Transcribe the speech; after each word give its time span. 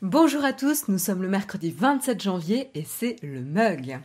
Bonjour 0.00 0.44
à 0.44 0.52
tous, 0.52 0.86
nous 0.86 0.96
sommes 0.96 1.22
le 1.22 1.28
mercredi 1.28 1.72
27 1.72 2.22
janvier 2.22 2.70
et 2.76 2.84
c'est 2.84 3.16
le 3.20 3.40
mug. 3.40 3.98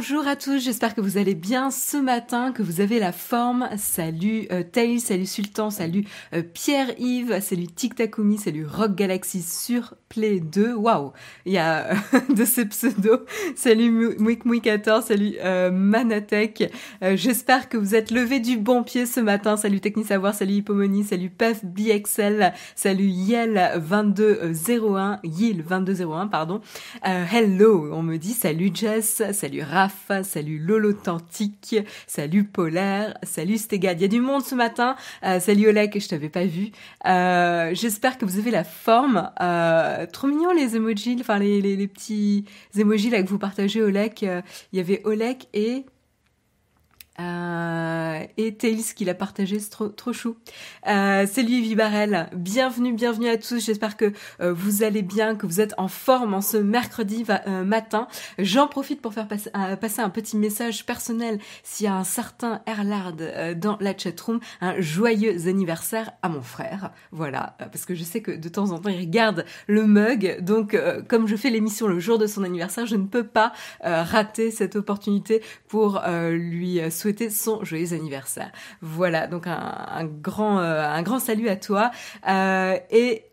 Bonjour 0.00 0.28
à 0.28 0.36
tous, 0.36 0.60
j'espère 0.60 0.94
que 0.94 1.00
vous 1.00 1.18
allez 1.18 1.34
bien 1.34 1.72
ce 1.72 1.96
matin, 1.96 2.52
que 2.52 2.62
vous 2.62 2.80
avez 2.80 3.00
la 3.00 3.10
forme. 3.10 3.68
Salut 3.76 4.46
euh, 4.52 4.62
Tail, 4.62 5.00
salut 5.00 5.26
Sultan, 5.26 5.70
salut 5.70 6.04
euh, 6.34 6.42
Pierre-Yves, 6.54 7.40
salut 7.40 7.66
Tic 7.66 7.96
Takumi, 7.96 8.38
salut 8.38 8.64
Rock 8.64 8.94
Galaxy 8.94 9.42
sur 9.42 9.94
Play 10.08 10.38
2. 10.38 10.74
Waouh, 10.74 11.12
il 11.46 11.54
y 11.54 11.58
a 11.58 11.88
euh, 11.88 11.94
de 12.32 12.44
ces 12.44 12.66
pseudos. 12.66 13.22
Salut 13.56 14.14
Mouik 14.20 14.44
Mouik 14.44 14.62
14, 14.62 15.04
salut 15.04 15.34
euh, 15.42 15.72
Manatech. 15.72 16.72
j'espère 17.14 17.68
que 17.68 17.76
vous 17.76 17.96
êtes 17.96 18.12
levé 18.12 18.38
du 18.38 18.56
bon 18.56 18.84
pied 18.84 19.04
ce 19.04 19.18
matin. 19.18 19.56
Salut 19.56 19.80
Techni 19.80 20.04
Savoir, 20.04 20.32
salut 20.32 20.52
Hippomony, 20.52 21.02
salut 21.02 21.32
BXL, 21.64 22.52
salut 22.76 23.08
Yel 23.08 23.82
2201, 23.84 25.18
Yil 25.24 25.64
2201 25.64 26.28
pardon. 26.28 26.60
hello, 27.02 27.90
on 27.92 28.04
me 28.04 28.16
dit 28.16 28.34
salut 28.34 28.70
Jess, 28.72 29.22
salut 29.32 29.62
Raph, 29.62 29.87
salut 30.22 30.58
Lolotantique, 30.58 31.76
salut 32.06 32.44
Polaire, 32.44 33.16
salut 33.22 33.58
Stegad. 33.58 33.98
Il 33.98 34.02
y 34.02 34.04
a 34.04 34.08
du 34.08 34.20
monde 34.20 34.42
ce 34.42 34.54
matin. 34.54 34.96
Euh, 35.24 35.40
salut 35.40 35.68
Oleg, 35.68 35.98
je 36.00 36.08
t'avais 36.08 36.28
pas 36.28 36.44
vu. 36.44 36.70
Euh, 37.06 37.70
j'espère 37.74 38.18
que 38.18 38.24
vous 38.24 38.38
avez 38.38 38.50
la 38.50 38.64
forme. 38.64 39.30
Euh, 39.40 40.06
trop 40.06 40.26
mignon 40.26 40.52
les 40.52 40.76
emojis, 40.76 41.16
enfin 41.20 41.38
les, 41.38 41.88
petits 41.88 42.44
emojis 42.76 43.10
là 43.10 43.22
que 43.22 43.28
vous 43.28 43.38
partagez 43.38 43.82
Oleg. 43.82 44.12
Il 44.22 44.76
y 44.76 44.80
avait 44.80 45.00
Oleg 45.04 45.44
et 45.54 45.84
euh, 47.20 48.24
et 48.36 48.54
Tails 48.54 48.84
qui 48.94 49.04
l'a 49.04 49.14
partagé, 49.14 49.58
c'est 49.58 49.70
trop, 49.70 49.88
trop 49.88 50.12
chou. 50.12 50.36
Euh, 50.86 51.26
c'est 51.30 51.42
lui 51.42 51.60
Vibarel. 51.60 52.28
Bienvenue, 52.32 52.92
bienvenue 52.92 53.28
à 53.28 53.36
tous. 53.36 53.64
J'espère 53.64 53.96
que 53.96 54.12
euh, 54.40 54.52
vous 54.52 54.84
allez 54.84 55.02
bien, 55.02 55.34
que 55.34 55.46
vous 55.46 55.60
êtes 55.60 55.74
en 55.78 55.88
forme 55.88 56.34
en 56.34 56.40
ce 56.40 56.56
mercredi 56.56 57.24
euh, 57.28 57.64
matin. 57.64 58.06
J'en 58.38 58.68
profite 58.68 59.00
pour 59.00 59.14
faire 59.14 59.26
passer, 59.26 59.50
passer, 59.80 60.00
un 60.00 60.10
petit 60.10 60.36
message 60.36 60.86
personnel. 60.86 61.40
S'il 61.64 61.86
y 61.86 61.88
a 61.88 61.96
un 61.96 62.04
certain 62.04 62.62
Erlard 62.66 63.14
dans 63.56 63.76
la 63.80 63.96
chatroom, 63.96 64.38
un 64.60 64.80
joyeux 64.80 65.48
anniversaire 65.48 66.12
à 66.22 66.28
mon 66.28 66.42
frère. 66.42 66.92
Voilà, 67.10 67.56
parce 67.58 67.84
que 67.84 67.94
je 67.94 68.04
sais 68.04 68.20
que 68.20 68.30
de 68.30 68.48
temps 68.48 68.70
en 68.70 68.78
temps 68.78 68.90
il 68.90 69.00
regarde 69.00 69.44
le 69.66 69.86
mug. 69.86 70.38
Donc, 70.40 70.76
comme 71.08 71.26
je 71.26 71.36
fais 71.36 71.50
l'émission 71.50 71.88
le 71.88 71.98
jour 71.98 72.18
de 72.18 72.26
son 72.26 72.44
anniversaire, 72.44 72.86
je 72.86 72.96
ne 72.96 73.06
peux 73.06 73.26
pas 73.26 73.52
rater 73.82 74.50
cette 74.50 74.76
opportunité 74.76 75.42
pour 75.66 76.00
lui 76.30 76.80
souhaiter 76.90 77.07
son 77.30 77.64
joyeux 77.64 77.92
anniversaire. 77.92 78.52
Voilà, 78.80 79.26
donc 79.26 79.46
un, 79.46 80.04
grand, 80.04 80.60
euh, 80.60 80.82
un 80.82 81.02
grand 81.02 81.18
salut 81.18 81.48
à 81.48 81.56
toi. 81.56 81.90
Euh, 82.28 82.76
et 82.90 83.24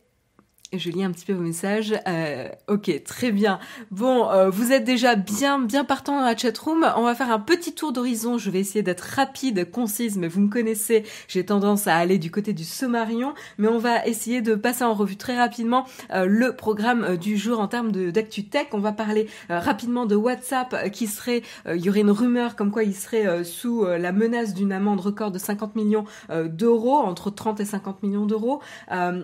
je 0.78 0.90
lis 0.90 1.04
un 1.04 1.12
petit 1.12 1.26
peu 1.26 1.34
vos 1.34 1.44
messages. 1.44 1.94
Euh, 2.08 2.50
ok, 2.68 3.04
très 3.04 3.32
bien. 3.32 3.60
Bon, 3.92 4.30
euh, 4.30 4.50
vous 4.50 4.72
êtes 4.72 4.84
déjà 4.84 5.16
bien 5.16 5.60
bien 5.60 5.84
partant 5.84 6.20
dans 6.20 6.26
la 6.26 6.36
chatroom. 6.36 6.86
On 6.98 7.04
va 7.04 7.16
faire 7.16 7.32
un 7.32 7.40
petit 7.40 7.74
tour 7.74 7.94
d'horizon. 7.94 8.38
Je 8.38 8.50
vais 8.50 8.60
essayer 8.60 8.84
d'être 8.84 9.02
rapide, 9.02 9.70
concise, 9.72 10.18
mais 10.18 10.28
vous 10.28 10.42
me 10.42 10.50
connaissez. 10.50 11.04
J'ai 11.28 11.46
tendance 11.46 11.88
à 11.88 11.96
aller 11.96 12.18
du 12.18 12.32
côté 12.32 12.54
du 12.54 12.64
Sommarion, 12.64 13.34
mais 13.58 13.68
on 13.68 13.78
va 13.78 14.06
essayer 14.06 14.42
de 14.42 14.56
passer 14.56 14.84
en 14.84 14.94
revue 14.94 15.18
très 15.18 15.38
rapidement 15.38 15.86
euh, 16.12 16.26
le 16.26 16.56
programme 16.56 17.04
euh, 17.04 17.18
du 17.18 17.38
jour 17.38 17.60
en 17.60 17.68
termes 17.68 17.92
d'actu 17.92 18.46
tech. 18.46 18.68
On 18.74 18.80
va 18.80 18.92
parler 18.92 19.28
rapidement 19.50 20.06
de 20.06 20.16
WhatsApp 20.16 20.92
qui 20.92 21.08
serait, 21.08 21.42
il 21.68 21.84
y 21.84 21.90
aurait 21.90 22.02
une 22.02 22.12
rumeur 22.12 22.56
comme 22.56 22.72
quoi 22.72 22.84
il 22.84 22.96
serait 22.96 23.44
sous 23.44 23.86
la 23.86 24.12
menace 24.12 24.54
d'une 24.54 24.72
amende 24.72 25.00
record 25.00 25.32
de 25.32 25.40
50 25.40 25.76
millions 25.76 26.06
d'euros, 26.30 26.98
entre 26.98 27.30
30 27.30 27.60
et 27.60 27.66
50 27.66 28.04
millions 28.04 28.26
d'euros. 28.26 28.62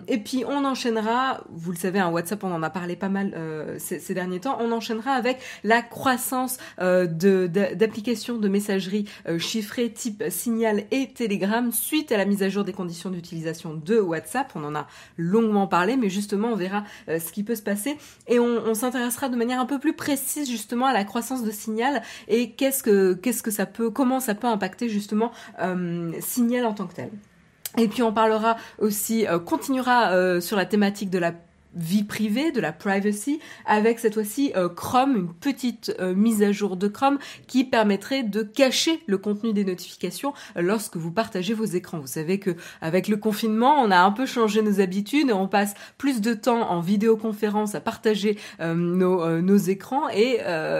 et 0.08 0.18
puis 0.18 0.44
on 0.46 0.64
enchaînera 0.64 1.41
vous 1.50 1.72
le 1.72 1.76
savez, 1.76 1.98
un 1.98 2.10
WhatsApp, 2.10 2.42
on 2.44 2.52
en 2.52 2.62
a 2.62 2.70
parlé 2.70 2.96
pas 2.96 3.08
mal 3.08 3.32
euh, 3.36 3.76
ces, 3.78 4.14
derniers 4.14 4.40
temps. 4.40 4.56
On 4.60 4.72
enchaînera 4.72 5.12
avec 5.12 5.38
la 5.64 5.82
croissance 5.82 6.58
euh, 6.80 7.06
d'applications 7.06 8.38
de, 8.38 8.48
messagerie 8.48 9.08
euh, 9.28 9.38
chiffrées 9.38 9.90
type 9.90 10.24
Signal 10.28 10.84
et 10.90 11.12
Telegram 11.12 11.72
suite 11.72 12.12
à 12.12 12.16
la 12.16 12.24
mise 12.24 12.42
à 12.42 12.48
jour 12.48 12.64
des 12.64 12.72
conditions 12.72 13.10
d'utilisation 13.10 13.74
de 13.74 13.98
WhatsApp. 13.98 14.52
On 14.54 14.64
en 14.64 14.74
a 14.74 14.86
longuement 15.16 15.66
parlé, 15.66 15.96
mais 15.96 16.10
justement, 16.10 16.48
on 16.48 16.56
verra 16.56 16.84
ce 17.08 17.32
qui 17.32 17.42
peut 17.42 17.54
se 17.54 17.62
passer 17.62 17.96
et 18.28 18.38
on, 18.38 18.74
s'intéressera 18.74 19.28
de 19.28 19.36
manière 19.36 19.60
un 19.60 19.66
peu 19.66 19.78
plus 19.78 19.92
précise 19.92 20.50
justement 20.50 20.86
à 20.86 20.92
la 20.92 21.04
croissance 21.04 21.44
de 21.44 21.50
Signal 21.50 22.02
et 22.26 22.52
qu'est-ce 22.52 22.82
que 22.82 23.12
qu'est-ce 23.12 23.42
que 23.42 23.50
ça 23.50 23.66
peut, 23.66 23.90
comment 23.90 24.18
ça 24.18 24.34
peut 24.34 24.46
impacter 24.46 24.88
justement 24.88 25.32
Signal 26.20 26.66
en 26.66 26.74
tant 26.74 26.86
que 26.86 26.94
tel. 26.94 27.10
Et 27.78 27.88
puis 27.88 28.02
on 28.02 28.12
parlera 28.12 28.56
aussi, 28.78 29.26
euh, 29.26 29.38
continuera 29.38 30.12
euh, 30.12 30.40
sur 30.40 30.56
la 30.56 30.66
thématique 30.66 31.10
de 31.10 31.18
la 31.18 31.32
vie 31.74 32.04
privée, 32.04 32.52
de 32.52 32.60
la 32.60 32.72
privacy, 32.72 33.40
avec 33.66 33.98
cette 33.98 34.14
fois-ci 34.14 34.52
euh, 34.56 34.68
Chrome, 34.68 35.16
une 35.16 35.32
petite 35.32 35.94
euh, 36.00 36.14
mise 36.14 36.42
à 36.42 36.52
jour 36.52 36.76
de 36.76 36.88
Chrome 36.88 37.18
qui 37.46 37.64
permettrait 37.64 38.22
de 38.22 38.42
cacher 38.42 39.02
le 39.06 39.18
contenu 39.18 39.52
des 39.52 39.64
notifications 39.64 40.34
euh, 40.56 40.62
lorsque 40.62 40.96
vous 40.96 41.10
partagez 41.10 41.54
vos 41.54 41.64
écrans. 41.64 41.98
Vous 41.98 42.06
savez 42.06 42.38
que 42.38 42.56
avec 42.80 43.08
le 43.08 43.16
confinement, 43.16 43.80
on 43.80 43.90
a 43.90 43.98
un 43.98 44.12
peu 44.12 44.26
changé 44.26 44.62
nos 44.62 44.80
habitudes 44.80 45.30
et 45.30 45.32
on 45.32 45.48
passe 45.48 45.74
plus 45.98 46.20
de 46.20 46.34
temps 46.34 46.70
en 46.70 46.80
vidéoconférence 46.80 47.74
à 47.74 47.80
partager 47.80 48.38
nos, 48.60 49.40
nos, 49.40 49.56
écrans 49.56 50.08
et 50.08 50.38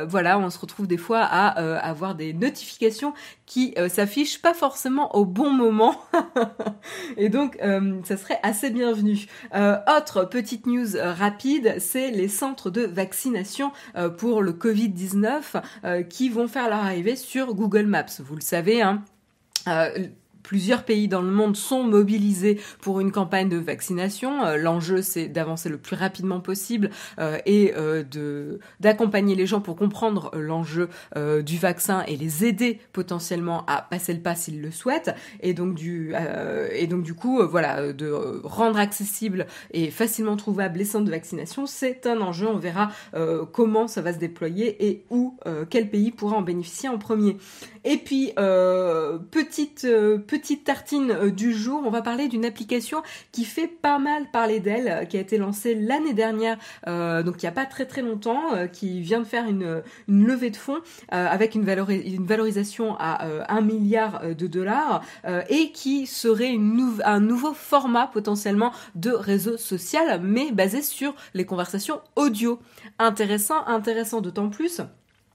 voilà, 0.08 0.38
on 0.38 0.50
se 0.50 0.58
retrouve 0.58 0.86
des 0.86 0.96
fois 0.96 1.20
à 1.20 1.48
avoir 1.78 2.14
des 2.14 2.32
notifications 2.32 3.14
qui 3.46 3.74
s'affichent 3.88 4.40
pas 4.40 4.54
forcément 4.54 5.14
au 5.16 5.24
bon 5.24 5.50
moment 5.50 5.94
et 7.16 7.28
donc 7.28 7.58
ça 8.04 8.16
serait 8.16 8.40
assez 8.42 8.70
bienvenu. 8.70 9.26
autre 9.52 10.24
petite 10.24 10.66
news 10.66 10.81
euh, 10.94 11.12
rapide, 11.12 11.76
c'est 11.78 12.10
les 12.10 12.28
centres 12.28 12.70
de 12.70 12.82
vaccination 12.82 13.72
euh, 13.96 14.08
pour 14.08 14.42
le 14.42 14.52
Covid-19 14.52 15.62
euh, 15.84 16.02
qui 16.02 16.28
vont 16.28 16.48
faire 16.48 16.68
leur 16.68 16.80
arrivée 16.80 17.16
sur 17.16 17.54
Google 17.54 17.86
Maps. 17.86 18.06
Vous 18.20 18.34
le 18.34 18.40
savez, 18.40 18.82
hein, 18.82 19.02
Plusieurs 20.42 20.84
pays 20.84 21.08
dans 21.08 21.22
le 21.22 21.30
monde 21.30 21.56
sont 21.56 21.84
mobilisés 21.84 22.60
pour 22.80 23.00
une 23.00 23.12
campagne 23.12 23.48
de 23.48 23.56
vaccination. 23.56 24.44
Euh, 24.44 24.56
l'enjeu, 24.56 25.02
c'est 25.02 25.28
d'avancer 25.28 25.68
le 25.68 25.78
plus 25.78 25.96
rapidement 25.96 26.40
possible 26.40 26.90
euh, 27.18 27.38
et 27.46 27.74
euh, 27.76 28.02
de 28.02 28.58
d'accompagner 28.80 29.34
les 29.34 29.46
gens 29.46 29.60
pour 29.60 29.76
comprendre 29.76 30.30
l'enjeu 30.34 30.88
du 31.44 31.58
vaccin 31.58 32.02
et 32.06 32.16
les 32.16 32.44
aider 32.44 32.80
potentiellement 32.92 33.64
à 33.66 33.82
passer 33.82 34.12
le 34.12 34.20
pas 34.20 34.34
s'ils 34.34 34.60
le 34.60 34.70
souhaitent. 34.70 35.14
Et 35.40 35.54
donc 35.54 35.74
du 35.74 36.14
et 36.72 36.86
donc 36.86 37.02
du 37.02 37.14
coup, 37.14 37.40
voilà, 37.46 37.92
de 37.92 38.40
rendre 38.42 38.78
accessible 38.78 39.46
et 39.72 39.90
facilement 39.90 40.36
trouvable 40.36 40.78
les 40.78 40.84
centres 40.84 41.04
de 41.04 41.10
vaccination, 41.10 41.66
c'est 41.66 42.06
un 42.06 42.20
enjeu. 42.20 42.46
On 42.48 42.58
verra 42.58 42.90
comment 43.52 43.86
ça 43.86 44.02
va 44.02 44.12
se 44.12 44.18
déployer 44.18 44.84
et 44.86 45.04
où 45.10 45.36
quel 45.70 45.90
pays 45.90 46.10
pourra 46.10 46.36
en 46.36 46.42
bénéficier 46.42 46.88
en 46.88 46.98
premier. 46.98 47.36
Et 47.84 47.98
puis 47.98 48.32
petite 49.30 49.86
petite 50.32 50.64
tartine 50.64 51.10
euh, 51.10 51.30
du 51.30 51.52
jour, 51.52 51.82
on 51.84 51.90
va 51.90 52.00
parler 52.00 52.26
d'une 52.26 52.46
application 52.46 53.02
qui 53.32 53.44
fait 53.44 53.68
pas 53.68 53.98
mal 53.98 54.30
parler 54.32 54.60
d'elle, 54.60 54.88
euh, 54.88 55.04
qui 55.04 55.18
a 55.18 55.20
été 55.20 55.36
lancée 55.36 55.74
l'année 55.74 56.14
dernière, 56.14 56.56
euh, 56.86 57.22
donc 57.22 57.42
il 57.42 57.44
n'y 57.44 57.50
a 57.50 57.52
pas 57.52 57.66
très 57.66 57.84
très 57.84 58.00
longtemps, 58.00 58.40
qui 58.72 59.02
vient 59.02 59.18
de 59.18 59.26
faire 59.26 59.46
une, 59.46 59.82
levée 60.08 60.48
de 60.48 60.56
fonds 60.56 60.80
avec 61.10 61.54
une, 61.54 61.64
valorisation 61.64 62.96
à 62.98 63.26
1 63.48 63.60
milliard 63.60 64.22
de 64.34 64.46
dollars 64.46 65.02
et 65.48 65.72
qui 65.72 66.06
serait 66.06 66.56
un 67.04 67.20
nouveau 67.20 67.52
format 67.52 68.06
potentiellement 68.06 68.72
de 68.94 69.10
réseau 69.10 69.56
social, 69.56 70.20
mais 70.22 70.52
basé 70.52 70.82
sur 70.82 71.14
les 71.34 71.44
conversations 71.44 72.00
audio. 72.16 72.58
Intéressant, 72.98 73.66
intéressant 73.66 74.20
d'autant 74.20 74.48
plus 74.48 74.80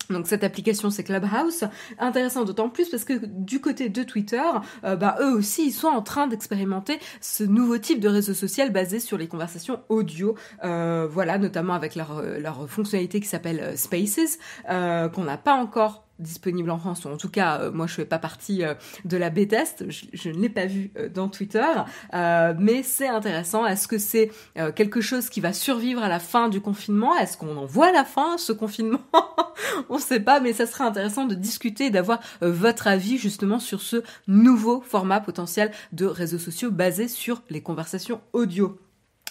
donc 0.09 0.27
cette 0.27 0.43
application 0.43 0.89
c'est 0.89 1.03
Clubhouse, 1.03 1.65
intéressant 1.99 2.43
d'autant 2.43 2.69
plus 2.69 2.89
parce 2.89 3.03
que 3.03 3.25
du 3.25 3.59
côté 3.61 3.89
de 3.89 4.03
Twitter, 4.03 4.41
euh, 4.83 4.95
bah, 4.95 5.17
eux 5.21 5.33
aussi 5.33 5.67
ils 5.67 5.71
sont 5.71 5.87
en 5.87 6.01
train 6.01 6.27
d'expérimenter 6.27 6.99
ce 7.21 7.43
nouveau 7.43 7.77
type 7.77 7.99
de 7.99 8.09
réseau 8.09 8.33
social 8.33 8.71
basé 8.71 8.99
sur 8.99 9.17
les 9.17 9.27
conversations 9.27 9.79
audio, 9.89 10.35
euh, 10.63 11.07
voilà 11.09 11.37
notamment 11.37 11.73
avec 11.73 11.95
leur, 11.95 12.21
leur 12.21 12.69
fonctionnalité 12.69 13.19
qui 13.19 13.27
s'appelle 13.27 13.59
euh, 13.59 13.75
Spaces, 13.75 14.39
qu'on 14.67 15.23
n'a 15.23 15.37
pas 15.37 15.55
encore 15.55 16.06
disponible 16.19 16.69
en 16.71 16.77
France, 16.77 17.05
ou 17.05 17.09
en 17.09 17.17
tout 17.17 17.29
cas, 17.29 17.69
moi 17.71 17.87
je 17.87 17.93
fais 17.93 18.05
pas 18.05 18.19
partie 18.19 18.63
de 19.05 19.17
la 19.17 19.29
B-test, 19.29 19.85
je, 19.89 20.29
ne 20.29 20.35
l'ai 20.35 20.49
pas 20.49 20.65
vu 20.65 20.91
dans 21.13 21.27
Twitter, 21.27 21.65
mais 22.13 22.83
c'est 22.83 23.07
intéressant. 23.07 23.65
Est-ce 23.65 23.87
que 23.87 23.97
c'est 23.97 24.31
quelque 24.75 25.01
chose 25.01 25.29
qui 25.29 25.41
va 25.41 25.53
survivre 25.53 26.03
à 26.03 26.09
la 26.09 26.19
fin 26.19 26.49
du 26.49 26.61
confinement? 26.61 27.15
Est-ce 27.15 27.37
qu'on 27.37 27.57
en 27.57 27.65
voit 27.65 27.91
la 27.91 28.03
fin, 28.03 28.37
ce 28.37 28.51
confinement? 28.51 29.01
On 29.89 29.95
ne 29.95 30.01
sait 30.01 30.19
pas, 30.19 30.39
mais 30.39 30.53
ça 30.53 30.65
serait 30.65 30.83
intéressant 30.83 31.25
de 31.25 31.35
discuter 31.35 31.89
d'avoir 31.89 32.19
votre 32.41 32.87
avis 32.87 33.17
justement 33.17 33.59
sur 33.59 33.81
ce 33.81 34.03
nouveau 34.27 34.81
format 34.81 35.19
potentiel 35.19 35.71
de 35.91 36.05
réseaux 36.05 36.39
sociaux 36.39 36.71
basé 36.71 37.07
sur 37.07 37.41
les 37.49 37.61
conversations 37.61 38.21
audio. 38.33 38.79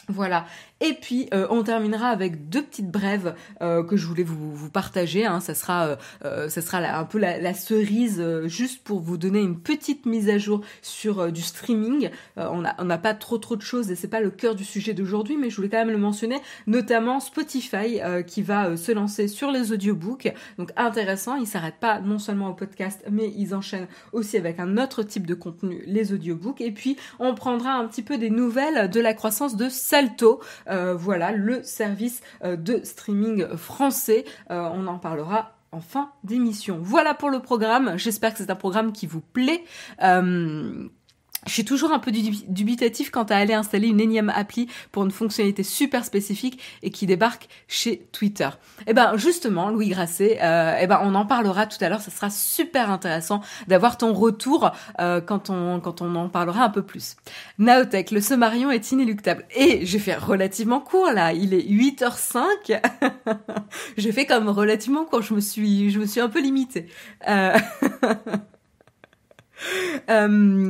Voilà. 0.08 0.46
Et 0.80 0.92
puis 0.92 1.28
euh, 1.32 1.46
on 1.48 1.62
terminera 1.62 2.08
avec 2.08 2.50
deux 2.50 2.62
petites 2.62 2.90
brèves 2.90 3.34
euh, 3.62 3.82
que 3.82 3.96
je 3.96 4.06
voulais 4.06 4.22
vous, 4.22 4.54
vous 4.54 4.70
partager. 4.70 5.24
Hein. 5.24 5.40
Ça 5.40 5.54
sera, 5.54 5.96
euh, 6.24 6.48
ça 6.50 6.60
sera 6.60 6.78
un 6.78 7.04
peu 7.04 7.18
la, 7.18 7.54
cerise 7.54 8.22
juste 8.44 8.84
pour 8.84 9.00
vous 9.00 9.16
donner 9.16 9.40
une 9.40 9.58
petite 9.58 10.04
mise 10.04 10.28
à 10.28 10.36
jour 10.36 10.60
sur 10.82 11.32
du 11.32 11.40
streaming. 11.40 12.10
on 12.36 12.60
n'a 12.60 12.76
on 12.78 12.98
pas 12.98 13.14
trop 13.14 13.38
trop 13.38 13.56
de 13.56 13.62
choses 13.62 13.90
et 13.90 13.94
c'est 13.94 14.08
pas 14.08 14.20
le 14.20 14.30
cœur 14.30 14.54
du 14.54 14.64
sujet 14.64 14.92
d'aujourd'hui, 14.92 15.36
mais 15.36 15.48
je 15.48 15.56
voulais 15.56 15.68
quand 15.68 15.78
même 15.78 15.90
le 15.90 15.98
mentionner, 15.98 16.40
notamment 16.66 17.20
Spotify 17.20 18.00
qui 18.26 18.42
va 18.42 18.76
se 18.76 18.92
lancer 18.92 19.28
sur 19.28 19.50
les 19.50 19.72
audiobooks. 19.72 20.32
Donc 20.58 20.72
intéressant, 20.76 21.36
ils 21.36 21.46
s'arrêtent 21.46 21.80
pas 21.80 22.00
non 22.00 22.18
seulement 22.18 22.50
au 22.50 22.54
podcast, 22.54 23.02
mais 23.10 23.32
ils 23.36 23.54
enchaînent 23.54 23.88
aussi 24.12 24.36
avec 24.36 24.60
un 24.60 24.76
autre 24.76 25.02
type 25.02 25.26
de 25.26 25.34
contenu, 25.34 25.82
les 25.86 26.12
audiobooks. 26.12 26.60
Et 26.60 26.72
puis 26.72 26.96
on 27.18 27.34
prendra 27.34 27.72
un 27.72 27.86
petit 27.86 28.02
peu 28.02 28.18
des 28.18 28.30
nouvelles 28.30 28.90
de 28.90 29.00
la 29.00 29.14
croissance 29.14 29.56
de 29.56 29.68
Salto. 29.70 30.40
Euh, 30.68 30.94
voilà 30.94 31.32
le 31.32 31.62
service 31.62 32.22
euh, 32.44 32.56
de 32.56 32.80
streaming 32.84 33.46
français. 33.56 34.24
Euh, 34.50 34.68
on 34.72 34.86
en 34.86 34.98
parlera 34.98 35.52
en 35.72 35.80
fin 35.80 36.10
d'émission. 36.24 36.78
Voilà 36.80 37.14
pour 37.14 37.30
le 37.30 37.40
programme. 37.40 37.96
J'espère 37.96 38.32
que 38.32 38.38
c'est 38.38 38.50
un 38.50 38.56
programme 38.56 38.92
qui 38.92 39.06
vous 39.06 39.20
plaît. 39.20 39.64
Je 41.46 41.52
suis 41.52 41.64
toujours 41.64 41.92
un 41.92 41.98
peu 41.98 42.10
dubitatif 42.12 43.10
quant 43.10 43.22
à 43.24 43.36
aller 43.36 43.54
installer 43.54 43.88
une 43.88 44.00
énième 44.00 44.30
appli 44.30 44.68
pour 44.90 45.04
une 45.04 45.10
fonctionnalité 45.10 45.62
super 45.62 46.04
spécifique 46.04 46.60
et 46.82 46.90
qui 46.90 47.06
débarque 47.06 47.48
chez 47.68 48.08
Twitter. 48.12 48.48
Eh 48.86 48.94
ben 48.94 49.16
justement, 49.16 49.70
Louis 49.70 49.88
Grasset, 49.88 50.38
euh, 50.42 50.76
eh 50.80 50.86
ben 50.86 51.00
on 51.02 51.14
en 51.14 51.24
parlera 51.24 51.66
tout 51.66 51.82
à 51.82 51.88
l'heure. 51.88 52.00
Ça 52.00 52.10
sera 52.10 52.30
super 52.30 52.90
intéressant 52.90 53.40
d'avoir 53.68 53.96
ton 53.96 54.12
retour 54.12 54.72
euh, 55.00 55.20
quand 55.20 55.50
on 55.50 55.78
quand 55.80 56.02
on 56.02 56.14
en 56.16 56.28
parlera 56.28 56.64
un 56.64 56.70
peu 56.70 56.82
plus. 56.82 57.16
Naotech, 57.58 58.10
le 58.10 58.20
Sommarion 58.20 58.70
est 58.70 58.90
inéluctable. 58.90 59.44
Et 59.54 59.86
j'ai 59.86 60.00
fait 60.00 60.16
relativement 60.16 60.80
court 60.80 61.12
là. 61.12 61.32
Il 61.32 61.54
est 61.54 61.62
8h05. 61.62 62.80
j'ai 63.96 64.12
fait 64.12 64.26
comme 64.26 64.48
relativement 64.48 65.04
court. 65.04 65.22
Je 65.22 65.34
me 65.34 65.40
suis 65.40 65.90
je 65.90 66.00
me 66.00 66.06
suis 66.06 66.20
un 66.20 66.28
peu 66.28 66.40
limitée. 66.40 66.88
Euh... 67.28 67.56
Euh, 70.08 70.68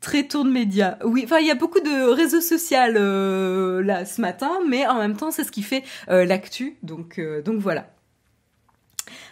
très 0.00 0.26
tour 0.26 0.44
de 0.44 0.50
médias. 0.50 0.96
Oui, 1.04 1.22
enfin 1.24 1.38
il 1.38 1.46
y 1.46 1.50
a 1.50 1.54
beaucoup 1.54 1.78
de 1.78 2.10
réseaux 2.10 2.40
sociaux 2.40 2.78
euh, 2.96 3.82
là 3.82 4.04
ce 4.04 4.20
matin, 4.20 4.50
mais 4.68 4.86
en 4.86 4.98
même 4.98 5.16
temps 5.16 5.30
c'est 5.30 5.44
ce 5.44 5.52
qui 5.52 5.62
fait 5.62 5.84
euh, 6.08 6.24
l'actu. 6.24 6.78
Donc 6.82 7.20
donc 7.44 7.60
voilà. 7.60 7.86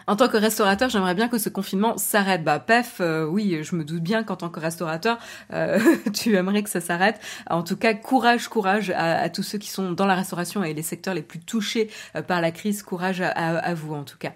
En 0.07 0.17
tant 0.17 0.29
que 0.29 0.37
restaurateur, 0.37 0.89
j'aimerais 0.89 1.15
bien 1.15 1.29
que 1.29 1.39
ce 1.39 1.49
confinement 1.49 1.97
s'arrête. 1.97 2.43
Bah, 2.43 2.59
pef, 2.59 3.01
oui, 3.29 3.59
je 3.63 3.77
me 3.77 3.85
doute 3.85 4.03
bien 4.03 4.25
qu'en 4.25 4.35
tant 4.35 4.49
que 4.49 4.59
restaurateur, 4.59 5.19
tu 6.13 6.35
aimerais 6.35 6.63
que 6.65 6.71
ça 6.71 6.81
s'arrête. 6.81 7.21
En 7.49 7.63
tout 7.63 7.77
cas, 7.77 7.95
courage, 7.95 8.49
courage 8.49 8.93
à, 8.97 9.29
tous 9.29 9.45
ceux 9.45 9.59
qui 9.59 9.69
sont 9.69 9.93
dans 9.93 10.07
la 10.07 10.17
restauration 10.17 10.65
et 10.65 10.75
les 10.75 10.83
secteurs 10.83 11.15
les 11.15 11.23
plus 11.23 11.39
touchés 11.39 11.91
par 12.27 12.41
la 12.41 12.51
crise. 12.51 12.83
Courage 12.83 13.21
à 13.21 13.75
vous, 13.75 13.95
en 13.95 14.03
tout 14.03 14.19
cas. 14.19 14.33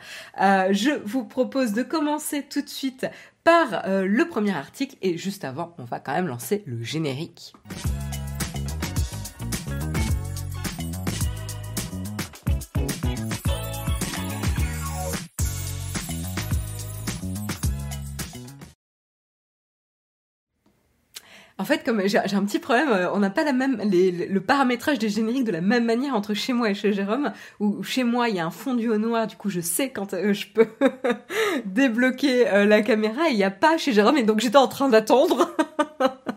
je 0.71 0.91
vous 1.05 1.25
propose 1.25 1.73
de 1.73 1.83
commencer 1.83 2.47
tout 2.49 2.63
de 2.63 2.69
suite 2.69 3.07
par 3.45 3.87
euh, 3.87 4.07
le 4.07 4.27
premier 4.27 4.57
article 4.57 4.97
et 5.03 5.19
juste 5.19 5.45
avant, 5.45 5.75
on 5.79 5.85
va 5.85 6.01
quand 6.01 6.15
même 6.15 6.27
lancer 6.27 6.63
le 6.67 6.83
générique. 6.83 7.53
En 21.57 21.65
fait, 21.65 21.85
comme 21.85 22.03
j'ai 22.07 22.19
un 22.19 22.45
petit 22.45 22.59
problème, 22.59 22.89
euh, 22.89 23.13
on 23.13 23.21
n'a 23.21 23.31
pas 23.31 23.45
la 23.45 23.53
même 23.53 23.81
le 23.81 24.39
paramétrage 24.41 24.99
des 24.99 25.09
génériques 25.09 25.45
de 25.45 25.53
la 25.53 25.61
même 25.61 25.85
manière 25.85 26.17
entre 26.17 26.35
chez 26.35 26.53
moi 26.53 26.71
et 26.71 26.75
chez 26.75 26.93
Jérôme. 26.93 27.33
Où 27.61 27.81
chez 27.85 28.03
moi 28.03 28.29
il 28.29 28.35
y 28.35 28.41
a 28.41 28.47
un 28.47 28.51
fondu 28.51 28.89
au 28.89 28.99
noir, 28.99 29.29
du 29.29 29.37
coup 29.37 29.51
je 29.51 29.61
sais 29.61 29.91
quand 29.91 30.15
euh, 30.15 30.33
je 30.33 30.49
peux 30.49 30.67
débloquer 31.65 32.49
euh, 32.49 32.65
la 32.65 32.83
caméra. 32.83 33.29
Et 33.29 33.33
il 33.33 33.37
n'y 33.37 33.45
a 33.45 33.53
pas 33.53 33.79
chez 33.79 33.93
Jérôme, 33.93 34.19
et 34.19 34.25
donc 34.25 34.41
j'étais 34.41 34.57
en 34.57 34.67
train 34.67 34.89
d'attendre. 34.89 35.55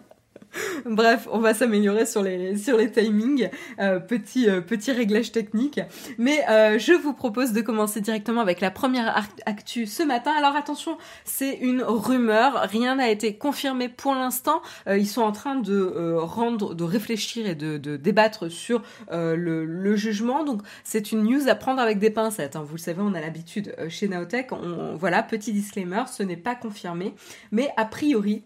Bref, 0.85 1.27
on 1.31 1.39
va 1.39 1.53
s'améliorer 1.53 2.05
sur 2.05 2.23
les 2.23 2.91
timings, 2.91 3.49
euh, 3.79 3.99
petit 3.99 4.49
euh, 4.49 4.61
petit 4.61 4.91
réglage 4.91 5.31
technique. 5.31 5.79
Mais 6.17 6.43
euh, 6.49 6.79
je 6.79 6.93
vous 6.93 7.13
propose 7.13 7.53
de 7.53 7.61
commencer 7.61 8.01
directement 8.01 8.41
avec 8.41 8.61
la 8.61 8.71
première 8.71 9.15
actu 9.45 9.85
ce 9.85 10.03
matin. 10.03 10.31
Alors 10.37 10.55
attention, 10.55 10.97
c'est 11.25 11.55
une 11.55 11.81
rumeur, 11.81 12.67
rien 12.69 12.95
n'a 12.95 13.09
été 13.09 13.35
confirmé 13.35 13.89
pour 13.89 14.13
l'instant. 14.13 14.61
ils 14.87 15.07
sont 15.07 15.21
en 15.21 15.31
train 15.31 15.55
de 15.55 16.83
réfléchir 16.83 17.47
et 17.47 17.55
de, 17.55 17.77
débattre 17.97 18.51
sur 18.51 18.81
le, 19.11 19.95
jugement. 19.95 20.43
Donc 20.43 20.61
c'est 20.83 21.11
une 21.11 21.23
news 21.23 21.47
à 21.47 21.55
prendre 21.55 21.81
avec 21.81 21.99
des 21.99 22.09
pincettes. 22.09 22.55
Hein. 22.55 22.63
Vous 22.65 22.75
le 22.75 22.81
savez, 22.81 23.01
on 23.01 23.13
a 23.13 23.21
l'habitude 23.21 23.75
chez 23.89 24.07
Naotech. 24.07 24.49
Voilà, 24.95 25.23
petit 25.23 25.53
disclaimer, 25.53 26.03
ce 26.11 26.23
n'est 26.23 26.37
pas 26.37 26.55
confirmé, 26.55 27.13
mais 27.51 27.69
a 27.77 27.85
priori 27.85 28.43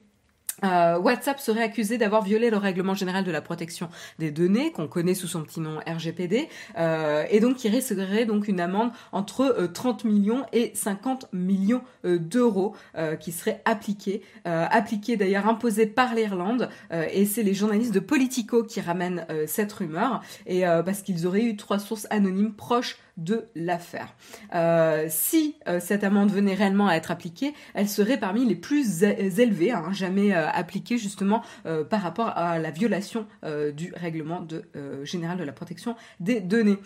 euh, 0.63 0.99
WhatsApp 0.99 1.39
serait 1.39 1.63
accusé 1.63 1.97
d'avoir 1.97 2.23
violé 2.23 2.49
le 2.49 2.57
règlement 2.57 2.93
général 2.93 3.23
de 3.23 3.31
la 3.31 3.41
protection 3.41 3.89
des 4.19 4.31
données, 4.31 4.71
qu'on 4.71 4.87
connaît 4.87 5.15
sous 5.15 5.27
son 5.27 5.41
petit 5.43 5.59
nom 5.59 5.79
RGPD, 5.87 6.49
euh, 6.77 7.25
et 7.29 7.39
donc 7.39 7.57
qui 7.57 7.69
risquerait 7.69 8.25
donc 8.25 8.47
une 8.47 8.59
amende 8.59 8.91
entre 9.11 9.69
30 9.73 10.05
euh, 10.05 10.09
millions 10.09 10.45
et 10.53 10.71
50 10.73 11.27
millions 11.33 11.81
d'euros 12.03 12.75
qui 13.19 13.31
serait 13.31 13.61
appliquée, 13.65 14.21
appliquée 14.45 15.17
d'ailleurs 15.17 15.47
imposée 15.47 15.85
par 15.85 16.15
l'Irlande, 16.15 16.69
et 16.91 17.25
c'est 17.25 17.43
les 17.43 17.53
journalistes 17.53 17.93
de 17.93 17.99
Politico 17.99 18.63
qui 18.63 18.81
ramènent 18.81 19.25
cette 19.45 19.71
rumeur, 19.71 20.21
et 20.45 20.61
parce 20.61 21.01
qu'ils 21.01 21.27
auraient 21.27 21.43
eu 21.43 21.55
trois 21.55 21.79
sources 21.79 22.07
anonymes 22.09 22.53
proches 22.53 22.97
de 23.17 23.45
l'affaire. 23.55 24.15
Euh, 24.55 25.05
si 25.09 25.55
euh, 25.67 25.79
cette 25.79 26.03
amende 26.03 26.31
venait 26.31 26.53
réellement 26.53 26.87
à 26.87 26.95
être 26.95 27.11
appliquée, 27.11 27.53
elle 27.73 27.89
serait 27.89 28.17
parmi 28.17 28.45
les 28.45 28.55
plus 28.55 29.03
élevées, 29.03 29.71
hein, 29.71 29.91
jamais 29.91 30.33
euh, 30.35 30.47
appliquées 30.49 30.97
justement 30.97 31.43
par 31.89 32.01
rapport 32.01 32.29
à 32.35 32.59
la 32.59 32.71
violation 32.71 33.27
du 33.75 33.93
règlement 33.95 34.41
de, 34.41 34.63
général 35.03 35.37
de 35.37 35.43
la 35.43 35.51
protection 35.51 35.95
des 36.19 36.39
données. 36.39 36.77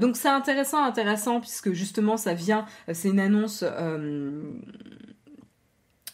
donc 0.00 0.16
c'est 0.16 0.28
intéressant, 0.28 0.84
intéressant 0.84 1.40
puisque 1.40 1.72
justement 1.72 2.16
ça 2.16 2.34
vient, 2.34 2.66
c'est 2.92 3.08
une 3.08 3.20
annonce 3.20 3.64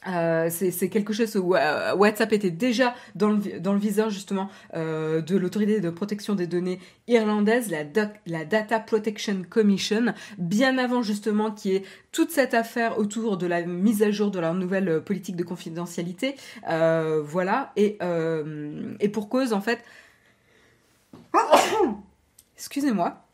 euh, 0.06 0.49
c'est 0.50 0.88
quelque 0.88 1.12
chose 1.12 1.37
où 1.37 1.55
euh, 1.55 1.94
WhatsApp 1.94 2.32
était 2.32 2.50
déjà 2.50 2.94
dans 3.14 3.31
le, 3.31 3.61
dans 3.61 3.75
le 3.75 3.79
viseur 3.79 4.08
justement 4.08 4.48
euh, 4.75 5.20
de 5.20 5.36
l'autorité 5.36 5.81
de 5.81 5.91
protection 5.91 6.34
des 6.34 6.46
données 6.46 6.81
irlandaise, 7.06 7.70
la, 7.70 7.84
la 8.27 8.44
Data 8.44 8.81
Protection 8.81 9.43
Commission, 9.48 10.15
bien 10.39 10.79
avant 10.79 11.03
justement 11.03 11.51
qu'il 11.51 11.72
y 11.72 11.77
ait 11.77 11.82
toute 12.13 12.31
cette 12.31 12.55
affaire 12.55 12.98
autour 12.98 13.36
de 13.36 13.46
la 13.46 13.63
mise 13.63 14.03
à 14.03 14.10
jour 14.10 14.31
de 14.31 14.39
leur 14.39 14.55
nouvelle 14.55 15.03
politique 15.03 15.36
de 15.36 15.44
confidentialité. 15.44 16.34
voilà, 16.67 17.72
et, 17.77 17.98
et 19.01 19.08
pour 19.08 19.29
cause 19.29 19.53
en 19.53 19.60
fait... 19.60 19.81
Excusez-moi. 22.56 23.30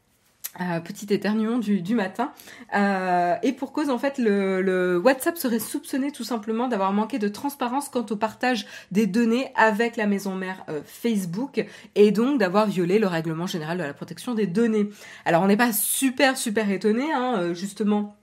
Euh, 0.59 0.81
petit 0.81 1.13
éternuement 1.13 1.59
du, 1.59 1.95
matin. 1.95 2.33
Euh, 2.75 3.35
et 3.43 3.53
pour 3.53 3.73
cause, 3.73 3.91
en 3.91 3.99
fait, 3.99 4.17
le, 4.17 4.99
WhatsApp 5.05 5.37
serait 5.37 5.59
soupçonné 5.59 6.13
tout 6.13 6.25
simplement 6.25 6.67
d'avoir 6.67 6.95
manqué 6.95 7.19
de 7.19 7.29
transparence 7.29 7.91
quant 7.91 8.07
au 8.09 8.17
partage 8.17 8.65
des 8.91 9.07
données 9.07 9.53
avec 9.55 9.97
la 9.97 10.07
maison 10.07 10.35
mère 10.35 10.65
euh, 10.71 10.81
Facebook 10.87 11.67
et 11.95 12.11
donc 12.11 12.39
d'avoir 12.39 12.67
violé 12.67 12.99
le 12.99 13.07
règlement 13.07 13.47
général 13.47 13.77
de 13.77 13.83
la 13.83 13.93
protection 13.93 14.33
des 14.33 14.47
données. 14.47 14.89
Alors, 15.27 15.43
on 15.43 15.47
n'est 15.47 15.59
pas 15.59 15.75
super, 15.75 16.39
super 16.39 16.71
étonné, 16.71 17.13
hein, 17.13 17.53
justement 17.53 18.17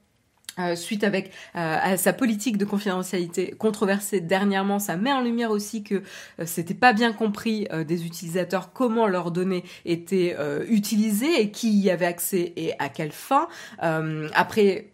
euh, 0.58 0.76
suite 0.76 1.02
avec 1.02 1.32
euh, 1.56 1.78
à 1.82 1.96
sa 1.96 2.12
politique 2.12 2.58
de 2.58 2.64
confidentialité 2.64 3.56
controversée 3.58 4.20
dernièrement, 4.20 4.78
ça 4.78 4.96
met 4.96 5.12
en 5.12 5.20
lumière 5.20 5.50
aussi 5.50 5.82
que 5.82 5.96
euh, 5.96 6.44
c'était 6.46 6.74
pas 6.74 6.92
bien 6.92 7.12
compris 7.12 7.66
des 7.86 8.06
utilisateurs 8.06 8.72
comment 8.72 9.08
leurs 9.08 9.30
données 9.30 9.64
étaient 9.84 10.36
utilisées 10.68 11.40
et 11.40 11.50
qui 11.50 11.70
y 11.70 11.90
avait 11.90 12.06
accès 12.06 12.52
et 12.56 12.72
à 12.78 12.88
quelle 12.88 13.12
fin. 13.12 13.48
après, 13.78 14.90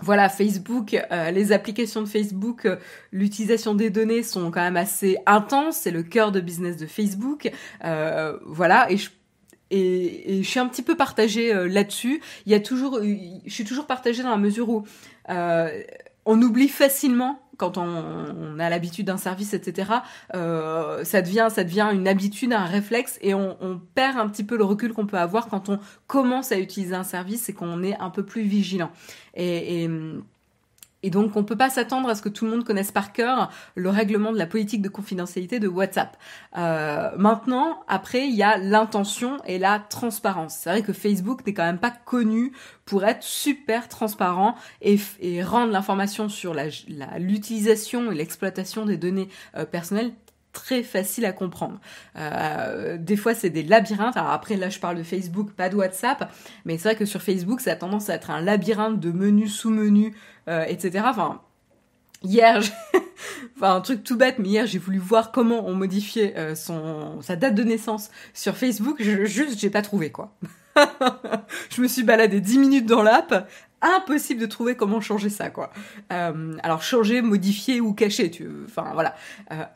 voilà, 0.00 0.28
Facebook, 0.28 0.96
les 1.32 1.52
applications 1.52 2.02
de 2.02 2.06
Facebook, 2.06 2.68
l'utilisation 3.12 3.74
des 3.74 3.90
données 3.90 4.22
sont 4.22 4.50
quand 4.50 4.60
même 4.60 4.76
assez 4.76 5.18
intenses, 5.26 5.78
c'est 5.78 5.90
le 5.90 6.02
cœur 6.02 6.32
de 6.32 6.40
business 6.40 6.76
de 6.76 6.86
Facebook. 6.86 7.50
voilà, 7.82 8.90
et 8.90 8.96
je 8.96 9.10
et, 9.70 10.42
je 10.42 10.48
suis 10.48 10.60
un 10.60 10.66
petit 10.66 10.82
peu 10.82 10.96
partagée 10.96 11.52
là-dessus. 11.68 12.20
Il 12.46 12.52
y 12.52 12.54
a 12.54 12.60
toujours, 12.60 13.00
je 13.02 13.52
suis 13.52 13.64
toujours 13.64 13.86
partagée 13.86 14.22
dans 14.22 14.30
la 14.30 14.36
mesure 14.36 14.68
où 14.68 14.84
on 15.28 16.42
oublie 16.42 16.68
facilement 16.68 17.40
quand 17.58 17.76
on, 17.76 18.58
a 18.58 18.70
l'habitude 18.70 19.06
d'un 19.06 19.16
service, 19.16 19.52
etc., 19.52 19.90
euh, 20.34 21.04
ça 21.04 21.22
devient 21.22 21.48
ça 21.50 21.64
devient 21.64 21.88
une 21.92 22.06
habitude, 22.06 22.52
un 22.52 22.64
réflexe, 22.64 23.18
et 23.20 23.34
on, 23.34 23.80
perd 23.94 24.16
un 24.16 24.28
petit 24.28 24.44
peu 24.44 24.56
le 24.56 24.64
recul 24.64 24.92
qu'on 24.92 25.06
peut 25.06 25.18
avoir 25.18 25.48
quand 25.48 25.68
on 25.68 25.80
commence 26.06 26.52
à 26.52 26.58
utiliser 26.58 26.94
un 26.94 27.02
service 27.02 27.48
et 27.48 27.52
qu'on 27.52 27.82
est 27.82 27.98
un 27.98 28.10
peu 28.10 28.24
plus 28.24 28.42
vigilant. 28.42 28.90
et 29.34 29.88
donc, 31.04 31.36
on 31.36 31.40
ne 31.40 31.44
peut 31.44 31.56
pas 31.56 31.70
s'attendre 31.70 32.08
à 32.08 32.14
ce 32.14 32.22
que 32.22 32.28
tout 32.28 32.44
le 32.44 32.50
monde 32.50 32.64
connaisse 32.64 32.90
par 32.90 33.12
cœur 33.12 33.50
le 33.74 33.88
règlement 33.88 34.32
de 34.32 34.38
la 34.38 34.46
politique 34.46 34.82
de 34.82 34.88
confidentialité 34.88 35.60
de 35.60 35.68
WhatsApp. 35.68 36.16
Euh, 36.56 37.10
maintenant, 37.16 37.80
après, 37.86 38.26
il 38.26 38.34
y 38.34 38.42
a 38.42 38.58
l'intention 38.58 39.38
et 39.46 39.58
la 39.58 39.78
transparence. 39.78 40.56
C'est 40.60 40.70
vrai 40.70 40.82
que 40.82 40.92
Facebook 40.92 41.46
n'est 41.46 41.54
quand 41.54 41.64
même 41.64 41.78
pas 41.78 41.94
connu 42.04 42.52
pour 42.84 43.04
être 43.04 43.22
super 43.22 43.88
transparent 43.88 44.56
et, 44.82 44.98
rendre 45.42 45.72
l'information 45.72 46.28
sur 46.28 46.54
l'utilisation 47.18 48.10
et 48.10 48.14
l'exploitation 48.14 48.84
des 48.84 48.96
données 48.96 49.28
euh, 49.56 49.64
personnelles 49.64 50.12
très 50.52 50.82
facile 50.82 51.24
à 51.24 51.32
comprendre. 51.32 51.78
Euh, 52.16 52.96
des 52.98 53.16
fois, 53.16 53.34
c'est 53.34 53.50
des 53.50 53.62
labyrinthes. 53.62 54.16
Alors 54.16 54.30
après, 54.30 54.56
là, 54.56 54.68
je 54.68 54.78
parle 54.78 54.96
de 54.96 55.02
Facebook, 55.02 55.52
pas 55.52 55.68
de 55.68 55.76
WhatsApp, 55.76 56.32
mais 56.64 56.78
c'est 56.78 56.88
vrai 56.88 56.96
que 56.96 57.04
sur 57.04 57.22
Facebook, 57.22 57.60
ça 57.60 57.72
a 57.72 57.76
tendance 57.76 58.10
à 58.10 58.14
être 58.14 58.30
un 58.30 58.40
labyrinthe 58.40 58.98
de 58.98 59.12
menus, 59.12 59.54
sous-menus, 59.54 60.14
euh, 60.48 60.64
etc. 60.66 61.04
Enfin, 61.08 61.42
hier, 62.22 62.62
enfin 63.56 63.74
un 63.74 63.80
truc 63.82 64.02
tout 64.02 64.16
bête, 64.16 64.38
mais 64.38 64.48
hier, 64.48 64.66
j'ai 64.66 64.78
voulu 64.78 64.98
voir 64.98 65.30
comment 65.30 65.66
on 65.66 65.74
modifiait 65.74 66.34
euh, 66.38 66.54
son 66.54 67.20
sa 67.20 67.36
date 67.36 67.54
de 67.54 67.64
naissance 67.64 68.10
sur 68.32 68.56
Facebook. 68.56 68.96
Je, 68.98 69.26
juste, 69.26 69.58
j'ai 69.58 69.68
pas 69.68 69.82
trouvé 69.82 70.10
quoi. 70.10 70.34
je 71.70 71.82
me 71.82 71.88
suis 71.88 72.02
baladé 72.02 72.40
10 72.40 72.58
minutes 72.58 72.86
dans 72.86 73.02
l'app 73.02 73.50
impossible 73.80 74.40
de 74.40 74.46
trouver 74.46 74.74
comment 74.74 75.00
changer 75.00 75.28
ça 75.28 75.50
quoi. 75.50 75.70
Euh, 76.12 76.56
alors 76.62 76.82
changer, 76.82 77.20
modifier 77.20 77.80
ou 77.80 77.92
cacher, 77.92 78.30
tu, 78.30 78.48
enfin 78.64 78.90
voilà, 78.94 79.14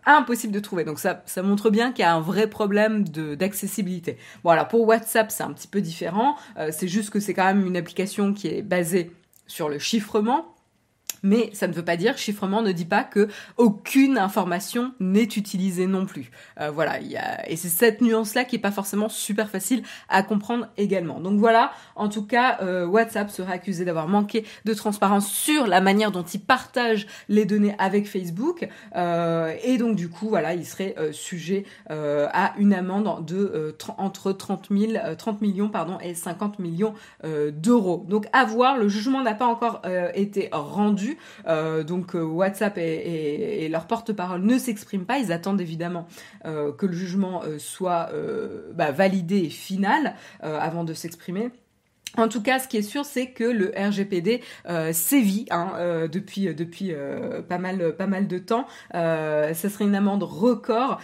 impossible 0.07 0.55
de 0.55 0.59
trouver. 0.59 0.85
Donc 0.85 0.99
ça, 0.99 1.23
ça 1.27 1.43
montre 1.43 1.71
bien 1.71 1.93
qu'il 1.93 2.03
y 2.03 2.07
a 2.07 2.15
un 2.15 2.21
vrai 2.21 2.49
problème 2.49 3.05
d'accessibilité. 3.05 4.17
Bon 4.43 4.51
alors 4.51 4.69
pour 4.69 4.89
WhatsApp 4.89 5.31
c'est 5.31 5.45
un 5.45 5.53
petit 5.53 5.69
peu 5.69 5.81
différent. 5.81 6.35
C'est 6.71 6.89
juste 6.89 7.11
que 7.11 7.21
c'est 7.21 7.35
quand 7.35 7.45
même 7.45 7.65
une 7.67 7.77
application 7.77 8.33
qui 8.33 8.49
est 8.49 8.63
basée 8.63 9.13
sur 9.53 9.69
le 9.69 9.79
chiffrement 9.79 10.55
mais 11.23 11.51
ça 11.53 11.69
ne 11.69 11.73
veut 11.73 11.85
pas 11.85 11.97
dire, 11.97 12.19
chiffrement 12.19 12.63
ne 12.63 12.73
dit 12.73 12.85
pas 12.85 13.05
que 13.05 13.29
aucune 13.57 14.19
information 14.19 14.93
n'est 15.01 15.23
utilisée 15.23 15.87
non 15.87 16.07
plus. 16.07 16.31
Euh, 16.61 16.71
voilà, 16.71 17.01
y 17.01 17.17
a, 17.17 17.49
et 17.49 17.57
c'est 17.57 17.69
cette 17.69 18.01
nuance-là 18.01 18.45
qui 18.45 18.57
est 18.57 18.61
pas 18.61 18.71
forcément 18.71 19.09
super 19.09 19.49
facile 19.49 19.83
à 20.09 20.23
comprendre 20.23 20.69
également. 20.77 21.21
Donc 21.21 21.39
voilà, 21.39 21.73
en 21.97 22.09
tout 22.09 22.27
cas, 22.27 22.59
euh, 22.63 22.87
WhatsApp 22.87 23.31
serait 23.31 23.53
accusé 23.53 23.85
d'avoir 23.85 24.09
manqué 24.09 24.45
de 24.65 24.75
transparence 24.75 25.29
sur 25.29 25.67
la 25.67 25.81
manière 25.81 26.11
dont 26.11 26.23
il 26.23 26.41
partage 26.41 27.07
les 27.29 27.45
données 27.45 27.75
avec 27.79 28.09
Facebook, 28.09 28.69
euh, 28.97 29.55
et 29.65 29.79
donc 29.79 29.97
du 29.97 30.09
coup, 30.09 30.29
voilà, 30.29 30.55
il 30.55 30.67
serait 30.67 30.95
sujet 31.13 31.65
à 31.89 32.55
une 32.59 32.75
amende 32.75 33.25
de 33.27 33.77
entre 33.99 34.33
30 34.33 34.69
000, 34.71 34.93
30 35.17 35.41
millions 35.41 35.69
pardon 35.69 35.99
et 36.01 36.15
50 36.15 36.59
millions 36.59 36.95
d'euros. 37.25 38.05
Donc 38.09 38.27
à 38.33 38.45
voir, 38.45 38.79
le 38.79 38.89
jugement 38.89 39.23
n'a 39.23 39.35
pas 39.35 39.47
encore 39.47 39.83
été 40.15 40.49
rendu. 40.53 41.12
Euh, 41.47 41.83
donc 41.83 42.15
euh, 42.15 42.23
WhatsApp 42.23 42.79
et, 42.79 43.69
leur 43.71 43.87
porte-parole 43.87 44.43
ne 44.43 44.59
s'expriment 44.59 45.07
pas. 45.07 45.19
Ils 45.19 45.33
attendent 45.33 45.61
évidemment 45.61 46.07
euh, 46.45 46.73
que 46.73 46.87
le 46.87 46.93
jugement 46.93 47.43
soit 47.59 48.11
bah, 48.75 48.93
validé 48.93 49.39
et 49.39 49.49
final 49.49 50.15
avant 50.43 50.85
de 50.85 50.95
s'exprimer. 50.95 51.51
En 52.19 52.29
tout 52.29 52.43
cas, 52.43 52.59
ce 52.59 52.69
qui 52.69 52.77
est 52.77 52.83
sûr, 52.83 53.07
c'est 53.07 53.29
que 53.29 53.45
le 53.45 53.73
RGPD 53.75 54.43
sévit 54.93 55.47
hein, 55.51 56.09
depuis 56.13 56.55
depuis 56.55 56.93
pas 57.49 57.59
mal 57.59 57.97
pas 57.97 58.07
mal 58.07 58.27
de 58.27 58.39
temps. 58.39 58.67
ça 58.93 59.55
serait 59.55 59.85
une 59.85 59.95
amende 59.95 60.23
record. 60.23 61.01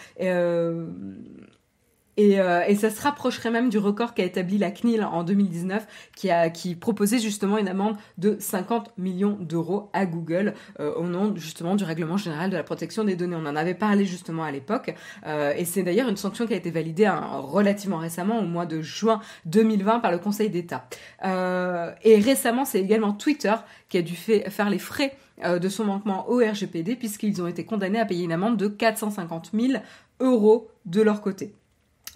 Euh, 2.18 2.62
et, 2.66 2.75
ça 2.75 2.90
se 2.90 3.00
rapprocherait 3.00 3.50
même 3.50 3.68
du 3.68 3.78
record 3.78 4.14
qu'a 4.14 4.25
établi 4.25 4.58
la 4.58 4.70
CNIL 4.70 5.04
en 5.04 5.22
2019, 5.22 5.87
qui, 6.14 6.30
a, 6.30 6.50
qui 6.50 6.75
proposait 6.75 7.18
justement 7.18 7.58
une 7.58 7.68
amende 7.68 7.96
de 8.18 8.37
50 8.38 8.98
millions 8.98 9.37
d'euros 9.40 9.90
à 9.92 10.06
Google 10.06 10.54
euh, 10.80 10.92
au 10.94 11.04
nom 11.04 11.34
justement 11.37 11.76
du 11.76 11.84
règlement 11.84 12.16
général 12.16 12.50
de 12.50 12.56
la 12.56 12.62
protection 12.62 13.04
des 13.04 13.16
données. 13.16 13.37
On 13.37 13.46
en 13.46 13.56
avait 13.56 13.75
parlé 13.75 14.04
justement 14.04 14.44
à 14.44 14.50
l'époque, 14.50 14.94
euh, 15.26 15.52
et 15.56 15.64
c'est 15.64 15.82
d'ailleurs 15.82 16.08
une 16.08 16.16
sanction 16.16 16.46
qui 16.46 16.54
a 16.54 16.56
été 16.56 16.70
validée 16.70 17.06
hein, 17.06 17.25
relativement 17.40 17.98
récemment, 17.98 18.40
au 18.40 18.46
mois 18.46 18.66
de 18.66 18.80
juin 18.80 19.20
2020, 19.46 20.00
par 20.00 20.10
le 20.10 20.18
Conseil 20.18 20.50
d'État. 20.50 20.88
et 21.25 22.18
récemment, 22.18 22.64
c'est 22.64 22.80
également 22.80 23.12
Twitter 23.12 23.54
qui 23.88 23.98
a 23.98 24.02
dû 24.02 24.14
faire 24.14 24.70
les 24.70 24.78
frais 24.78 25.16
de 25.44 25.68
son 25.68 25.84
manquement 25.84 26.28
au 26.28 26.38
RGPD, 26.38 26.96
puisqu'ils 26.96 27.40
ont 27.40 27.46
été 27.46 27.64
condamnés 27.64 28.00
à 28.00 28.04
payer 28.04 28.25
une 28.25 28.32
amende 28.32 28.56
de 28.56 28.68
450 28.68 29.50
000 29.54 29.82
euros 30.20 30.68
de 30.84 31.02
leur 31.02 31.20
côté 31.20 31.52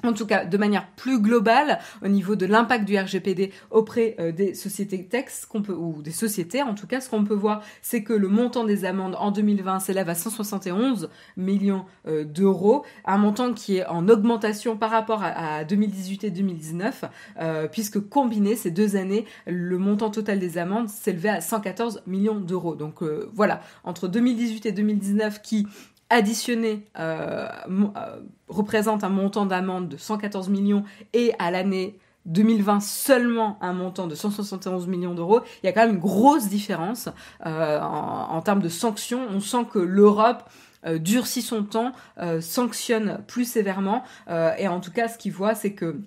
en 0.04 0.12
tout 0.12 0.26
cas 0.26 0.44
de 0.44 0.56
manière 0.56 0.87
plus 0.97 1.21
globale 1.21 1.78
au 2.04 2.09
niveau 2.09 2.37
de 2.37 2.47
l'impact 2.47 2.85
du 2.85 2.99
RGPD 2.99 3.52
auprès 3.71 4.16
euh, 4.18 4.32
des 4.32 4.54
sociétés 4.54 5.04
textes 5.04 5.47
qu'on 5.47 5.62
peut 5.62 5.75
ou 5.75 6.02
des 6.02 6.11
sociétés 6.11 6.62
en 6.62 6.75
tout 6.75 6.87
cas 6.87 7.00
ce 7.00 7.09
qu'on 7.09 7.25
peut 7.25 7.35
voir 7.35 7.62
c'est 7.82 8.02
que 8.02 8.12
le 8.12 8.28
montant 8.28 8.64
des 8.64 8.85
amendes 8.85 9.16
en 9.18 9.30
2020 9.30 9.80
s'élève 9.80 10.09
à 10.09 10.14
171 10.14 11.09
millions 11.37 11.85
euh, 12.06 12.25
d'euros 12.25 12.85
un 13.04 13.18
montant 13.18 13.52
qui 13.52 13.76
est 13.76 13.87
en 13.87 14.09
augmentation 14.09 14.76
par 14.76 14.90
rapport 14.90 15.23
à, 15.23 15.64
2018 15.64 16.25
et 16.25 16.30
2019 16.30 17.04
euh, 17.40 17.68
puisque 17.68 18.00
combiné 18.00 18.56
ces 18.56 18.71
deux 18.71 18.97
années 18.97 19.25
le 19.47 19.78
montant 19.78 20.11
total 20.11 20.38
des 20.38 20.59
amendes 20.59 20.88
s'élevait 20.88 21.28
à 21.28 21.40
114 21.40 22.02
millions 22.06 22.40
d'euros. 22.40 22.75
Donc 22.75 23.02
voilà. 23.35 23.61
Entre 23.85 24.09
2018 24.09 24.66
et 24.66 24.73
2019 24.73 25.42
qui 25.42 25.66
additionné 26.12 26.87
euh, 26.99 27.49
euh, 27.69 28.21
représente 28.49 29.02
un 29.02 29.09
montant 29.09 29.47
d'amende 29.47 29.88
de 29.88 29.97
114 29.97 30.50
millions 30.50 30.85
et 31.14 31.33
à 31.38 31.50
l'année 31.50 31.99
2020 32.26 32.81
seulement 32.81 33.59
un 33.62 33.73
montant 33.73 34.07
de 34.07 34.14
171 34.14 34.87
millions 34.87 35.14
d'euros, 35.14 35.40
il 35.62 35.66
y 35.66 35.69
a 35.69 35.73
quand 35.73 35.81
même 35.81 35.95
une 35.95 36.00
grosse 36.00 36.49
différence 36.49 37.09
euh, 37.47 37.81
en, 37.81 38.40
termes 38.42 38.61
de 38.61 38.69
sanctions. 38.69 39.26
On 39.31 39.40
sent 39.40 39.66
que 39.73 39.81
l'Europe 39.81 40.45
durcit 40.99 41.42
son 41.42 41.62
temps, 41.62 41.92
sanctionne 42.40 43.19
plus 43.28 43.45
sévèrement, 43.45 44.02
et 44.28 44.66
en 44.66 44.81
tout 44.81 44.90
cas 44.90 45.07
ce 45.09 45.16
qu'il 45.16 45.33
voit 45.33 45.54
c'est 45.54 45.73
que 45.73 46.00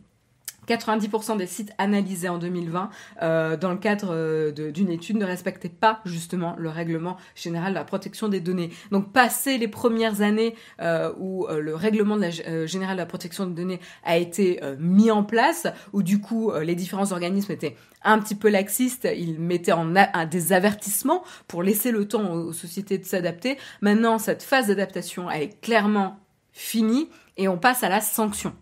90% 0.68 1.38
des 1.38 1.48
sites 1.48 1.72
analysés 1.78 2.30
en 2.30 2.38
2020 2.38 2.90
euh, 3.22 3.58
dans 3.58 3.72
le 3.72 3.78
cadre 3.78 4.10
euh, 4.12 4.52
d'une 4.52 4.90
étude 4.90 5.18
ne 5.18 5.26
respectaient 5.26 5.70
pas 5.70 6.02
justement 6.06 6.56
le 6.58 6.70
règlement 6.70 7.18
général 7.36 7.74
de 7.74 7.78
la 7.78 7.84
protection 7.84 8.28
des 8.28 8.40
données. 8.40 8.72
Donc 8.92 9.12
passé 9.12 9.58
les 9.58 9.68
premières 9.68 10.22
années 10.22 10.56
euh, 10.82 11.12
où 11.20 11.48
le 11.48 11.76
règlement 11.76 12.18
général 12.66 12.96
de 12.96 13.02
la 13.02 13.06
protection 13.06 13.46
des 13.46 13.54
données 13.54 13.80
a 14.04 14.18
été 14.18 14.60
mis 14.80 15.12
en 15.12 15.24
place, 15.24 15.68
où 15.94 16.04
du 16.04 16.20
coup 16.20 16.52
les 16.62 16.76
différents 16.76 17.12
organismes 17.12 17.52
étaient 17.52 17.76
un 18.04 18.20
petit 18.20 18.36
peu 18.36 18.50
laxistes, 18.50 19.08
ils 19.16 19.40
mettaient 19.40 19.72
en 19.72 19.94
des 20.30 20.54
avertissements 20.54 21.24
pour 21.48 21.64
laisser 21.64 21.92
le 21.92 22.08
temps 22.08 22.34
aux, 22.34 22.50
aux 22.50 22.54
sociétés 22.54 22.98
de 22.98 23.06
s'adapter. 23.06 23.58
Maintenant 23.82 24.18
cette 24.18 24.44
phase 24.44 24.68
d'adaptation 24.68 25.30
est 25.30 25.60
clairement 25.62 26.20
finie 26.52 27.10
et 27.38 27.48
on 27.48 27.58
passe 27.58 27.84
à 27.84 27.90
la 27.90 28.02
sanction. 28.02 28.54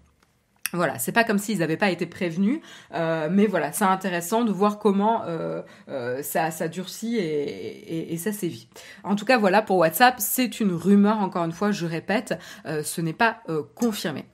Voilà, 0.73 0.97
c'est 0.97 1.11
pas 1.11 1.23
comme 1.23 1.37
s'ils 1.37 1.59
n'avaient 1.59 1.77
pas 1.77 1.91
été 1.91 2.07
prévenus, 2.07 2.59
euh, 2.95 3.29
mais 3.31 3.45
voilà, 3.45 3.71
c'est 3.71 3.85
intéressant 3.85 4.43
de 4.43 4.51
voir 4.51 4.79
comment 4.79 5.23
euh, 5.25 5.61
euh, 5.87 6.23
ça, 6.23 6.67
durcit 6.67 7.17
et, 7.17 8.11
et, 8.11 8.17
ça 8.17 8.31
sévit. 8.31 8.67
En 9.03 9.15
tout 9.15 9.23
cas, 9.23 9.37
voilà, 9.37 9.61
pour 9.61 9.77
WhatsApp, 9.77 10.15
c'est 10.17 10.59
une 10.59 10.73
rumeur, 10.73 11.19
encore 11.19 11.45
une 11.45 11.51
fois, 11.51 11.71
je 11.71 11.85
répète, 11.85 12.39
ce 12.65 13.01
n'est 13.01 13.13
pas 13.13 13.43
confirmé. 13.75 14.25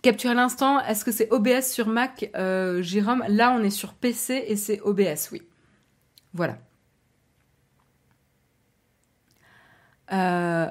Capturer 0.00 0.34
l'instant, 0.34 0.80
est-ce 0.80 1.04
que 1.04 1.12
c'est 1.12 1.30
OBS 1.30 1.62
sur 1.62 1.86
Mac, 1.88 2.30
Jérôme? 2.80 3.22
Là, 3.28 3.52
on 3.52 3.62
est 3.62 3.70
sur 3.70 3.92
PC 3.92 4.44
et 4.48 4.56
c'est 4.56 4.80
OBS, 4.80 5.28
oui. 5.32 5.42
Voilà. 6.32 6.56
Euh, 10.12 10.70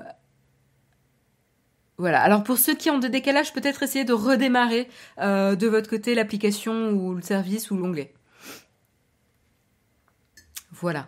voilà. 1.98 2.22
Alors 2.22 2.44
pour 2.44 2.58
ceux 2.58 2.74
qui 2.74 2.90
ont 2.90 2.98
des 2.98 3.10
décalages, 3.10 3.54
peut-être 3.54 3.84
essayer 3.84 4.06
de 4.06 4.14
redémarrer 4.14 4.90
euh, 5.20 5.56
de 5.56 5.68
votre 5.68 5.90
côté 5.90 6.16
l'application 6.16 6.92
ou 6.92 7.14
le 7.14 7.22
service 7.22 7.70
ou 7.72 7.78
l'onglet. 7.78 8.14
Voilà. 10.72 11.08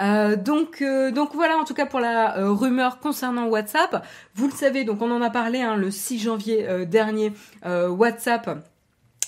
Euh, 0.00 0.36
donc, 0.36 0.82
euh, 0.82 1.10
donc 1.10 1.34
voilà 1.34 1.56
en 1.56 1.64
tout 1.64 1.72
cas 1.72 1.86
pour 1.86 2.00
la 2.00 2.34
rumeur 2.50 2.98
concernant 3.00 3.46
WhatsApp. 3.46 4.06
Vous 4.34 4.46
le 4.46 4.52
savez, 4.52 4.84
donc 4.84 5.00
on 5.00 5.10
en 5.10 5.22
a 5.22 5.30
parlé 5.30 5.62
hein, 5.62 5.76
le 5.76 5.90
6 5.90 6.18
janvier 6.18 6.86
dernier. 6.86 7.32
WhatsApp 7.64 8.68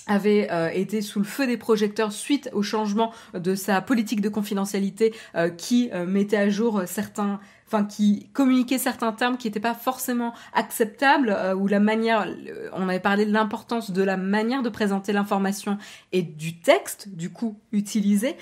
avait 0.05 0.47
été 0.73 1.01
sous 1.01 1.19
le 1.19 1.25
feu 1.25 1.47
des 1.47 1.57
projecteurs 1.57 2.13
suite 2.13 2.49
au 2.53 2.61
changement 2.61 3.11
de 3.33 3.55
sa 3.55 3.81
politique 3.81 4.21
de 4.21 4.29
confidentialité 4.29 5.13
qui 5.57 5.89
mettait 6.05 6.37
à 6.37 6.49
jour 6.49 6.83
certains 6.85 7.39
enfin 7.67 7.83
qui 7.83 8.29
communiquait 8.33 8.77
certains 8.77 9.11
termes 9.11 9.37
qui 9.37 9.47
n'étaient 9.47 9.59
pas 9.59 9.73
forcément 9.73 10.33
acceptables 10.53 11.35
ou 11.57 11.67
la 11.67 11.79
manière 11.79 12.27
on 12.73 12.87
avait 12.87 12.99
parlé 12.99 13.25
de 13.25 13.33
l'importance 13.33 13.91
de 13.91 14.01
la 14.01 14.17
manière 14.17 14.63
de 14.63 14.69
présenter 14.69 15.13
l'information 15.13 15.77
et 16.11 16.21
du 16.21 16.59
texte 16.59 17.09
du 17.09 17.29
coup 17.29 17.59
utilisé 17.71 18.37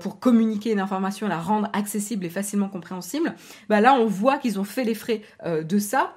pour 0.00 0.18
communiquer 0.18 0.72
une 0.72 0.80
information 0.80 1.28
la 1.28 1.38
rendre 1.38 1.68
accessible 1.72 2.24
et 2.24 2.30
facilement 2.30 2.68
compréhensible. 2.68 3.34
Bah 3.68 3.80
là 3.80 3.94
on 3.94 4.06
voit 4.06 4.38
qu'ils 4.38 4.58
ont 4.58 4.64
fait 4.64 4.84
les 4.84 4.94
frais 4.94 5.22
de 5.46 5.78
ça 5.78 6.16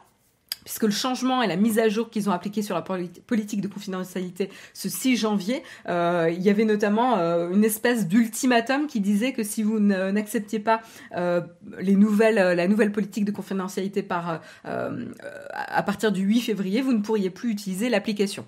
puisque 0.67 0.83
le 0.83 0.91
changement 0.91 1.41
et 1.41 1.47
la 1.47 1.55
mise 1.55 1.79
à 1.79 1.87
jour 1.87 2.09
qu'ils 2.09 2.29
ont 2.29 2.33
appliqué 2.33 2.61
sur 2.61 2.75
la 2.75 2.81
politique 2.81 3.61
de 3.61 3.69
confidentialité 3.69 4.49
ce 4.73 4.89
6 4.89 5.15
janvier, 5.15 5.63
euh, 5.87 6.29
il 6.29 6.41
y 6.41 6.49
avait 6.49 6.65
notamment 6.65 7.17
euh, 7.17 7.49
une 7.51 7.63
espèce 7.63 8.05
d'ultimatum 8.05 8.87
qui 8.87 8.99
disait 8.99 9.31
que 9.31 9.43
si 9.43 9.63
vous 9.63 9.79
n'acceptiez 9.79 10.59
pas 10.59 10.81
euh, 11.15 11.39
les 11.79 11.95
nouvelles, 11.95 12.35
la 12.35 12.67
nouvelle 12.67 12.91
politique 12.91 13.23
de 13.23 13.31
confidentialité 13.31 14.03
par, 14.03 14.41
à 14.65 15.83
partir 15.83 16.11
du 16.11 16.23
8 16.23 16.41
février, 16.41 16.81
vous 16.81 16.91
ne 16.91 17.01
pourriez 17.01 17.29
plus 17.29 17.49
utiliser 17.49 17.87
l'application. 17.87 18.45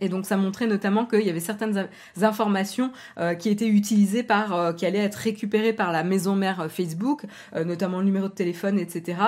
Et 0.00 0.08
donc 0.08 0.26
ça 0.26 0.36
montrait 0.36 0.66
notamment 0.66 1.06
qu'il 1.06 1.22
y 1.22 1.30
avait 1.30 1.40
certaines 1.40 1.88
informations 2.20 2.92
euh, 3.18 3.34
qui 3.34 3.48
étaient 3.48 3.68
utilisées 3.68 4.22
par, 4.22 4.54
euh, 4.54 4.72
qui 4.72 4.86
allaient 4.86 4.98
être 4.98 5.16
récupérées 5.16 5.72
par 5.72 5.92
la 5.92 6.04
maison 6.04 6.34
mère 6.34 6.60
euh, 6.60 6.68
Facebook, 6.68 7.24
notamment 7.54 7.98
le 7.98 8.04
numéro 8.04 8.28
de 8.28 8.34
téléphone, 8.34 8.78
etc. 8.78 9.18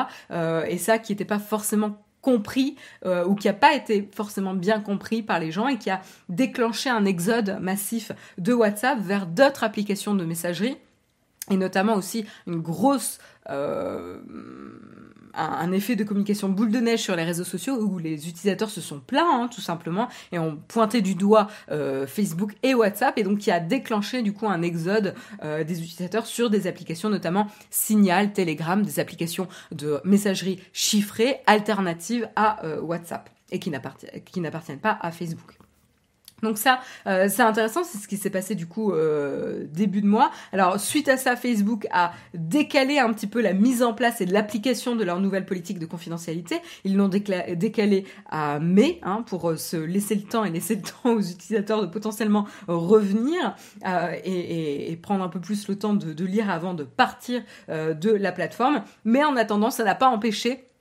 et 0.69 0.79
ça 0.79 0.99
qui 0.99 1.13
n'était 1.13 1.25
pas 1.25 1.39
forcément 1.39 2.03
compris 2.21 2.77
ou 3.27 3.35
qui 3.35 3.49
n'a 3.49 3.53
pas 3.53 3.75
été 3.75 4.09
forcément 4.15 4.55
bien 4.55 4.81
compris 4.81 5.23
par 5.23 5.41
les 5.41 5.51
gens 5.51 5.69
et 5.69 5.77
qui 5.77 5.91
a 5.91 6.01
déclenché 6.29 6.89
un 6.89 7.05
exode 7.05 7.59
massif 7.61 8.13
de 8.39 8.53
WhatsApp 8.53 8.99
vers 9.01 9.27
d'autres 9.27 9.65
applications 9.65 10.15
de 10.15 10.25
messagerie 10.25 10.77
et 11.51 11.57
notamment 11.57 11.95
aussi 11.95 12.25
une 12.47 12.61
grosse 12.61 13.19
un, 15.35 15.73
effet 15.73 15.97
de 15.97 16.05
communication 16.05 16.49
boule 16.49 16.71
de 16.71 16.79
neige 16.79 17.01
sur 17.01 17.17
les 17.17 17.25
réseaux 17.25 17.45
sociaux 17.45 17.77
où 17.81 17.99
les 17.99 18.29
utilisateurs 18.29 18.71
se 18.71 18.81
sont 18.81 19.01
plaints 19.01 19.29
hein, 19.29 19.49
tout 19.53 19.61
simplement 19.61 20.09
et 20.33 20.39
ont 20.39 20.59
pointé 20.69 21.01
du 21.01 21.15
doigt 21.15 21.49
euh, 21.71 22.07
Facebook 22.07 22.55
et 22.63 22.75
WhatsApp 22.75 23.19
et 23.19 23.23
donc 23.23 23.39
qui 23.39 23.51
a 23.51 23.61
déclenché 23.61 24.23
du 24.23 24.33
coup 24.33 24.49
un 24.49 24.63
exode 24.63 25.15
euh, 25.43 25.65
des 25.65 25.81
utilisateurs 25.83 26.27
sur 26.27 26.51
des 26.51 26.67
applications 26.67 27.09
notamment 27.09 27.47
Signal, 27.71 28.33
Telegram, 28.33 28.83
des 28.83 29.01
applications 29.01 29.49
de 29.71 30.01
messagerie 30.05 30.61
chiffrée 30.73 31.41
alternatives 31.47 32.29
à 32.37 32.65
euh, 32.65 32.81
WhatsApp 32.81 33.31
et 33.51 33.59
qui 33.59 33.71
n'appartiennent 33.71 34.81
pas 34.81 34.99
à 35.01 35.11
Facebook. 35.13 35.62
Donc 36.43 36.59
ça, 36.59 36.81
euh, 37.07 37.29
c'est 37.29 37.43
intéressant, 37.43 37.85
c'est 37.85 37.99
ce 37.99 38.09
qui 38.09 38.17
s'est 38.17 38.31
passé 38.31 38.55
du 38.55 38.67
coup 38.67 38.93
euh, 38.93 39.65
début 39.71 40.03
de 40.03 40.07
mois. 40.07 40.31
Alors 40.53 40.81
suite 40.81 41.09
à 41.09 41.17
ça, 41.17 41.37
Facebook 41.37 41.87
a 41.93 42.13
décalé 42.35 42.99
un 42.99 43.13
petit 43.13 43.29
peu 43.29 43.41
la 43.41 43.53
mise 43.53 43.83
en 43.83 43.95
place 43.95 44.21
et 44.21 44.27
l'application 44.27 44.97
de 44.97 45.05
leur 45.05 45.21
nouvelle 45.21 45.47
politique 45.47 45.79
de 45.79 45.87
confidentialité. 45.87 46.61
Ils 46.85 46.97
l'ont 46.97 47.09
décalé 47.09 48.05
à 48.29 48.59
mai 48.59 48.99
hein, 49.05 49.23
pour 49.25 49.51
euh, 49.51 49.57
se 49.57 49.77
laisser 49.77 50.17
le 50.17 50.23
temps 50.23 50.45
et 50.45 50.51
laisser 50.51 50.75
le 50.75 50.83
temps 51.03 51.11
aux 51.13 51.21
utilisateurs 51.21 51.81
de 51.81 51.87
potentiellement 51.87 52.47
revenir 52.67 53.55
et, 54.25 54.99
prendre 55.03 55.25
un 55.25 55.29
peu 55.29 55.41
plus 55.41 55.69
le 55.69 55.77
temps 55.77 55.95
de 55.95 56.25
lire 56.25 56.51
avant 56.51 56.75
de 56.75 56.85
partir 56.85 57.43
de 57.69 58.11
la 58.11 58.33
plateforme. 58.33 58.83
Mais 59.05 59.25
en 59.25 59.37
attendant, 59.37 59.71
ça 59.71 59.85
n'a 59.85 59.95
pas 59.95 60.09
empêché 60.09 60.72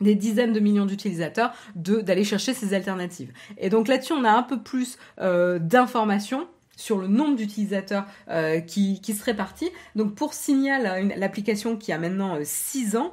des 0.00 0.14
dizaines 0.14 0.52
de 0.52 0.60
millions 0.60 0.86
d'utilisateurs 0.86 1.52
d'aller 1.74 2.24
chercher 2.24 2.54
ces 2.54 2.74
alternatives. 2.74 3.32
Et 3.58 3.68
donc 3.68 3.88
là-dessus, 3.88 4.12
on 4.12 4.24
a 4.24 4.30
un 4.30 4.42
peu 4.42 4.60
plus 4.60 4.98
euh, 5.20 5.58
d'informations 5.58 6.46
sur 6.76 6.98
le 6.98 7.06
nombre 7.06 7.36
d'utilisateurs 7.36 8.04
euh, 8.28 8.58
qui, 8.60 9.00
qui 9.00 9.14
se 9.14 9.22
répartit. 9.22 9.70
Donc 9.94 10.16
pour 10.16 10.34
Signal, 10.34 11.12
l'application 11.16 11.76
qui 11.76 11.92
a 11.92 11.98
maintenant 11.98 12.36
6 12.42 12.96
euh, 12.96 12.98
ans, 12.98 13.12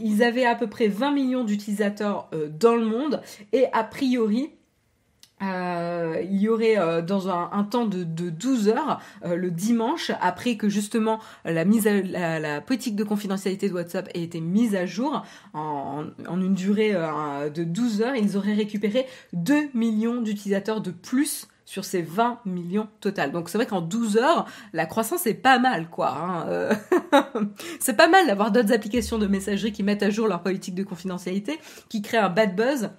ils 0.00 0.22
avaient 0.22 0.46
à 0.46 0.54
peu 0.54 0.66
près 0.66 0.88
20 0.88 1.12
millions 1.12 1.44
d'utilisateurs 1.44 2.30
dans 2.58 2.76
le 2.76 2.86
monde 2.86 3.20
et 3.52 3.66
a 3.72 3.84
priori, 3.84 4.52
euh, 5.42 6.22
il 6.22 6.36
y 6.36 6.48
aurait 6.48 6.78
euh, 6.78 7.00
dans 7.00 7.28
un, 7.28 7.64
temps 7.64 7.86
de, 7.86 8.04
de 8.04 8.28
12 8.28 8.68
heures 8.68 9.00
euh, 9.24 9.36
le 9.36 9.50
dimanche 9.50 10.12
après 10.20 10.56
que 10.56 10.68
justement 10.68 11.18
la 11.44 11.64
mise 11.64 11.86
à, 11.86 12.38
la, 12.38 12.60
politique 12.60 12.94
de 12.94 13.04
confidentialité 13.04 13.68
de 13.68 13.74
WhatsApp 13.74 14.10
ait 14.14 14.22
été 14.22 14.40
mise 14.40 14.74
à 14.74 14.84
jour 14.84 15.24
en, 15.54 16.04
en 16.28 16.40
une 16.40 16.54
durée 16.54 16.92
de 16.92 17.64
12 17.64 18.02
heures 18.02 18.16
ils 18.16 18.36
auraient 18.36 18.54
récupéré 18.54 19.06
2 19.32 19.70
millions 19.72 20.20
d'utilisateurs 20.20 20.80
de 20.82 20.90
plus 20.90 21.48
sur 21.64 21.84
ces 21.84 22.02
20 22.02 22.40
millions 22.46 22.88
total. 23.00 23.30
Donc 23.30 23.48
c'est 23.48 23.56
vrai 23.56 23.66
qu'en 23.66 23.80
12 23.80 24.16
heures, 24.16 24.44
la 24.72 24.86
croissance 24.86 25.28
est 25.28 25.34
pas 25.34 25.60
mal, 25.60 25.88
quoi. 25.88 26.08
Hein. 26.10 26.70
c'est 27.78 27.96
pas 27.96 28.08
mal 28.08 28.26
d'avoir 28.26 28.50
d'autres 28.50 28.72
applications 28.72 29.18
de 29.18 29.28
messagerie 29.28 29.70
qui 29.70 29.84
mettent 29.84 30.02
à 30.02 30.10
jour 30.10 30.26
leur 30.26 30.42
politique 30.42 30.74
de 30.74 30.82
confidentialité, 30.82 31.60
qui 31.88 32.02
créent 32.02 32.18
un 32.18 32.28
bad 32.28 32.56
buzz 32.56 32.90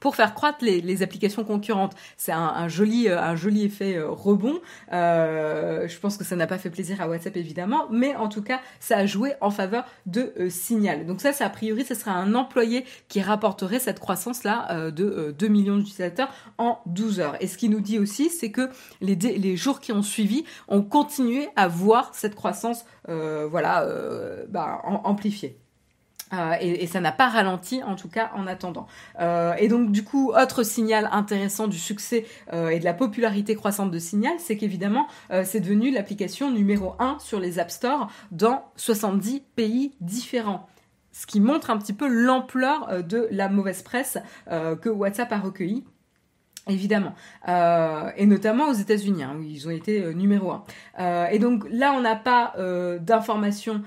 pour 0.00 0.16
faire 0.16 0.34
croître 0.34 0.58
les, 0.62 1.02
applications 1.02 1.44
concurrentes. 1.44 1.94
C'est 2.16 2.32
un, 2.32 2.68
joli, 2.68 3.08
euh, 3.08 3.20
un 3.20 3.36
joli 3.36 3.64
effet 3.64 3.96
euh, 3.96 4.10
rebond. 4.10 4.58
Euh, 4.92 5.86
je 5.86 5.98
pense 5.98 6.16
que 6.16 6.24
ça 6.24 6.34
n'a 6.34 6.46
pas 6.46 6.58
fait 6.58 6.70
plaisir 6.70 7.00
à 7.00 7.08
WhatsApp 7.08 7.36
évidemment, 7.36 7.86
mais 7.90 8.16
en 8.16 8.28
tout 8.28 8.42
cas, 8.42 8.60
ça 8.80 8.96
a 8.96 9.06
joué 9.06 9.34
en 9.40 9.50
faveur 9.50 9.84
de 10.06 10.32
Signal. 10.48 11.06
Donc 11.06 11.20
ça, 11.20 11.32
ça 11.32 11.46
a 11.46 11.50
priori, 11.50 11.84
ce 11.84 11.94
sera 11.94 12.12
un 12.12 12.34
employé 12.34 12.84
qui 13.08 13.20
rapporterait 13.20 13.78
cette 13.78 14.00
croissance-là 14.00 14.90
de 14.90 15.34
2 15.38 15.48
millions 15.48 15.76
d'utilisateurs 15.76 16.32
en 16.58 16.78
12 16.86 17.20
heures. 17.20 17.36
Et 17.40 17.46
ce 17.46 17.56
qui 17.56 17.68
nous 17.68 17.80
dit 17.80 17.98
aussi, 17.98 18.30
c'est 18.30 18.50
que 18.50 18.70
les, 19.00 19.14
les 19.14 19.56
jours 19.56 19.80
qui 19.80 19.92
ont 19.92 20.02
suivi 20.02 20.44
ont 20.66 20.82
continué 20.82 21.48
à 21.56 21.68
voir 21.68 22.10
cette 22.14 22.34
croissance, 22.34 22.84
voilà, 23.06 23.86
bah, 24.48 24.80
amplifiée. 24.84 25.58
Euh, 26.32 26.54
et, 26.60 26.86
ça 26.86 27.00
n'a 27.00 27.12
pas 27.12 27.28
ralenti 27.28 27.82
en 27.82 27.96
tout 27.96 28.08
cas 28.08 28.30
en 28.34 28.46
attendant. 28.46 28.86
Euh, 29.20 29.54
et 29.58 29.68
donc 29.68 29.92
du 29.92 30.04
coup, 30.04 30.32
autre 30.32 30.62
signal 30.62 31.08
intéressant 31.12 31.68
du 31.68 31.78
succès 31.78 32.26
euh, 32.52 32.68
et 32.68 32.78
de 32.78 32.84
la 32.84 32.94
popularité 32.94 33.54
croissante 33.54 33.90
de 33.90 33.98
Signal, 33.98 34.34
c'est 34.38 34.56
qu'évidemment, 34.56 35.06
c'est 35.44 35.60
devenu 35.60 35.90
l'application 35.90 36.50
numéro 36.50 36.94
1 36.98 37.18
sur 37.18 37.40
les 37.40 37.58
App 37.58 37.70
Store 37.70 38.10
dans 38.30 38.64
70 38.76 39.42
pays 39.56 39.92
différents. 40.00 40.68
Ce 41.12 41.26
qui 41.26 41.40
montre 41.40 41.70
un 41.70 41.78
petit 41.78 41.92
peu 41.92 42.06
l'ampleur 42.06 43.02
de 43.02 43.28
la 43.30 43.48
mauvaise 43.48 43.82
presse 43.82 44.18
que 44.48 44.88
WhatsApp 44.88 45.32
a 45.32 45.38
recueillie 45.38 45.84
évidemment, 46.68 47.14
et 47.46 48.26
notamment 48.26 48.68
aux 48.68 48.74
États-Unis, 48.74 49.22
hein, 49.22 49.36
où 49.38 49.42
ils 49.42 49.66
ont 49.66 49.70
été 49.70 50.14
numéro 50.14 50.52
un. 50.52 51.26
et 51.30 51.38
donc 51.38 51.66
là, 51.70 51.92
on 51.92 52.00
n'a 52.00 52.16
pas 52.16 52.54
d'informations 53.00 53.82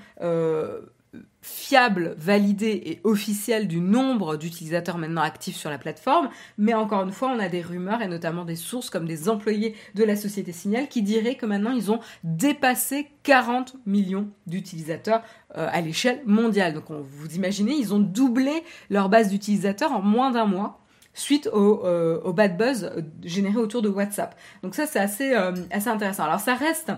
fiable, 1.42 2.14
validé 2.16 2.80
et 2.86 3.00
officiel 3.02 3.66
du 3.66 3.80
nombre 3.80 4.36
d'utilisateurs 4.36 4.96
maintenant 4.96 5.22
actifs 5.22 5.56
sur 5.56 5.70
la 5.70 5.78
plateforme, 5.78 6.30
mais 6.56 6.72
encore 6.72 7.02
une 7.02 7.10
fois, 7.10 7.32
on 7.34 7.38
a 7.40 7.48
des 7.48 7.60
rumeurs 7.60 8.00
et 8.00 8.08
notamment 8.08 8.44
des 8.44 8.56
sources 8.56 8.90
comme 8.90 9.06
des 9.06 9.28
employés 9.28 9.74
de 9.94 10.04
la 10.04 10.14
société 10.14 10.52
Signal 10.52 10.88
qui 10.88 11.02
diraient 11.02 11.34
que 11.34 11.46
maintenant 11.46 11.72
ils 11.72 11.90
ont 11.90 11.98
dépassé 12.22 13.08
40 13.24 13.76
millions 13.86 14.28
d'utilisateurs 14.46 15.22
euh, 15.56 15.68
à 15.70 15.80
l'échelle 15.80 16.22
mondiale. 16.24 16.74
Donc 16.74 16.90
on, 16.90 17.00
vous 17.00 17.34
imaginez, 17.34 17.72
ils 17.72 17.92
ont 17.92 17.98
doublé 17.98 18.62
leur 18.88 19.08
base 19.08 19.28
d'utilisateurs 19.28 19.92
en 19.92 20.00
moins 20.00 20.30
d'un 20.30 20.46
mois 20.46 20.78
suite 21.14 21.48
au, 21.52 21.84
euh, 21.84 22.32
bad 22.32 22.56
buzz 22.56 22.90
généré 23.22 23.56
autour 23.56 23.82
de 23.82 23.88
WhatsApp. 23.88 24.34
Donc 24.62 24.74
ça 24.74 24.86
c'est 24.86 25.36
euh, 25.36 25.52
assez 25.70 25.88
intéressant. 25.88 26.24
Alors 26.24 26.40
ça 26.40 26.54
reste 26.54 26.92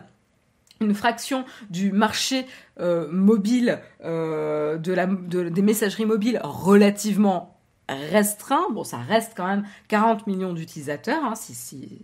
une 0.80 0.94
fraction 0.94 1.44
du 1.70 1.92
marché 1.92 2.46
euh, 2.80 3.08
mobile, 3.10 3.80
euh, 4.04 4.76
de 4.76 4.92
la, 4.92 5.06
des 5.06 5.62
messageries 5.62 6.06
mobiles 6.06 6.40
relativement 6.42 7.58
restreint. 7.88 8.64
Bon, 8.72 8.82
ça 8.82 8.98
reste 8.98 9.32
quand 9.36 9.46
même 9.46 9.64
40 9.88 10.26
millions 10.26 10.52
d'utilisateurs, 10.52 11.22
hein, 11.22 11.34
si, 11.34 12.00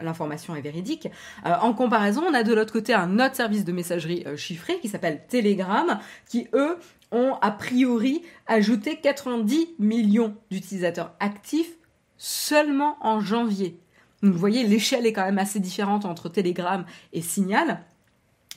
l'information 0.00 0.56
est 0.56 0.60
véridique. 0.60 1.08
Euh, 1.46 1.54
en 1.60 1.72
comparaison, 1.72 2.22
on 2.28 2.34
a 2.34 2.42
de 2.42 2.52
l'autre 2.52 2.72
côté 2.72 2.94
un 2.94 3.18
autre 3.20 3.36
service 3.36 3.64
de 3.64 3.72
messagerie 3.72 4.24
chiffrée 4.36 4.78
qui 4.80 4.88
s'appelle 4.88 5.22
Telegram, 5.28 5.98
qui 6.28 6.48
eux 6.52 6.76
ont 7.12 7.34
a 7.40 7.50
priori 7.50 8.22
ajouté 8.46 8.96
90 9.00 9.74
millions 9.78 10.34
d'utilisateurs 10.50 11.14
actifs 11.20 11.76
seulement 12.16 12.96
en 13.00 13.20
janvier. 13.20 13.80
Donc 14.22 14.32
vous 14.32 14.38
voyez, 14.38 14.64
l'échelle 14.64 15.06
est 15.06 15.12
quand 15.12 15.24
même 15.24 15.38
assez 15.38 15.60
différente 15.60 16.04
entre 16.04 16.28
Telegram 16.28 16.84
et 17.12 17.22
Signal. 17.22 17.82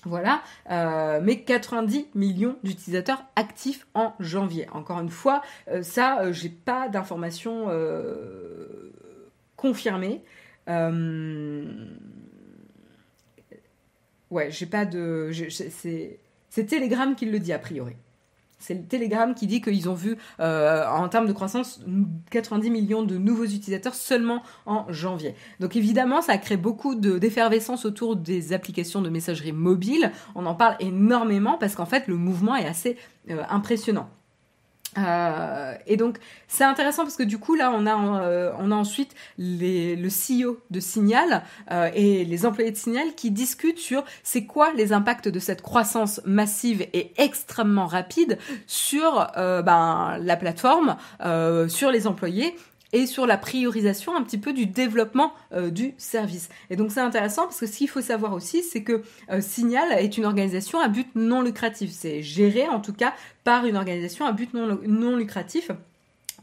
Voilà, 0.06 0.44
euh, 0.70 1.22
mais 1.24 1.42
90 1.44 2.08
millions 2.14 2.58
d'utilisateurs 2.64 3.24
actifs 3.36 3.88
en 3.94 4.14
janvier. 4.20 4.68
Encore 4.74 5.00
une 5.00 5.10
fois, 5.10 5.42
euh, 5.70 5.82
ça, 5.82 6.22
euh, 6.22 6.34
j'ai 6.34 6.50
pas 6.50 6.90
d'informations 6.90 7.70
confirmées. 9.56 10.24
ouais, 14.30 14.52
j'ai 14.52 14.66
pas 14.66 14.86
de. 14.86 15.32
C'est 16.50 16.66
Telegram 16.66 17.16
qui 17.16 17.26
le 17.26 17.40
dit 17.40 17.54
a 17.54 17.60
priori. 17.60 17.96
C'est 18.64 18.88
Telegram 18.88 19.36
qui 19.36 19.46
dit 19.46 19.60
qu'ils 19.60 19.90
ont 19.90 19.94
vu 19.94 20.18
euh, 20.40 20.88
en 20.88 21.10
termes 21.10 21.28
de 21.28 21.34
croissance 21.34 21.82
90 22.32 22.72
millions 22.72 23.04
de 23.04 23.18
nouveaux 23.18 23.44
utilisateurs 23.44 23.94
seulement 23.94 24.42
en 24.66 24.86
janvier. 24.90 25.36
Donc 25.60 25.76
évidemment, 25.76 26.22
ça 26.22 26.32
a 26.32 26.38
créé 26.38 26.56
beaucoup 26.56 26.96
d'effervescence 26.96 27.84
autour 27.86 28.16
des 28.16 28.54
applications 28.54 29.02
de 29.02 29.10
messagerie 29.10 29.52
mobile. 29.52 30.14
On 30.34 30.46
en 30.46 30.56
parle 30.56 30.78
énormément 30.80 31.58
parce 31.58 31.76
qu'en 31.76 31.86
fait, 31.86 32.08
le 32.08 32.16
mouvement 32.16 32.56
est 32.56 32.66
assez 32.66 32.98
euh, 33.30 33.44
impressionnant. 33.50 34.10
Euh, 34.98 35.74
et 35.88 35.98
donc 35.98 36.18
c'est 36.48 36.64
intéressant 36.64 37.04
parce 37.04 37.16
que 37.16 37.24
du 37.24 37.40
coup 37.40 37.56
là 37.56 37.72
on 37.74 37.86
a 37.88 38.22
euh, 38.22 38.52
on 38.60 38.72
a 38.72 38.76
ensuite 38.76 39.16
les, 39.38 39.96
le 39.96 40.10
CEO 40.10 40.60
de 40.70 40.80
Signal 40.80 41.44
euh, 41.72 41.90
et 41.96 42.26
les 42.26 42.46
employés 42.46 42.72
de 42.72 42.78
Signal 42.78 43.16
qui 43.16 43.32
discutent 43.32 43.80
sur 43.80 44.04
c'est 44.22 44.46
quoi 44.46 44.72
les 44.74 44.94
impacts 44.94 45.28
de 45.28 45.40
cette 45.40 45.62
croissance 45.62 46.22
massive 46.26 46.82
et 46.94 47.12
extrêmement 47.18 47.88
rapide 47.88 48.38
sur 48.68 49.28
ben, 49.36 50.18
la 50.22 50.36
plateforme, 50.36 50.96
sur 51.68 51.92
les 51.92 52.08
employés 52.08 52.56
et 52.94 53.08
sur 53.08 53.26
la 53.26 53.38
priorisation 53.38 54.16
un 54.16 54.22
petit 54.22 54.38
peu 54.38 54.54
du 54.54 54.68
développement 54.68 55.34
euh, 55.52 55.70
du 55.70 55.94
service. 55.98 56.48
Et 56.70 56.76
donc 56.76 56.92
c'est 56.92 57.02
intéressant 57.02 57.44
parce 57.44 57.60
que 57.60 57.66
ce 57.66 57.78
qu'il 57.78 57.90
faut 57.90 58.02
savoir 58.02 58.34
aussi, 58.34 58.64
c'est 58.64 58.84
que 58.84 59.02
euh, 59.30 59.42
Signal 59.42 59.92
est 59.92 60.18
une 60.18 60.26
organisation 60.26 60.80
à 60.80 60.88
but 60.88 61.08
non 61.16 61.42
lucratif. 61.42 61.92
C'est 61.92 62.22
géré 62.22 62.70
en 62.70 62.80
tout 62.80 62.94
cas 62.94 63.14
par 63.44 63.66
une 63.66 63.76
organisation 63.76 64.26
à 64.26 64.32
but 64.32 64.54
non, 64.54 64.80
non 64.88 65.18
lucratif. 65.18 65.72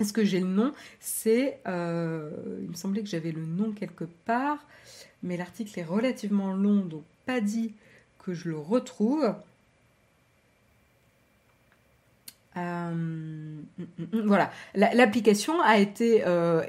Est-ce 0.00 0.12
que 0.12 0.24
j'ai 0.24 0.40
le 0.40 0.46
nom 0.46 0.72
C'est, 0.98 1.60
euh, 1.68 2.30
il 2.62 2.70
me 2.70 2.74
semblait 2.74 3.02
que 3.02 3.08
j'avais 3.08 3.32
le 3.32 3.44
nom 3.44 3.72
quelque 3.72 4.04
part, 4.24 4.58
mais 5.22 5.36
l'article 5.36 5.78
est 5.78 5.84
relativement 5.84 6.52
long, 6.52 6.80
donc 6.80 7.04
pas 7.26 7.40
dit 7.40 7.74
que 8.18 8.32
je 8.32 8.48
le 8.48 8.58
retrouve. 8.58 9.34
Euh, 12.60 12.90
mm, 12.90 13.66
mm, 13.78 13.86
mm, 14.12 14.26
voilà, 14.26 14.50
l'application 14.74 15.60
a 15.62 15.78
été 15.78 16.22
euh, 16.26 16.62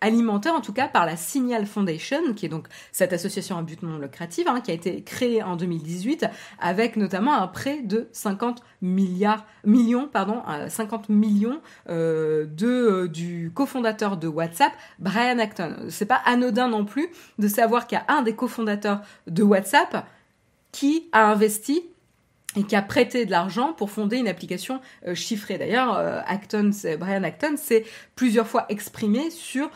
alimentée 0.00 0.50
en 0.50 0.60
tout 0.60 0.72
cas 0.72 0.88
par 0.88 1.06
la 1.06 1.16
Signal 1.16 1.66
Foundation, 1.66 2.32
qui 2.34 2.46
est 2.46 2.48
donc 2.48 2.68
cette 2.92 3.12
association 3.12 3.58
à 3.58 3.62
but 3.62 3.82
non 3.82 3.98
lucratif, 3.98 4.46
hein, 4.48 4.60
qui 4.60 4.70
a 4.70 4.74
été 4.74 5.02
créée 5.02 5.42
en 5.42 5.56
2018 5.56 6.26
avec 6.58 6.96
notamment 6.96 7.34
un 7.34 7.46
prêt 7.46 7.82
de 7.82 8.08
50 8.12 8.62
milliards 8.80 9.44
millions, 9.64 10.08
pardon, 10.10 10.42
50 10.68 11.08
millions 11.08 11.60
euh, 11.88 12.46
du 12.46 13.50
cofondateur 13.54 14.16
de 14.16 14.28
WhatsApp, 14.28 14.72
Brian 14.98 15.38
Acton. 15.38 15.76
C'est 15.88 16.06
pas 16.06 16.20
anodin 16.24 16.68
non 16.68 16.84
plus 16.84 17.08
de 17.38 17.48
savoir 17.48 17.86
qu'il 17.86 17.98
y 17.98 18.00
a 18.00 18.14
un 18.14 18.22
des 18.22 18.34
cofondateurs 18.34 19.02
de 19.26 19.42
WhatsApp 19.42 20.06
qui 20.72 21.08
a 21.12 21.30
investi 21.30 21.84
et 22.56 22.62
qui 22.64 22.74
a 22.74 22.82
prêté 22.82 23.26
de 23.26 23.30
l'argent 23.30 23.72
pour 23.72 23.90
fonder 23.90 24.16
une 24.16 24.28
application 24.28 24.80
euh, 25.06 25.14
chiffrée. 25.14 25.58
D'ailleurs, 25.58 25.96
euh, 25.96 26.20
Acton, 26.26 26.70
Brian 26.98 27.22
Acton 27.22 27.56
s'est 27.56 27.84
plusieurs 28.14 28.46
fois 28.46 28.66
exprimé 28.68 29.30
sur 29.30 29.70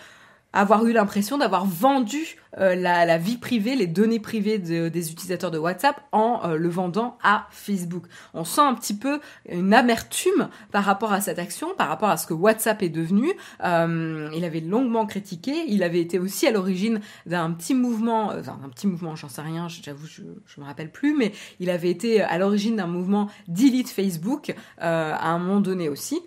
avoir 0.52 0.84
eu 0.86 0.92
l'impression 0.92 1.38
d'avoir 1.38 1.64
vendu 1.64 2.36
euh, 2.58 2.74
la, 2.74 3.18
vie 3.18 3.36
privée, 3.36 3.76
les 3.76 3.86
données 3.86 4.18
privées 4.18 4.58
des 4.58 5.12
utilisateurs 5.12 5.50
de 5.50 5.58
WhatsApp 5.58 6.00
en 6.10 6.40
euh, 6.44 6.56
le 6.56 6.68
vendant 6.68 7.16
à 7.22 7.46
Facebook. 7.50 8.04
On 8.34 8.44
sent 8.44 8.60
un 8.60 8.74
petit 8.74 8.96
peu 8.96 9.20
une 9.48 9.72
amertume 9.72 10.48
par 10.72 10.84
rapport 10.84 11.12
à 11.12 11.20
cette 11.20 11.38
action, 11.38 11.68
par 11.76 11.88
rapport 11.88 12.08
à 12.08 12.16
ce 12.16 12.26
que 12.26 12.34
WhatsApp 12.34 12.82
est 12.82 12.88
devenu. 12.88 13.32
Euh, 13.64 14.28
il 14.34 14.44
avait 14.44 14.60
longuement 14.60 15.06
critiqué, 15.06 15.64
il 15.68 15.82
avait 15.84 16.00
été 16.00 16.18
aussi 16.18 16.46
à 16.46 16.50
l'origine 16.50 17.00
d'un 17.26 17.52
petit 17.52 17.74
mouvement, 17.74 18.32
enfin 18.36 18.58
un 18.64 18.68
petit 18.68 18.88
mouvement, 18.88 19.14
j'en 19.14 19.28
sais 19.28 19.42
rien, 19.42 19.68
j'avoue, 19.68 20.06
je, 20.06 20.22
je 20.46 20.60
me 20.60 20.66
rappelle 20.66 20.90
plus, 20.90 21.16
mais 21.16 21.32
il 21.60 21.70
avait 21.70 21.90
été 21.90 22.20
à 22.20 22.36
l'origine 22.38 22.76
d'un 22.76 22.88
mouvement 22.88 23.28
delete 23.46 23.88
Facebook 23.88 24.54
à 24.78 25.28
un 25.28 25.38
moment 25.38 25.60
donné 25.60 25.88
aussi. 25.88 26.20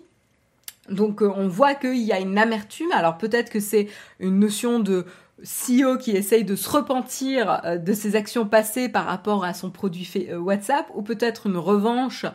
Donc 0.88 1.22
euh, 1.22 1.32
on 1.34 1.48
voit 1.48 1.74
qu'il 1.74 2.02
y 2.02 2.12
a 2.12 2.20
une 2.20 2.38
amertume. 2.38 2.92
Alors 2.92 3.18
peut-être 3.18 3.50
que 3.50 3.60
c'est 3.60 3.88
une 4.20 4.38
notion 4.38 4.80
de 4.80 5.06
CEO 5.42 5.98
qui 5.98 6.12
essaye 6.12 6.44
de 6.44 6.56
se 6.56 6.68
repentir 6.68 7.60
euh, 7.64 7.78
de 7.78 7.92
ses 7.92 8.16
actions 8.16 8.46
passées 8.46 8.88
par 8.88 9.06
rapport 9.06 9.44
à 9.44 9.54
son 9.54 9.70
produit 9.70 10.08
euh, 10.30 10.38
WhatsApp, 10.38 10.86
ou 10.94 11.02
peut-être 11.02 11.46
une 11.46 11.56
revanche. 11.56 12.26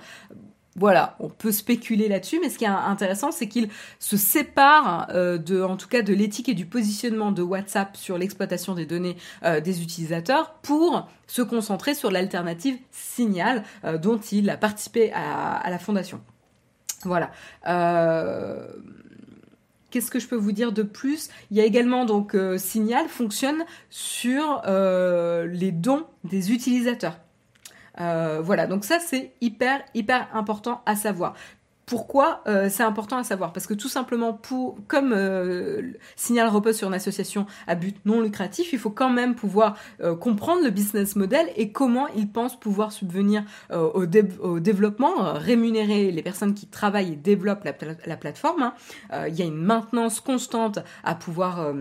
Voilà, 0.75 1.17
on 1.19 1.29
peut 1.29 1.51
spéculer 1.51 2.07
là-dessus, 2.07 2.39
mais 2.41 2.49
ce 2.49 2.57
qui 2.57 2.63
est 2.63 2.67
intéressant, 2.67 3.31
c'est 3.31 3.49
qu'il 3.49 3.67
se 3.97 4.15
sépare 4.15 5.07
de, 5.13 5.61
en 5.61 5.75
tout 5.75 5.89
cas, 5.89 6.03
de 6.03 6.13
l'éthique 6.13 6.47
et 6.47 6.53
du 6.53 6.65
positionnement 6.65 7.33
de 7.33 7.41
WhatsApp 7.41 7.97
sur 7.97 8.17
l'exploitation 8.17 8.75
des 8.75 8.85
données 8.85 9.17
des 9.43 9.81
utilisateurs 9.81 10.53
pour 10.61 11.09
se 11.27 11.41
concentrer 11.41 11.95
sur 11.95 12.11
l'alternative 12.11 12.77
Signal, 12.91 13.63
dont 14.01 14.19
il 14.31 14.49
a 14.49 14.55
participé 14.55 15.11
à 15.11 15.69
la 15.69 15.79
fondation. 15.79 16.21
Voilà. 17.03 17.31
Euh, 17.67 18.67
qu'est-ce 19.89 20.11
que 20.11 20.19
je 20.19 20.27
peux 20.27 20.35
vous 20.35 20.51
dire 20.51 20.71
de 20.71 20.83
plus? 20.83 21.29
Il 21.51 21.57
y 21.57 21.61
a 21.61 21.65
également 21.65 22.05
donc 22.05 22.35
euh, 22.35 22.57
Signal 22.57 23.07
fonctionne 23.07 23.63
sur 23.89 24.61
euh, 24.65 25.45
les 25.47 25.71
dons 25.71 26.05
des 26.23 26.51
utilisateurs. 26.51 27.19
voilà, 27.97 28.67
donc 28.67 28.85
ça 28.85 28.99
c'est 28.99 29.33
hyper 29.41 29.81
hyper 29.93 30.27
important 30.33 30.81
à 30.85 30.95
savoir. 30.95 31.35
Pourquoi 31.89 32.43
euh, 32.45 32.69
c'est 32.69 32.83
important 32.83 33.17
à 33.17 33.23
savoir 33.23 33.51
Parce 33.51 33.65
que 33.65 33.73
tout 33.73 33.87
simplement, 33.87 34.39
comme 34.87 35.11
euh, 35.11 35.93
Signal 36.15 36.47
repose 36.47 36.77
sur 36.77 36.87
une 36.87 36.93
association 36.93 37.47
à 37.65 37.73
but 37.73 37.97
non 38.05 38.21
lucratif, 38.21 38.73
il 38.73 38.77
faut 38.77 38.91
quand 38.91 39.09
même 39.09 39.33
pouvoir 39.33 39.75
euh, 39.99 40.15
comprendre 40.15 40.63
le 40.63 40.69
business 40.69 41.15
model 41.15 41.47
et 41.55 41.71
comment 41.71 42.07
ils 42.09 42.31
pensent 42.31 42.59
pouvoir 42.59 42.91
subvenir 42.91 43.43
au, 43.71 44.05
développement, 44.05 45.33
rémunérer 45.33 46.11
les 46.11 46.21
personnes 46.21 46.53
qui 46.53 46.67
travaillent 46.67 47.13
et 47.13 47.15
développent 47.15 47.63
la, 47.63 48.17
plateforme. 48.17 48.71
Hein. 49.11 49.25
Il 49.27 49.33
y 49.33 49.41
a 49.41 49.45
une 49.45 49.57
maintenance 49.57 50.19
constante 50.19 50.77
à 51.03 51.15
pouvoir 51.15 51.73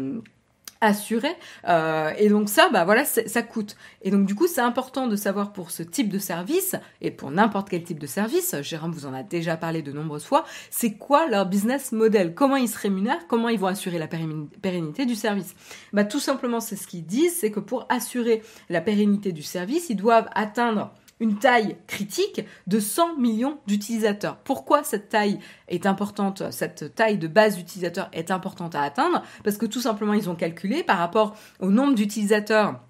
assuré. 0.81 1.29
Euh, 1.69 2.13
et 2.19 2.29
donc 2.29 2.49
ça, 2.49 2.69
bah 2.71 2.85
voilà, 2.85 3.05
ça 3.05 3.43
coûte. 3.43 3.77
Et 4.03 4.11
donc 4.11 4.27
du 4.27 4.35
coup, 4.35 4.47
c'est 4.47 4.61
important 4.61 5.07
de 5.07 5.17
savoir 5.17 5.53
pour 5.53 5.71
ce 5.71 5.83
type 5.83 6.09
de 6.09 6.19
service 6.19 6.77
et 7.01 7.11
pour 7.11 7.31
n'importe 7.31 7.69
quel 7.69 7.83
type 7.83 7.99
de 7.99 8.07
service. 8.07 8.55
Jérôme 8.63 8.93
vous 8.93 9.07
en 9.07 9.15
a 9.15 9.23
déjà 9.23 9.57
parlé 9.57 9.83
de 9.83 9.93
nombreuses 9.93 10.25
fois. 10.25 10.45
C'est 10.71 10.95
quoi 10.95 11.27
leur 11.29 11.47
business 11.47 11.93
model? 11.93 12.35
Comment 12.35 12.57
ils 12.57 12.69
se 12.69 12.79
rémunèrent? 12.79 13.27
Comment 13.29 13.49
ils 13.49 13.59
vont 13.59 13.67
assurer 13.67 13.99
la 13.99 14.09
pérennité 14.09 15.07
du 15.07 15.15
service? 15.15 15.55
Bah 15.93 16.05
tout 16.05 16.21
simplement, 16.21 16.61
c'est 16.61 16.77
ce 16.77 16.87
qu'ils 16.87 17.07
disent, 17.07 17.37
c'est 17.39 17.51
que 17.51 17.61
pour 17.61 17.87
assurer 17.89 18.43
la 18.69 18.81
pérennité 18.81 19.33
du 19.33 19.43
service, 19.43 19.91
ils 19.91 19.97
doivent 19.97 20.29
atteindre 20.35 20.93
une 21.21 21.39
taille 21.39 21.77
critique 21.87 22.43
de 22.67 22.81
100 22.81 23.17
millions 23.17 23.59
d'utilisateurs. 23.67 24.37
Pourquoi 24.39 24.85
cette 24.85 25.09
taille 25.09 25.39
est 25.69 25.87
importante, 25.87 26.51
cette 26.51 26.95
taille 26.95 27.19
de 27.19 27.29
base 27.29 27.57
d'utilisateurs 27.57 28.09
est 28.13 28.31
importante 28.31 28.75
à 28.75 28.83
atteindre? 28.83 29.23
Parce 29.45 29.57
que 29.57 29.67
tout 29.67 29.81
simplement, 29.81 30.15
ils 30.15 30.31
ont 30.31 30.35
calculé 30.35 30.83
par 30.83 30.99
rapport 30.99 31.37
au 31.61 31.71
nombre 31.71 31.95
d'utilisateurs 31.95 32.81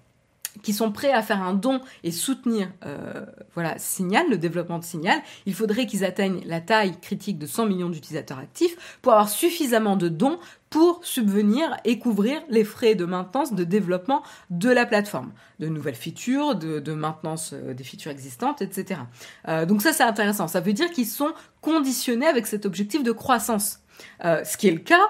qui 0.61 0.73
sont 0.73 0.91
prêts 0.91 1.11
à 1.11 1.21
faire 1.21 1.41
un 1.41 1.53
don 1.53 1.81
et 2.03 2.11
soutenir 2.11 2.69
euh, 2.85 3.25
voilà 3.53 3.77
Signal, 3.77 4.29
le 4.29 4.37
développement 4.37 4.79
de 4.79 4.83
Signal, 4.83 5.19
il 5.45 5.53
faudrait 5.53 5.85
qu'ils 5.85 6.05
atteignent 6.05 6.41
la 6.45 6.61
taille 6.61 6.99
critique 6.99 7.37
de 7.37 7.45
100 7.45 7.65
millions 7.67 7.89
d'utilisateurs 7.89 8.39
actifs 8.39 8.99
pour 9.01 9.13
avoir 9.13 9.29
suffisamment 9.29 9.95
de 9.95 10.09
dons 10.09 10.39
pour 10.69 11.03
subvenir 11.03 11.75
et 11.83 11.97
couvrir 11.97 12.41
les 12.49 12.63
frais 12.63 12.93
de 12.93 13.05
maintenance, 13.05 13.53
de 13.53 13.63
développement 13.63 14.21
de 14.51 14.69
la 14.69 14.85
plateforme, 14.85 15.31
de 15.59 15.67
nouvelles 15.67 15.95
features, 15.95 16.55
de, 16.55 16.93
maintenance 16.93 17.53
euh, 17.53 17.73
des 17.73 17.83
features 17.83 18.11
existantes, 18.11 18.61
etc. 18.61 19.01
Euh, 19.47 19.65
donc 19.65 19.81
ça 19.81 19.93
c'est 19.93 20.03
intéressant, 20.03 20.47
ça 20.47 20.59
veut 20.59 20.73
dire 20.73 20.91
qu'ils 20.91 21.07
sont 21.07 21.31
conditionnés 21.61 22.27
avec 22.27 22.47
cet 22.47 22.65
objectif 22.65 23.03
de 23.03 23.11
croissance. 23.11 23.79
ce 24.21 24.57
qui 24.57 24.67
est 24.67 24.71
le 24.71 24.79
cas 24.79 25.07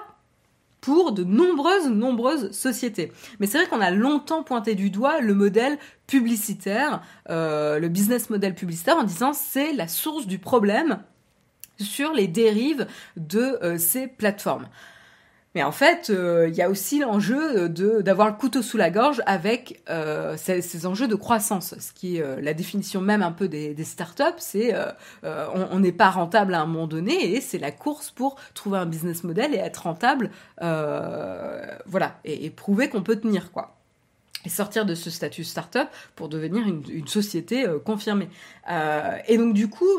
pour 0.82 1.12
de 1.12 1.24
nombreuses, 1.24 1.88
nombreuses 1.89 2.52
sociétés. 2.52 3.12
Mais 3.39 3.48
c'est 3.48 3.58
vrai 3.58 3.68
qu'on 3.68 3.82
a 3.82 3.92
longtemps 3.92 4.44
pointé 4.44 4.76
du 4.76 4.89
doigt 4.89 5.20
le 5.20 5.34
modèle 5.34 5.78
publicitaire, 6.08 7.02
euh, 7.30 7.80
le 7.80 7.89
business 7.89 8.30
model 8.30 8.56
publicitaire, 8.56 8.98
en 8.98 9.04
disant 9.04 9.34
c'est 9.34 9.74
la 9.74 9.88
source 9.88 10.26
du 10.28 10.39
problème 10.39 11.00
sur 11.80 12.13
les 12.13 12.28
dérives 12.28 12.88
de 13.18 13.58
euh, 13.63 13.78
ces 13.78 14.08
plateformes. 14.08 14.68
En 15.63 15.72
fait, 15.72 16.10
euh, 16.10 16.48
il 16.50 16.56
y 16.56 16.62
a 16.62 16.69
aussi 16.69 17.00
l'enjeu 17.00 17.69
de 17.69 18.02
d'avoir 18.02 18.28
le 18.28 18.36
couteau 18.36 18.62
sous 18.62 18.78
la 18.78 18.89
gorge 18.89 19.22
avec 19.26 19.82
euh, 19.89 20.36
ces, 20.38 20.86
enjeux 20.86 21.08
de 21.08 21.15
croissance, 21.15 21.76
ce 21.80 21.91
qui 21.93 22.17
est 22.17 22.22
euh, 22.22 22.39
la 22.41 22.54
définition 22.54 23.02
même 23.02 23.22
un 23.22 23.32
peu 23.32 23.48
des, 23.48 23.74
des 23.74 23.84
startups, 23.84 24.24
c'est 24.38 24.74
on 25.24 25.80
n'est 25.80 25.91
pas 25.91 26.10
rentable 26.10 26.54
à 26.54 26.62
un 26.62 26.65
moment 26.65 26.88
donné 26.88 27.34
et 27.36 27.41
c'est 27.41 27.58
la 27.58 27.72
course 27.72 28.12
pour 28.12 28.36
trouver 28.54 28.78
un 28.78 28.86
business 28.86 29.24
model 29.24 29.54
et 29.54 29.58
être 29.58 29.84
rentable, 29.84 30.30
voilà, 30.60 32.19
et, 32.24 32.50
prouver 32.50 32.89
qu'on 32.89 33.04
peut 33.04 33.15
tenir 33.15 33.52
quoi 33.52 33.76
et 34.45 34.50
sortir 34.50 34.86
de 34.86 34.95
ce 34.95 35.10
statut 35.10 35.43
startup 35.43 35.88
pour 36.15 36.30
devenir 36.30 36.65
une, 36.65 37.08
société 37.08 37.65
confirmée. 37.86 38.30
et 39.28 39.38
donc 39.38 39.54
du 39.54 39.69
coup, 39.69 39.89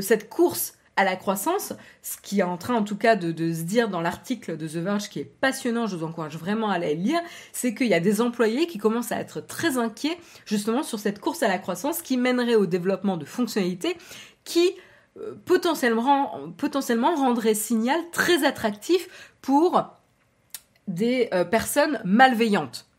cette 0.00 0.28
course 0.28 0.74
à 0.96 1.04
la 1.04 1.16
croissance, 1.16 1.72
ce 2.02 2.16
qui 2.22 2.40
est 2.40 2.44
en 2.44 2.58
train 2.58 2.74
en 2.74 2.82
tout 2.82 2.96
cas 2.96 3.16
de, 3.16 3.32
se 3.52 3.62
dire 3.62 3.88
dans 3.88 4.00
l'article 4.00 4.56
de 4.56 4.68
The 4.68 4.76
Verge 4.76 5.08
qui 5.08 5.20
est 5.20 5.24
passionnant, 5.24 5.86
je 5.86 5.96
vous 5.96 6.04
encourage 6.04 6.36
vraiment 6.36 6.68
à 6.68 6.74
aller 6.74 6.94
lire, 6.94 7.20
c'est 7.52 7.74
qu'il 7.74 7.86
y 7.86 7.94
a 7.94 8.00
des 8.00 8.20
employés 8.20 8.66
qui 8.66 8.78
commencent 8.78 9.12
à 9.12 9.18
être 9.18 9.40
très 9.40 9.78
inquiets 9.78 10.18
justement 10.44 10.82
sur 10.82 10.98
cette 10.98 11.18
course 11.18 11.42
à 11.42 11.48
la 11.48 11.58
croissance 11.58 12.02
qui 12.02 12.16
mènerait 12.16 12.56
au 12.56 12.66
développement 12.66 13.16
de 13.16 13.24
fonctionnalités 13.24 13.96
qui 14.44 14.72
potentiellement, 15.44 16.48
potentiellement 16.56 17.14
rendrait 17.14 17.54
Signal 17.54 18.00
très 18.12 18.44
attractif 18.44 19.34
pour 19.40 19.82
des 20.86 21.30
personnes 21.50 22.00
malveillantes 22.04 22.89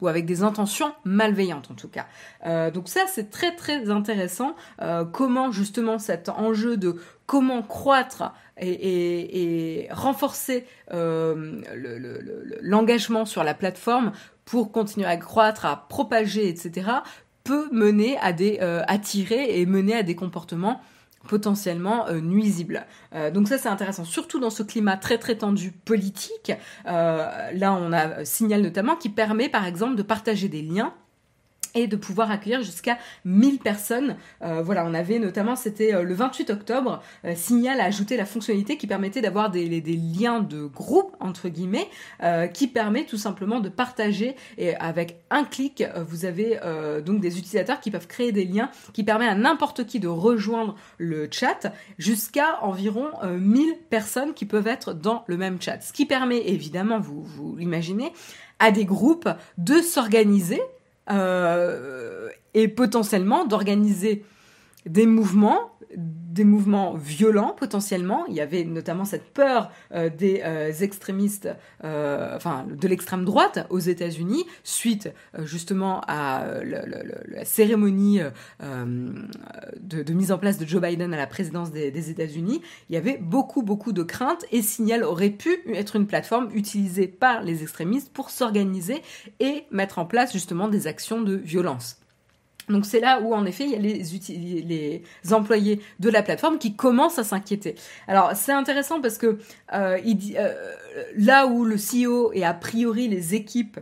ou 0.00 0.08
avec 0.08 0.26
des 0.26 0.42
intentions 0.42 0.92
malveillantes 1.04 1.70
en 1.70 1.74
tout 1.74 1.88
cas. 1.88 2.06
Euh, 2.46 2.70
donc 2.70 2.88
ça 2.88 3.02
c'est 3.08 3.30
très 3.30 3.54
très 3.54 3.90
intéressant 3.90 4.54
euh, 4.82 5.04
comment 5.04 5.52
justement 5.52 5.98
cet 5.98 6.28
enjeu 6.28 6.76
de 6.76 6.96
comment 7.26 7.62
croître 7.62 8.32
et, 8.60 9.88
renforcer 9.90 10.66
euh, 10.92 11.62
l'engagement 12.60 13.24
sur 13.24 13.44
la 13.44 13.54
plateforme 13.54 14.12
pour 14.44 14.72
continuer 14.72 15.06
à 15.06 15.16
croître, 15.16 15.64
à 15.64 15.86
propager, 15.88 16.48
etc., 16.48 16.90
peut 17.44 17.68
mener 17.72 18.18
à 18.18 18.32
des 18.32 18.58
attirer 18.58 19.60
et 19.60 19.64
mener 19.64 19.94
à 19.94 20.02
des 20.02 20.14
comportements 20.14 20.82
potentiellement 21.28 22.08
euh, 22.08 22.20
nuisible. 22.20 22.86
Euh, 23.14 23.30
donc 23.30 23.48
ça 23.48 23.58
c'est 23.58 23.68
intéressant, 23.68 24.04
surtout 24.04 24.40
dans 24.40 24.50
ce 24.50 24.62
climat 24.62 24.96
très 24.96 25.18
très 25.18 25.36
tendu 25.36 25.72
politique. 25.72 26.52
Euh, 26.86 27.50
là 27.52 27.72
on 27.72 27.92
a 27.92 28.24
Signal 28.24 28.62
notamment 28.62 28.96
qui 28.96 29.08
permet 29.08 29.48
par 29.48 29.66
exemple 29.66 29.96
de 29.96 30.02
partager 30.02 30.48
des 30.48 30.62
liens 30.62 30.94
et 31.74 31.86
de 31.86 31.96
pouvoir 31.96 32.30
accueillir 32.30 32.62
jusqu'à 32.62 32.98
1000 33.24 33.58
personnes. 33.58 34.16
Euh, 34.42 34.62
voilà, 34.62 34.84
on 34.86 34.94
avait 34.94 35.18
notamment, 35.18 35.56
c'était 35.56 35.94
euh, 35.94 36.02
le 36.02 36.14
28 36.14 36.50
octobre, 36.50 37.02
euh, 37.24 37.34
Signal 37.34 37.80
a 37.80 37.84
ajouté 37.84 38.16
la 38.16 38.26
fonctionnalité 38.26 38.76
qui 38.76 38.86
permettait 38.86 39.20
d'avoir 39.20 39.50
des, 39.50 39.68
liens 39.80 40.40
de 40.40 40.64
groupe, 40.64 41.16
entre 41.20 41.48
guillemets, 41.48 41.88
qui 42.52 42.68
permet 42.68 43.04
tout 43.04 43.16
simplement 43.16 43.60
de 43.60 43.68
partager 43.68 44.36
et 44.58 44.74
avec 44.76 45.20
un 45.30 45.44
clic, 45.44 45.84
vous 46.06 46.24
avez 46.24 46.58
donc 47.04 47.20
des 47.20 47.38
utilisateurs 47.38 47.80
qui 47.80 47.90
peuvent 47.90 48.06
créer 48.06 48.32
des 48.32 48.44
liens 48.44 48.70
qui 48.92 49.04
permet 49.04 49.26
à 49.26 49.34
n'importe 49.34 49.86
qui 49.86 50.00
de 50.00 50.08
rejoindre 50.08 50.76
le 50.98 51.28
chat 51.30 51.72
jusqu'à 51.98 52.62
environ 52.62 53.08
1000 53.24 53.74
personnes 53.88 54.34
qui 54.34 54.44
peuvent 54.44 54.66
être 54.66 54.92
dans 54.92 55.24
le 55.26 55.36
même 55.36 55.60
chat. 55.60 55.80
Ce 55.80 55.92
qui 55.92 56.06
permet 56.06 56.48
évidemment, 56.48 57.00
vous, 57.00 57.56
l'imaginez, 57.56 58.12
à 58.58 58.70
des 58.70 58.84
groupes 58.84 59.28
de 59.58 59.80
s'organiser 59.80 60.60
et 62.54 62.68
potentiellement 62.68 63.44
d'organiser 63.44 64.24
des 64.86 65.06
mouvements 65.06 65.72
des 65.96 66.44
mouvements 66.44 66.94
violents 66.94 67.54
potentiellement. 67.58 68.24
Il 68.26 68.34
y 68.34 68.40
avait 68.40 68.64
notamment 68.64 69.04
cette 69.04 69.32
peur 69.32 69.70
euh, 69.92 70.08
des 70.08 70.42
euh, 70.44 70.72
extrémistes, 70.72 71.48
euh, 71.84 72.36
enfin 72.36 72.66
de 72.70 72.88
l'extrême 72.88 73.24
droite 73.24 73.66
aux 73.70 73.78
États-Unis, 73.78 74.44
suite 74.62 75.12
justement 75.40 76.02
à 76.06 76.44
la 76.62 77.44
cérémonie 77.44 78.20
de, 78.60 80.12
mise 80.12 80.32
en 80.32 80.38
place 80.38 80.58
de 80.58 80.66
Joe 80.66 80.80
Biden 80.80 81.12
à 81.12 81.16
la 81.16 81.26
présidence 81.26 81.70
des, 81.70 81.90
des 81.90 82.10
États-Unis. 82.10 82.62
Il 82.88 82.94
y 82.94 82.98
avait 82.98 83.18
beaucoup 83.18 83.62
beaucoup 83.62 83.92
de 83.92 84.02
craintes 84.02 84.44
et 84.52 84.62
Signal 84.62 85.02
aurait 85.02 85.30
pu 85.30 85.58
être 85.74 85.96
une 85.96 86.06
plateforme 86.06 86.48
utilisée 86.54 87.08
par 87.08 87.42
les 87.42 87.62
extrémistes 87.62 88.12
pour 88.12 88.30
s'organiser 88.30 89.02
et 89.40 89.64
mettre 89.70 89.98
en 89.98 90.06
place 90.06 90.32
justement 90.32 90.68
des 90.68 90.86
actions 90.86 91.20
de 91.20 91.34
violence. 91.34 92.00
Donc 92.68 92.86
c'est 92.86 93.00
là 93.00 93.20
où 93.20 93.34
en 93.34 93.46
effet 93.46 93.64
il 93.64 93.70
y 93.70 93.74
a 93.74 93.78
les, 93.78 95.02
employés 95.32 95.80
de 95.98 96.08
la 96.08 96.22
plateforme 96.22 96.58
qui 96.58 96.74
commencent 96.74 97.18
à 97.18 97.24
s'inquiéter. 97.24 97.74
Alors 98.06 98.32
c'est 98.34 98.52
intéressant 98.52 99.00
parce 99.00 99.18
que 99.18 99.38
euh, 99.72 99.98
euh, 100.36 100.54
là 101.16 101.46
où 101.46 101.64
le 101.64 101.76
CEO 101.76 102.32
et 102.32 102.44
a 102.44 102.54
priori 102.54 103.08
les 103.08 103.34
équipes 103.34 103.80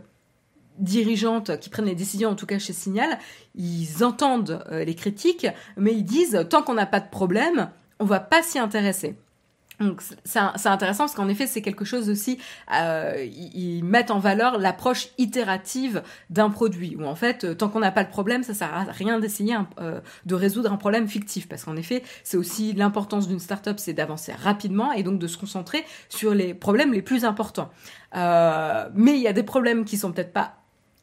dirigeantes 0.77 1.59
qui 1.59 1.69
prennent 1.69 1.85
les 1.85 1.95
décisions, 1.95 2.29
en 2.29 2.35
tout 2.35 2.45
cas 2.45 2.57
chez 2.57 2.73
Signal, 2.73 3.19
ils 3.55 4.03
entendent 4.03 4.63
euh, 4.71 4.83
les 4.85 4.95
critiques, 4.95 5.47
mais 5.77 5.93
ils 5.93 6.05
disent 6.05 6.45
tant 6.49 6.63
qu'on 6.63 6.73
n'a 6.73 6.85
pas 6.85 7.01
de 7.01 7.09
problème, 7.09 7.69
on 7.99 8.05
va 8.05 8.19
pas 8.19 8.41
s'y 8.41 8.59
intéresser. 8.59 9.15
Donc 9.79 10.01
c'est 10.25 10.67
intéressant 10.67 11.05
parce 11.05 11.15
qu'en 11.15 11.29
effet 11.29 11.47
c'est 11.47 11.61
quelque 11.61 11.85
chose 11.85 12.09
aussi, 12.09 12.37
euh, 12.75 13.25
ils, 13.25 13.83
mettent 13.83 14.11
en 14.11 14.19
valeur 14.19 14.57
l'approche 14.57 15.09
itérative 15.17 16.03
d'un 16.29 16.49
produit 16.49 16.97
où 16.97 17.05
en 17.05 17.15
fait 17.15 17.45
euh, 17.45 17.55
tant 17.55 17.69
qu'on 17.69 17.79
n'a 17.79 17.91
pas 17.91 18.03
le 18.03 18.09
problème 18.09 18.43
ça 18.43 18.53
sert 18.53 18.73
à 18.73 18.83
rien 18.83 19.19
d'essayer 19.19 19.55
euh, 19.79 20.01
de 20.25 20.35
résoudre 20.35 20.71
un 20.71 20.75
problème 20.75 21.07
fictif 21.07 21.47
parce 21.47 21.63
qu'en 21.63 21.77
effet 21.77 22.03
c'est 22.23 22.35
aussi 22.35 22.73
l'importance 22.73 23.27
d'une 23.27 23.39
startup 23.39 23.79
c'est 23.79 23.93
d'avancer 23.93 24.33
rapidement 24.33 24.91
et 24.91 25.01
donc 25.01 25.17
de 25.17 25.27
se 25.27 25.37
concentrer 25.37 25.85
sur 26.09 26.33
les 26.33 26.53
problèmes 26.53 26.91
les 26.91 27.01
plus 27.01 27.23
importants. 27.23 27.69
Euh, 28.15 28.89
mais 28.93 29.13
il 29.13 29.21
y 29.21 29.27
a 29.27 29.33
des 29.33 29.43
problèmes 29.43 29.85
qui 29.85 29.97
sont 29.97 30.11
peut-être 30.11 30.33
pas 30.33 30.55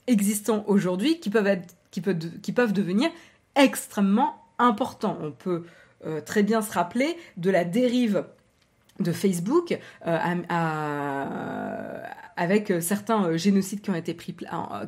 existants 0.06 0.64
aujourd'hui 0.66 1.18
qui 1.18 1.30
peuvent 1.30 1.46
être 1.46 1.74
qui 1.90 2.52
peuvent 2.52 2.74
devenir 2.74 3.08
extrêmement 3.54 4.36
importants. 4.58 5.16
On 5.22 5.32
peut 5.32 5.64
euh, 6.04 6.20
très 6.20 6.42
bien 6.42 6.60
se 6.60 6.72
rappeler 6.72 7.16
de 7.36 7.50
la 7.50 7.64
dérive 7.64 8.26
de 9.00 9.12
Facebook 9.12 9.78
euh, 10.06 10.18
avec 12.36 12.70
euh, 12.70 12.80
certains 12.80 13.24
euh, 13.24 13.36
génocides 13.36 13.80
qui 13.80 13.90
ont 13.90 13.94
été 13.94 14.14
pris 14.14 14.34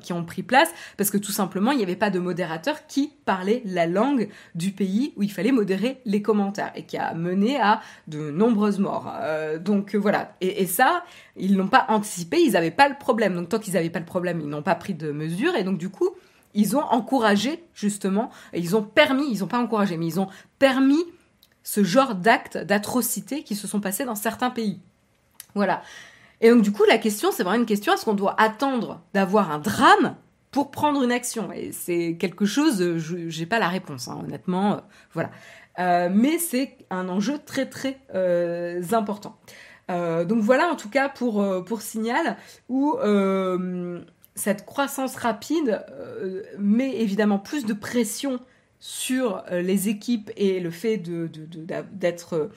qui 0.01 0.13
ont 0.13 0.25
pris 0.25 0.43
place 0.43 0.71
parce 0.97 1.11
que 1.11 1.19
tout 1.19 1.33
simplement 1.33 1.73
il 1.73 1.79
n'y 1.79 1.83
avait 1.83 1.97
pas 1.97 2.11
de 2.11 2.19
modérateur 2.19 2.87
qui 2.87 3.13
parlait 3.25 3.63
la 3.65 3.87
langue 3.87 4.29
du 4.55 4.71
pays 4.73 5.13
où 5.17 5.23
il 5.23 5.33
fallait 5.33 5.53
modérer 5.53 6.01
les 6.05 6.23
commentaires 6.23 6.73
et 6.75 6.85
qui 6.85 6.97
a 6.97 7.15
mené 7.15 7.61
à 7.61 7.81
de 8.07 8.31
nombreuses 8.31 8.79
morts. 8.79 9.13
donc 9.61 9.95
voilà 9.95 10.35
et, 10.41 10.67
ça 10.67 11.05
ils 11.37 11.57
l'ont 11.57 11.69
pas 11.69 11.87
anticipé, 11.89 12.39
ils 12.41 12.53
n'avaient 12.53 12.71
pas 12.71 12.89
le 12.89 12.97
problème. 12.99 13.35
Donc 13.35 13.49
tant 13.49 13.59
qu'ils 13.59 13.75
n'avaient 13.75 13.91
pas 13.91 14.01
le 14.01 14.05
problème, 14.05 14.41
ils 14.41 14.49
n'ont 14.49 14.63
pas 14.63 14.75
pris 14.75 14.95
de 14.95 15.13
mesures 15.13 15.55
et 15.55 15.65
donc 15.65 15.79
du 15.79 15.89
coup 15.89 16.11
ils 16.55 16.77
ont 16.77 16.83
encouragé 16.83 17.63
justement, 17.75 18.31
ils 18.53 18.75
ont 18.77 18.83
permis, 18.83 19.31
ils 19.31 19.41
n'ont 19.41 19.47
pas 19.47 19.61
encouragé, 19.61 19.97
mais 19.97 20.07
ils 20.07 20.21
ont 20.21 20.29
permis 20.59 21.05
ce 21.69 21.85
genre 21.85 22.15
d'actes, 22.15 22.57
d'atrocités 22.57 23.43
qui 23.43 23.55
se 23.55 23.67
sont 23.67 23.79
passés 23.79 24.07
dans 24.07 24.15
certains 24.15 24.49
pays. 24.49 24.81
Voilà. 25.55 25.83
Et 26.41 26.49
donc 26.49 26.63
du 26.63 26.73
coup, 26.73 26.85
la 26.89 26.97
question, 26.97 27.31
c'est 27.31 27.43
vraiment 27.43 27.61
une 27.61 27.67
question, 27.67 27.93
est-ce 27.93 28.07
qu'on 28.07 28.15
doit 28.15 28.41
attendre 28.41 29.03
d'avoir 29.13 29.51
un 29.51 29.59
drame 29.59 30.17
pour 30.51 30.71
prendre 30.71 31.03
une 31.03 31.13
action? 31.13 31.53
Et 31.53 31.73
c'est 31.73 32.17
quelque 32.19 32.47
chose, 32.47 32.97
je 32.97 33.39
n'ai 33.39 33.45
pas 33.45 33.59
la 33.59 33.69
réponse, 33.69 34.09
hein, 34.09 34.19
honnêtement, 34.25 34.77
euh, 34.77 34.81
voilà. 35.13 35.31
Euh, 35.79 36.09
mais 36.11 36.39
c'est 36.39 36.75
un 36.89 37.07
enjeu 37.11 37.39
très 37.45 37.67
très 37.67 38.01
euh, 38.15 38.83
important. 38.93 39.39
donc 39.91 40.41
voilà 40.41 40.69
en 40.69 40.75
tout 40.75 40.89
cas 40.89 41.11
pour, 41.11 41.45
pour 41.67 41.83
Signal, 41.83 42.39
où 42.71 42.97
cette 44.35 44.65
croissance 44.65 45.17
rapide 45.17 45.85
met 46.59 46.97
évidemment 46.97 47.39
plus 47.39 47.67
de 47.67 47.75
pression 47.75 48.41
sur 48.81 49.45
euh, 49.51 49.61
les 49.63 49.89
équipes 49.89 50.31
et 50.37 50.61
le 50.61 50.71
fait 50.71 50.99
d'être 50.99 52.51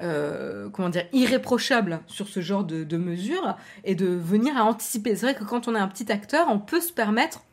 euh, 0.00 0.68
dire 0.90 1.06
irréprochable 1.12 2.00
sur 2.06 2.28
ce 2.28 2.40
genre 2.40 2.64
de, 2.64 2.96
mesures 2.96 3.56
et 3.84 3.94
de 3.94 4.06
venir 4.06 4.56
à 4.56 4.64
anticiper. 4.64 5.14
C'est 5.16 5.26
vrai 5.26 5.34
que 5.34 5.44
quand 5.44 5.68
on 5.68 5.74
est 5.74 5.80
un 5.80 5.88
petit 5.88 6.10
acteur, 6.10 6.46
on 6.48 6.58
peut 6.58 6.80
se 6.80 6.92
permettre 6.92 7.44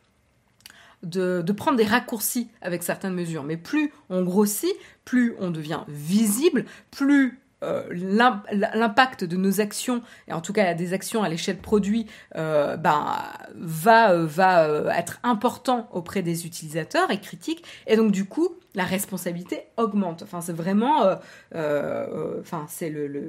de, 1.02 1.42
de, 1.42 1.52
prendre 1.52 1.76
des 1.76 1.84
raccourcis 1.84 2.48
avec 2.62 2.82
certaines 2.82 3.14
mesures. 3.14 3.44
Mais 3.44 3.56
plus 3.56 3.92
on 4.10 4.22
grossit, 4.22 4.74
plus 5.04 5.34
on 5.38 5.50
devient 5.50 5.80
visible, 5.88 6.64
plus 6.90 7.38
euh, 7.64 7.82
l'impact 7.92 9.24
de 9.24 9.36
nos 9.36 9.60
actions, 9.60 10.02
et 10.28 10.32
en 10.32 10.40
tout 10.40 10.52
cas 10.52 10.74
des 10.74 10.92
actions 10.92 11.24
à 11.24 11.28
l'échelle 11.28 11.58
produit, 11.58 12.06
euh, 12.36 12.76
ben, 12.76 13.16
va, 13.56 14.12
euh, 14.12 14.26
va 14.26 14.96
être 14.96 15.18
important 15.24 15.88
auprès 15.92 16.22
des 16.22 16.46
utilisateurs 16.46 17.10
et 17.10 17.18
critiques, 17.18 17.64
et 17.88 17.96
donc 17.96 18.12
du 18.12 18.26
coup, 18.26 18.50
la 18.76 18.84
responsabilité 18.84 19.62
augmente. 19.76 20.22
Enfin, 20.22 20.40
c'est 20.40 20.52
vraiment, 20.52 21.04
enfin, 21.52 22.64
c'est 22.68 22.90
le, 22.90 23.08
le, 23.08 23.26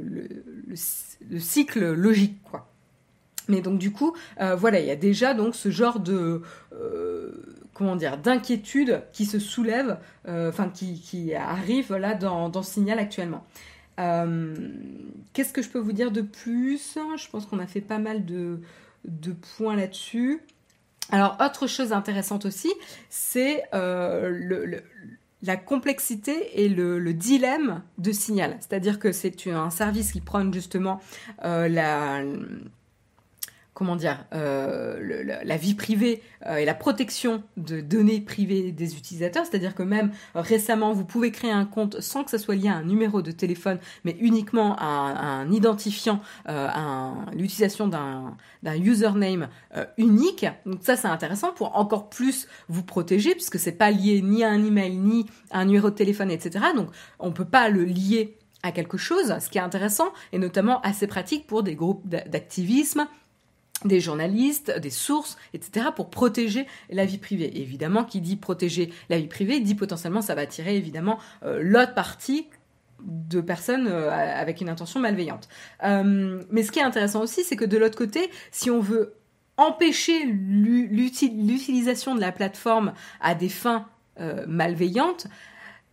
le, 0.68 1.40
cycle 1.40 1.94
logique, 1.94 2.40
quoi. 2.44 2.68
Mais 3.48 3.62
donc 3.62 3.80
du 3.80 3.92
coup, 3.92 4.16
voilà, 4.58 4.80
il 4.80 4.86
y 4.86 4.92
a 4.92 4.96
déjà 4.96 5.34
donc 5.34 5.56
ce 5.56 5.72
genre 5.72 6.00
de 6.00 6.44
comment 7.74 7.96
dire 7.96 8.20
d'inquiétude 8.20 9.02
qui 9.12 9.26
se 9.26 9.40
soulève, 9.40 9.98
enfin 10.28 10.70
qui, 10.70 11.02
qui, 11.02 11.34
arrive 11.34 11.96
là 11.96 12.14
dans, 12.14 12.50
dans 12.50 12.62
Signal 12.62 13.00
actuellement. 13.00 13.44
Euh, 14.00 14.56
qu'est-ce 15.34 15.54
que 15.54 15.62
je 15.62 15.70
peux 15.70 15.80
vous 15.80 15.92
dire 15.92 16.12
de 16.12 16.22
plus? 16.22 16.98
Je 17.18 17.30
pense 17.30 17.46
qu'on 17.46 17.60
a 17.60 17.68
fait 17.68 17.82
pas 17.82 18.00
mal 18.00 18.26
de, 18.26 18.60
points 19.58 19.76
là-dessus. 19.76 20.42
Alors, 21.12 21.38
autre 21.40 21.68
chose 21.68 21.92
intéressante 21.92 22.46
aussi, 22.46 22.72
c'est 23.10 23.64
euh, 23.74 24.80
la 25.42 25.58
complexité 25.58 26.64
et 26.64 26.70
le, 26.70 27.14
dilemme 27.14 27.82
de 27.98 28.12
signal. 28.12 28.58
C'est-à-dire 28.60 29.00
que 29.00 29.12
c'est 29.12 29.48
un 29.48 29.70
service 29.70 30.12
qui 30.12 30.22
prône 30.22 30.54
justement 30.54 31.02
euh, 31.44 31.68
la 31.68 32.24
comment 33.80 33.96
dire, 33.96 34.26
euh, 34.34 35.40
la 35.42 35.56
vie 35.56 35.74
privée 35.74 36.22
euh, 36.46 36.58
et 36.58 36.66
la 36.66 36.74
protection 36.74 37.44
de 37.56 37.80
données 37.80 38.20
privées 38.20 38.74
des 38.74 38.98
utilisateurs. 38.98 39.46
C'est-à-dire 39.46 39.74
que 39.74 39.84
même 39.84 40.12
récemment, 40.36 40.92
vous 40.92 41.06
pouvez 41.06 41.32
créer 41.32 41.52
un 41.52 41.64
compte 41.64 42.02
sans 42.02 42.26
que 42.26 42.30
ça 42.30 42.38
soit 42.38 42.56
lié 42.56 42.68
à 42.68 42.76
un 42.76 42.84
numéro 42.84 43.22
de 43.22 43.32
téléphone, 43.32 43.80
mais 44.04 44.18
uniquement 44.20 44.76
à 44.78 44.86
un, 44.86 45.50
identifiant, 45.50 46.20
euh, 46.50 46.68
l'utilisation 47.32 47.88
d'un 47.88 48.36
username 48.76 49.48
unique. 49.98 50.46
Donc 50.66 50.80
ça, 50.82 50.98
c'est 50.98 51.08
intéressant 51.08 51.54
pour 51.54 51.78
encore 51.78 52.10
plus 52.10 52.50
vous 52.68 52.84
protéger, 52.84 53.32
puisque 53.32 53.60
c'est 53.60 53.72
pas 53.72 53.92
lié 53.92 54.22
ni 54.22 54.44
à 54.44 54.50
un 54.50 54.66
email, 54.66 54.98
ni 54.98 55.26
à 55.52 55.60
un 55.60 55.66
numéro 55.66 55.90
de 55.90 55.96
téléphone, 55.96 56.32
etc. 56.32 56.66
Donc 56.76 56.90
on 57.18 57.32
peut 57.32 57.46
pas 57.46 57.70
le 57.70 57.86
lier 57.86 58.38
à 58.62 58.74
quelque 58.74 58.98
chose, 58.98 59.34
ce 59.40 59.50
qui 59.50 59.58
est 59.58 59.62
intéressant 59.62 60.10
et 60.34 60.38
notamment 60.38 60.82
assez 60.82 61.08
pratique 61.08 61.48
pour 61.48 61.64
des 61.64 61.76
groupes 61.76 62.06
d'activisme, 62.10 63.08
des 63.86 64.00
journalistes, 64.00 64.78
des 64.80 64.90
sources, 64.90 65.38
etc., 65.54 65.88
pour 65.96 66.10
protéger 66.10 66.68
la 66.90 67.06
vie 67.06 67.18
privée. 67.18 67.60
évidemment, 67.60 68.04
qui 68.04 68.22
dit 68.22 68.36
protéger 68.36 68.92
la 69.10 69.18
vie 69.18 69.28
privée, 69.28 69.60
dit 69.60 69.76
potentiellement 69.76 70.22
ça 70.22 70.36
va 70.36 70.42
attirer 70.42 70.76
évidemment 70.76 71.20
euh, 71.44 71.60
l'autre 71.62 71.94
partie 71.94 72.48
de 73.02 73.40
personnes 73.40 73.88
euh, 73.88 74.12
avec 74.12 74.60
une 74.62 74.70
intention 74.70 75.00
malveillante. 75.00 75.48
Euh, 75.84 76.42
mais 76.50 76.64
ce 76.64 76.72
qui 76.72 76.80
est 76.80 76.84
intéressant 76.84 77.22
aussi, 77.22 77.44
c'est 77.44 77.56
que 77.56 77.66
de 77.66 77.78
l'autre 77.78 77.98
côté, 77.98 78.30
si 78.52 78.70
on 78.70 78.82
veut 78.82 79.14
empêcher 79.56 80.26
l'utilisation 80.26 82.16
de 82.16 82.22
la 82.22 82.32
plateforme 82.32 82.94
à 83.20 83.36
des 83.36 83.50
fins 83.50 83.88
malveillantes, 84.48 85.28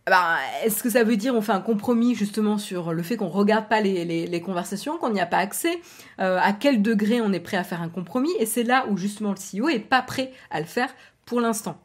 bah, 0.09 0.37
est-ce 0.63 0.81
que 0.83 0.89
ça 0.89 1.03
veut 1.03 1.17
dire 1.17 1.35
on 1.35 1.41
fait 1.41 1.51
un 1.51 1.61
compromis 1.61 2.15
justement 2.15 2.57
sur 2.57 2.93
le 2.93 3.03
fait 3.03 3.17
qu'on 3.17 3.27
regarde 3.27 3.67
pas 3.67 3.81
les, 3.81 4.41
conversations, 4.41 4.97
qu'on 4.97 5.09
n'y 5.09 5.19
a 5.19 5.25
pas 5.25 5.37
accès 5.37 5.79
euh, 6.19 6.39
À 6.41 6.53
quel 6.53 6.81
degré 6.81 7.19
on 7.19 7.33
est 7.33 7.39
prêt 7.39 7.57
à 7.57 7.63
faire 7.63 7.81
un 7.81 7.89
compromis 7.89 8.31
Et 8.39 8.45
c'est 8.45 8.63
là 8.63 8.85
où 8.89 8.97
justement 8.97 9.33
le 9.33 9.59
CEO 9.61 9.67
est 9.69 9.79
pas 9.79 10.01
prêt 10.01 10.31
à 10.49 10.59
le 10.59 10.65
faire 10.65 10.89
pour 11.25 11.41
l'instant. 11.41 11.77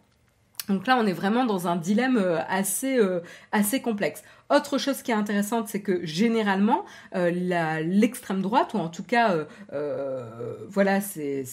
Donc 0.68 0.87
là, 0.87 0.96
on 0.96 1.06
est 1.06 1.12
vraiment 1.12 1.44
dans 1.44 1.66
un 1.66 1.74
dilemme 1.74 2.16
euh, 2.16 2.38
assez, 2.48 2.96
euh, 2.96 3.20
assez 3.50 3.82
complexe. 3.82 4.22
Autre 4.48 4.78
chose 4.78 5.02
qui 5.02 5.11
est 5.11 5.14
intéressante, 5.14 5.66
c'est 5.66 5.82
que 5.82 6.04
généralement, 6.06 6.85
l'extrême 7.14 8.42
droite, 8.42 8.74
ou 8.74 8.78
en 8.78 8.88
tout 8.88 9.02
cas, 9.02 9.35
voilà, 10.68 11.00
c'est 11.00 11.44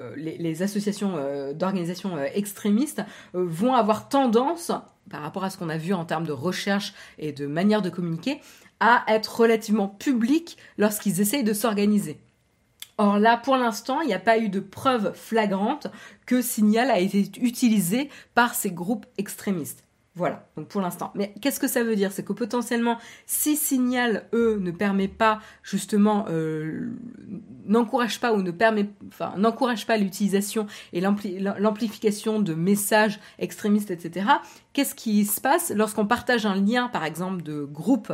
euh, 0.00 0.12
les, 0.16 0.62
associations 0.62 1.16
euh, 1.16 1.52
d'organisations 1.52 2.16
euh, 2.16 2.26
extrémistes 2.34 3.02
vont 3.32 3.74
avoir 3.74 4.08
tendance, 4.08 4.72
par 5.08 5.22
rapport 5.22 5.44
à 5.44 5.50
ce 5.50 5.58
qu'on 5.58 5.68
a 5.68 5.76
vu 5.76 5.92
en 5.94 6.04
termes 6.04 6.26
de 6.26 6.32
recherche 6.32 6.94
et 7.18 7.30
de 7.30 7.46
manière 7.46 7.80
de 7.80 7.90
communiquer, 7.90 8.40
à 8.80 9.04
être 9.06 9.40
relativement 9.40 9.86
publics 9.86 10.56
lorsqu'ils 10.78 11.20
essayent 11.20 11.44
de 11.44 11.52
s'organiser. 11.52 12.18
Or 12.98 13.18
là, 13.18 13.36
pour 13.36 13.56
l'instant, 13.56 14.00
il 14.00 14.08
n'y 14.08 14.14
a 14.14 14.20
pas 14.20 14.38
eu 14.38 14.48
de 14.48 14.60
preuve 14.60 15.14
flagrante 15.14 15.86
que 16.26 16.42
Signal 16.42 16.90
a 16.90 16.98
été 16.98 17.30
utilisé 17.40 18.08
par 18.34 18.54
ces 18.54 18.72
groupes 18.72 19.06
extrémistes. 19.16 19.83
Voilà, 20.16 20.46
donc 20.56 20.68
pour 20.68 20.80
l'instant. 20.80 21.10
Mais 21.16 21.34
qu'est-ce 21.40 21.58
que 21.58 21.66
ça 21.66 21.82
veut 21.82 21.96
dire? 21.96 22.12
C'est 22.12 22.24
que 22.24 22.32
potentiellement, 22.32 22.98
si 23.26 23.56
Signal, 23.56 24.28
eux, 24.32 24.58
ne 24.60 24.70
permet 24.70 25.08
pas, 25.08 25.40
justement, 25.64 26.26
euh, 26.28 26.90
n'encourage 27.66 28.20
pas 28.20 28.32
ou 28.32 28.40
ne 28.40 28.52
permet, 28.52 28.90
enfin, 29.08 29.34
n'encourage 29.36 29.86
pas 29.86 29.96
l'utilisation 29.96 30.68
et 30.92 31.00
l'amplification 31.00 32.38
de 32.38 32.54
messages 32.54 33.18
extrémistes, 33.40 33.90
etc., 33.90 34.26
qu'est-ce 34.72 34.94
qui 34.94 35.24
se 35.24 35.40
passe? 35.40 35.72
Lorsqu'on 35.74 36.06
partage 36.06 36.46
un 36.46 36.54
lien, 36.54 36.86
par 36.86 37.04
exemple, 37.04 37.42
de 37.42 37.64
groupe 37.64 38.12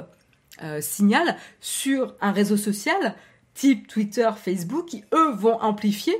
euh, 0.62 0.80
Signal 0.80 1.36
sur 1.60 2.14
un 2.22 2.32
réseau 2.32 2.56
social 2.56 3.14
type 3.52 3.88
Twitter, 3.88 4.30
Facebook, 4.36 4.86
qui, 4.86 5.04
eux, 5.12 5.32
vont 5.32 5.60
amplifier 5.60 6.14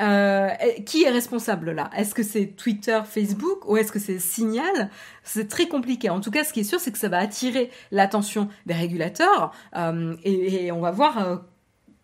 euh, 0.00 0.50
qui 0.84 1.04
est 1.04 1.10
responsable 1.10 1.70
là? 1.72 1.90
Est-ce 1.96 2.14
que 2.14 2.22
c'est 2.22 2.48
Twitter, 2.48 3.00
Facebook 3.06 3.66
ou 3.66 3.78
est-ce 3.78 3.90
que 3.90 3.98
c'est 3.98 4.18
Signal? 4.18 4.90
C'est 5.22 5.48
très 5.48 5.68
compliqué. 5.68 6.10
En 6.10 6.20
tout 6.20 6.30
cas, 6.30 6.44
ce 6.44 6.52
qui 6.52 6.60
est 6.60 6.64
sûr, 6.64 6.80
c'est 6.80 6.92
que 6.92 6.98
ça 6.98 7.08
va 7.08 7.18
attirer 7.18 7.70
l'attention 7.90 8.48
des 8.66 8.74
régulateurs 8.74 9.52
euh, 9.74 10.14
et, 10.22 10.70
on 10.70 10.80
va 10.80 10.90
voir, 10.90 11.18
euh, 11.18 11.36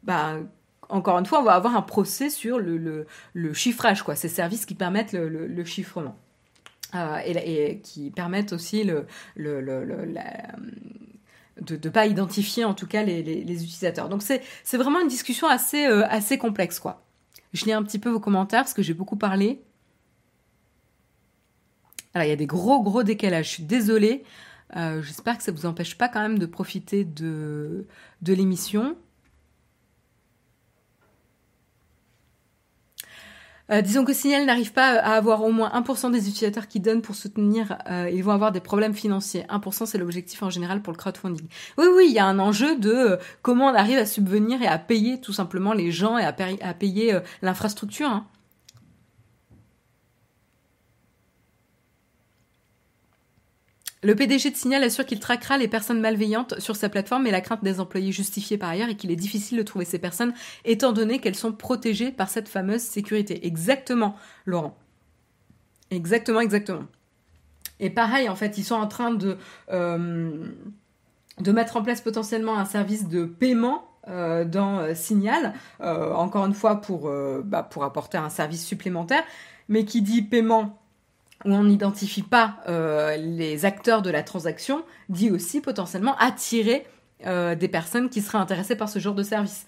bah, 0.05 0.39
encore 0.89 1.19
une 1.19 1.27
fois, 1.27 1.41
on 1.41 1.45
va 1.45 1.53
avoir 1.53 1.77
un 1.77 1.83
procès 1.83 2.31
sur 2.31 2.59
le, 2.59 3.07
chiffrage, 3.53 4.03
quoi, 4.03 4.17
ces 4.17 4.29
services 4.29 4.65
qui 4.65 4.75
permettent 4.75 5.13
le, 5.13 5.65
chiffrement. 5.65 6.17
Et, 7.27 7.81
qui 7.83 8.11
permettent 8.11 8.53
aussi 8.53 8.85
de 8.85 9.05
ne 11.59 11.89
pas 11.91 12.07
identifier 12.07 12.65
en 12.65 12.75
tout 12.75 12.87
cas 12.87 13.03
les, 13.03 13.43
utilisateurs. 13.43 14.09
Donc 14.09 14.23
c'est 14.23 14.43
vraiment 14.77 15.01
une 15.01 15.09
discussion 15.09 15.47
assez, 15.47 15.85
assez 15.85 16.39
complexe 16.39 16.81
quoi. 16.81 17.03
Je 17.53 17.65
lis 17.65 17.73
un 17.73 17.83
petit 17.83 17.99
peu 17.99 18.11
vos 18.11 18.21
commentaires 18.21 18.63
parce 18.63 18.75
que 18.75 18.83
j'ai 18.83 18.95
beaucoup 18.95 19.17
parlé. 19.17 19.63
Alors, 22.15 22.27
il 22.27 22.31
y 22.31 22.33
a 22.33 22.37
des 22.37 22.47
gros, 22.47 22.83
gros 22.83 23.03
décalages. 23.03 23.47
Je 23.47 23.51
suis 23.51 23.63
désolée. 23.63 24.25
Euh, 24.77 25.03
j'espère 25.03 25.37
que 25.37 25.43
ça 25.43 25.53
ne 25.53 25.57
vous 25.57 25.67
empêche 25.67 25.97
pas 25.97 26.09
quand 26.09 26.21
même 26.21 26.39
de 26.39 26.47
profiter 26.47 27.05
de, 27.05 27.87
de 28.23 28.33
l'émission. 28.33 28.97
Euh, 33.71 33.81
disons 33.81 34.05
que 34.05 34.13
Signal 34.13 34.45
n'arrive 34.45 34.73
pas 34.73 34.99
à 34.99 35.13
avoir 35.13 35.45
au 35.45 35.53
moins 35.53 35.71
1% 35.71 36.11
des 36.11 36.29
utilisateurs 36.29 36.69
qui 36.69 36.81
donnent 36.81 37.03
pour 37.03 37.15
soutenir, 37.15 37.79
euh, 37.89 38.11
ils 38.13 38.25
vont 38.25 38.33
avoir 38.33 38.53
des 38.53 38.61
problèmes 38.61 38.95
financiers. 38.95 39.45
1% 39.49 39.87
c'est 39.87 39.99
l'objectif 39.99 40.43
en 40.43 40.51
général 40.51 40.83
pour 40.83 40.93
le 40.93 40.99
crowdfunding. 40.99 41.47
Oui, 41.79 41.87
oui, 41.97 42.07
il 42.09 42.13
y 42.13 42.19
a 42.19 42.27
un 42.27 42.39
enjeu 42.39 42.77
de 42.77 42.91
euh, 42.91 43.17
comment 43.43 43.67
on 43.67 43.75
arrive 43.75 43.99
à 43.99 44.07
subvenir 44.07 44.63
et 44.63 44.67
à 44.67 44.79
payer 44.79 45.21
tout 45.21 45.33
simplement 45.33 45.73
les 45.73 45.91
gens 45.91 46.19
et 46.19 46.25
à, 46.25 46.33
payer 46.33 47.19
l'infrastructure. 47.43 48.09
Hein. 48.09 48.27
Le 54.05 54.17
PDG 54.17 54.51
de 54.51 54.57
Signal 54.57 54.83
assure 54.83 55.07
qu'il 55.07 55.21
traquera 55.21 55.59
les 55.59 55.69
personnes 55.69 56.01
malveillantes 56.01 56.59
sur 56.59 56.75
sa 56.75 56.89
plateforme 56.89 57.29
et 57.29 57.31
la 57.31 57.41
crainte 57.41 57.63
des 57.63 57.79
employés 57.79 58.11
justifiée 58.11 58.59
par 58.59 58.69
ailleurs 58.69 58.89
et 58.89 58.97
qu'il 58.97 59.13
est 59.13 59.17
difficile 59.17 59.59
de 59.59 59.63
trouver 59.63 59.85
ces 59.85 60.01
personnes 60.01 60.35
étant 60.65 60.91
donné 60.93 61.21
qu'elles 61.21 61.37
sont 61.37 61.53
protégées 61.53 62.11
par 62.11 62.29
cette 62.29 62.49
fameuse 62.49 62.81
sécurité. 62.81 63.47
Exactement, 63.47 64.17
Laurent. 64.45 64.77
Exactement, 65.93 66.41
exactement. 66.41 66.83
Et 67.79 67.91
pareil, 67.91 68.29
en 68.29 68.35
fait, 68.35 68.59
ils 68.59 68.65
sont 68.65 68.75
en 68.75 68.89
train 68.89 69.13
de, 69.13 69.37
euh, 69.71 70.47
de 71.39 71.53
mettre 71.53 71.77
en 71.77 71.83
place 71.83 72.01
potentiellement 72.01 72.59
un 72.59 72.65
service 72.65 73.07
de 73.09 73.25
paiement 73.25 73.89
euh, 74.09 74.45
dans 74.45 74.81
euh, 74.81 74.95
Signal, 74.95 75.53
encore 75.79 76.47
une 76.47 76.55
fois 76.55 76.81
bah, 77.45 77.63
pour 77.63 77.85
apporter 77.85 78.19
un 78.19 78.31
service 78.31 78.67
supplémentaire, 78.67 79.23
mais 79.69 79.85
qui 79.85 80.03
dit 80.03 80.23
paiement 80.23 80.82
où 81.45 81.53
on 81.53 81.65
n'identifie 81.65 82.23
pas 82.23 82.57
euh, 82.69 83.17
les 83.17 83.65
acteurs 83.65 84.03
de 84.03 84.11
la 84.11 84.23
transaction, 84.23 84.85
dit 85.09 85.31
aussi 85.31 85.61
potentiellement 85.61 86.17
attirer 86.19 86.87
euh, 87.27 87.55
des 87.55 87.69
personnes 87.69 88.09
qui 88.11 88.21
seraient 88.21 88.39
intéressées 88.39 88.77
par 88.77 88.89
ce 88.89 88.99
genre 88.99 89.15
de 89.15 89.23
service. 89.23 89.67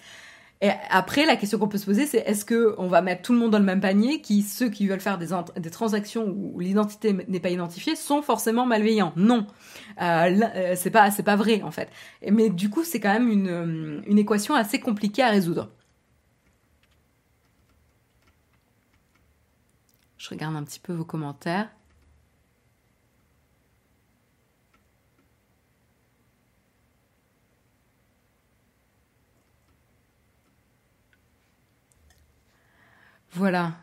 Et 0.61 0.69
après, 0.89 1.25
la 1.25 1.35
question 1.35 1.59
qu'on 1.59 1.67
peut 1.67 1.77
se 1.77 1.85
poser, 1.85 2.05
c'est 2.05 2.19
est-ce 2.19 2.45
que 2.45 2.75
on 2.77 2.87
va 2.87 3.01
mettre 3.01 3.23
tout 3.23 3.33
le 3.33 3.39
monde 3.39 3.51
dans 3.51 3.59
le 3.59 3.65
même 3.65 3.81
panier, 3.81 4.21
qui 4.21 4.41
ceux 4.41 4.69
qui 4.69 4.87
veulent 4.87 5.01
faire 5.01 5.17
des, 5.17 5.27
des 5.57 5.69
transactions 5.69 6.25
où 6.25 6.59
l'identité 6.59 7.13
n'est 7.27 7.41
pas 7.41 7.49
identifiée 7.49 7.97
sont 7.97 8.21
forcément 8.21 8.65
malveillants? 8.65 9.11
Non, 9.17 9.47
euh, 10.01 10.41
euh, 10.55 10.73
c'est 10.77 10.91
pas 10.91 11.11
c'est 11.11 11.23
pas 11.23 11.35
vrai 11.35 11.61
en 11.61 11.71
fait. 11.71 11.89
Mais 12.31 12.49
du 12.49 12.69
coup, 12.69 12.85
c'est 12.85 13.01
quand 13.01 13.11
même 13.11 13.29
une, 13.29 14.01
une 14.07 14.17
équation 14.17 14.55
assez 14.55 14.79
compliquée 14.79 15.23
à 15.23 15.29
résoudre. 15.29 15.71
Je 20.25 20.31
regarde 20.31 20.55
un 20.55 20.63
petit 20.63 20.79
peu 20.79 20.91
vos 20.91 21.05
commentaires. 21.05 21.69
Voilà. 33.33 33.73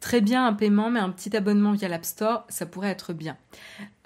Très 0.00 0.20
bien 0.22 0.46
un 0.46 0.54
paiement, 0.54 0.90
mais 0.90 0.98
un 1.00 1.10
petit 1.10 1.36
abonnement 1.36 1.72
via 1.72 1.88
l'App 1.88 2.04
Store, 2.04 2.44
ça 2.48 2.66
pourrait 2.66 2.88
être 2.88 3.12
bien. 3.12 3.36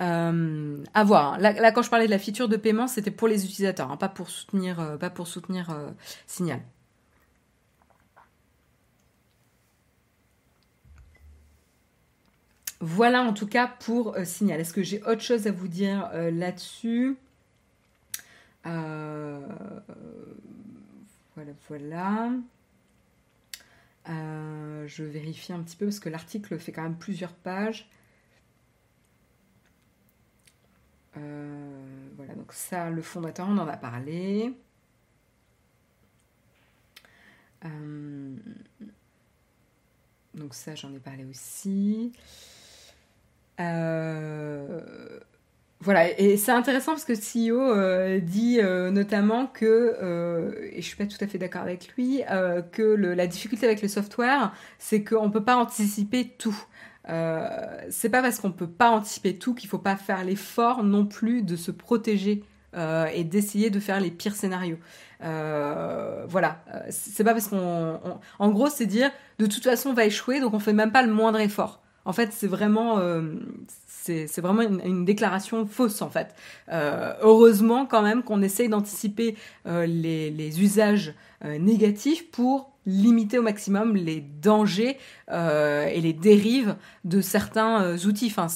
Euh, 0.00 0.82
à 0.92 1.04
voir. 1.04 1.34
Hein. 1.34 1.38
Là, 1.38 1.72
quand 1.72 1.82
je 1.82 1.90
parlais 1.90 2.06
de 2.06 2.10
la 2.10 2.18
feature 2.18 2.48
de 2.48 2.56
paiement, 2.56 2.88
c'était 2.88 3.12
pour 3.12 3.28
les 3.28 3.44
utilisateurs, 3.44 3.90
hein, 3.90 3.96
pas 3.96 4.08
pour 4.08 4.28
soutenir, 4.28 4.80
euh, 4.80 4.96
pas 4.96 5.10
pour 5.10 5.28
soutenir 5.28 5.70
euh, 5.70 5.90
Signal. 6.26 6.60
Voilà 12.80 13.22
en 13.22 13.32
tout 13.32 13.46
cas 13.46 13.66
pour 13.66 14.14
Signal. 14.24 14.60
Est-ce 14.60 14.74
que 14.74 14.82
j'ai 14.82 15.02
autre 15.04 15.22
chose 15.22 15.46
à 15.46 15.52
vous 15.52 15.68
dire 15.68 16.10
là-dessus? 16.12 17.16
Voilà, 18.62 19.40
voilà. 21.68 22.30
Euh, 24.08 24.86
je 24.86 25.02
vérifie 25.02 25.52
un 25.52 25.62
petit 25.62 25.76
peu 25.76 25.86
parce 25.86 26.00
que 26.00 26.08
l'article 26.08 26.58
fait 26.58 26.72
quand 26.72 26.82
même 26.82 26.98
plusieurs 26.98 27.34
pages. 27.34 27.88
voilà, 31.14 32.34
donc 32.34 32.52
ça, 32.52 32.90
le 32.90 33.02
fondateur, 33.02 33.48
on 33.48 33.58
en 33.58 33.68
a 33.68 33.76
parlé. 33.76 34.52
donc 40.34 40.54
ça, 40.54 40.74
j'en 40.74 40.92
ai 40.92 40.98
parlé 40.98 41.24
aussi. 41.24 42.12
Euh, 43.60 45.20
voilà, 45.84 46.18
et 46.18 46.38
c'est 46.38 46.50
intéressant 46.50 46.92
parce 46.92 47.04
que 47.04 47.12
CEO 47.12 47.60
euh, 47.60 48.18
dit 48.18 48.58
euh, 48.58 48.90
notamment 48.90 49.46
que, 49.46 49.94
euh, 50.02 50.70
et 50.72 50.80
je 50.80 50.86
suis 50.86 50.96
pas 50.96 51.04
tout 51.04 51.18
à 51.20 51.26
fait 51.26 51.36
d'accord 51.36 51.60
avec 51.60 51.88
lui, 51.94 52.22
que 52.72 52.82
la 52.82 53.26
difficulté 53.26 53.66
avec 53.66 53.82
le 53.82 53.88
software, 53.88 54.54
c'est 54.78 55.04
qu'on 55.04 55.30
peut 55.30 55.44
pas 55.44 55.56
anticiper 55.56 56.32
tout. 56.38 56.56
c'est 57.06 58.08
pas 58.08 58.22
parce 58.22 58.40
qu'on 58.40 58.50
peut 58.50 58.66
pas 58.66 58.88
anticiper 58.88 59.36
tout 59.36 59.52
qu'il 59.52 59.68
faut 59.68 59.78
pas 59.78 59.96
faire 59.96 60.24
l'effort 60.24 60.84
non 60.84 61.04
plus 61.04 61.42
de 61.42 61.54
se 61.54 61.70
protéger 61.70 62.42
et 63.12 63.24
d'essayer 63.24 63.68
de 63.68 63.78
faire 63.78 64.00
les 64.00 64.10
pires 64.10 64.36
scénarios. 64.36 64.78
voilà, 65.20 66.64
c'est 66.88 67.24
pas 67.24 67.34
parce 67.34 67.48
qu'on, 67.48 68.00
en 68.38 68.50
gros, 68.50 68.70
c'est 68.70 68.86
dire 68.86 69.10
de 69.38 69.44
toute 69.44 69.64
façon 69.64 69.90
on 69.90 69.94
va 69.94 70.06
échouer, 70.06 70.40
donc 70.40 70.54
on 70.54 70.60
fait 70.60 70.72
même 70.72 70.92
pas 70.92 71.02
le 71.02 71.12
moindre 71.12 71.40
effort. 71.40 71.82
En 72.06 72.14
fait, 72.14 72.32
c'est 72.32 72.46
vraiment, 72.48 72.98
c'est 74.04 74.40
vraiment 74.40 74.62
une, 74.62 75.04
déclaration 75.04 75.66
fausse 75.66 76.02
en 76.02 76.10
fait. 76.10 76.34
Euh, 76.70 77.14
heureusement 77.22 77.86
quand 77.86 78.02
même 78.02 78.22
qu'on 78.22 78.42
essaye 78.42 78.68
d'anticiper 78.68 79.36
euh, 79.66 79.86
les, 79.86 80.62
usages 80.62 81.14
euh, 81.44 81.58
négatifs 81.58 82.30
pour 82.30 82.72
limiter 82.86 83.38
au 83.38 83.42
maximum 83.42 83.96
les 83.96 84.20
dangers 84.20 84.98
et 85.30 86.00
les 86.02 86.12
dérives 86.12 86.76
de 87.04 87.22
certains 87.22 87.96
outils. 88.04 88.26
Enfin, 88.26 88.48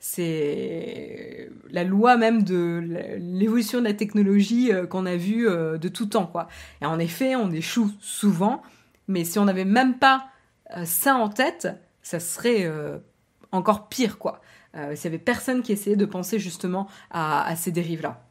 c'est 0.00 1.50
la 1.70 1.84
loi 1.84 2.16
même 2.16 2.42
de 2.42 2.82
l'évolution 3.20 3.78
de 3.78 3.84
la 3.84 3.94
technologie 3.94 4.72
qu'on 4.90 5.06
a 5.06 5.14
vue 5.14 5.46
de 5.46 5.88
tout 5.88 6.06
temps 6.06 6.26
quoi. 6.26 6.48
Et 6.82 6.86
en 6.86 6.98
effet, 6.98 7.36
on 7.36 7.52
échoue 7.52 7.92
souvent, 8.00 8.60
mais 9.06 9.22
si 9.22 9.38
on 9.38 9.44
n'avait 9.44 9.64
même 9.64 9.98
pas 9.98 10.26
ça 10.84 11.14
en 11.14 11.28
tête, 11.28 11.68
ça 12.02 12.18
serait 12.18 12.68
encore 13.52 13.88
pire 13.88 14.18
quoi. 14.18 14.40
Euh, 14.76 14.94
s'il 14.94 15.06
y 15.06 15.08
avait 15.08 15.18
personne 15.18 15.62
qui 15.62 15.72
essayait 15.72 15.96
de 15.96 16.04
penser 16.04 16.38
justement 16.38 16.88
à, 17.10 17.54
ces 17.56 17.72
dérives-là. 17.72 18.22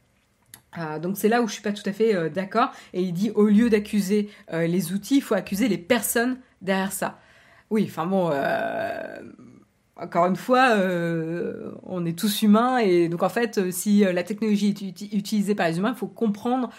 Euh, 0.77 0.99
donc 0.99 1.17
c'est 1.17 1.29
là 1.29 1.41
où 1.41 1.47
je 1.47 1.53
suis 1.53 1.63
pas 1.63 1.71
tout 1.71 1.87
à 1.87 1.91
fait 1.91 2.15
euh, 2.15 2.29
d'accord. 2.29 2.71
Et 2.93 3.01
il 3.01 3.13
dit 3.13 3.31
au 3.31 3.47
lieu 3.47 3.69
d'accuser 3.69 4.29
les 4.51 4.93
outils, 4.93 5.17
il 5.17 5.21
faut 5.21 5.35
accuser 5.35 5.67
les 5.67 5.77
personnes 5.77 6.37
derrière 6.61 6.91
ça. 6.91 7.19
Oui, 7.69 7.85
enfin 7.89 8.05
bon, 8.05 8.31
encore 9.97 10.27
une 10.27 10.35
fois, 10.35 10.77
on 11.83 12.05
est 12.05 12.17
tous 12.17 12.43
humains 12.43 12.77
et 12.77 13.09
donc 13.09 13.23
en 13.23 13.29
fait, 13.29 13.71
si 13.71 13.99
la 13.99 14.23
technologie 14.23 14.69
est 14.69 15.13
utilisée 15.13 15.55
par 15.55 15.67
les 15.67 15.77
humains, 15.77 15.93
il 15.93 15.97
faut 15.97 16.07
comprendre 16.07 16.69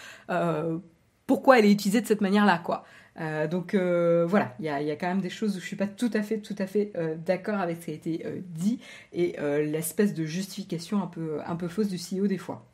pourquoi 1.27 1.59
elle 1.59 1.65
est 1.65 1.71
utilisée 1.71 2.01
de 2.01 2.07
cette 2.07 2.21
manière-là, 2.21 2.59
quoi. 2.63 2.85
Euh, 3.19 3.47
donc 3.47 3.73
euh, 3.73 4.25
voilà, 4.27 4.53
il 4.59 4.65
y 4.65 4.69
a, 4.69 4.95
quand 4.95 5.07
même 5.07 5.21
des 5.21 5.29
choses 5.29 5.57
où 5.57 5.59
je 5.59 5.65
suis 5.65 5.75
pas 5.75 5.87
tout 5.87 6.11
à 6.13 6.21
fait, 6.21 6.37
tout 6.37 6.55
à 6.57 6.67
fait 6.67 6.91
euh, 6.95 7.15
d'accord 7.15 7.59
avec 7.59 7.77
ce 7.81 7.85
qui 7.85 7.91
a 7.91 7.93
été 7.93 8.43
dit 8.49 8.79
et 9.13 9.35
l'espèce 9.63 10.13
de 10.13 10.25
justification 10.25 11.01
un 11.01 11.07
peu, 11.07 11.39
un 11.45 11.55
peu 11.55 11.67
fausse 11.67 11.89
du 11.89 11.97
CEO 11.97 12.27
des 12.27 12.37
fois. 12.37 12.65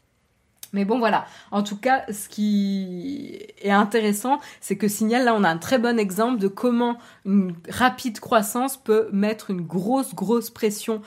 Mais 0.73 0.83
bon, 0.83 0.99
voilà. 0.99 1.25
En 1.51 1.63
tout 1.63 1.77
cas, 1.77 2.03
ce 2.11 2.27
qui 2.27 3.39
est 3.61 3.71
intéressant, 3.71 4.39
c'est 4.59 4.75
que 4.75 4.89
Signal, 4.89 5.23
là, 5.23 5.33
on 5.33 5.45
a 5.45 5.49
un 5.49 5.57
très 5.57 5.77
bon 5.77 5.97
exemple 5.97 6.37
de 6.37 6.49
comment 6.49 6.97
une 7.23 7.55
rapide 7.69 8.19
croissance 8.19 8.75
peut 8.75 9.07
mettre 9.13 9.51
une 9.51 9.61
grosse, 9.61 10.13
grosse 10.13 10.49
pression 10.49 11.01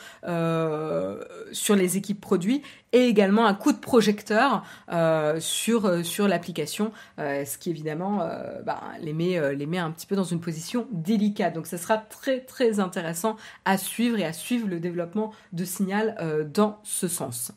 sur 1.53 1.76
les 1.76 1.97
équipes 1.99 2.20
produits 2.20 2.62
et 2.93 3.07
également 3.07 3.47
un 3.47 3.55
coup 3.55 3.72
de 3.72 3.78
projecteur 3.78 4.64
euh, 4.91 5.41
sur, 5.41 5.86
euh, 5.86 6.03
sur 6.03 6.28
l'application, 6.28 6.93
ce 7.18 7.59
qui 7.59 7.70
évidemment 7.70 8.18
bah, 8.64 8.80
les, 9.01 9.12
met, 9.12 9.55
les 9.55 9.66
met 9.66 9.78
un 9.78 9.91
petit 9.91 10.07
peu 10.07 10.16
dans 10.16 10.24
une 10.24 10.41
position 10.41 10.86
délicate. 10.91 11.55
Donc, 11.55 11.66
ça 11.66 11.78
sera 11.78 11.99
très, 11.99 12.41
très 12.41 12.80
intéressant 12.80 13.36
à 13.64 13.78
suivre 13.78 14.18
et 14.18 14.24
à 14.24 14.32
suivre 14.32 14.68
le 14.68 14.80
développement 14.80 15.32
de 15.53 15.64
Signal 15.64 16.51
dans 16.53 16.78
ce 16.82 17.09
sens. 17.09 17.53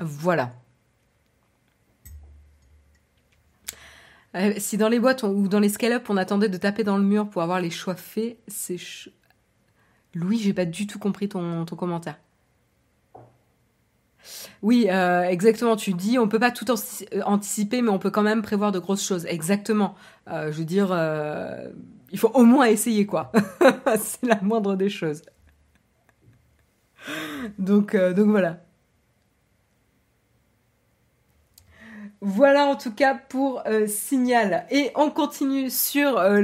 Voilà. 0.00 0.52
Euh, 4.34 4.52
si 4.58 4.76
dans 4.76 4.88
les 4.88 4.98
boîtes 4.98 5.22
ou 5.22 5.48
dans 5.48 5.60
les 5.60 5.68
scale-up, 5.68 6.06
on 6.08 6.16
attendait 6.16 6.48
de 6.48 6.56
taper 6.56 6.82
dans 6.82 6.96
le 6.96 7.04
mur 7.04 7.28
pour 7.28 7.42
avoir 7.42 7.60
les 7.60 7.70
choix 7.70 7.94
faits, 7.94 8.38
c'est. 8.48 8.76
Louis, 10.14 10.38
j'ai 10.38 10.52
pas 10.52 10.64
du 10.64 10.86
tout 10.86 10.98
compris 10.98 11.28
ton, 11.28 11.64
ton 11.64 11.76
commentaire. 11.76 12.18
Oui, 14.62 14.86
euh, 14.90 15.22
exactement. 15.24 15.76
Tu 15.76 15.92
dis, 15.94 16.18
on 16.18 16.28
peut 16.28 16.38
pas 16.38 16.50
tout 16.50 16.66
euh, 16.70 17.20
anticiper, 17.24 17.82
mais 17.82 17.90
on 17.90 17.98
peut 17.98 18.10
quand 18.10 18.22
même 18.22 18.42
prévoir 18.42 18.72
de 18.72 18.78
grosses 18.78 19.04
choses. 19.04 19.26
Exactement. 19.26 19.94
je 20.28 20.50
veux 20.50 20.64
dire, 20.64 20.88
il 22.10 22.18
faut 22.18 22.30
au 22.34 22.44
moins 22.44 22.66
essayer, 22.66 23.06
quoi. 23.06 23.32
c'est 23.98 24.26
la 24.26 24.40
moindre 24.42 24.76
des 24.76 24.88
choses. 24.88 25.22
Donc, 27.58 27.96
donc 27.96 28.28
voilà. 28.28 28.63
Voilà 32.26 32.64
en 32.64 32.74
tout 32.74 32.90
cas 32.90 33.14
pour 33.28 33.62
euh, 33.66 33.86
Signal. 33.86 34.64
Et 34.70 34.90
on 34.94 35.10
continue 35.10 35.68
sur 35.68 36.16
euh, 36.16 36.40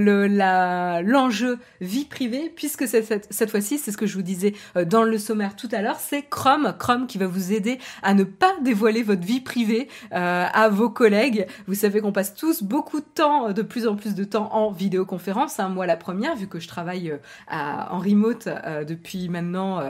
l'enjeu 1.00 1.58
vie 1.80 2.04
privée, 2.04 2.52
puisque 2.54 2.86
cette, 2.86 3.26
cette, 3.30 3.50
fois-ci, 3.50 3.78
c'est 3.78 3.90
ce 3.90 3.96
que 3.96 4.04
je 4.04 4.14
vous 4.14 4.22
disais 4.22 4.52
euh, 4.76 4.84
dans 4.84 5.04
le 5.04 5.16
sommaire 5.16 5.56
tout 5.56 5.70
à 5.72 5.80
l'heure, 5.80 5.96
c'est 5.98 6.20
Chrome, 6.28 6.74
Chrome 6.78 7.06
qui 7.06 7.16
va 7.16 7.26
vous 7.26 7.54
aider 7.54 7.78
à 8.02 8.12
ne 8.12 8.24
pas 8.24 8.52
dévoiler 8.60 9.02
votre 9.02 9.22
vie 9.22 9.40
privée 9.40 9.88
à 10.10 10.68
vos 10.68 10.90
collègues. 10.90 11.46
Vous 11.66 11.74
savez 11.74 12.02
qu'on 12.02 12.12
passe 12.12 12.34
tous 12.34 12.62
beaucoup 12.62 13.00
de 13.00 13.06
temps, 13.06 13.52
de 13.52 13.62
plus 13.62 13.86
en 13.86 13.96
plus 13.96 14.14
de 14.14 14.24
temps 14.24 14.52
en 14.52 14.70
vidéoconférence. 14.70 15.60
Hein. 15.60 15.70
moi 15.70 15.86
la 15.86 15.96
première, 15.96 16.36
vu 16.36 16.46
que 16.46 16.60
je 16.60 16.68
travaille 16.68 17.18
en 17.50 17.98
remote 17.98 18.48
depuis 18.86 19.30
maintenant 19.30 19.80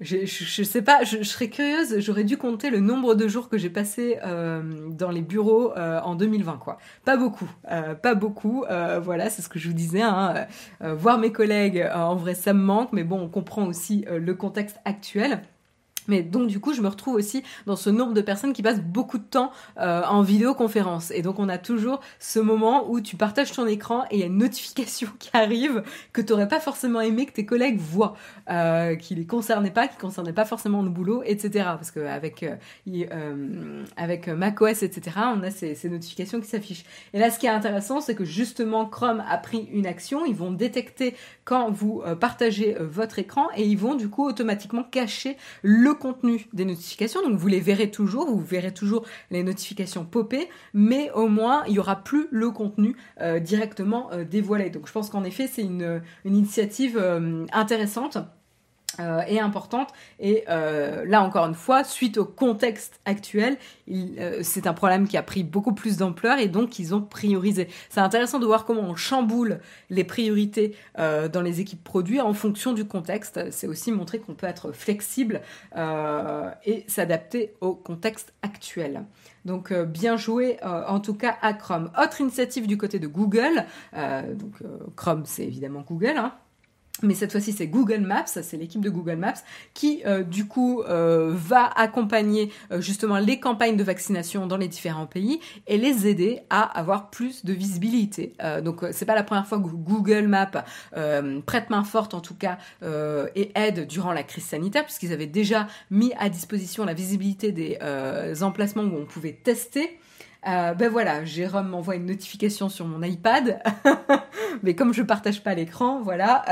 je, 0.00 0.26
je, 0.26 0.62
sais 0.62 0.82
pas, 0.82 1.04
je, 1.04 1.22
serais 1.22 1.48
curieuse, 1.48 2.00
j'aurais 2.00 2.24
dû 2.24 2.36
compter 2.36 2.68
le 2.70 2.80
nombre 2.80 3.14
de 3.14 3.28
jours 3.28 3.48
que 3.48 3.56
j'ai 3.56 3.70
passé 3.70 4.18
euh, 4.24 4.90
dans 4.90 5.10
les 5.10 5.22
bureaux 5.22 5.72
euh, 5.76 6.00
en 6.00 6.14
2020, 6.14 6.58
quoi. 6.58 6.78
Pas 7.04 7.16
beaucoup, 7.16 7.50
euh, 7.70 7.94
pas 7.94 8.14
beaucoup, 8.14 8.64
voilà, 9.02 9.30
c'est 9.30 9.42
ce 9.42 9.48
que 9.48 9.58
je 9.58 9.68
vous 9.68 9.74
disais, 9.74 10.02
hein, 10.02 10.46
voir 10.80 11.18
mes 11.18 11.32
collègues, 11.32 11.88
en 11.94 12.14
vrai, 12.14 12.34
ça 12.34 12.52
me 12.52 12.62
manque, 12.62 12.92
mais 12.92 13.04
bon, 13.04 13.20
on 13.20 13.28
comprend 13.28 13.66
aussi 13.66 14.04
le 14.10 14.34
contexte 14.34 14.78
actuel. 14.84 15.40
Mais 16.08 16.22
donc 16.22 16.48
du 16.48 16.60
coup, 16.60 16.72
je 16.72 16.80
me 16.80 16.88
retrouve 16.88 17.14
aussi 17.14 17.42
dans 17.66 17.76
ce 17.76 17.90
nombre 17.90 18.14
de 18.14 18.20
personnes 18.20 18.52
qui 18.52 18.62
passent 18.62 18.82
beaucoup 18.82 19.18
de 19.18 19.24
temps 19.24 19.50
euh, 19.78 20.02
en 20.04 20.22
vidéoconférence. 20.22 21.10
Et 21.10 21.22
donc 21.22 21.38
on 21.38 21.48
a 21.48 21.58
toujours 21.58 22.00
ce 22.18 22.38
moment 22.38 22.90
où 22.90 23.00
tu 23.00 23.16
partages 23.16 23.52
ton 23.52 23.66
écran 23.66 24.04
et 24.10 24.16
il 24.16 24.20
y 24.20 24.22
a 24.22 24.26
une 24.26 24.38
notification 24.38 25.08
qui 25.18 25.30
arrive 25.32 25.82
que 26.12 26.20
tu 26.20 26.32
n'aurais 26.32 26.48
pas 26.48 26.60
forcément 26.60 27.00
aimé 27.00 27.26
que 27.26 27.32
tes 27.32 27.46
collègues 27.46 27.78
voient, 27.78 28.14
euh, 28.50 28.96
qui 28.96 29.14
les 29.14 29.26
concernait 29.26 29.70
pas, 29.70 29.88
qui 29.88 29.96
concernait 29.96 30.32
pas 30.32 30.44
forcément 30.44 30.82
le 30.82 30.90
boulot, 30.90 31.22
etc. 31.24 31.50
Parce 31.76 31.90
qu'avec 31.90 32.42
euh, 32.42 32.56
euh, 32.88 33.84
avec 33.96 34.28
macOS, 34.28 34.82
etc., 34.82 35.16
on 35.36 35.42
a 35.42 35.50
ces, 35.50 35.76
notifications 35.88 36.40
qui 36.40 36.48
s'affichent. 36.48 36.84
Et 37.12 37.18
là, 37.18 37.30
ce 37.30 37.38
qui 37.38 37.46
est 37.46 37.50
intéressant, 37.50 38.00
c'est 38.00 38.14
que 38.14 38.24
justement 38.24 38.86
Chrome 38.86 39.22
a 39.28 39.38
pris 39.38 39.68
une 39.72 39.86
action. 39.86 40.24
Ils 40.24 40.34
vont 40.34 40.50
détecter 40.50 41.14
quand 41.44 41.70
vous 41.70 42.02
euh, 42.06 42.14
partagez 42.14 42.76
votre 42.80 43.18
écran 43.18 43.48
et 43.56 43.64
ils 43.64 43.78
vont 43.78 43.94
du 43.94 44.08
coup 44.08 44.24
automatiquement 44.24 44.82
cacher 44.84 45.36
le 45.62 45.94
contenu 45.96 46.46
des 46.52 46.64
notifications. 46.64 47.22
Donc 47.22 47.38
vous 47.38 47.48
les 47.48 47.60
verrez 47.60 47.90
toujours, 47.90 48.26
vous 48.26 48.40
verrez 48.40 48.72
toujours 48.72 49.04
les 49.30 49.42
notifications 49.42 50.04
popper, 50.04 50.48
mais 50.74 51.10
au 51.12 51.28
moins 51.28 51.64
il 51.66 51.72
n'y 51.72 51.78
aura 51.78 51.96
plus 51.96 52.28
le 52.30 52.50
contenu 52.50 52.96
euh, 53.20 53.40
directement 53.40 54.12
euh, 54.12 54.24
dévoilé. 54.24 54.70
Donc 54.70 54.86
je 54.86 54.92
pense 54.92 55.10
qu'en 55.10 55.24
effet 55.24 55.46
c'est 55.46 55.62
une, 55.62 56.02
initiative 56.24 56.98
euh, 57.00 57.46
intéressante. 57.52 58.18
Euh, 58.98 59.20
est 59.26 59.38
importante. 59.38 59.90
Et 60.20 60.44
euh, 60.48 61.04
là, 61.06 61.22
encore 61.22 61.46
une 61.46 61.54
fois, 61.54 61.84
suite 61.84 62.16
au 62.16 62.24
contexte 62.24 62.98
actuel, 63.04 63.58
euh, 63.90 64.40
c'est 64.42 64.66
un 64.66 64.72
problème 64.72 65.06
qui 65.06 65.18
a 65.18 65.22
pris 65.22 65.44
beaucoup 65.44 65.74
plus 65.74 65.98
d'ampleur 65.98 66.38
et 66.38 66.48
donc 66.48 66.78
ils 66.78 66.94
ont 66.94 67.02
priorisé. 67.02 67.68
C'est 67.90 68.00
intéressant 68.00 68.38
de 68.38 68.46
voir 68.46 68.64
comment 68.64 68.82
on 68.82 68.96
chamboule 68.96 69.60
les 69.90 70.04
priorités 70.04 70.74
dans 70.96 71.42
les 71.42 71.60
équipes 71.60 71.82
produits 71.84 72.20
en 72.20 72.32
fonction 72.32 72.72
du 72.72 72.84
contexte. 72.84 73.50
C'est 73.50 73.66
aussi 73.66 73.92
montrer 73.92 74.18
qu'on 74.18 74.34
peut 74.34 74.46
être 74.46 74.72
flexible 74.72 75.40
et 75.76 76.84
s'adapter 76.86 77.54
au 77.60 77.74
contexte 77.74 78.32
actuel. 78.42 79.04
Donc 79.44 79.72
bien 79.72 80.16
joué 80.16 80.58
en 80.62 81.00
tout 81.00 81.14
cas 81.14 81.36
à 81.42 81.52
Chrome. 81.52 81.90
Autre 82.02 82.20
initiative 82.20 82.66
du 82.66 82.78
côté 82.78 82.98
de 82.98 83.06
Google. 83.06 83.64
donc 83.92 84.54
Chrome 84.96 85.22
c'est 85.24 85.44
évidemment 85.44 85.84
Google. 85.86 86.16
Hein 86.16 86.32
mais 87.02 87.14
cette 87.14 87.32
fois-ci 87.32 87.52
c'est 87.52 87.66
Google 87.66 88.00
Maps, 88.00 88.26
c'est 88.26 88.56
l'équipe 88.56 88.80
de 88.80 88.90
Google 88.90 89.16
Maps 89.16 89.34
qui 89.74 90.02
euh, 90.06 90.22
du 90.22 90.46
coup 90.46 90.82
euh, 90.82 91.32
va 91.34 91.66
accompagner 91.76 92.50
euh, 92.72 92.80
justement 92.80 93.18
les 93.18 93.38
campagnes 93.40 93.76
de 93.76 93.84
vaccination 93.84 94.46
dans 94.46 94.56
les 94.56 94.68
différents 94.68 95.06
pays 95.06 95.40
et 95.66 95.76
les 95.76 96.06
aider 96.06 96.40
à 96.50 96.62
avoir 96.62 97.10
plus 97.10 97.44
de 97.44 97.52
visibilité. 97.52 98.34
donc 98.62 98.84
c'est 98.92 99.04
pas 99.04 99.14
la 99.14 99.22
première 99.22 99.46
fois 99.46 99.58
que 99.58 99.68
Google 99.68 100.26
Maps 100.26 100.64
prête 101.46 101.70
main 101.70 101.84
forte 101.84 102.14
en 102.14 102.20
tout 102.20 102.34
cas 102.34 102.58
et 103.34 103.52
aide 103.54 103.86
durant 103.86 104.12
la 104.12 104.22
crise 104.22 104.44
sanitaire 104.44 104.84
puisqu'ils 104.84 105.12
avaient 105.12 105.26
déjà 105.26 105.66
mis 105.90 106.12
à 106.18 106.28
disposition 106.28 106.84
la 106.84 106.94
visibilité 106.94 107.52
des 107.52 107.78
emplacements 108.42 108.82
où 108.82 108.96
on 108.96 109.04
pouvait 109.04 109.32
tester. 109.32 109.98
Ben 110.46 110.88
voilà, 110.88 111.24
Jérôme 111.24 111.68
m'envoie 111.68 111.96
une 111.96 112.06
notification 112.06 112.68
sur 112.68 112.86
mon 112.86 113.02
iPad. 113.02 113.60
mais 114.62 114.74
comme 114.74 114.94
je 114.94 115.02
partage 115.02 115.42
pas 115.42 115.54
l'écran, 115.54 116.00
voilà. 116.02 116.44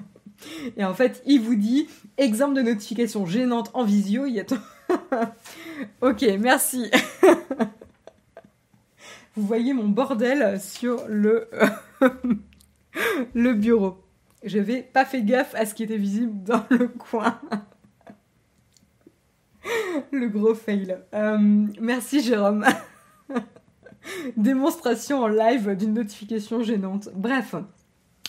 Et 0.76 0.84
en 0.84 0.92
fait, 0.92 1.22
il 1.24 1.40
vous 1.40 1.54
dit 1.54 1.88
exemple 2.18 2.54
de 2.54 2.62
notification 2.62 3.24
gênante 3.24 3.70
en 3.74 3.84
visio. 3.84 4.26
Il 4.26 4.44
ok, 6.00 6.24
merci. 6.38 6.90
vous 9.34 9.46
voyez 9.46 9.72
mon 9.72 9.88
bordel 9.88 10.60
sur 10.60 11.04
le 11.08 11.48
le 13.34 13.54
bureau. 13.54 14.02
Je 14.44 14.58
n'avais 14.58 14.82
pas 14.82 15.04
fait 15.04 15.22
gaffe 15.22 15.54
à 15.54 15.66
ce 15.66 15.74
qui 15.74 15.82
était 15.82 15.96
visible 15.96 16.42
dans 16.42 16.64
le 16.70 16.88
coin. 16.88 17.40
le 20.12 20.28
gros 20.28 20.54
fail. 20.54 20.98
Euh, 21.14 21.66
merci 21.80 22.22
Jérôme. 22.22 22.64
Démonstration 24.36 25.20
en 25.20 25.28
live 25.28 25.76
d'une 25.76 25.94
notification 25.94 26.62
gênante. 26.62 27.08
Bref. 27.14 27.54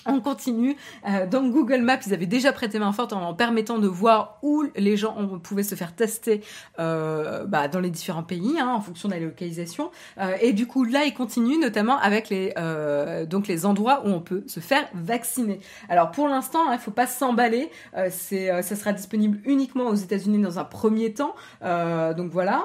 On 0.08 0.22
continue. 0.22 0.78
Euh, 1.08 1.28
dans 1.28 1.48
Google 1.48 1.82
Maps, 1.82 2.00
ils 2.06 2.14
avaient 2.14 2.26
déjà 2.26 2.54
prêté 2.54 2.80
main 2.80 2.94
forte 2.94 3.12
en, 3.12 3.34
permettant 3.34 3.78
de 3.78 3.88
voir 3.88 4.40
où 4.42 4.64
les 4.76 4.96
gens 4.96 5.16
pouvaient 5.40 5.64
se 5.64 5.76
faire 5.76 5.94
tester 5.94 6.42
euh, 6.80 7.46
bah, 7.46 7.68
dans 7.68 7.82
les 7.82 7.90
différents 7.90 8.24
pays, 8.24 8.58
hein, 8.60 8.70
en 8.70 8.82
fonction 8.82 9.10
de 9.10 9.14
la 9.14 9.20
localisation. 9.20 9.92
Euh, 10.18 10.36
et 10.42 10.54
du 10.54 10.66
coup, 10.66 10.86
là, 10.86 11.04
ils 11.04 11.14
continuent, 11.14 11.60
notamment 11.60 11.98
avec 12.00 12.30
les 12.30 12.54
donc 13.28 13.48
les 13.48 13.66
endroits 13.66 14.04
où 14.06 14.10
on 14.10 14.22
peut 14.22 14.44
se 14.48 14.60
faire 14.60 14.88
vacciner. 14.94 15.60
Alors 15.90 16.12
pour 16.12 16.28
l'instant, 16.28 16.60
il 16.66 16.70
hein, 16.70 16.74
ne 16.74 16.80
faut 16.80 16.92
pas 16.92 17.08
s'emballer. 17.08 17.70
c'est 18.10 18.62
ça 18.62 18.76
sera 18.76 18.94
disponible 18.94 19.40
uniquement 19.46 19.88
aux 19.88 19.96
États-Unis 19.96 20.40
dans 20.40 20.60
un 20.60 20.64
premier 20.64 21.14
temps. 21.14 21.36
donc 21.62 22.32
voilà. 22.32 22.64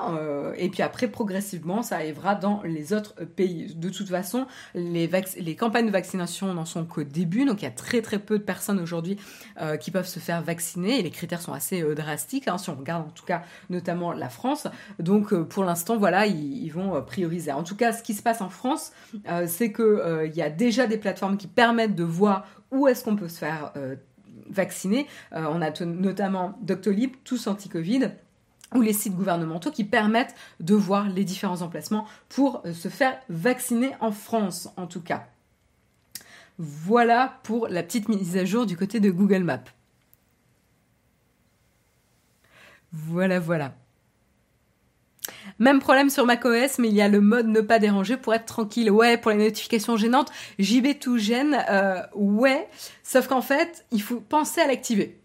et 0.56 0.68
puis 0.68 0.82
après, 0.82 1.08
progressivement, 1.08 1.82
ça 1.82 1.96
arrivera 1.96 2.34
dans 2.34 2.62
les 2.64 2.92
autres 2.92 3.14
pays. 3.24 3.74
De 3.74 3.88
toute 3.88 4.08
façon, 4.08 4.46
les, 4.74 5.10
les 5.38 5.56
campagnes 5.56 5.86
de 5.86 5.92
vaccination 5.92 6.52
n'en 6.54 6.64
sont 6.64 6.84
qu'au 6.84 7.02
début 7.02 7.31
donc 7.40 7.62
il 7.62 7.64
y 7.64 7.68
a 7.68 7.72
très 7.72 8.02
très 8.02 8.18
peu 8.18 8.38
de 8.38 8.44
personnes 8.44 8.80
aujourd'hui 8.80 9.18
euh, 9.60 9.76
qui 9.76 9.90
peuvent 9.90 10.06
se 10.06 10.20
faire 10.20 10.42
vacciner 10.42 10.98
et 10.98 11.02
les 11.02 11.10
critères 11.10 11.40
sont 11.40 11.52
assez 11.52 11.82
euh, 11.82 11.94
drastiques 11.94 12.48
hein, 12.48 12.58
si 12.58 12.70
on 12.70 12.76
regarde 12.76 13.06
en 13.06 13.10
tout 13.10 13.24
cas 13.24 13.42
notamment 13.70 14.12
la 14.12 14.28
France. 14.28 14.66
Donc 14.98 15.32
euh, 15.32 15.44
pour 15.44 15.64
l'instant 15.64 15.96
voilà 15.96 16.26
ils, 16.26 16.70
vont 16.70 17.02
prioriser. 17.02 17.52
En 17.52 17.64
tout 17.64 17.76
cas 17.76 17.92
ce 17.92 18.02
qui 18.02 18.14
se 18.14 18.22
passe 18.22 18.40
en 18.40 18.48
France 18.48 18.92
c'est 19.46 19.72
que 19.72 20.26
il 20.26 20.34
y 20.34 20.42
a 20.42 20.48
déjà 20.48 20.86
des 20.86 20.96
plateformes 20.96 21.36
qui 21.36 21.46
permettent 21.46 21.94
de 21.94 22.04
voir 22.04 22.46
où 22.70 22.88
est-ce 22.88 23.04
qu'on 23.04 23.16
peut 23.16 23.28
se 23.28 23.38
faire 23.38 23.72
vacciner. 24.48 25.06
on 25.32 25.60
a 25.60 25.70
notamment 25.84 26.58
Doctolib, 26.62 27.12
tous 27.24 27.46
anti-Covid 27.46 28.10
ou 28.74 28.80
les 28.80 28.94
sites 28.94 29.14
gouvernementaux 29.14 29.70
qui 29.70 29.84
permettent 29.84 30.34
de 30.60 30.74
voir 30.74 31.08
les 31.10 31.24
différents 31.24 31.60
emplacements 31.60 32.06
pour 32.30 32.62
se 32.72 32.88
faire 32.88 33.18
vacciner 33.28 33.92
en 34.00 34.12
France 34.12 34.70
en 34.78 34.86
tout 34.86 35.02
cas. 35.02 35.26
Voilà 36.58 37.40
pour 37.42 37.68
la 37.68 37.82
petite 37.82 38.08
mise 38.08 38.36
à 38.36 38.44
jour 38.44 38.66
du 38.66 38.76
côté 38.76 39.00
de 39.00 39.10
Google 39.10 39.42
Maps. 39.42 39.64
Voilà, 42.92 43.40
voilà. 43.40 43.74
Même 45.58 45.80
problème 45.80 46.10
sur 46.10 46.26
macOS, 46.26 46.78
mais 46.78 46.88
il 46.88 46.94
y 46.94 47.02
a 47.02 47.08
le 47.08 47.20
mode 47.20 47.46
ne 47.46 47.60
pas 47.60 47.78
déranger 47.78 48.16
pour 48.16 48.34
être 48.34 48.46
tranquille. 48.46 48.90
Ouais, 48.90 49.16
pour 49.16 49.30
les 49.30 49.38
notifications 49.38 49.96
gênantes, 49.96 50.30
JB 50.58 50.98
tout 51.00 51.18
gêne, 51.18 51.64
euh, 51.70 52.02
ouais. 52.14 52.68
Sauf 53.02 53.28
qu'en 53.28 53.42
fait, 53.42 53.84
il 53.90 54.02
faut 54.02 54.20
penser 54.20 54.60
à 54.60 54.66
l'activer. 54.66 55.21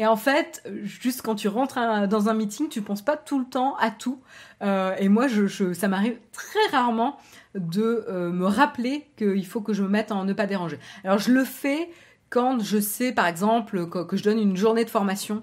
Et 0.00 0.06
en 0.06 0.16
fait, 0.16 0.66
juste 0.82 1.20
quand 1.20 1.34
tu 1.34 1.48
rentres 1.48 1.78
dans 2.08 2.30
un 2.30 2.34
meeting, 2.34 2.70
tu 2.70 2.80
penses 2.80 3.02
pas 3.02 3.18
tout 3.18 3.38
le 3.38 3.44
temps 3.44 3.76
à 3.76 3.90
tout. 3.90 4.18
Euh, 4.62 4.96
et 4.98 5.10
moi, 5.10 5.26
ça 5.74 5.88
m'arrive 5.88 6.16
très 6.32 6.66
rarement 6.72 7.18
de 7.54 8.06
euh, 8.08 8.30
me 8.30 8.46
rappeler 8.46 9.06
qu'il 9.18 9.46
faut 9.46 9.60
que 9.60 9.74
je 9.74 9.82
me 9.82 9.88
mette 9.88 10.10
en 10.10 10.24
ne 10.24 10.32
pas 10.32 10.46
déranger. 10.46 10.78
Alors 11.04 11.18
je 11.18 11.30
le 11.30 11.44
fais 11.44 11.90
quand 12.30 12.62
je 12.62 12.80
sais, 12.80 13.12
par 13.12 13.26
exemple, 13.26 13.90
que, 13.90 14.16
je 14.16 14.22
donne 14.22 14.38
une 14.38 14.56
journée 14.56 14.86
de 14.86 14.90
formation. 14.90 15.42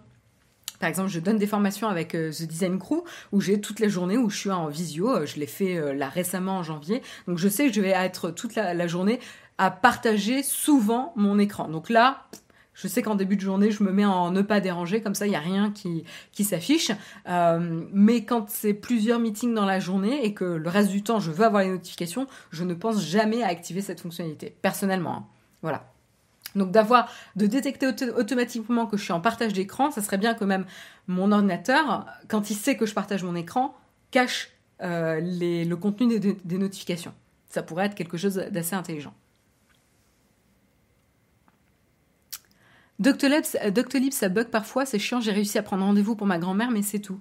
Par 0.79 0.89
exemple, 0.89 1.09
je 1.09 1.19
donne 1.19 1.37
des 1.37 1.45
formations 1.45 1.87
avec 1.87 2.15
euh, 2.15 2.31
The 2.31 2.47
Design 2.47 2.79
Crew 2.79 3.03
où 3.31 3.41
j'ai 3.41 3.61
toutes 3.61 3.79
les 3.79 3.89
journées 3.89 4.17
où 4.17 4.31
je 4.31 4.37
suis 4.37 4.51
en 4.51 4.69
visio. 4.69 5.23
Je 5.27 5.35
l'ai 5.35 5.45
fait 5.45 5.93
là 5.93 6.09
récemment 6.09 6.57
en 6.57 6.63
janvier. 6.63 7.03
Donc 7.27 7.37
je 7.37 7.47
sais 7.47 7.67
que 7.67 7.73
je 7.73 7.81
vais 7.81 7.89
être 7.89 8.31
toute 8.31 8.55
la 8.55 8.87
journée 8.87 9.19
à 9.59 9.69
partager 9.69 10.41
souvent 10.41 11.13
mon 11.15 11.37
écran. 11.37 11.67
Donc 11.67 11.91
là, 11.91 12.25
je 12.77 12.87
sais 12.87 13.01
qu'en 13.01 13.15
début 13.15 13.35
de 13.35 13.41
journée, 13.41 13.71
je 13.71 13.83
me 13.83 13.91
mets 13.91 14.05
en 14.05 14.29
ne 14.29 14.43
pas 14.43 14.59
déranger, 14.59 15.01
comme 15.01 15.15
ça, 15.15 15.25
il 15.25 15.31
n'y 15.31 15.35
a 15.35 15.41
rien 15.41 15.71
qui, 15.71 16.03
qui 16.31 16.43
s'affiche. 16.43 16.91
Euh, 17.27 17.83
mais 17.91 18.23
quand 18.23 18.49
c'est 18.49 18.75
plusieurs 18.75 19.19
meetings 19.19 19.55
dans 19.55 19.65
la 19.65 19.79
journée 19.79 20.23
et 20.23 20.35
que 20.35 20.45
le 20.45 20.69
reste 20.69 20.91
du 20.91 21.01
temps, 21.01 21.19
je 21.19 21.31
veux 21.31 21.43
avoir 21.43 21.63
les 21.63 21.69
notifications, 21.69 22.27
je 22.51 22.63
ne 22.63 22.75
pense 22.75 23.03
jamais 23.03 23.41
à 23.41 23.47
activer 23.47 23.81
cette 23.81 23.99
fonctionnalité, 23.99 24.55
personnellement. 24.61 25.15
Hein. 25.15 25.25
Voilà. 25.63 25.91
Donc 26.55 26.69
d'avoir, 26.69 27.11
de 27.35 27.47
détecter 27.47 27.87
automatiquement 28.15 28.85
que 28.85 28.95
je 28.95 29.03
suis 29.03 29.13
en 29.13 29.21
partage 29.21 29.53
d'écran, 29.53 29.89
ça 29.89 30.03
serait 30.03 30.19
bien 30.19 30.35
que 30.35 30.45
même 30.45 30.65
mon 31.07 31.31
ordinateur, 31.31 32.05
quand 32.27 32.51
il 32.51 32.55
sait 32.55 32.77
que 32.77 32.85
je 32.85 32.93
partage 32.93 33.23
mon 33.23 33.35
écran, 33.35 33.75
cache 34.11 34.51
euh, 34.83 35.19
le 35.19 35.75
contenu 35.75 36.19
des 36.19 36.57
notifications. 36.59 37.13
Ça 37.49 37.63
pourrait 37.63 37.87
être 37.87 37.95
quelque 37.95 38.17
chose 38.17 38.35
d'assez 38.35 38.75
intelligent. 38.75 39.15
Doctolib, 42.99 43.43
Doctolib, 43.73 44.11
ça 44.11 44.29
bug 44.29 44.47
parfois, 44.47 44.85
c'est 44.85 44.99
chiant, 44.99 45.19
j'ai 45.19 45.31
réussi 45.31 45.57
à 45.57 45.63
prendre 45.63 45.83
rendez-vous 45.83 46.15
pour 46.15 46.27
ma 46.27 46.39
grand-mère, 46.39 46.71
mais 46.71 46.81
c'est 46.81 46.99
tout. 46.99 47.19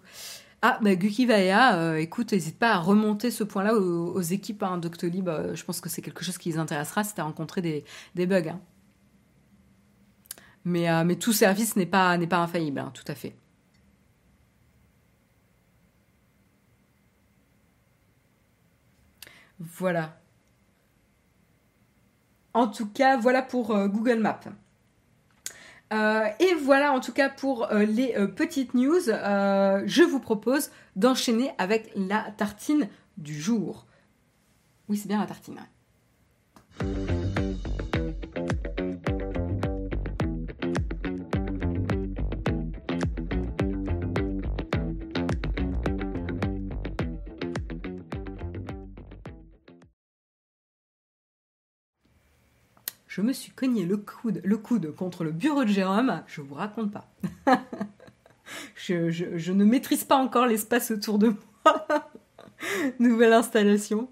Ah, 0.63 0.79
bah, 0.83 0.95
Guki 0.97 1.27
Vaya, 1.27 1.77
euh, 1.79 1.97
écoute, 1.97 2.33
n'hésite 2.33 2.59
pas 2.59 2.73
à 2.73 2.79
remonter 2.79 3.31
ce 3.31 3.45
point-là 3.45 3.75
aux, 3.77 4.21
équipes 4.21 4.63
hein, 4.63 4.79
Doctolib. 4.79 5.29
Euh, 5.29 5.55
je 5.55 5.65
pense 5.65 5.81
que 5.81 5.89
c'est 5.89 6.03
quelque 6.03 6.25
chose 6.25 6.39
qui 6.39 6.51
les 6.51 6.59
intéressera 6.59 7.05
si 7.05 7.15
tu 7.15 7.21
as 7.21 7.25
rencontré 7.25 7.61
des, 7.63 8.27
bugs. 8.27 8.49
Hein. 8.49 8.61
Mais, 10.65 10.91
euh, 10.91 11.15
tout 11.15 11.33
service 11.33 11.77
n'est 11.77 11.87
pas, 11.87 12.19
pas 12.27 12.39
infaillible, 12.39 12.81
hein, 12.81 12.91
tout 12.95 13.05
à 13.07 13.15
fait. 13.15 13.37
Voilà. 19.61 20.19
En 22.55 22.69
tout 22.69 22.89
cas, 22.89 23.17
voilà 23.19 23.43
pour 23.43 23.69
Google 23.89 24.19
Maps. 24.21 24.41
Euh, 25.93 26.27
et 26.41 26.55
voilà 26.55 26.93
en 26.93 27.01
tout 27.01 27.13
cas 27.13 27.29
pour 27.29 27.71
euh, 27.71 27.85
les 27.85 28.15
euh, 28.17 28.27
petites 28.27 28.75
news. 28.75 29.01
je 29.07 30.03
vous 30.03 30.21
propose 30.21 30.71
d'enchaîner 30.97 31.53
avec 31.59 31.93
la 31.95 32.33
tartine 32.37 32.89
du 33.17 33.41
jour. 33.41 33.87
Oui, 34.89 34.97
c'est 34.97 35.09
bien 35.09 35.21
la 35.21 35.27
tartine. 35.27 35.61
Je 53.17 53.23
me 53.23 53.33
suis 53.33 53.51
cogné 53.51 53.87
le 53.87 53.97
coude, 53.97 54.43
le 54.45 54.59
coude 54.59 54.95
contre 54.95 55.25
le 55.25 55.31
bureau 55.31 55.65
de 55.65 55.71
Jérôme, 55.71 56.23
je 56.27 56.43
vous 56.43 56.55
raconte 56.55 56.93
pas. 56.93 57.09
je, 58.77 59.53
ne 59.53 59.65
maîtrise 59.65 60.05
pas 60.05 60.17
encore 60.17 60.45
l'espace 60.45 60.91
autour 60.91 61.19
de 61.19 61.29
moi. 61.65 62.11
Nouvelle 62.99 63.33
installation. 63.33 64.11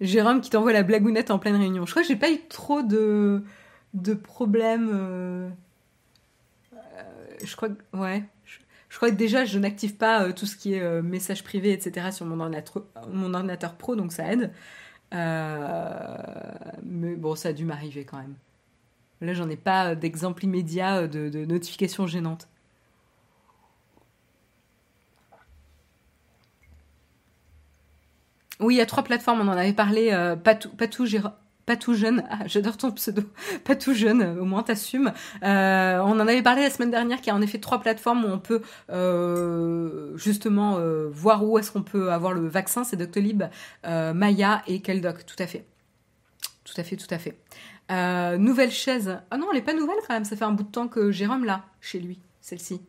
Jérôme 0.00 0.40
qui 0.40 0.50
t'envoie 0.50 0.72
la 0.72 0.82
blagounette 0.82 1.30
en 1.30 1.38
pleine 1.38 1.54
réunion. 1.54 1.86
Je 1.86 1.92
crois 1.92 2.02
que 2.02 2.08
j'ai 2.08 2.16
pas 2.16 2.32
eu 2.32 2.40
trop 2.48 2.82
de, 2.82 3.44
de 3.94 4.14
problèmes. 4.14 4.90
Euh, 4.92 5.48
euh, 6.74 6.78
je 7.44 7.54
crois 7.54 7.68
que. 7.68 7.96
Ouais. 7.96 8.24
Je, 8.88 8.96
crois 8.96 9.10
que 9.10 9.14
déjà, 9.14 9.44
je 9.44 9.60
n'active 9.60 9.94
pas 9.94 10.24
euh, 10.24 10.32
tout 10.32 10.46
ce 10.46 10.56
qui 10.56 10.74
est 10.74 11.02
message 11.02 11.44
privé, 11.44 11.70
etc. 11.70 12.10
sur 12.10 12.26
mon 12.26 12.50
mon 13.12 13.34
ordinateur 13.34 13.76
pro, 13.76 13.94
donc 13.94 14.12
ça 14.12 14.32
aide. 14.32 14.50
Euh, 15.12 16.16
mais 16.82 17.14
bon, 17.16 17.34
ça 17.34 17.50
a 17.50 17.52
dû 17.52 17.64
m'arriver 17.64 18.04
quand 18.04 18.18
même. 18.18 18.34
Là, 19.20 19.34
j'en 19.34 19.48
ai 19.50 19.56
pas 19.56 19.94
d'exemple 19.94 20.44
immédiat 20.44 21.06
de, 21.06 21.28
de 21.28 21.44
notification 21.44 22.06
gênante. 22.06 22.48
Oui, 28.60 28.74
il 28.74 28.78
y 28.78 28.80
a 28.82 28.86
trois 28.86 29.02
plateformes, 29.02 29.40
on 29.40 29.48
en 29.48 29.56
avait 29.56 29.72
parlé. 29.72 30.10
Euh, 30.12 30.36
Patou, 30.36 30.68
Patou, 30.70 31.06
pas 31.70 31.76
tout 31.76 31.94
jeune. 31.94 32.24
Ah, 32.30 32.46
j'adore 32.46 32.76
ton 32.76 32.90
pseudo. 32.92 33.22
Pas 33.64 33.74
tout 33.74 33.92
jeune, 33.92 34.38
au 34.38 34.44
moins 34.44 34.62
t'assumes. 34.62 35.12
Euh, 35.42 35.98
on 35.98 36.12
en 36.12 36.20
avait 36.20 36.42
parlé 36.42 36.62
la 36.62 36.70
semaine 36.70 36.90
dernière, 36.90 37.18
qu'il 37.18 37.28
y 37.28 37.30
a 37.30 37.34
en 37.34 37.42
effet 37.42 37.58
trois 37.58 37.80
plateformes 37.80 38.24
où 38.24 38.28
on 38.28 38.38
peut 38.38 38.62
euh, 38.90 40.16
justement 40.16 40.76
euh, 40.78 41.08
voir 41.10 41.44
où 41.44 41.58
est-ce 41.58 41.72
qu'on 41.72 41.82
peut 41.82 42.12
avoir 42.12 42.32
le 42.32 42.46
vaccin. 42.48 42.84
C'est 42.84 42.96
Doctolib, 42.96 43.44
Maya 43.84 44.62
et 44.66 44.80
Keldoc. 44.80 45.26
Tout 45.26 45.40
à 45.40 45.46
fait. 45.46 45.64
Tout 46.64 46.74
à 46.76 46.84
fait, 46.84 46.96
tout 46.96 47.12
à 47.12 47.18
fait. 47.18 47.36
nouvelle 48.38 48.70
chaise. 48.70 49.18
Ah 49.30 49.36
non, 49.36 49.46
elle 49.52 49.58
est 49.58 49.62
pas 49.62 49.74
nouvelle 49.74 49.98
quand 50.06 50.14
même. 50.14 50.24
Ça 50.24 50.36
fait 50.36 50.44
un 50.44 50.52
bout 50.52 50.64
de 50.64 50.70
temps 50.70 50.88
que 50.88 51.10
Jérôme 51.10 51.44
l'a 51.44 51.64
chez 51.80 51.98
lui, 51.98 52.20
celle-ci. 52.40 52.80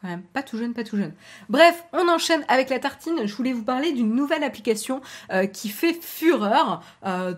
Quand 0.00 0.08
même. 0.08 0.22
Pas 0.22 0.42
tout 0.42 0.58
jeune, 0.58 0.74
pas 0.74 0.84
tout 0.84 0.98
jeune. 0.98 1.14
Bref, 1.48 1.84
on 1.94 2.06
enchaîne 2.08 2.44
avec 2.48 2.68
la 2.68 2.78
tartine. 2.78 3.26
Je 3.26 3.34
voulais 3.34 3.54
vous 3.54 3.64
parler 3.64 3.92
d'une 3.92 4.14
nouvelle 4.14 4.44
application 4.44 5.00
euh, 5.32 5.46
qui 5.46 5.70
fait 5.70 5.94
fureur. 5.94 6.82
Euh, 7.06 7.32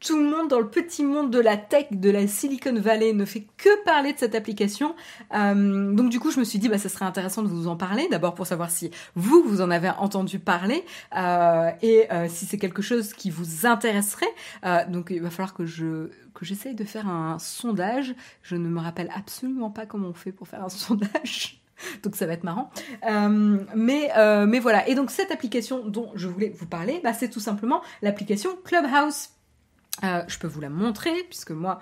tout 0.00 0.18
le 0.18 0.24
monde 0.24 0.48
dans 0.48 0.60
le 0.60 0.68
petit 0.68 1.02
monde 1.02 1.30
de 1.30 1.38
la 1.38 1.56
tech, 1.56 1.86
de 1.90 2.10
la 2.10 2.26
Silicon 2.26 2.78
Valley, 2.78 3.14
ne 3.14 3.24
fait 3.24 3.46
que 3.56 3.82
parler 3.84 4.12
de 4.12 4.18
cette 4.18 4.34
application. 4.34 4.94
Euh, 5.34 5.94
donc 5.94 6.10
du 6.10 6.20
coup, 6.20 6.30
je 6.30 6.38
me 6.38 6.44
suis 6.44 6.58
dit, 6.58 6.68
bah, 6.68 6.76
ça 6.76 6.90
serait 6.90 7.06
intéressant 7.06 7.42
de 7.42 7.48
vous 7.48 7.68
en 7.68 7.76
parler. 7.76 8.06
D'abord 8.10 8.34
pour 8.34 8.46
savoir 8.46 8.70
si 8.70 8.90
vous, 9.14 9.42
vous 9.42 9.62
en 9.62 9.70
avez 9.70 9.88
entendu 9.88 10.38
parler 10.38 10.84
et 11.80 12.08
si 12.28 12.44
c'est 12.44 12.58
quelque 12.58 12.82
chose 12.82 13.14
qui 13.14 13.30
vous 13.30 13.64
intéresserait. 13.64 14.26
donc 14.88 15.06
il 15.08 15.22
va 15.22 15.30
falloir 15.30 15.54
que 15.54 15.64
je 15.64 16.10
que 16.34 16.44
j'essaye 16.44 16.74
de 16.74 16.84
faire 16.84 17.08
un 17.08 17.38
sondage. 17.38 18.14
Je 18.42 18.56
ne 18.56 18.68
me 18.68 18.80
rappelle 18.80 19.10
absolument 19.14 19.70
pas 19.70 19.86
comment 19.86 20.08
on 20.08 20.14
fait 20.14 20.32
pour 20.32 20.48
faire 20.48 20.64
un 20.64 20.68
sondage. 20.68 21.63
Donc 22.02 22.16
ça 22.16 22.26
va 22.26 22.32
être 22.32 22.44
marrant. 22.44 22.70
Euh, 23.08 23.58
mais, 23.74 24.10
euh, 24.16 24.46
mais 24.46 24.60
voilà. 24.60 24.88
Et 24.88 24.94
donc 24.94 25.10
cette 25.10 25.30
application 25.30 25.86
dont 25.86 26.10
je 26.14 26.28
voulais 26.28 26.50
vous 26.50 26.66
parler, 26.66 27.00
bah, 27.02 27.12
c'est 27.12 27.30
tout 27.30 27.40
simplement 27.40 27.82
l'application 28.02 28.50
Clubhouse. 28.64 29.30
Euh, 30.02 30.22
je 30.26 30.38
peux 30.40 30.48
vous 30.48 30.60
la 30.60 30.70
montrer 30.70 31.12
puisque 31.28 31.52
moi 31.52 31.78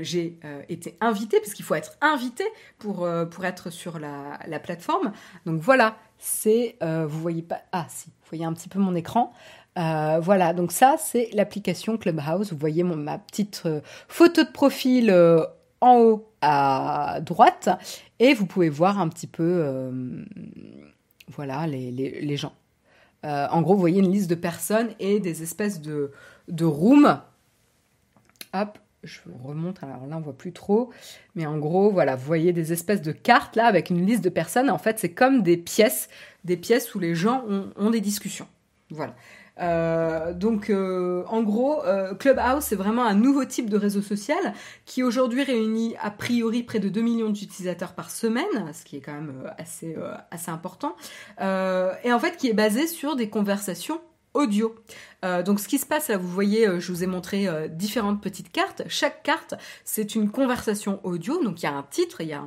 j'ai 0.00 0.38
été 0.68 0.96
invitée, 1.00 1.38
puisqu'il 1.40 1.62
faut 1.64 1.76
être 1.76 1.92
invité 2.00 2.44
pour, 2.78 3.08
être 3.44 3.70
sur 3.70 3.98
la, 3.98 4.38
la 4.48 4.58
plateforme. 4.58 5.12
Donc 5.46 5.60
voilà, 5.60 5.96
c'est, 6.18 6.76
vous 6.80 7.20
voyez 7.20 7.42
pas, 7.42 7.62
ah 7.70 7.86
si, 7.88 8.06
vous 8.06 8.28
voyez 8.30 8.44
un 8.44 8.52
petit 8.52 8.68
peu 8.68 8.80
mon 8.80 8.96
écran. 8.96 9.32
voilà, 9.76 10.52
donc 10.54 10.72
ça 10.72 10.96
c'est 10.98 11.28
l'application 11.34 11.96
Clubhouse. 11.98 12.52
Vous 12.52 12.58
voyez 12.58 12.82
mon, 12.82 12.96
ma 12.96 13.18
petite 13.18 13.62
photo 14.08 14.42
de 14.42 14.50
profil 14.50 15.12
en 15.80 15.98
haut 15.98 16.32
à 16.40 17.20
droite 17.20 17.68
et 18.22 18.34
vous 18.34 18.46
pouvez 18.46 18.68
voir 18.68 19.00
un 19.00 19.08
petit 19.08 19.26
peu 19.26 19.42
euh, 19.42 20.24
voilà 21.26 21.66
les, 21.66 22.36
gens. 22.36 22.54
Euh, 23.24 23.48
en 23.50 23.62
gros, 23.62 23.74
vous 23.74 23.80
voyez 23.80 23.98
une 23.98 24.12
liste 24.12 24.30
de 24.30 24.36
personnes 24.36 24.90
et 25.00 25.18
des 25.18 25.42
espèces 25.42 25.80
de, 25.80 26.12
de 26.46 26.64
rooms. 26.64 27.20
Hop, 28.54 28.78
je 29.02 29.18
remonte, 29.42 29.82
alors 29.82 30.06
là 30.06 30.16
on 30.18 30.20
voit 30.20 30.38
plus 30.38 30.52
trop, 30.52 30.90
mais 31.34 31.46
en 31.46 31.58
gros, 31.58 31.90
voilà, 31.90 32.14
vous 32.14 32.24
voyez 32.24 32.52
des 32.52 32.72
espèces 32.72 33.02
de 33.02 33.10
cartes 33.10 33.56
là 33.56 33.66
avec 33.66 33.90
une 33.90 34.06
liste 34.06 34.22
de 34.22 34.28
personnes. 34.28 34.70
En 34.70 34.78
fait, 34.78 35.00
c'est 35.00 35.12
comme 35.12 35.42
des 35.42 35.56
pièces, 35.56 36.08
des 36.44 36.56
pièces 36.56 36.94
où 36.94 37.00
les 37.00 37.16
gens 37.16 37.44
ont, 37.48 37.72
ont 37.74 37.90
des 37.90 38.00
discussions. 38.00 38.46
Voilà. 38.90 39.16
Euh, 39.60 40.32
donc, 40.32 40.70
euh, 40.70 41.24
en 41.28 41.42
gros, 41.42 41.84
euh, 41.84 42.14
Clubhouse, 42.14 42.64
c'est 42.64 42.76
vraiment 42.76 43.04
un 43.04 43.14
nouveau 43.14 43.44
type 43.44 43.68
de 43.68 43.76
réseau 43.76 44.02
social 44.02 44.54
qui 44.86 45.02
aujourd'hui 45.02 45.42
réunit 45.42 45.94
a 46.00 46.10
priori 46.10 46.62
près 46.62 46.78
de 46.78 46.88
2 46.88 47.00
millions 47.00 47.30
d'utilisateurs 47.30 47.92
par 47.92 48.10
semaine, 48.10 48.72
ce 48.72 48.84
qui 48.84 48.96
est 48.96 49.00
quand 49.00 49.12
même 49.12 49.50
assez, 49.58 49.96
assez 50.30 50.50
important, 50.50 50.96
et 51.40 52.12
en 52.12 52.18
fait 52.18 52.36
qui 52.36 52.48
est 52.48 52.54
basé 52.54 52.86
sur 52.86 53.16
des 53.16 53.28
conversations 53.28 54.00
audio. 54.34 54.74
Euh, 55.24 55.42
donc 55.42 55.60
ce 55.60 55.68
qui 55.68 55.78
se 55.78 55.86
passe 55.86 56.10
vous 56.10 56.28
voyez, 56.28 56.66
euh, 56.66 56.80
je 56.80 56.90
vous 56.90 57.04
ai 57.04 57.06
montré 57.06 57.46
euh, 57.46 57.68
différentes 57.68 58.20
petites 58.20 58.50
cartes. 58.50 58.82
Chaque 58.88 59.22
carte, 59.22 59.54
c'est 59.84 60.14
une 60.14 60.30
conversation 60.30 61.00
audio. 61.04 61.42
Donc 61.42 61.62
il 61.62 61.64
y 61.64 61.68
a 61.68 61.74
un 61.74 61.84
titre, 61.84 62.20
il 62.20 62.28
y 62.28 62.32
a 62.32 62.42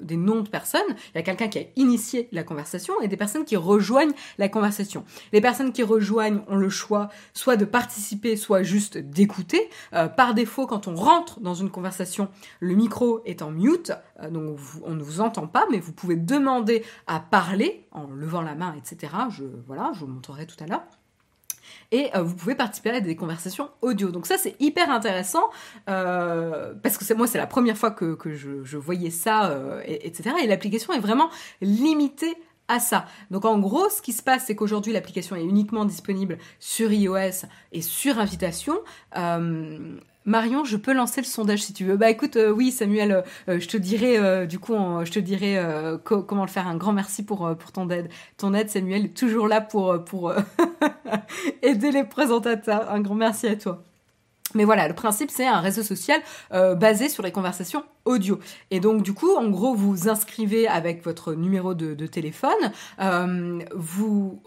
des 0.00 0.16
noms 0.16 0.40
de 0.40 0.48
personnes, 0.48 0.80
il 0.88 1.16
y 1.16 1.18
a 1.18 1.22
quelqu'un 1.22 1.48
qui 1.48 1.58
a 1.58 1.62
initié 1.76 2.28
la 2.32 2.42
conversation 2.42 2.94
et 3.02 3.08
des 3.08 3.16
personnes 3.16 3.44
qui 3.44 3.56
rejoignent 3.56 4.12
la 4.38 4.48
conversation. 4.48 5.04
Les 5.32 5.40
personnes 5.40 5.72
qui 5.72 5.82
rejoignent 5.82 6.40
ont 6.48 6.56
le 6.56 6.70
choix 6.70 7.10
soit 7.34 7.56
de 7.56 7.64
participer, 7.64 8.36
soit 8.36 8.62
juste 8.62 8.98
d'écouter. 8.98 9.68
par 10.16 10.34
défaut, 10.34 10.66
quand 10.66 10.88
on 10.88 10.94
rentre 10.94 11.40
dans 11.40 11.54
une 11.54 11.70
conversation, 11.70 12.28
le 12.60 12.74
micro 12.74 13.22
est 13.24 13.42
en 13.42 13.50
mute, 13.50 13.92
donc 14.30 14.58
on 14.84 14.94
ne 14.94 15.02
vous 15.02 15.20
entend 15.20 15.46
pas, 15.46 15.66
mais 15.70 15.78
vous 15.78 15.92
pouvez 15.92 16.16
demander 16.16 16.84
à 17.06 17.20
parler 17.20 17.86
en 17.92 18.06
levant 18.06 18.42
la 18.42 18.54
main, 18.54 18.74
etc. 18.76 19.12
Voilà, 19.66 19.92
je 19.94 20.00
vous 20.00 20.06
montrerai 20.06 20.46
tout 20.46 20.62
à 20.62 20.66
l'heure 20.66 20.82
et 21.90 22.10
euh, 22.14 22.22
vous 22.22 22.34
pouvez 22.34 22.54
participer 22.54 22.90
à 22.90 23.00
des 23.00 23.16
conversations 23.16 23.70
audio. 23.82 24.10
Donc 24.10 24.26
ça 24.26 24.38
c'est 24.38 24.56
hyper 24.60 24.90
intéressant 24.90 25.50
euh, 25.88 26.74
parce 26.82 26.98
que 26.98 27.14
moi 27.14 27.26
c'est 27.26 27.38
la 27.38 27.46
première 27.46 27.76
fois 27.76 27.90
que, 27.90 28.16
je, 28.34 28.76
voyais 28.76 29.10
ça, 29.10 29.50
euh, 29.50 29.80
etc. 29.86 30.36
Et 30.42 30.46
l'application 30.46 30.92
est 30.92 31.00
vraiment 31.00 31.30
limitée 31.60 32.34
à 32.68 32.80
ça. 32.80 33.06
Donc 33.30 33.44
en 33.44 33.58
gros, 33.58 33.88
ce 33.90 34.00
qui 34.00 34.12
se 34.12 34.22
passe, 34.22 34.46
c'est 34.46 34.56
qu'aujourd'hui 34.56 34.92
l'application 34.92 35.36
est 35.36 35.44
uniquement 35.44 35.84
disponible 35.84 36.38
sur 36.58 36.92
iOS 36.92 37.46
et 37.72 37.82
sur 37.82 38.18
invitation. 38.18 38.78
Marion, 40.26 40.64
je 40.64 40.78
peux 40.78 40.94
lancer 40.94 41.20
le 41.20 41.26
sondage 41.26 41.62
si 41.62 41.74
tu 41.74 41.84
veux. 41.84 41.96
Bah 41.96 42.08
écoute, 42.08 42.36
euh, 42.36 42.50
oui 42.50 42.72
Samuel, 42.72 43.24
euh, 43.48 43.60
je 43.60 43.68
te 43.68 43.76
dirai 43.76 44.18
euh, 44.18 44.46
du 44.46 44.58
coup, 44.58 44.74
je 45.04 45.10
te 45.10 45.18
dirai 45.18 45.60
comment 46.04 46.44
le 46.44 46.50
faire. 46.50 46.66
Un 46.66 46.76
grand 46.76 46.92
merci 46.92 47.24
pour 47.24 47.54
ton 47.72 47.90
aide. 47.90 48.08
Ton 48.38 48.54
aide, 48.54 48.70
Samuel, 48.70 49.12
toujours 49.12 49.48
là 49.48 49.60
pour 49.60 50.32
aider 51.62 51.90
les 51.90 52.04
présentateurs. 52.04 52.90
Un 52.90 53.00
grand 53.00 53.14
merci 53.14 53.46
à 53.46 53.56
toi. 53.56 53.82
Mais 54.54 54.64
voilà, 54.64 54.86
le 54.86 54.94
principe 54.94 55.30
c'est 55.30 55.46
un 55.46 55.60
réseau 55.60 55.82
social 55.82 56.20
basé 56.50 57.08
sur 57.08 57.22
les 57.22 57.32
conversations 57.32 57.82
audio. 58.04 58.38
Et 58.70 58.80
donc 58.80 59.02
du 59.02 59.12
coup, 59.12 59.34
en 59.34 59.48
gros, 59.48 59.74
vous 59.74 60.08
inscrivez 60.08 60.68
avec 60.68 61.04
votre 61.04 61.34
numéro 61.34 61.74
de, 61.74 62.06
téléphone. 62.06 62.72
on 62.98 63.58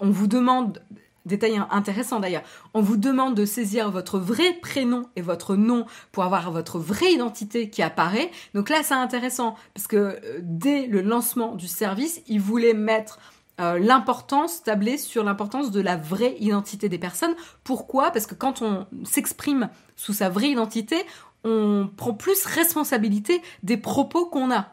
vous 0.09 0.27
demande 0.27 0.81
Détail 1.27 1.61
intéressant 1.69 2.19
d'ailleurs. 2.19 2.43
On 2.73 2.81
vous 2.81 2.97
demande 2.97 3.35
de 3.35 3.45
saisir 3.45 3.91
votre 3.91 4.17
vrai 4.17 4.53
prénom 4.61 5.07
et 5.15 5.21
votre 5.21 5.55
nom 5.55 5.85
pour 6.11 6.23
avoir 6.23 6.51
votre 6.51 6.79
vraie 6.79 7.11
identité 7.11 7.69
qui 7.69 7.83
apparaît. 7.83 8.31
Donc 8.53 8.69
là, 8.69 8.77
c'est 8.81 8.93
intéressant 8.93 9.55
parce 9.73 9.87
que 9.87 9.97
euh, 9.97 10.39
dès 10.41 10.87
le 10.87 11.01
lancement 11.01 11.55
du 11.55 11.67
service, 11.67 12.21
ils 12.27 12.41
voulaient 12.41 12.73
mettre 12.73 13.19
euh, 13.59 13.79
l'importance, 13.79 14.63
tabler 14.63 14.97
sur 14.97 15.23
l'importance 15.23 15.71
de 15.71 15.81
la 15.81 15.97
vraie 15.97 16.35
identité 16.39 16.89
des 16.89 16.99
personnes. 16.99 17.35
Pourquoi? 17.63 18.11
Parce 18.11 18.27
que 18.27 18.35
quand 18.35 18.61
on 18.61 18.85
s'exprime 19.03 19.69
sous 19.95 20.13
sa 20.13 20.29
vraie 20.29 20.49
identité, 20.49 20.97
on 21.43 21.89
prend 21.97 22.13
plus 22.13 22.45
responsabilité 22.45 23.41
des 23.63 23.77
propos 23.77 24.27
qu'on 24.27 24.51
a. 24.51 24.67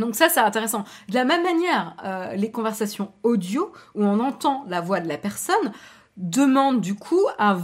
Donc 0.00 0.16
ça, 0.16 0.28
c'est 0.28 0.40
intéressant. 0.40 0.84
De 1.08 1.14
la 1.14 1.24
même 1.24 1.42
manière, 1.42 1.96
euh, 2.04 2.34
les 2.34 2.50
conversations 2.50 3.12
audio, 3.22 3.72
où 3.94 4.04
on 4.04 4.18
entend 4.20 4.64
la 4.68 4.80
voix 4.80 5.00
de 5.00 5.08
la 5.08 5.18
personne, 5.18 5.72
demandent 6.16 6.80
du 6.80 6.94
coup 6.94 7.24
un, 7.38 7.56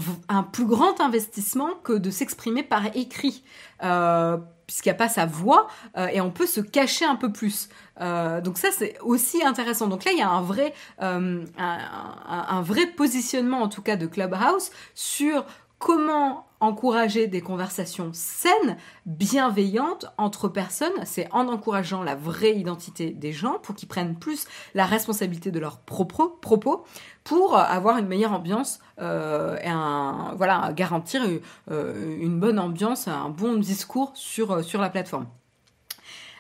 plus 0.44 0.66
grand 0.66 1.00
investissement 1.00 1.70
que 1.82 1.92
de 1.92 2.10
s'exprimer 2.10 2.62
par 2.62 2.86
écrit, 2.96 3.42
euh, 3.82 4.38
puisqu'il 4.66 4.88
n'y 4.88 4.94
a 4.94 4.98
pas 4.98 5.08
sa 5.08 5.26
voix, 5.26 5.66
euh, 5.96 6.06
et 6.06 6.20
on 6.20 6.30
peut 6.30 6.46
se 6.46 6.60
cacher 6.60 7.04
un 7.04 7.16
peu 7.16 7.32
plus. 7.32 7.68
donc 7.98 8.58
ça, 8.58 8.68
c'est 8.72 8.98
aussi 9.00 9.44
intéressant. 9.44 9.88
Donc 9.88 10.04
là, 10.04 10.12
il 10.12 10.18
y 10.18 10.22
a 10.22 10.30
un 10.30 10.42
vrai, 10.42 10.74
un 10.98 12.60
vrai 12.62 12.86
positionnement, 12.86 13.62
en 13.62 13.68
tout 13.68 13.82
cas, 13.82 13.96
de 13.96 14.06
Clubhouse 14.06 14.70
sur 14.94 15.44
comment 15.78 16.45
encourager 16.60 17.26
des 17.26 17.40
conversations 17.40 18.10
saines, 18.12 18.76
bienveillantes 19.04 20.06
entre 20.16 20.48
personnes, 20.48 21.04
c'est 21.04 21.28
en 21.32 21.48
encourageant 21.48 22.02
la 22.02 22.14
vraie 22.14 22.56
identité 22.56 23.10
des 23.10 23.32
gens 23.32 23.58
pour 23.62 23.74
qu'ils 23.74 23.88
prennent 23.88 24.18
plus 24.18 24.46
la 24.74 24.86
responsabilité 24.86 25.50
de 25.50 25.60
leurs 25.60 25.80
propos, 25.80 26.28
propos 26.28 26.84
pour 27.24 27.56
avoir 27.58 27.98
une 27.98 28.06
meilleure 28.06 28.32
ambiance 28.32 28.78
euh, 29.00 29.58
et 29.62 29.68
un, 29.68 30.34
voilà, 30.36 30.72
garantir 30.72 31.22
euh, 31.70 32.16
une 32.20 32.38
bonne 32.38 32.58
ambiance, 32.58 33.08
un 33.08 33.28
bon 33.28 33.56
discours 33.56 34.12
sur, 34.14 34.52
euh, 34.52 34.62
sur 34.62 34.80
la 34.80 34.90
plateforme. 34.90 35.26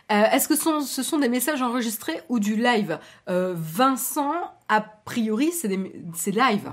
Est-ce 0.08 0.46
que 0.46 0.54
ce 0.54 1.02
sont, 1.02 1.18
des 1.18 1.28
messages 1.28 1.62
enregistrés 1.62 2.20
ou 2.28 2.38
du 2.38 2.54
live? 2.54 3.00
Vincent, 3.26 4.34
a 4.68 4.80
priori, 4.80 5.50
c'est 5.50 5.66
live. 6.30 6.70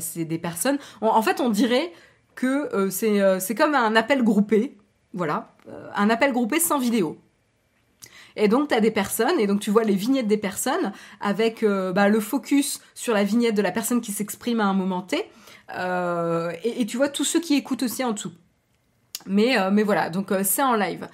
c'est 0.00 0.26
des 0.26 0.36
personnes. 0.36 0.76
en 1.00 1.22
fait, 1.22 1.40
on 1.40 1.48
dirait 1.48 1.90
que 2.38 2.72
euh, 2.72 2.88
euh, 3.02 3.40
c'est 3.40 3.54
comme 3.56 3.74
un 3.74 3.96
appel 3.96 4.22
groupé, 4.22 4.78
voilà, 5.12 5.56
euh, 5.68 5.88
un 5.96 6.08
appel 6.08 6.32
groupé 6.32 6.60
sans 6.60 6.78
vidéo. 6.78 7.18
Et 8.36 8.46
donc, 8.46 8.68
tu 8.68 8.74
as 8.76 8.80
des 8.80 8.92
personnes, 8.92 9.40
et 9.40 9.48
donc 9.48 9.58
tu 9.58 9.70
vois 9.70 9.82
les 9.82 9.96
vignettes 9.96 10.28
des 10.28 10.36
personnes 10.36 10.92
avec 11.20 11.64
bah, 11.64 12.08
le 12.08 12.20
focus 12.20 12.80
sur 12.94 13.12
la 13.12 13.24
vignette 13.24 13.56
de 13.56 13.62
la 13.62 13.72
personne 13.72 14.00
qui 14.00 14.12
s'exprime 14.12 14.60
à 14.60 14.66
un 14.66 14.74
moment 14.74 15.02
T, 15.02 15.28
et, 15.74 16.86
tu 16.86 16.96
vois 16.96 17.08
tous 17.08 17.24
ceux 17.24 17.40
qui 17.40 17.54
écoutent 17.56 17.82
aussi 17.82 18.04
en 18.04 18.12
dessous. 18.12 18.30
Mais, 19.26 19.56
mais 19.72 19.82
voilà, 19.82 20.08
donc 20.08 20.32
c'est 20.44 20.62
en 20.62 20.76
live. 20.76 21.08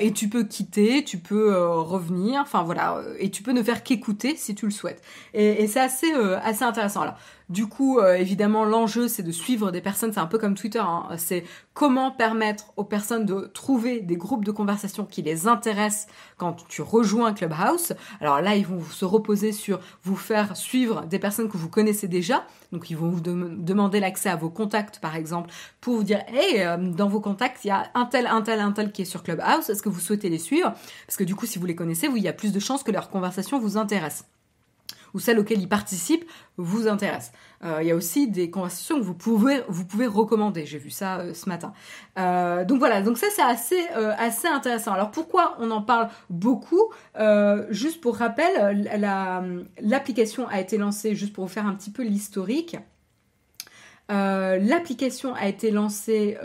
et 0.00 0.10
tu 0.14 0.30
peux 0.30 0.44
quitter, 0.44 1.04
tu 1.04 1.18
peux 1.18 1.54
revenir, 1.66 2.40
enfin 2.40 2.62
voilà, 2.62 3.02
et 3.18 3.30
tu 3.30 3.42
peux 3.42 3.52
ne 3.52 3.62
faire 3.62 3.82
qu'écouter 3.82 4.34
si 4.34 4.54
tu 4.54 4.64
le 4.64 4.72
souhaites. 4.72 5.02
Et, 5.34 5.66
c'est 5.66 5.80
assez, 5.80 6.10
assez 6.42 6.64
intéressant. 6.64 7.02
Alors, 7.02 7.18
Du 7.50 7.66
coup, 7.66 8.00
évidemment, 8.00 8.64
l'enjeu, 8.64 9.08
c'est 9.08 9.24
de 9.24 9.32
suivre 9.32 9.72
des 9.72 9.80
personnes, 9.80 10.12
c'est 10.12 10.20
un 10.20 10.26
peu 10.26 10.38
comme 10.38 10.54
Twitter, 10.54 10.78
hein. 10.78 11.08
c'est 11.16 11.42
comment 11.74 12.12
permettre 12.12 12.72
aux 12.76 12.84
personnes 12.84 13.26
de 13.26 13.50
trouver 13.52 14.00
des 14.00 14.16
groupes 14.16 14.44
de 14.44 14.52
conversation 14.52 15.04
qui 15.04 15.20
les 15.20 15.48
intéressent 15.48 16.06
quand 16.36 16.64
tu 16.68 16.80
rejoins 16.80 17.32
Clubhouse. 17.32 17.94
Alors 18.20 18.40
là, 18.40 18.54
ils 18.54 18.64
vont 18.64 18.80
se 18.84 19.04
reposer 19.04 19.50
sur 19.50 19.80
vous 20.04 20.14
faire 20.14 20.56
suivre 20.56 21.06
des 21.06 21.18
personnes 21.18 21.48
que 21.48 21.56
vous 21.56 21.68
connaissez 21.68 22.06
déjà. 22.06 22.46
Donc 22.70 22.88
ils 22.88 22.96
vont 22.96 23.10
vous 23.10 23.20
demander 23.20 23.98
l'accès 23.98 24.28
à 24.28 24.36
vos 24.36 24.50
contacts, 24.50 25.00
par 25.00 25.16
exemple, 25.16 25.50
pour 25.80 25.96
vous 25.96 26.04
dire, 26.04 26.20
hey, 26.28 26.64
dans 26.94 27.08
vos 27.08 27.20
contacts, 27.20 27.64
il 27.64 27.68
y 27.68 27.72
a 27.72 27.90
un 27.94 28.06
tel, 28.06 28.28
un 28.28 28.42
tel, 28.42 28.60
un 28.60 28.70
tel 28.70 28.92
qui 28.92 29.02
est 29.02 29.06
sur 29.06 29.24
Clubhouse. 29.24 29.68
Est-ce 29.68 29.82
que 29.82 29.88
vous 29.88 29.98
souhaitez 29.98 30.28
les 30.28 30.38
suivre? 30.38 30.72
Parce 31.04 31.16
que 31.16 31.24
du 31.24 31.34
coup, 31.34 31.46
si 31.46 31.58
vous 31.58 31.66
les 31.66 31.74
connaissez, 31.74 32.08
il 32.14 32.22
y 32.22 32.28
a 32.28 32.32
plus 32.32 32.52
de 32.52 32.60
chances 32.60 32.84
que 32.84 32.92
leur 32.92 33.10
conversation 33.10 33.58
vous 33.58 33.76
intéresse 33.76 34.24
ou 35.14 35.18
celles 35.18 35.38
auxquelles 35.38 35.60
ils 35.60 35.68
participent 35.68 36.24
vous 36.56 36.88
intéressent. 36.88 37.32
Euh, 37.62 37.78
il 37.82 37.88
y 37.88 37.90
a 37.90 37.94
aussi 37.94 38.28
des 38.28 38.50
conversations 38.50 38.98
que 38.98 39.04
vous 39.04 39.14
pouvez, 39.14 39.62
vous 39.68 39.84
pouvez 39.84 40.06
recommander. 40.06 40.64
J'ai 40.64 40.78
vu 40.78 40.90
ça 40.90 41.18
euh, 41.18 41.34
ce 41.34 41.48
matin. 41.48 41.72
Euh, 42.18 42.64
donc 42.64 42.78
voilà, 42.78 43.02
donc 43.02 43.18
ça 43.18 43.26
c'est 43.34 43.42
assez, 43.42 43.86
assez 44.18 44.48
intéressant. 44.48 44.92
Alors 44.92 45.10
pourquoi 45.10 45.56
on 45.58 45.70
en 45.70 45.82
parle 45.82 46.08
beaucoup? 46.28 46.90
Juste 47.70 48.00
pour 48.00 48.16
rappel, 48.16 48.88
l'application 49.80 50.48
a 50.48 50.60
été 50.60 50.78
lancée, 50.78 51.14
juste 51.14 51.32
pour 51.32 51.44
vous 51.44 51.52
faire 51.52 51.66
un 51.66 51.74
petit 51.74 51.90
peu 51.90 52.02
l'historique. 52.02 52.76
L'application 54.08 55.34
a 55.34 55.46
été 55.46 55.70
lancée 55.70 56.36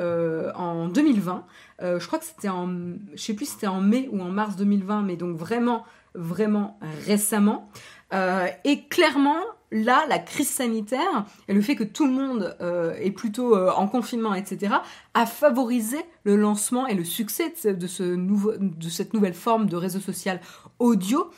en 0.56 0.88
2020. 0.88 1.46
je 1.82 2.06
crois 2.06 2.20
que 2.20 2.26
c'était 2.26 2.50
en, 2.50 2.68
je 3.14 3.22
sais 3.22 3.34
plus 3.34 3.50
c'était 3.50 3.68
en 3.68 3.82
mai 3.82 4.10
ou 4.12 4.22
en 4.22 4.30
mars 4.30 4.56
2020, 4.56 5.02
mais 5.04 5.16
donc 5.16 5.36
vraiment, 5.36 5.86
vraiment 6.16 6.80
récemment. 7.06 7.70
Euh, 8.14 8.48
et 8.64 8.84
clairement, 8.88 9.40
là, 9.72 10.06
la 10.08 10.20
crise 10.20 10.50
sanitaire 10.50 11.26
et 11.48 11.54
le 11.54 11.62
fait 11.62 11.76
que 11.76 11.84
tout 11.84 12.06
le 12.06 12.14
monde 12.14 12.56
euh, 12.62 12.96
est 13.00 13.12
plutôt 13.12 13.56
euh, 13.56 13.72
en 13.72 13.88
confinement, 13.88 14.34
etc., 14.34 14.76
a 15.14 15.26
favorisé 15.26 15.98
le 16.24 16.36
lancement 16.36 16.88
et 16.88 16.94
le 16.94 17.04
succès 17.04 17.54
de, 17.66 17.88
ce 17.88 18.04
nouveau, 18.04 18.54
de 18.58 18.90
cette 18.90 19.14
nouvelle 19.14 19.34
forme 19.34 19.68
de 19.68 19.76
réseau 19.76 20.00
social 20.00 20.40
audio, 20.80 21.30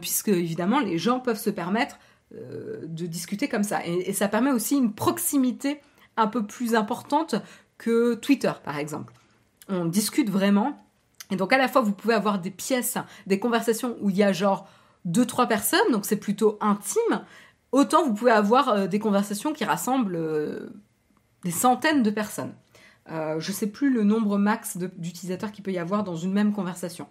puisque 0.00 0.28
évidemment, 0.28 0.80
les 0.80 0.98
gens 0.98 1.20
peuvent 1.20 1.38
se 1.38 1.50
permettre 1.50 1.98
de 2.32 3.06
discuter 3.06 3.48
comme 3.48 3.64
ça. 3.64 3.84
Et, 3.84 4.10
et, 4.10 4.12
ça 4.12 4.28
permet 4.28 4.52
aussi 4.52 4.76
une 4.76 4.92
proximité 4.92 5.80
un 6.16 6.28
peu 6.28 6.46
plus 6.46 6.76
importante 6.76 7.34
que 7.76 8.14
Twitter, 8.14 8.52
par 8.64 8.78
exemple. 8.78 9.12
On 9.68 9.84
discute 9.84 10.30
vraiment. 10.30 10.76
Et 11.30 11.36
donc, 11.36 11.52
à 11.52 11.58
la 11.58 11.68
fois, 11.68 11.80
vous 11.80 11.92
pouvez 11.92 12.14
avoir 12.14 12.38
des 12.38 12.50
pièces, 12.50 12.98
des 13.26 13.38
conversations 13.38 13.96
où 14.00 14.10
il 14.10 14.16
y 14.16 14.22
a 14.22 14.32
genre 14.32 14.68
deux, 15.04 15.26
trois 15.26 15.46
personnes, 15.46 15.92
donc 15.92 16.04
c'est 16.04 16.16
plutôt 16.16 16.58
intime, 16.60 17.24
autant 17.72 18.04
vous 18.04 18.14
pouvez 18.14 18.32
avoir 18.32 18.68
euh, 18.68 18.86
des 18.86 18.98
conversations 18.98 19.52
qui 19.52 19.64
rassemblent 19.64 20.16
euh, 20.16 20.70
des 21.44 21.50
centaines 21.50 22.02
de 22.02 22.10
personnes. 22.10 22.54
Euh, 23.10 23.40
je 23.40 23.50
ne 23.50 23.54
sais 23.54 23.66
plus 23.66 23.92
le 23.92 24.04
nombre 24.04 24.38
max 24.38 24.76
d'utilisateurs 24.76 25.52
qu'il 25.52 25.64
peut 25.64 25.72
y 25.72 25.78
avoir 25.78 26.04
dans 26.04 26.16
une 26.16 26.32
même 26.32 26.52
conversation. 26.52 27.06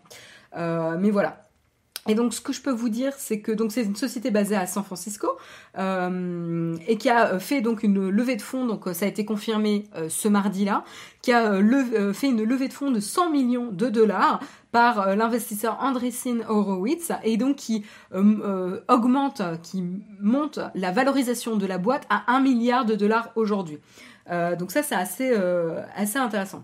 mais 0.55 1.09
voilà. 1.09 1.48
Et 2.09 2.15
donc, 2.15 2.33
ce 2.33 2.41
que 2.41 2.51
je 2.51 2.61
peux 2.61 2.71
vous 2.71 2.89
dire, 2.89 3.13
c'est 3.19 3.39
que 3.39 3.51
c'est 3.69 3.83
une 3.83 3.95
société 3.95 4.31
basée 4.31 4.55
à 4.55 4.65
San 4.65 4.83
Francisco 4.83 5.27
euh, 5.77 6.75
et 6.87 6.97
qui 6.97 7.07
a 7.07 7.37
fait 7.37 7.61
donc 7.61 7.83
une 7.83 8.09
levée 8.09 8.35
de 8.35 8.41
fonds. 8.41 8.65
Donc, 8.65 8.85
ça 8.93 9.05
a 9.05 9.07
été 9.07 9.25
confirmé 9.25 9.83
euh, 9.95 10.09
ce 10.09 10.27
mardi-là, 10.27 10.83
qui 11.21 11.31
a 11.31 11.53
euh, 11.53 12.13
fait 12.13 12.29
une 12.29 12.43
levée 12.43 12.67
de 12.67 12.73
fonds 12.73 12.89
de 12.89 12.99
100 12.99 13.29
millions 13.29 13.71
de 13.71 13.89
dollars 13.89 14.39
par 14.71 15.15
l'investisseur 15.15 15.77
Andreessen 15.81 16.43
Horowitz 16.47 17.11
et 17.23 17.37
donc 17.37 17.57
qui 17.57 17.85
augmente, 18.87 19.41
qui 19.63 19.83
monte 20.19 20.59
la 20.75 20.91
valorisation 20.91 21.57
de 21.57 21.65
la 21.67 21.77
boîte 21.77 22.07
à 22.09 22.23
1 22.33 22.39
milliard 22.39 22.85
de 22.85 22.95
dollars 22.95 23.31
aujourd'hui. 23.35 23.79
donc 24.59 24.69
ça, 24.69 24.83
c'est 24.83 24.93
assez 24.93 25.33
assez 25.95 26.19
intéressant. 26.19 26.63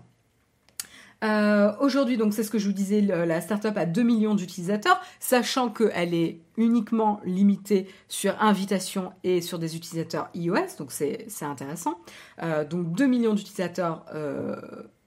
Euh, 1.26 1.72
aujourd'hui, 1.80 2.16
donc 2.16 2.34
c'est 2.34 2.44
ce 2.44 2.50
que 2.50 2.58
je 2.58 2.66
vous 2.66 2.72
disais, 2.72 3.00
la 3.00 3.40
startup 3.40 3.76
a 3.76 3.84
2 3.84 4.02
millions 4.02 4.34
d'utilisateurs, 4.34 5.00
sachant 5.18 5.70
qu'elle 5.70 6.14
est 6.14 6.40
uniquement 6.56 7.20
limitée 7.24 7.88
sur 8.08 8.40
invitation 8.40 9.12
et 9.24 9.40
sur 9.40 9.58
des 9.58 9.76
utilisateurs 9.76 10.28
iOS, 10.34 10.76
donc 10.78 10.92
c'est 10.92 11.26
intéressant. 11.42 11.98
Euh, 12.42 12.64
donc 12.64 12.92
2 12.92 13.06
millions 13.06 13.34
d'utilisateurs. 13.34 14.04
Euh... 14.14 14.56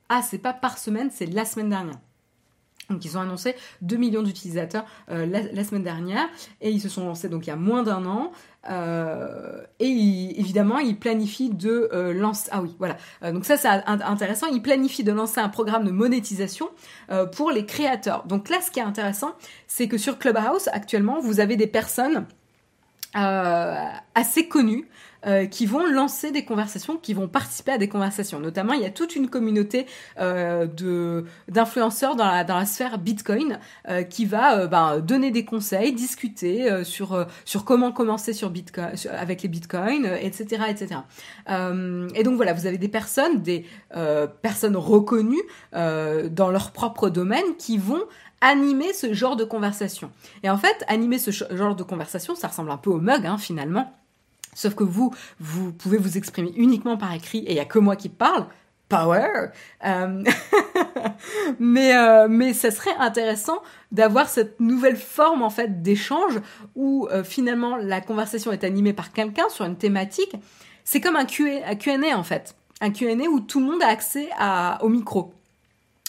Ah, 0.10 0.22
c'est 0.22 0.40
pas 0.40 0.54
par 0.54 0.78
semaine, 0.78 1.10
c'est 1.12 1.28
la 1.28 1.46
semaine 1.46 1.70
dernière. 1.70 2.00
Donc 2.90 3.06
ils 3.06 3.18
ont 3.18 3.22
annoncé 3.22 3.56
2 3.82 3.98
millions 3.98 4.24
d'utilisateurs 4.24 4.86
euh, 5.12 5.26
la, 5.26 5.64
semaine 5.64 5.84
dernière 5.84 6.28
et 6.62 6.72
ils 6.72 6.82
se 6.82 6.90
sont 6.90 7.06
lancés 7.06 7.30
donc 7.30 7.46
il 7.46 7.50
y 7.50 7.54
a 7.54 7.58
moins 7.58 7.84
d'un 7.84 8.06
an. 8.06 8.32
Euh, 8.70 9.64
et 9.80 9.86
évidemment, 10.38 10.80
ils 10.80 10.98
planifient 10.98 11.52
de 11.52 11.90
euh, 11.94 12.14
lancer. 12.14 12.50
Ah 12.52 12.62
oui, 12.62 12.76
voilà. 12.78 12.98
donc 13.32 13.46
ça, 13.46 13.56
c'est 13.56 13.68
intéressant. 13.68 14.48
Ils 14.48 14.62
planifient 14.62 15.06
de 15.06 15.14
lancer 15.14 15.40
un 15.40 15.48
programme 15.48 15.86
de 15.86 15.92
monétisation 15.92 16.70
pour 17.32 17.52
les 17.52 17.66
créateurs. 17.66 18.26
Donc 18.26 18.50
là, 18.50 18.58
ce 18.62 18.70
qui 18.70 18.80
est 18.80 18.84
intéressant, 18.84 19.32
c'est 19.68 19.88
que 19.88 19.98
sur 19.98 20.20
Clubhouse, 20.20 20.68
actuellement, 20.74 21.20
vous 21.22 21.40
avez 21.40 21.56
des 21.56 21.68
personnes 21.68 22.26
assez 23.14 24.48
connues 24.48 24.88
euh, 25.26 25.46
qui 25.46 25.66
vont 25.66 25.86
lancer 25.86 26.32
des 26.32 26.46
conversations, 26.46 26.96
qui 26.96 27.14
vont 27.14 27.28
participer 27.28 27.74
à 27.74 27.78
des 27.78 27.90
conversations. 27.90 28.40
Notamment, 28.40 28.74
il 28.74 28.82
y 28.82 28.86
a 28.86 28.90
toute 28.90 29.16
une 29.18 29.30
communauté 29.30 29.86
euh, 30.20 30.66
de 30.66 31.26
d'influenceurs 31.50 32.16
dans 32.16 32.26
la 32.26 32.44
dans 32.46 32.58
la 32.58 32.66
sphère 32.66 32.98
Bitcoin 32.98 33.60
euh, 33.90 34.04
qui 34.04 34.26
va 34.26 34.68
ben, 34.68 35.00
donner 35.00 35.32
des 35.32 35.44
conseils, 35.44 35.92
discuter 35.94 36.84
sur 36.86 37.26
sur 37.44 37.66
comment 37.66 37.92
commencer 37.92 38.34
sur 38.34 38.50
Bitcoin 38.50 38.92
avec 39.12 39.42
les 39.42 39.50
Bitcoins, 39.50 40.06
etc., 40.06 40.64
etc. 40.70 41.02
et 42.16 42.24
donc 42.24 42.36
voilà, 42.36 42.54
vous 42.54 42.66
avez 42.66 42.78
des 42.78 42.88
personnes, 42.88 43.42
des 43.42 43.66
personnes 44.42 44.78
reconnues 44.78 45.44
dans 45.74 46.50
leur 46.50 46.72
propre 46.72 47.10
domaine 47.10 47.56
qui 47.58 47.78
vont 47.78 48.04
animer 48.42 48.94
ce 48.94 49.14
genre 49.14 49.36
de 49.36 49.44
conversation. 49.44 50.12
Et 50.44 50.50
en 50.50 50.58
fait, 50.58 50.84
animer 50.88 51.20
ce 51.20 51.32
genre 51.32 51.76
de 51.76 51.84
conversation, 51.84 52.36
ça 52.36 52.48
ressemble 52.48 52.72
un 52.72 52.78
peu 52.78 52.90
au 52.90 53.00
mug, 53.00 53.26
hein, 53.26 53.38
finalement. 53.38 53.94
Sauf 54.54 54.76
que 54.76 54.84
vous, 54.84 55.14
vous 55.40 55.72
pouvez 55.72 55.98
vous 55.98 56.18
exprimer 56.18 56.52
uniquement 56.56 56.98
par 56.98 57.14
écrit 57.14 57.40
et 57.40 57.52
il 57.52 57.54
n'y 57.54 57.60
a 57.60 57.66
que 57.66 57.80
moi 57.80 57.96
qui 57.96 58.10
parle. 58.10 58.48
Power. 58.90 59.52
Euh, 59.86 60.24
mais 61.60 61.96
euh, 61.96 62.28
mais 62.28 62.54
ça 62.54 62.72
serait 62.72 62.96
intéressant 62.98 63.62
d'avoir 63.92 64.28
cette 64.28 64.60
nouvelle 64.60 64.98
forme 64.98 65.44
en 65.44 65.52
fait 65.52 65.84
d'échange 65.84 66.42
où 66.76 67.08
euh, 67.12 67.24
finalement 67.24 67.78
la 67.78 68.02
conversation 68.02 68.52
est 68.52 68.64
animée 68.64 68.94
par 68.94 69.14
quelqu'un 69.14 69.48
sur 69.50 69.66
une 69.66 69.78
thématique. 69.78 70.36
C'est 70.84 71.02
comme 71.02 71.16
un 71.16 71.26
Q&A 71.26 72.18
en 72.18 72.24
fait, 72.24 72.56
un 72.82 72.90
Q&A 72.90 73.30
où 73.30 73.40
tout 73.42 73.60
le 73.60 73.68
monde 73.68 73.84
a 73.84 73.90
accès 73.90 74.30
à, 74.40 74.80
au 74.82 74.90
micro. 74.90 75.36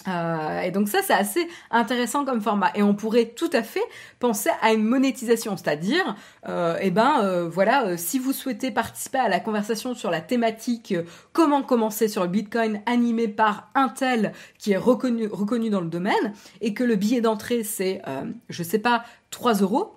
Euh, 0.08 0.60
et 0.60 0.70
donc 0.70 0.88
ça, 0.88 1.00
c'est 1.02 1.14
assez 1.14 1.46
intéressant 1.70 2.24
comme 2.24 2.40
format. 2.40 2.70
Et 2.74 2.82
on 2.82 2.94
pourrait 2.94 3.26
tout 3.26 3.50
à 3.52 3.62
fait 3.62 3.82
penser 4.18 4.50
à 4.62 4.72
une 4.72 4.84
monétisation, 4.84 5.56
c'est-à-dire, 5.56 6.16
euh, 6.48 6.76
eh 6.80 6.90
ben 6.90 7.22
euh, 7.22 7.48
voilà, 7.48 7.86
euh, 7.86 7.96
si 7.96 8.18
vous 8.18 8.32
souhaitez 8.32 8.70
participer 8.70 9.18
à 9.18 9.28
la 9.28 9.40
conversation 9.40 9.94
sur 9.94 10.10
la 10.10 10.20
thématique 10.20 10.94
comment 11.32 11.62
commencer 11.62 12.08
sur 12.08 12.22
le 12.22 12.28
Bitcoin 12.28 12.80
animé 12.86 13.28
par 13.28 13.70
un 13.74 13.88
tel 13.88 14.32
qui 14.58 14.72
est 14.72 14.76
reconnu 14.76 15.26
reconnu 15.26 15.70
dans 15.70 15.80
le 15.80 15.88
domaine, 15.88 16.32
et 16.60 16.74
que 16.74 16.84
le 16.84 16.96
billet 16.96 17.20
d'entrée 17.20 17.62
c'est, 17.64 18.02
je 18.48 18.62
sais 18.62 18.78
pas, 18.78 19.04
3 19.30 19.54
euros, 19.54 19.96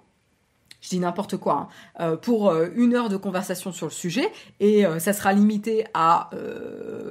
je 0.82 0.90
dis 0.90 1.00
n'importe 1.00 1.38
quoi, 1.38 1.70
hein, 1.98 2.16
pour 2.18 2.54
une 2.76 2.94
heure 2.94 3.10
de 3.10 3.18
conversation 3.18 3.72
sur 3.72 3.88
le 3.88 3.92
sujet, 3.92 4.32
et 4.60 4.86
ça 5.00 5.14
sera 5.14 5.34
limité 5.34 5.86
à, 5.94 6.30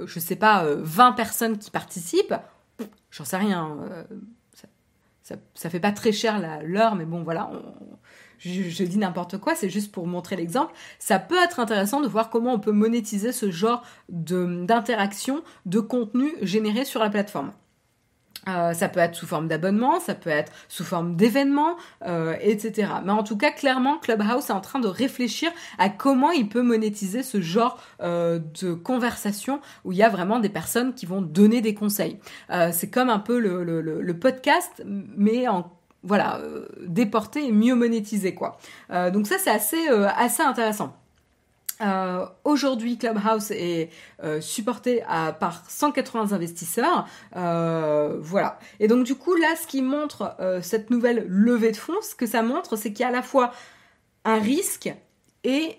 je 0.06 0.20
sais 0.20 0.36
pas, 0.36 0.64
20 0.66 1.12
personnes 1.12 1.58
qui 1.58 1.70
participent, 1.70 2.34
j'en 3.10 3.24
sais 3.24 3.36
rien. 3.36 3.76
Euh, 3.90 4.04
ça, 5.22 5.36
ça, 5.54 5.70
fait 5.70 5.80
pas 5.80 5.92
très 5.92 6.10
cher 6.10 6.40
l'heure, 6.64 6.96
mais 6.96 7.04
bon, 7.04 7.22
voilà, 7.22 7.50
je, 8.38 8.84
dis 8.84 8.98
n'importe 8.98 9.38
quoi, 9.38 9.54
c'est 9.54 9.70
juste 9.70 9.92
pour 9.92 10.06
montrer 10.06 10.36
l'exemple. 10.36 10.72
Ça 10.98 11.18
peut 11.18 11.40
être 11.42 11.60
intéressant 11.60 12.00
de 12.00 12.08
voir 12.08 12.28
comment 12.28 12.52
on 12.52 12.58
peut 12.58 12.72
monétiser 12.72 13.32
ce 13.32 13.50
genre 13.50 13.84
d'interaction, 14.08 15.42
de 15.66 15.80
contenu 15.80 16.32
généré 16.42 16.84
sur 16.84 17.00
la 17.00 17.10
plateforme. 17.10 17.52
Euh, 18.48 18.74
ça 18.74 18.88
peut 18.88 19.00
être 19.00 19.14
sous 19.14 19.26
forme 19.26 19.46
d'abonnement, 19.46 20.00
ça 20.00 20.14
peut 20.14 20.30
être 20.30 20.52
sous 20.68 20.84
forme 20.84 21.14
d'événements, 21.14 21.76
euh, 22.06 22.34
etc. 22.40 22.88
Mais 23.04 23.12
en 23.12 23.22
tout 23.22 23.36
cas, 23.36 23.52
clairement, 23.52 23.98
Clubhouse 23.98 24.50
est 24.50 24.52
en 24.52 24.60
train 24.60 24.80
de 24.80 24.88
réfléchir 24.88 25.50
à 25.78 25.88
comment 25.88 26.32
il 26.32 26.48
peut 26.48 26.62
monétiser 26.62 27.22
ce 27.22 27.40
genre 27.40 27.78
euh, 28.02 28.40
de 28.60 28.74
conversation 28.74 29.60
où 29.84 29.92
il 29.92 29.98
y 29.98 30.02
a 30.02 30.08
vraiment 30.08 30.40
des 30.40 30.48
personnes 30.48 30.94
qui 30.94 31.06
vont 31.06 31.22
donner 31.22 31.60
des 31.60 31.74
conseils. 31.74 32.18
c'est 32.72 32.90
comme 32.90 33.10
un 33.10 33.18
peu 33.18 33.38
le, 33.38 33.62
le, 33.64 33.80
le, 33.80 34.18
podcast, 34.18 34.82
mais 34.84 35.48
en 35.48 35.70
voilà 36.02 36.40
déporté 36.86 37.46
et 37.46 37.52
mieux 37.52 37.74
monétisé 37.74 38.34
quoi. 38.34 38.58
donc 39.12 39.26
ça 39.26 39.36
c'est 39.38 39.50
assez 39.50 39.88
assez 39.88 40.42
intéressant. 40.42 40.96
Euh, 41.82 42.26
aujourd'hui, 42.44 42.96
Clubhouse 42.96 43.50
est 43.50 43.90
euh, 44.22 44.40
supporté 44.40 45.02
à, 45.08 45.32
par 45.32 45.68
180 45.68 46.32
investisseurs. 46.32 47.06
Euh, 47.36 48.16
voilà. 48.20 48.58
Et 48.80 48.88
donc 48.88 49.04
du 49.04 49.14
coup, 49.14 49.34
là, 49.34 49.54
ce 49.60 49.66
qui 49.66 49.82
montre 49.82 50.36
cette 50.62 50.90
nouvelle 50.90 51.26
levée 51.28 51.72
de 51.72 51.76
fonds, 51.76 52.00
ce 52.02 52.14
que 52.14 52.26
ça 52.26 52.42
montre, 52.42 52.76
c'est 52.76 52.92
qu'il 52.92 53.00
y 53.00 53.04
a 53.04 53.08
à 53.08 53.12
la 53.12 53.22
fois 53.22 53.52
un 54.24 54.38
risque 54.38 54.92
et 55.44 55.78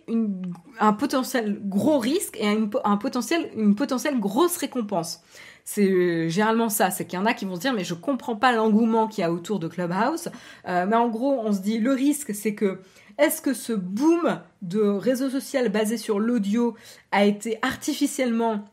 un 0.79 0.93
potentiel 0.93 1.59
gros 1.63 1.97
risque 1.97 2.37
et 2.39 2.47
un 2.83 2.97
potentiel, 2.97 3.49
une 3.55 3.75
potentielle 3.75 4.19
grosse 4.19 4.57
récompense. 4.57 5.21
C'est 5.65 5.89
euh, 5.89 6.27
généralement 6.27 6.69
ça, 6.69 6.91
c'est 6.91 7.05
qu'il 7.05 7.17
y 7.17 7.21
en 7.21 7.25
a 7.25 7.33
qui 7.33 7.45
vont 7.45 7.55
se 7.55 7.61
dire 7.61 7.73
mais 7.73 7.85
je 7.85 7.93
comprends 7.93 8.35
pas 8.35 8.51
l'engouement 8.51 9.07
qu'il 9.07 9.21
y 9.21 9.25
a 9.25 9.31
autour 9.31 9.59
de 9.59 9.67
Clubhouse. 9.67 10.29
Euh, 10.67 10.85
mais 10.87 10.95
en 10.95 11.07
gros, 11.07 11.39
on 11.39 11.53
se 11.53 11.59
dit 11.59 11.79
le 11.79 11.93
risque, 11.93 12.35
c'est 12.35 12.53
que 12.53 12.81
est-ce 13.18 13.41
que 13.41 13.53
ce 13.53 13.74
boom 13.74 14.39
de 14.61 14.82
réseau 14.82 15.30
social 15.30 15.70
basé 15.70 15.97
sur 15.97 16.20
l'audio 16.20 16.76
a 17.11 17.26
été 17.26 17.59
artificiellement 17.61 18.66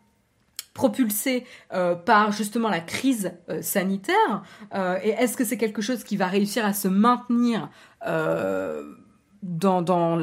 propulsé 0.75 1.45
euh, 1.73 1.95
par 1.95 2.33
justement 2.33 2.69
la 2.69 2.81
crise 2.81 3.33
sanitaire 3.61 4.43
et 5.03 5.11
est-ce 5.11 5.37
que 5.37 5.45
c'est 5.45 5.59
quelque 5.59 5.83
chose 5.83 6.05
qui 6.05 6.17
va 6.17 6.27
réussir 6.27 6.65
à 6.65 6.73
se 6.73 6.89
maintenir 6.89 7.69
dans, 9.43 10.21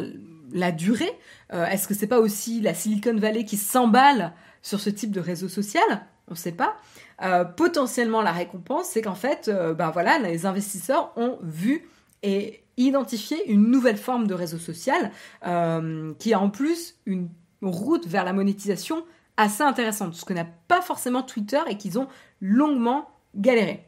la 0.53 0.72
durée 0.72 1.11
Est-ce 1.51 1.88
que 1.88 1.93
c'est 1.93 2.07
pas 2.07 2.20
aussi 2.20 2.61
la 2.61 2.74
Silicon 2.74 3.18
Valley 3.18 3.43
qui 3.43 3.57
s'emballe 3.57 4.34
sur 4.61 4.80
ce 4.80 4.89
type 4.89 5.11
de 5.11 5.20
réseau 5.20 5.49
social? 5.49 6.07
On 6.28 6.34
ne 6.34 6.38
sait 6.38 6.51
pas. 6.51 6.78
Euh, 7.24 7.45
potentiellement, 7.45 8.22
la 8.22 8.32
récompense, 8.32 8.89
c'est 8.89 9.01
qu'en 9.01 9.15
fait, 9.15 9.47
euh, 9.47 9.74
ben 9.74 9.89
voilà, 9.91 10.20
les 10.20 10.45
investisseurs 10.45 11.13
ont 11.15 11.39
vu 11.41 11.89
et 12.24 12.63
identifié 12.78 13.49
une 13.51 13.70
nouvelle 13.70 13.97
forme 13.97 14.28
de 14.28 14.34
réseau 14.34 14.57
social 14.57 15.11
euh, 15.45 16.13
qui 16.20 16.34
a 16.34 16.39
en 16.39 16.49
plus 16.49 16.95
une 17.05 17.30
route 17.61 18.07
vers 18.07 18.24
la 18.24 18.34
monétisation 18.34 19.03
assez 19.36 19.63
intéressante, 19.63 20.13
ce 20.15 20.26
que 20.26 20.34
n'a 20.34 20.47
pas 20.68 20.82
forcément 20.82 21.24
Twitter 21.24 21.59
et 21.68 21.78
qu'ils 21.78 21.99
ont 21.99 22.07
longuement 22.39 23.09
galéré. 23.36 23.86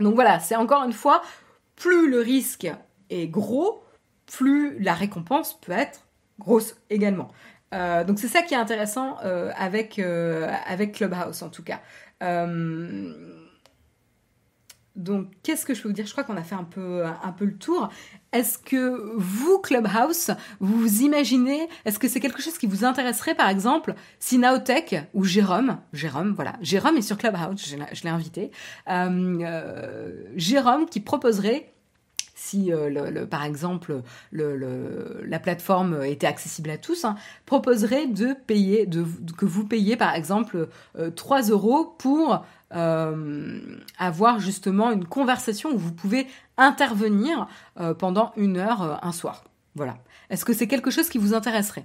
Donc 0.00 0.14
voilà, 0.14 0.40
c'est 0.40 0.56
encore 0.56 0.84
une 0.84 0.92
fois, 0.92 1.22
plus 1.76 2.10
le 2.10 2.20
risque 2.20 2.66
est 3.08 3.28
gros, 3.28 3.82
plus 4.26 4.78
la 4.78 4.94
récompense 4.94 5.58
peut 5.60 5.72
être 5.72 6.06
grosse 6.38 6.76
également. 6.90 7.30
Euh, 7.74 8.04
donc 8.04 8.18
c'est 8.18 8.28
ça 8.28 8.42
qui 8.42 8.54
est 8.54 8.58
intéressant 8.58 9.16
euh, 9.24 9.50
avec, 9.56 9.98
avec 9.98 10.92
Clubhouse 10.92 11.42
en 11.42 11.48
tout 11.48 11.62
cas. 11.62 11.80
Donc 14.96 15.28
qu'est-ce 15.42 15.64
que 15.64 15.74
je 15.74 15.82
peux 15.82 15.88
vous 15.88 15.94
dire? 15.94 16.06
Je 16.06 16.12
crois 16.12 16.24
qu'on 16.24 16.36
a 16.36 16.42
fait 16.42 16.54
un 16.54 16.64
peu, 16.64 17.04
le 17.40 17.56
tour. 17.56 17.90
Est-ce 18.32 18.58
que 18.58 19.14
vous, 19.16 19.58
Clubhouse, 19.58 20.32
vous 20.60 21.02
imaginez, 21.02 21.68
est-ce 21.84 21.98
que 21.98 22.08
c'est 22.08 22.20
quelque 22.20 22.42
chose 22.42 22.58
qui 22.58 22.66
vous 22.66 22.84
intéresserait 22.84 23.34
par 23.34 23.48
exemple 23.48 23.94
si 24.18 24.38
Naotech 24.38 24.96
ou 25.14 25.24
Jérôme, 25.24 25.78
Jérôme, 25.92 26.32
voilà, 26.34 26.54
Jérôme 26.60 26.96
est 26.96 27.02
sur 27.02 27.16
Clubhouse, 27.16 27.76
je 27.92 28.02
l'ai 28.02 28.10
invité, 28.10 28.50
Jérôme 30.36 30.86
qui 30.86 31.00
proposerait 31.00 31.72
si 32.36 32.72
euh, 32.72 33.26
par 33.26 33.44
exemple 33.44 34.02
le, 34.30 35.24
la 35.26 35.38
plateforme 35.38 36.04
était 36.04 36.26
accessible 36.26 36.70
à 36.70 36.78
tous, 36.78 37.04
hein, 37.04 37.16
proposerait 37.46 38.06
de 38.06 38.34
payer, 38.46 38.88
que 39.36 39.46
vous 39.46 39.66
payiez 39.66 39.96
par 39.96 40.14
exemple 40.14 40.68
3 41.16 41.50
euh, 41.50 41.52
euros 41.52 41.96
pour 41.98 42.44
euh, 42.74 43.78
avoir 43.98 44.40
justement 44.40 44.90
une 44.90 45.04
conversation 45.04 45.70
où 45.70 45.78
vous 45.78 45.92
pouvez 45.92 46.26
intervenir 46.56 47.46
pendant 47.98 48.32
une 48.36 48.56
heure 48.56 49.04
un 49.04 49.12
soir. 49.12 49.44
Voilà. 49.74 49.98
Est-ce 50.30 50.44
que 50.44 50.52
c'est 50.52 50.66
quelque 50.66 50.90
chose 50.90 51.08
qui 51.08 51.18
vous 51.18 51.34
intéresserait 51.34 51.84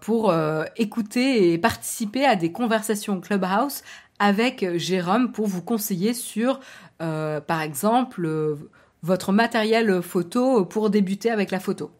pour 0.00 0.34
écouter 0.76 1.52
et 1.52 1.58
participer 1.58 2.24
à 2.24 2.36
des 2.36 2.52
conversations 2.52 3.20
Clubhouse 3.20 3.82
avec 4.18 4.76
Jérôme 4.76 5.32
pour 5.32 5.46
vous 5.48 5.62
conseiller 5.62 6.14
sur, 6.14 6.60
par 6.98 7.60
exemple, 7.60 8.56
votre 9.02 9.32
matériel 9.32 10.00
photo 10.00 10.64
pour 10.64 10.90
débuter 10.90 11.30
avec 11.30 11.50
la 11.50 11.58
photo, 11.58 11.90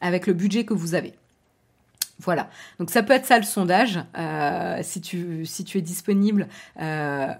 avec 0.00 0.26
le 0.28 0.34
budget 0.34 0.64
que 0.64 0.74
vous 0.74 0.94
avez? 0.94 1.14
Voilà. 2.18 2.48
Donc 2.78 2.90
ça 2.90 3.02
peut 3.02 3.12
être 3.12 3.26
ça 3.26 3.38
le 3.38 3.44
sondage. 3.44 4.00
Euh, 4.16 4.78
si, 4.82 5.00
tu, 5.00 5.44
es 5.74 5.80
disponible, 5.80 6.48
euh, 6.80 7.32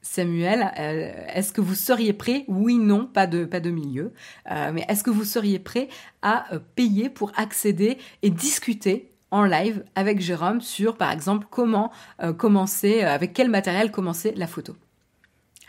Samuel, 0.00 0.72
euh, 0.78 1.12
est-ce 1.34 1.52
que 1.52 1.60
vous 1.60 1.74
seriez 1.74 2.12
prêt? 2.12 2.44
Oui, 2.48 2.78
non, 2.78 3.06
pas 3.06 3.26
de, 3.26 3.44
pas 3.44 3.60
de 3.60 3.70
milieu. 3.70 4.12
mais 4.48 4.84
est-ce 4.88 5.02
que 5.02 5.10
vous 5.10 5.24
seriez 5.24 5.58
prêt 5.58 5.88
à 6.22 6.46
payer 6.74 7.08
pour 7.10 7.32
accéder 7.36 7.98
et 8.22 8.30
discuter 8.30 9.10
en 9.30 9.44
live 9.44 9.84
avec 9.94 10.20
Jérôme 10.20 10.60
sur, 10.60 10.96
par 10.96 11.10
exemple, 11.10 11.46
comment 11.50 11.90
commencer, 12.38 13.02
avec 13.02 13.32
quel 13.32 13.48
matériel 13.48 13.90
commencer 13.90 14.32
la 14.36 14.46
photo? 14.46 14.76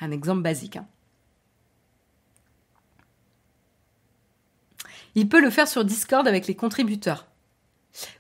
Un 0.01 0.11
exemple 0.11 0.41
basique. 0.41 0.75
Hein. 0.75 0.85
Il 5.15 5.29
peut 5.29 5.39
le 5.39 5.49
faire 5.49 5.67
sur 5.67 5.85
Discord 5.85 6.27
avec 6.27 6.47
les 6.47 6.55
contributeurs. 6.55 7.27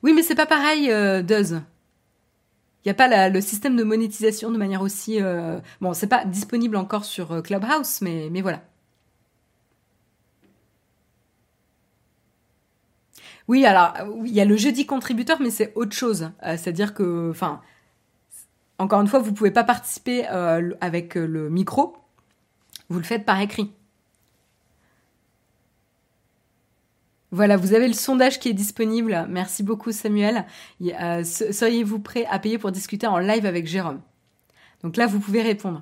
Oui, 0.03 0.13
mais 0.13 0.23
c'est 0.23 0.35
pas 0.35 0.45
pareil, 0.45 0.91
euh. 0.91 1.21
Il 1.29 2.89
n'y 2.89 2.91
a 2.91 2.93
pas 2.93 3.29
le 3.29 3.41
système 3.41 3.75
de 3.75 3.83
monétisation 3.83 4.51
de 4.51 4.57
manière 4.57 4.81
aussi... 4.81 5.21
Euh... 5.21 5.59
Bon, 5.81 5.93
c'est 5.93 6.07
pas 6.07 6.25
disponible 6.25 6.75
encore 6.75 7.05
sur 7.05 7.31
euh, 7.31 7.41
Clubhouse, 7.41 8.01
mais, 8.01 8.29
mais 8.29 8.41
voilà. 8.41 8.61
Oui, 13.47 13.65
alors, 13.65 13.93
il 14.25 14.33
y 14.33 14.41
a 14.41 14.45
le 14.45 14.55
jeudi 14.57 14.85
contributeur, 14.85 15.39
mais 15.41 15.49
c'est 15.49 15.73
autre 15.75 15.93
chose. 15.93 16.31
Euh, 16.43 16.57
c'est-à-dire 16.57 16.93
que, 16.93 17.29
enfin, 17.29 17.61
encore 18.77 19.01
une 19.01 19.07
fois, 19.07 19.19
vous 19.19 19.33
pouvez 19.33 19.51
pas 19.51 19.63
participer 19.63 20.25
avec 20.25 21.15
le 21.15 21.49
micro. 21.49 21.97
Vous 22.89 22.99
le 22.99 23.05
faites 23.05 23.25
par 23.25 23.39
écrit. 23.39 23.71
Voilà, 27.33 27.57
vous 27.57 27.73
avez 27.73 27.87
le 27.87 27.95
sondage 27.95 28.39
qui 28.39 28.49
est 28.49 28.53
disponible. 28.53 29.25
Merci 29.27 29.63
beaucoup 29.63 29.91
Samuel. 29.91 30.45
Euh, 30.83 31.23
seriez-vous 31.23 31.97
prêt 31.97 32.27
à 32.29 32.37
payer 32.37 32.59
pour 32.59 32.71
discuter 32.71 33.07
en 33.07 33.17
live 33.17 33.47
avec 33.47 33.65
Jérôme? 33.65 34.01
Donc 34.83 34.97
là, 34.97 35.07
vous 35.07 35.19
pouvez 35.19 35.41
répondre. 35.41 35.81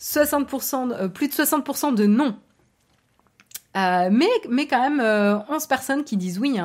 60%, 0.00 0.92
euh, 0.92 1.08
plus 1.08 1.28
de 1.28 1.34
60% 1.34 1.94
de 1.94 2.06
non. 2.06 2.38
Euh, 3.76 4.08
mais, 4.10 4.30
mais 4.48 4.66
quand 4.66 4.80
même 4.80 5.44
11 5.50 5.66
personnes 5.66 6.04
qui 6.04 6.16
disent 6.16 6.38
oui. 6.38 6.58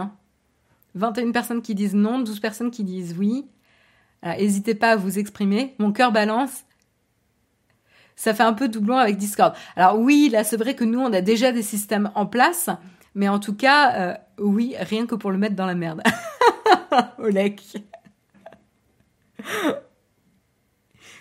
21 0.95 1.27
hein. 1.27 1.31
personnes 1.33 1.61
qui 1.61 1.75
disent 1.75 1.93
non, 1.93 2.19
12 2.19 2.39
personnes 2.39 2.71
qui 2.71 2.85
disent 2.85 3.17
oui. 3.19 3.49
N'hésitez 4.23 4.75
pas 4.75 4.91
à 4.91 4.95
vous 4.95 5.19
exprimer. 5.19 5.75
Mon 5.77 5.91
cœur 5.91 6.13
balance 6.13 6.63
ça 8.15 8.33
fait 8.33 8.43
un 8.43 8.53
peu 8.53 8.67
doublon 8.67 8.97
avec 8.97 9.17
Discord. 9.17 9.53
Alors 9.75 9.99
oui, 9.99 10.29
là 10.31 10.43
c'est 10.43 10.57
vrai 10.57 10.75
que 10.75 10.83
nous 10.83 10.99
on 10.99 11.11
a 11.13 11.21
déjà 11.21 11.51
des 11.51 11.63
systèmes 11.63 12.11
en 12.15 12.25
place, 12.25 12.69
mais 13.15 13.27
en 13.27 13.39
tout 13.39 13.55
cas, 13.55 13.93
euh, 13.95 14.17
oui, 14.39 14.75
rien 14.79 15.05
que 15.05 15.15
pour 15.15 15.31
le 15.31 15.37
mettre 15.37 15.55
dans 15.55 15.65
la 15.65 15.75
merde. 15.75 16.01
Olek. 17.19 17.61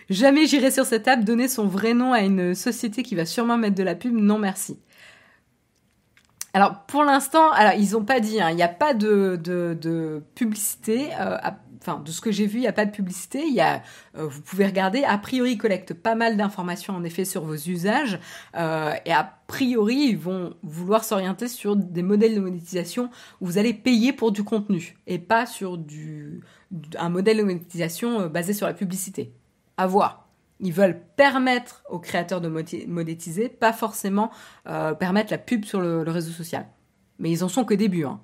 Jamais 0.09 0.47
j'irai 0.47 0.71
sur 0.71 0.85
cette 0.85 1.07
app 1.07 1.25
donner 1.25 1.47
son 1.47 1.67
vrai 1.67 1.95
nom 1.95 2.13
à 2.13 2.21
une 2.21 2.55
société 2.55 3.03
qui 3.03 3.15
va 3.15 3.25
sûrement 3.25 3.57
mettre 3.57 3.77
de 3.77 3.83
la 3.83 3.95
pub. 3.95 4.13
Non 4.13 4.39
merci. 4.39 4.79
Alors 6.53 6.81
pour 6.87 7.05
l'instant, 7.05 7.51
alors 7.53 7.75
ils 7.75 7.93
n'ont 7.93 8.05
pas 8.05 8.19
dit, 8.19 8.41
hein, 8.41 8.51
il 8.51 8.57
n'y 8.57 8.63
a 8.63 8.69
pas 8.69 8.93
de, 8.93 9.39
de, 9.41 10.23
publicité. 10.35 11.11
Euh, 11.21 11.37
enfin, 11.81 12.03
de 12.05 12.11
ce 12.11 12.21
que 12.21 12.31
j'ai 12.31 12.47
vu, 12.47 12.59
il 12.59 12.63
n'y 12.63 12.69
a 12.69 12.73
pas 12.73 12.85
de 12.85 12.91
publicité. 12.91 13.43
Il 13.47 13.55
y 13.55 13.61
a, 13.61 13.83
euh, 14.17 14.27
vous 14.27 14.43
pouvez 14.43 14.67
regarder. 14.67 15.05
A 15.05 15.17
priori, 15.19 15.53
ils 15.53 15.59
collectent 15.59 15.95
pas 15.95 16.15
mal 16.15 16.37
d'informations 16.37 16.95
en 16.95 17.05
effet 17.05 17.25
sur 17.25 17.45
vos 17.45 17.55
usages. 17.55 18.21
Euh, 18.57 18.93
et 19.05 19.13
a 19.13 19.39
priori, 19.47 19.97
ils 19.97 20.19
vont 20.19 20.55
vouloir 20.63 21.05
s'orienter 21.05 21.49
sur 21.49 21.77
des 21.77 22.03
modèles 22.03 22.35
de 22.35 22.41
monétisation 22.41 23.11
où 23.41 23.47
vous 23.47 23.59
allez 23.59 23.75
payer 23.75 24.13
pour 24.13 24.33
du 24.33 24.45
contenu 24.45 24.97
et 25.07 25.19
pas 25.19 25.47
sur 25.47 25.79
du, 25.79 26.43
un 26.99 27.09
modèle 27.09 27.39
de 27.39 27.43
monétisation 27.43 28.21
euh, 28.21 28.29
basé 28.29 28.53
sur 28.53 28.67
la 28.67 28.75
publicité. 28.75 29.33
À 29.77 29.87
voir. 29.87 30.29
Ils 30.63 30.75
veulent 30.75 31.01
permettre 31.17 31.83
aux 31.89 31.99
créateurs 31.99 32.43
de 32.43 32.49
monétiser, 32.49 33.49
pas 33.49 33.73
forcément 33.73 34.31
permettre 34.67 35.33
la 35.33 35.39
pub 35.39 35.65
sur 35.65 35.81
le, 35.81 36.03
réseau 36.03 36.33
social. 36.33 36.67
Mais 37.19 37.31
ils 37.31 37.43
en 37.43 37.49
sont 37.49 37.65
que 37.65 37.73
début. 37.73 38.05
Hein. 38.05 38.21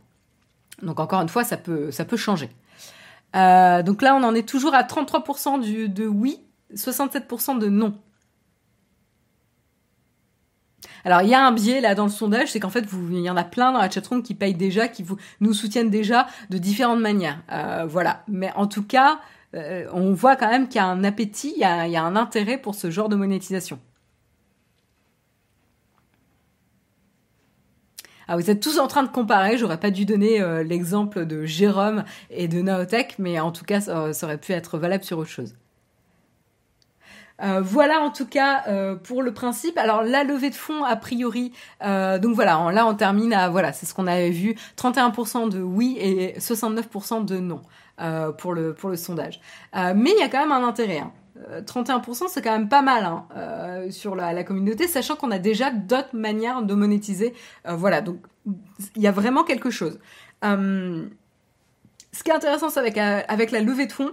Donc 0.82 1.00
encore 1.00 1.22
une 1.22 1.30
fois, 1.30 1.44
ça 1.44 1.56
peut, 1.56 1.90
ça 1.90 2.04
peut 2.04 2.18
changer. 2.18 2.50
Euh, 3.34 3.82
donc 3.82 4.02
là, 4.02 4.14
on 4.14 4.22
en 4.22 4.34
est 4.34 4.48
toujours 4.48 4.74
à 4.74 4.82
33% 4.82 5.60
du, 5.60 5.88
de 5.88 6.06
oui, 6.06 6.40
67% 6.74 7.58
de 7.58 7.68
non. 7.68 7.98
Alors 11.04 11.22
il 11.22 11.28
y 11.28 11.34
a 11.34 11.46
un 11.46 11.52
biais 11.52 11.80
là 11.80 11.94
dans 11.94 12.04
le 12.04 12.10
sondage, 12.10 12.50
c'est 12.50 12.58
qu'en 12.58 12.68
fait 12.68 12.84
il 13.12 13.20
y 13.20 13.30
en 13.30 13.36
a 13.36 13.44
plein 13.44 13.70
dans 13.70 13.78
la 13.78 13.88
chatroom 13.88 14.24
qui 14.24 14.34
payent 14.34 14.54
déjà, 14.54 14.88
qui 14.88 15.04
vous 15.04 15.16
nous 15.40 15.52
soutiennent 15.54 15.88
déjà 15.88 16.26
de 16.50 16.58
différentes 16.58 16.98
manières. 16.98 17.38
Euh, 17.52 17.86
voilà. 17.88 18.24
Mais 18.26 18.52
en 18.56 18.66
tout 18.66 18.82
cas, 18.82 19.20
euh, 19.54 19.86
on 19.92 20.12
voit 20.14 20.34
quand 20.34 20.48
même 20.48 20.66
qu'il 20.66 20.80
y 20.80 20.84
a 20.84 20.86
un 20.86 21.04
appétit, 21.04 21.54
il 21.56 21.60
y 21.60 21.64
a 21.64 22.02
un 22.02 22.16
intérêt 22.16 22.58
pour 22.58 22.74
ce 22.74 22.90
genre 22.90 23.08
de 23.08 23.14
monétisation. 23.14 23.78
Ah, 28.28 28.36
vous 28.36 28.50
êtes 28.50 28.60
tous 28.60 28.78
en 28.78 28.86
train 28.88 29.02
de 29.02 29.08
comparer. 29.08 29.56
J'aurais 29.56 29.78
pas 29.78 29.90
dû 29.90 30.04
donner 30.04 30.40
euh, 30.40 30.62
l'exemple 30.62 31.26
de 31.26 31.44
Jérôme 31.44 32.04
et 32.30 32.48
de 32.48 32.60
Naotech, 32.60 33.16
mais 33.18 33.38
en 33.38 33.52
tout 33.52 33.64
cas, 33.64 33.80
ça, 33.80 34.10
aurait 34.22 34.38
pu 34.38 34.52
être 34.52 34.78
valable 34.78 35.04
sur 35.04 35.18
autre 35.18 35.30
chose. 35.30 35.54
voilà 37.38 38.00
en 38.00 38.10
tout 38.10 38.26
cas 38.26 38.64
pour 39.04 39.22
le 39.22 39.32
principe. 39.32 39.78
Alors 39.78 40.02
la 40.02 40.24
levée 40.24 40.50
de 40.50 40.54
fonds 40.54 40.84
a 40.84 40.96
priori, 40.96 41.52
donc 41.82 42.34
voilà, 42.34 42.70
là 42.72 42.86
on 42.86 42.94
termine 42.94 43.32
à 43.32 43.48
voilà, 43.48 43.72
c'est 43.72 43.86
ce 43.86 43.94
qu'on 43.94 44.06
avait 44.06 44.30
vu, 44.30 44.56
31% 44.76 45.50
de 45.50 45.60
oui 45.60 45.96
et 46.00 46.38
69% 46.38 47.24
de 47.24 47.38
non 47.38 47.62
pour 48.38 48.54
le 48.54 48.74
pour 48.74 48.88
le 48.88 48.96
sondage. 48.96 49.40
mais 49.74 50.12
il 50.12 50.18
y 50.18 50.22
a 50.22 50.28
quand 50.28 50.40
même 50.40 50.52
un 50.52 50.66
intérêt. 50.66 50.98
Hein. 50.98 51.12
31%, 51.64 52.28
c'est 52.28 52.42
quand 52.42 52.52
même 52.52 52.68
pas 52.68 52.82
mal 52.82 53.04
hein, 53.04 53.90
sur 53.90 54.16
la, 54.16 54.44
communauté, 54.44 54.88
sachant 54.88 55.16
qu'on 55.16 55.30
a 55.30 55.38
déjà 55.38 55.70
d'autres 55.70 56.14
manières 56.14 56.62
de 56.62 56.74
monétiser. 56.74 57.34
voilà, 57.64 58.00
donc 58.00 58.18
il 58.94 59.02
y 59.02 59.06
a 59.06 59.12
vraiment 59.12 59.44
quelque 59.44 59.70
chose. 59.70 59.98
ce 60.42 61.08
qui 62.24 62.30
est 62.30 62.34
intéressant, 62.34 62.70
c'est 62.70 62.80
avec, 62.80 62.98
avec 62.98 63.50
la 63.50 63.60
levée 63.60 63.86
de 63.86 63.92
fonds, 63.92 64.12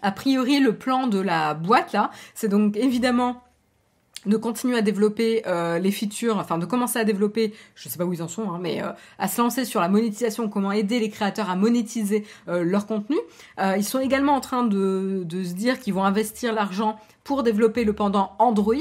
a 0.00 0.12
priori, 0.12 0.60
le 0.60 0.76
plan 0.76 1.06
de 1.06 1.18
la 1.18 1.54
boîte 1.54 1.92
là, 1.92 2.10
c'est 2.34 2.48
donc 2.48 2.76
évidemment 2.76 3.41
de 4.26 4.36
continuer 4.36 4.76
à 4.76 4.82
développer 4.82 5.42
euh, 5.46 5.78
les 5.78 5.90
features, 5.90 6.38
enfin 6.38 6.58
de 6.58 6.66
commencer 6.66 6.98
à 6.98 7.04
développer, 7.04 7.52
je 7.74 7.88
sais 7.88 7.98
pas 7.98 8.04
où 8.04 8.12
ils 8.12 8.22
en 8.22 8.28
sont, 8.28 8.50
hein, 8.50 8.58
mais 8.60 8.82
euh, 8.82 8.90
à 9.18 9.28
se 9.28 9.40
lancer 9.40 9.64
sur 9.64 9.80
la 9.80 9.88
monétisation, 9.88 10.48
comment 10.48 10.72
aider 10.72 11.00
les 11.00 11.10
créateurs 11.10 11.50
à 11.50 11.56
monétiser 11.56 12.24
euh, 12.48 12.62
leur 12.62 12.86
contenu. 12.86 13.16
ils 13.76 13.84
sont 13.84 13.98
également 13.98 14.34
en 14.34 14.40
train 14.40 14.64
de, 14.64 15.22
de 15.24 15.44
se 15.44 15.52
dire 15.54 15.78
qu'ils 15.78 15.94
vont 15.94 16.04
investir 16.04 16.52
l'argent 16.52 16.96
pour 17.24 17.42
développer 17.42 17.84
le 17.84 17.92
pendant 17.92 18.34
Android 18.38 18.74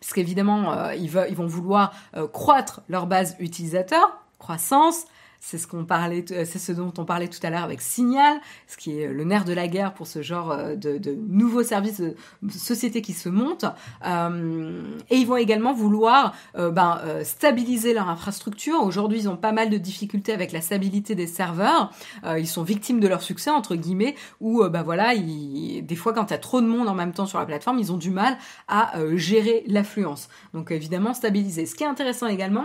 puisqu'évidemment 0.00 0.90
ils, 0.92 1.10
ils 1.28 1.36
vont 1.36 1.46
vouloir 1.46 1.94
croître 2.32 2.82
leur 2.88 3.06
base 3.06 3.36
utilisateur, 3.38 4.18
croissance, 4.38 5.06
c'est 5.46 5.58
ce 5.58 5.66
qu'on 5.66 5.84
parlait, 5.84 6.24
c'est 6.26 6.58
ce 6.58 6.72
dont 6.72 6.92
on 6.96 7.04
parlait 7.04 7.28
tout 7.28 7.38
à 7.42 7.50
l'heure 7.50 7.64
avec 7.64 7.82
Signal, 7.82 8.38
ce 8.66 8.78
qui 8.78 8.98
est 8.98 9.12
le 9.12 9.24
nerf 9.24 9.44
de 9.44 9.52
la 9.52 9.68
guerre 9.68 9.92
pour 9.92 10.06
ce 10.06 10.22
genre 10.22 10.52
euh, 10.52 10.74
de, 10.74 10.96
de 10.96 11.14
nouveaux 11.28 11.62
services 11.62 12.00
de 12.00 12.16
sociétés 12.50 13.02
qui 13.02 13.12
se 13.12 13.28
montent. 13.28 13.66
Euh, 14.06 14.82
et 15.10 15.16
ils 15.16 15.26
vont 15.26 15.36
également 15.36 15.74
vouloir 15.74 16.34
euh, 16.56 16.70
ben, 16.70 16.98
stabiliser 17.24 17.92
leur 17.92 18.08
infrastructure. 18.08 18.82
Aujourd'hui, 18.82 19.18
ils 19.18 19.28
ont 19.28 19.36
pas 19.36 19.52
mal 19.52 19.68
de 19.68 19.76
difficultés 19.76 20.32
avec 20.32 20.50
la 20.50 20.62
stabilité 20.62 21.14
des 21.14 21.26
serveurs. 21.26 21.92
ils 22.38 22.48
sont 22.48 22.62
victimes 22.62 22.98
de 22.98 23.08
leur 23.08 23.20
succès 23.20 23.50
entre 23.50 23.76
guillemets, 23.76 24.14
où 24.40 24.66
ben 24.66 24.82
voilà, 24.82 25.14
des 25.14 25.96
fois 25.96 26.14
quand 26.14 26.30
il 26.30 26.30
y 26.30 26.34
a 26.34 26.38
trop 26.38 26.62
de 26.62 26.66
monde 26.66 26.88
en 26.88 26.94
même 26.94 27.12
temps 27.12 27.26
sur 27.26 27.38
la 27.38 27.44
plateforme, 27.44 27.78
ils 27.78 27.92
ont 27.92 27.98
du 27.98 28.10
mal 28.10 28.38
à 28.66 28.94
gérer 29.14 29.64
l'affluence. 29.66 30.28
Donc 30.54 30.70
évidemment 30.70 31.12
stabiliser. 31.12 31.66
Ce 31.66 31.74
qui 31.74 31.84
est 31.84 31.88
intéressant 31.88 32.28
également 32.28 32.64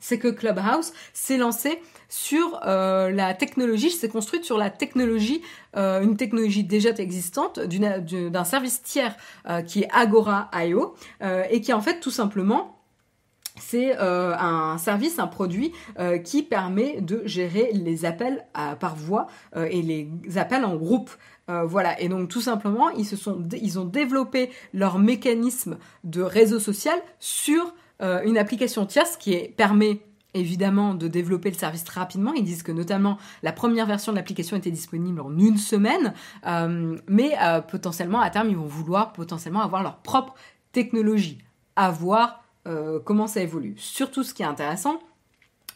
c'est 0.00 0.18
que 0.18 0.28
Clubhouse 0.28 0.92
s'est 1.12 1.36
lancé 1.36 1.80
sur 2.08 2.60
euh, 2.66 3.10
la 3.10 3.34
technologie, 3.34 3.90
s'est 3.90 4.08
construite 4.08 4.44
sur 4.44 4.58
la 4.58 4.68
technologie, 4.68 5.42
euh, 5.76 6.02
une 6.02 6.16
technologie 6.16 6.64
déjà 6.64 6.90
existante 6.90 7.60
d'un 7.60 8.44
service 8.44 8.82
tiers 8.82 9.14
euh, 9.48 9.62
qui 9.62 9.82
est 9.82 9.88
Agora.io 9.92 10.94
et 11.50 11.60
qui 11.60 11.72
en 11.72 11.80
fait 11.80 12.00
tout 12.00 12.10
simplement 12.10 12.76
c'est 13.58 13.94
un 13.98 14.78
service, 14.78 15.18
un 15.18 15.26
produit 15.26 15.72
qui 16.24 16.42
permet 16.42 17.00
de 17.00 17.22
gérer 17.26 17.70
les 17.74 18.06
appels 18.06 18.46
par 18.78 18.96
voix 18.96 19.26
et 19.54 19.82
les 19.82 20.08
appels 20.38 20.64
en 20.64 20.76
groupe. 20.76 21.10
voilà, 21.46 22.00
et 22.00 22.08
donc 22.08 22.28
tout 22.28 22.40
simplement, 22.40 22.88
ils, 22.90 23.04
se 23.04 23.16
sont, 23.16 23.46
ils 23.60 23.78
ont 23.78 23.84
développé 23.84 24.50
leur 24.72 24.98
mécanisme 24.98 25.76
de 26.04 26.22
réseau 26.22 26.58
social 26.58 26.98
sur 27.18 27.74
euh, 28.02 28.22
une 28.24 28.38
application 28.38 28.86
tierce 28.86 29.16
qui 29.16 29.36
permet 29.56 30.00
évidemment 30.32 30.94
de 30.94 31.08
développer 31.08 31.50
le 31.50 31.56
service 31.56 31.84
très 31.84 32.00
rapidement. 32.00 32.32
Ils 32.32 32.44
disent 32.44 32.62
que 32.62 32.72
notamment 32.72 33.18
la 33.42 33.52
première 33.52 33.86
version 33.86 34.12
de 34.12 34.16
l'application 34.16 34.56
était 34.56 34.70
disponible 34.70 35.20
en 35.20 35.36
une 35.36 35.58
semaine, 35.58 36.14
euh, 36.46 36.96
mais 37.08 37.32
euh, 37.42 37.60
potentiellement 37.60 38.20
à 38.20 38.30
terme 38.30 38.48
ils 38.48 38.56
vont 38.56 38.66
vouloir 38.66 39.12
potentiellement 39.12 39.62
avoir 39.62 39.82
leur 39.82 39.96
propre 39.96 40.34
technologie, 40.72 41.38
à 41.76 41.90
voir 41.90 42.44
comment 43.04 43.26
ça 43.26 43.40
évolue. 43.40 43.74
Surtout 43.78 44.22
ce 44.22 44.32
qui 44.32 44.42
est 44.42 44.46
intéressant, 44.46 45.00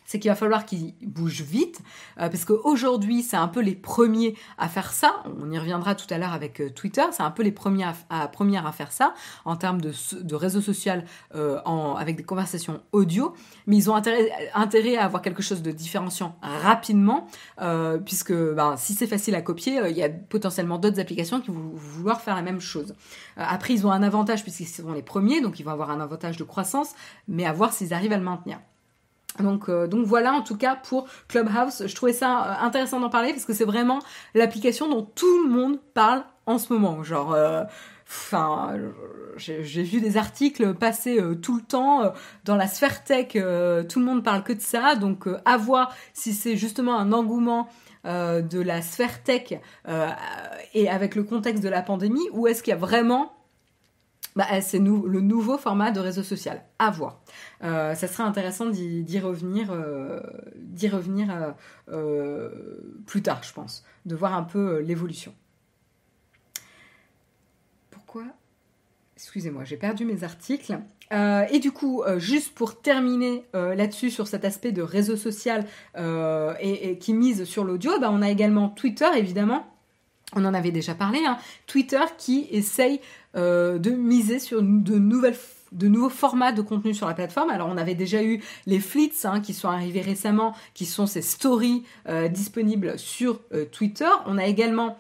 c'est 0.05 0.19
qu'il 0.19 0.31
va 0.31 0.35
falloir 0.35 0.67
qu'ils 0.67 0.95
bougent 1.03 1.43
vite, 1.43 1.81
euh, 2.21 2.29
parce 2.29 2.45
qu'aujourd'hui, 2.45 3.23
c'est 3.23 3.37
un 3.37 3.49
peu 3.49 3.61
les 3.61 3.75
premiers 3.75 4.37
à 4.59 4.69
faire 4.69 4.93
ça. 4.93 5.23
On 5.41 5.51
y 5.51 5.59
reviendra 5.59 5.95
tout 5.95 6.07
à 6.11 6.19
l'heure 6.19 6.33
avec 6.33 6.61
euh, 6.61 6.71
Twitter, 6.71 7.03
c'est 7.13 7.23
un 7.23 7.31
peu 7.31 7.43
les 7.43 7.53
premiers 7.53 7.87
à, 8.11 8.29
premières 8.29 8.67
à 8.67 8.73
faire 8.73 8.93
ça 8.93 9.15
en 9.45 9.57
termes 9.57 9.81
de, 9.81 9.93
de 10.21 10.35
réseau 10.35 10.61
social 10.61 11.05
euh, 11.35 11.59
avec 11.97 12.17
des 12.17 12.23
conversations 12.23 12.81
audio, 12.93 13.35
mais 13.67 13.77
ils 13.77 13.91
ont 13.91 13.95
intérêt, 13.95 14.97
à 14.97 15.05
avoir 15.05 15.23
quelque 15.23 15.43
chose 15.43 15.63
de 15.63 15.71
différenciant 15.71 16.37
rapidement, 16.43 17.27
puisque 18.05 18.33
ben, 18.33 18.77
si 18.77 18.95
c'est 18.95 19.07
facile 19.07 19.35
à 19.35 19.43
copier, 19.43 19.81
il 19.89 19.97
y 19.97 20.03
a 20.03 20.09
potentiellement 20.09 20.79
d'autres 20.79 21.01
applications 21.01 21.41
qui 21.41 21.51
vont 21.51 21.71
vouloir 21.75 22.21
faire 22.21 22.35
la 22.35 22.43
même 22.43 22.61
chose. 22.61 22.95
après, 23.37 23.75
ils 23.75 23.87
ont 23.87 23.93
un 23.93 24.03
avantage 24.03 24.43
puisqu'ils 24.43 24.67
sont 24.67 24.93
les 24.93 25.03
premiers, 25.03 25.41
donc 25.41 25.59
ils 25.61 25.63
vont 25.63 25.73
avoir 25.73 25.91
un 25.91 26.01
avantage 26.01 26.37
de 26.37 26.45
croissance, 26.45 26.95
mais 27.29 27.45
à 27.47 27.53
voir 27.53 27.73
s'ils 27.73 27.95
arrivent 27.95 28.13
à 28.13 28.19
le 28.19 28.25
maintenir. 28.25 28.59
Donc, 29.41 29.69
euh, 29.69 29.87
donc 29.87 30.07
voilà 30.07 30.33
en 30.33 30.43
tout 30.43 30.57
cas 30.57 30.77
pour 30.77 31.09
Clubhouse. 31.29 31.85
Je 31.87 31.95
trouvais 31.95 32.13
ça 32.13 32.61
euh, 32.61 32.67
intéressant 32.67 33.01
d'en 33.01 33.11
parler 33.11 33.33
parce 33.33 33.45
que 33.45 33.53
c'est 33.53 33.65
vraiment 33.65 33.99
l'application 34.35 34.89
dont 34.89 35.03
tout 35.03 35.43
le 35.45 35.51
monde 35.51 35.79
parle 35.95 36.25
en 36.47 36.59
ce 36.59 36.73
moment. 36.73 37.03
Genre, 37.03 37.33
euh, 37.35 37.65
enfin, 38.09 38.75
j'ai 39.37 39.83
vu 39.83 40.01
des 40.01 40.17
articles 40.17 40.75
passer 40.75 41.21
tout 41.43 41.57
le 41.57 41.63
temps 41.63 42.13
dans 42.45 42.55
la 42.55 42.69
sphère 42.69 43.03
tech. 43.03 43.33
tout 43.33 43.99
le 43.99 44.05
monde 44.05 44.23
parle 44.23 44.45
que 44.45 44.53
de 44.53 44.61
ça. 44.61 44.95
Donc 44.95 45.27
à 45.45 45.57
voir 45.57 45.93
si 46.13 46.33
c'est 46.33 46.57
justement 46.57 46.97
un 46.97 47.13
engouement 47.13 47.69
de 48.05 48.61
la 48.61 48.83
sphère 48.83 49.23
tech 49.23 49.55
et 50.75 50.89
avec 50.91 51.15
le 51.15 51.25
contexte 51.25 51.63
de 51.65 51.71
la 51.71 51.81
pandémie 51.81 52.29
ou 52.33 52.47
est-ce 52.47 52.63
qu'il 52.63 52.73
y 52.73 52.77
a 52.77 52.79
vraiment 52.79 53.33
bah, 54.37 54.61
c'est 54.61 54.79
le 54.79 55.21
nouveau 55.21 55.59
format 55.59 55.93
de 55.93 56.01
réseau 56.01 56.23
social. 56.23 56.65
À 56.79 56.91
voir. 56.91 57.21
Euh, 57.63 57.95
ça 57.95 58.09
serait 58.09 58.25
intéressant 58.25 58.67
d'y 58.67 59.19
revenir, 59.21 59.71
euh, 59.71 60.21
revenir 60.93 61.55
euh, 61.89 62.49
plus 63.07 63.23
tard, 63.23 63.43
je 63.43 63.53
pense, 63.53 63.85
de 64.07 64.15
voir 64.17 64.35
un 64.35 64.43
peu 64.43 64.81
l'évolution. 64.81 65.33
Pourquoi? 67.91 68.25
Excusez-moi, 69.17 69.65
j'ai 69.65 69.77
perdu 69.77 70.05
mes 70.05 70.25
articles. 70.25 70.79
et 71.13 71.59
du 71.61 71.71
coup, 71.71 72.03
juste 72.17 72.55
pour 72.55 72.81
terminer 72.81 73.45
là-dessus 73.55 74.11
sur 74.11 74.27
cet 74.27 74.45
aspect 74.45 74.73
de 74.73 74.83
réseau 74.83 75.17
social 75.17 75.65
et, 75.97 76.99
qui 76.99 77.15
mise 77.15 77.45
sur 77.45 77.65
l'audio, 77.65 77.99
bah, 78.01 78.11
on 78.13 78.21
a 78.21 78.31
également 78.31 78.69
Twitter, 78.69 79.09
évidemment. 79.17 79.74
On 80.35 80.45
en 80.45 80.55
avait 80.55 80.73
déjà 80.73 80.95
parlé. 80.95 81.21
Hein. 81.27 81.39
Twitter 81.67 82.01
qui 82.19 82.47
essaye 82.51 83.01
de 83.35 83.91
miser 83.91 84.39
sur 84.39 84.63
de 85.75 85.89
nouveaux 85.89 86.09
formats 86.09 86.53
de 86.53 86.63
contenu 86.63 86.95
sur 86.95 87.07
la 87.07 87.15
plateforme. 87.15 87.51
Alors 87.51 87.69
on 87.69 87.77
avait 87.77 87.95
déjà 87.95 88.23
eu 88.23 88.43
les 88.67 88.81
flits 88.81 89.13
hein, 89.25 89.41
qui 89.41 89.53
sont 89.53 89.69
arrivés 89.69 90.01
récemment, 90.01 90.55
qui 90.73 90.87
sont 90.87 91.07
ces 91.07 91.23
stories 91.23 91.85
euh, 92.09 92.29
disponibles 92.29 92.99
sur 92.99 93.41
euh, 93.53 93.65
Twitter. 93.67 94.09
On 94.27 94.39
a 94.39 94.47
également 94.47 94.97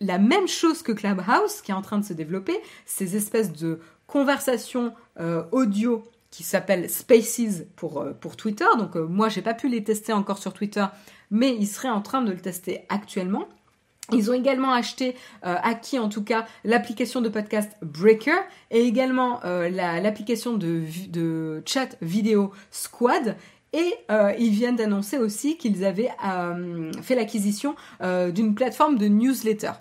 la 0.00 0.18
même 0.18 0.48
chose 0.48 0.82
que 0.82 0.92
Clubhouse 0.92 1.62
qui 1.62 1.70
est 1.70 1.74
en 1.74 1.82
train 1.82 1.98
de 1.98 2.04
se 2.04 2.12
développer, 2.12 2.58
ces 2.86 3.16
espèces 3.16 3.52
de 3.52 3.80
conversations 4.06 4.92
euh, 5.20 5.44
audio 5.52 6.04
qui 6.30 6.42
s'appellent 6.42 6.88
Spaces 6.90 7.64
pour, 7.76 8.04
pour 8.20 8.36
Twitter. 8.36 8.66
Donc 8.78 8.96
moi 8.96 9.28
j'ai 9.28 9.42
pas 9.42 9.54
pu 9.54 9.68
les 9.68 9.84
tester 9.84 10.12
encore 10.12 10.38
sur 10.38 10.52
Twitter, 10.52 10.86
mais 11.30 11.54
ils 11.54 11.66
seraient 11.66 11.88
en 11.88 12.02
train 12.02 12.22
de 12.22 12.32
le 12.32 12.40
tester 12.40 12.84
actuellement. 12.88 13.48
Ils 14.12 14.30
ont 14.30 14.34
également 14.34 14.72
acheté, 14.72 15.16
euh, 15.44 15.56
acquis 15.62 15.98
en 15.98 16.08
tout 16.08 16.24
cas, 16.24 16.46
l'application 16.64 17.20
de 17.20 17.28
podcast 17.28 17.72
Breaker 17.82 18.38
et 18.70 18.80
également 18.80 19.40
euh, 19.44 19.68
l'application 19.68 20.56
de, 20.56 21.62
chat 21.66 21.96
vidéo 22.00 22.52
Squad. 22.70 23.36
Et 23.72 23.94
euh, 24.10 24.32
ils 24.38 24.50
viennent 24.50 24.76
d'annoncer 24.76 25.18
aussi 25.18 25.56
qu'ils 25.56 25.84
avaient 25.84 26.10
fait 27.02 27.14
l'acquisition 27.14 27.76
d'une 28.00 28.54
plateforme 28.54 28.98
de 28.98 29.06
newsletter. 29.06 29.72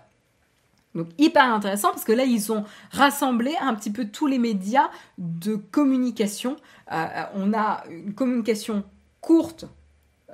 Donc 0.96 1.08
hyper 1.18 1.44
intéressant 1.54 1.90
parce 1.90 2.04
que 2.04 2.12
là 2.12 2.24
ils 2.24 2.52
ont 2.52 2.66
rassemblé 2.92 3.54
un 3.62 3.76
petit 3.76 3.92
peu 3.92 4.06
tous 4.06 4.26
les 4.26 4.40
médias 4.40 4.90
de 5.18 5.56
communication. 5.56 6.56
on 6.90 7.54
a 7.54 7.84
une 7.90 8.14
communication 8.14 8.84
courte 9.22 9.66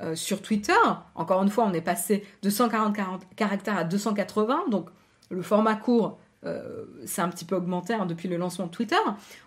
euh, 0.01 0.15
sur 0.15 0.41
Twitter. 0.41 0.73
Encore 1.15 1.41
une 1.41 1.49
fois, 1.49 1.65
on 1.65 1.73
est 1.73 1.81
passé 1.81 2.25
de 2.41 2.49
140 2.49 2.95
caractères 3.35 3.77
à 3.77 3.83
280, 3.85 4.65
donc 4.69 4.89
le 5.29 5.41
format 5.41 5.75
court 5.75 6.19
euh, 6.45 6.83
s'est 7.05 7.21
un 7.21 7.29
petit 7.29 7.45
peu 7.45 7.55
augmenté 7.55 7.93
hein, 7.93 8.05
depuis 8.05 8.27
le 8.27 8.35
lancement 8.35 8.65
de 8.65 8.71
Twitter. 8.71 8.97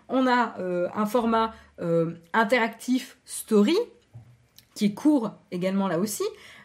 On 0.07 0.25
a 0.25 0.55
euh, 0.59 0.87
un 0.95 1.05
format 1.05 1.53
interactif 2.33 3.17
story 3.25 3.77
qui 4.73 4.85
est 4.85 4.93
court 4.93 5.31
également 5.51 5.87
là 5.87 5.99
aussi. 5.99 6.23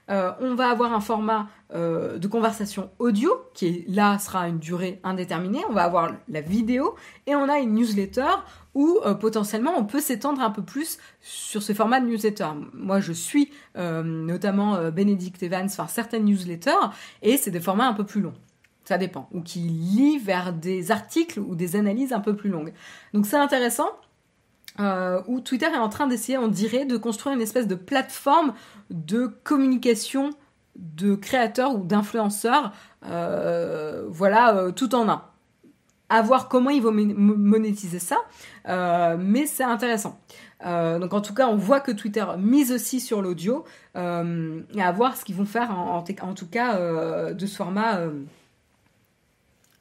On 0.08 0.54
va 0.54 0.68
avoir 0.68 0.92
un 0.92 1.00
format 1.00 1.48
de 1.72 2.26
conversation 2.26 2.90
audio 2.98 3.30
qui 3.54 3.84
là 3.88 4.18
sera 4.18 4.48
une 4.48 4.58
durée 4.58 5.00
indéterminée. 5.02 5.62
On 5.68 5.72
va 5.72 5.84
avoir 5.84 6.12
la 6.28 6.40
vidéo 6.40 6.94
et 7.26 7.34
on 7.34 7.48
a 7.48 7.58
une 7.58 7.74
newsletter 7.74 8.28
ou 8.74 8.98
euh, 9.04 9.14
potentiellement 9.14 9.72
on 9.76 9.84
peut 9.84 10.00
s'étendre 10.00 10.42
un 10.42 10.50
peu 10.50 10.62
plus 10.62 10.98
sur 11.20 11.62
ce 11.62 11.72
format 11.72 12.00
de 12.00 12.06
newsletter. 12.06 12.48
Moi 12.72 13.00
je 13.00 13.12
suis 13.12 13.50
euh, 13.76 14.02
notamment 14.02 14.76
euh, 14.76 14.90
Benedict 14.90 15.42
Evans, 15.42 15.66
enfin 15.66 15.86
certaines 15.86 16.24
newsletters, 16.24 16.90
et 17.22 17.36
c'est 17.36 17.50
des 17.50 17.60
formats 17.60 17.86
un 17.86 17.94
peu 17.94 18.04
plus 18.04 18.20
longs. 18.20 18.34
Ça 18.84 18.98
dépend. 18.98 19.28
Ou 19.32 19.40
qui 19.40 19.60
lit 19.60 20.18
vers 20.18 20.52
des 20.52 20.90
articles 20.90 21.40
ou 21.40 21.54
des 21.54 21.76
analyses 21.76 22.12
un 22.12 22.20
peu 22.20 22.36
plus 22.36 22.50
longues. 22.50 22.74
Donc 23.14 23.24
c'est 23.24 23.36
intéressant. 23.36 23.88
Euh, 24.80 25.22
où 25.28 25.40
Twitter 25.40 25.66
est 25.66 25.78
en 25.78 25.88
train 25.88 26.08
d'essayer, 26.08 26.36
on 26.36 26.48
dirait, 26.48 26.84
de 26.84 26.96
construire 26.96 27.36
une 27.36 27.42
espèce 27.42 27.68
de 27.68 27.76
plateforme 27.76 28.54
de 28.90 29.26
communication 29.44 30.30
de 30.76 31.14
créateurs 31.14 31.76
ou 31.76 31.84
d'influenceurs, 31.84 32.72
euh, 33.06 34.04
voilà, 34.08 34.56
euh, 34.56 34.72
tout 34.72 34.94
en 34.96 35.08
un. 35.08 35.22
À 36.08 36.22
voir 36.22 36.48
comment 36.48 36.70
ils 36.70 36.82
vont 36.82 36.92
monétiser 36.92 37.98
ça, 37.98 38.18
mais 39.18 39.46
c'est 39.46 39.64
intéressant. 39.64 40.20
donc 40.62 41.14
en 41.14 41.20
tout 41.22 41.34
cas, 41.34 41.48
on 41.48 41.56
voit 41.56 41.80
que 41.80 41.90
Twitter 41.92 42.24
mise 42.38 42.70
aussi 42.72 43.00
sur 43.00 43.22
l'audio, 43.22 43.64
et 43.96 43.98
à 44.82 44.92
voir 44.92 45.16
ce 45.16 45.24
qu'ils 45.24 45.34
vont 45.34 45.46
faire 45.46 45.70
en 45.70 46.02
tout 46.34 46.46
cas 46.46 47.32
de 47.32 47.46
ce 47.46 47.56
format 47.56 48.00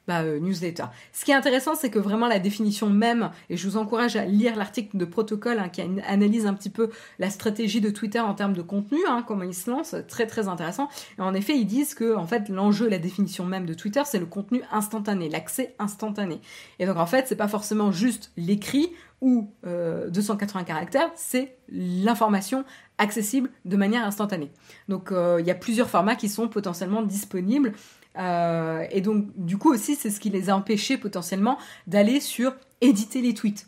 bah, 0.06 0.22
euh, 0.22 0.38
newsletter. 0.38 0.84
Ce 1.12 1.24
qui 1.24 1.30
est 1.30 1.34
intéressant, 1.34 1.74
c'est 1.74 1.90
que 1.90 1.98
vraiment 1.98 2.28
la 2.28 2.38
définition 2.38 2.90
même, 2.90 3.30
et 3.48 3.56
je 3.56 3.68
vous 3.68 3.76
encourage 3.76 4.16
à 4.16 4.24
lire 4.24 4.56
l'article 4.56 4.96
de 4.96 5.04
protocole 5.04 5.58
hein, 5.58 5.68
qui 5.68 5.80
analyse 5.80 6.46
un 6.46 6.54
petit 6.54 6.70
peu 6.70 6.90
la 7.18 7.30
stratégie 7.30 7.80
de 7.80 7.90
Twitter 7.90 8.20
en 8.20 8.34
termes 8.34 8.52
de 8.52 8.62
contenu, 8.62 8.98
hein, 9.08 9.24
comment 9.26 9.44
ils 9.44 9.54
se 9.54 9.70
lancent, 9.70 9.96
très 10.08 10.26
très 10.26 10.48
intéressant. 10.48 10.88
En 11.18 11.34
effet, 11.34 11.56
ils 11.56 11.66
disent 11.66 11.94
que 11.94 12.16
en 12.16 12.26
fait 12.26 12.48
l'enjeu, 12.48 12.88
la 12.88 12.98
définition 12.98 13.44
même 13.44 13.66
de 13.66 13.74
Twitter, 13.74 14.02
c'est 14.04 14.18
le 14.18 14.26
contenu 14.26 14.62
instantané, 14.70 15.28
l'accès 15.28 15.74
instantané. 15.78 16.40
Et 16.78 16.86
donc 16.86 16.96
en 16.96 17.06
fait, 17.06 17.26
c'est 17.28 17.36
pas 17.36 17.48
forcément 17.48 17.92
juste 17.92 18.32
l'écrit 18.36 18.90
ou 19.20 19.48
280 19.64 20.60
euh, 20.60 20.64
caractères, 20.64 21.10
c'est 21.14 21.56
l'information 21.70 22.64
accessible 22.98 23.50
de 23.64 23.76
manière 23.76 24.04
instantanée. 24.04 24.50
Donc 24.88 25.12
euh, 25.12 25.38
il 25.40 25.46
y 25.46 25.50
a 25.50 25.54
plusieurs 25.54 25.88
formats 25.88 26.14
qui 26.14 26.28
sont 26.28 26.46
potentiellement 26.46 27.02
disponibles 27.02 27.72
euh, 28.16 28.86
et 28.90 29.00
donc, 29.00 29.26
du 29.36 29.58
coup 29.58 29.72
aussi, 29.72 29.96
c'est 29.96 30.10
ce 30.10 30.20
qui 30.20 30.30
les 30.30 30.50
a 30.50 30.56
empêchés 30.56 30.96
potentiellement 30.98 31.58
d'aller 31.86 32.20
sur 32.20 32.54
éditer 32.80 33.20
les 33.20 33.34
tweets. 33.34 33.66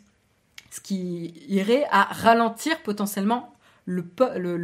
Ce 0.71 0.79
qui 0.79 1.33
irait 1.47 1.85
à 1.91 2.03
ralentir 2.03 2.81
potentiellement 2.83 3.53
le, 3.85 4.03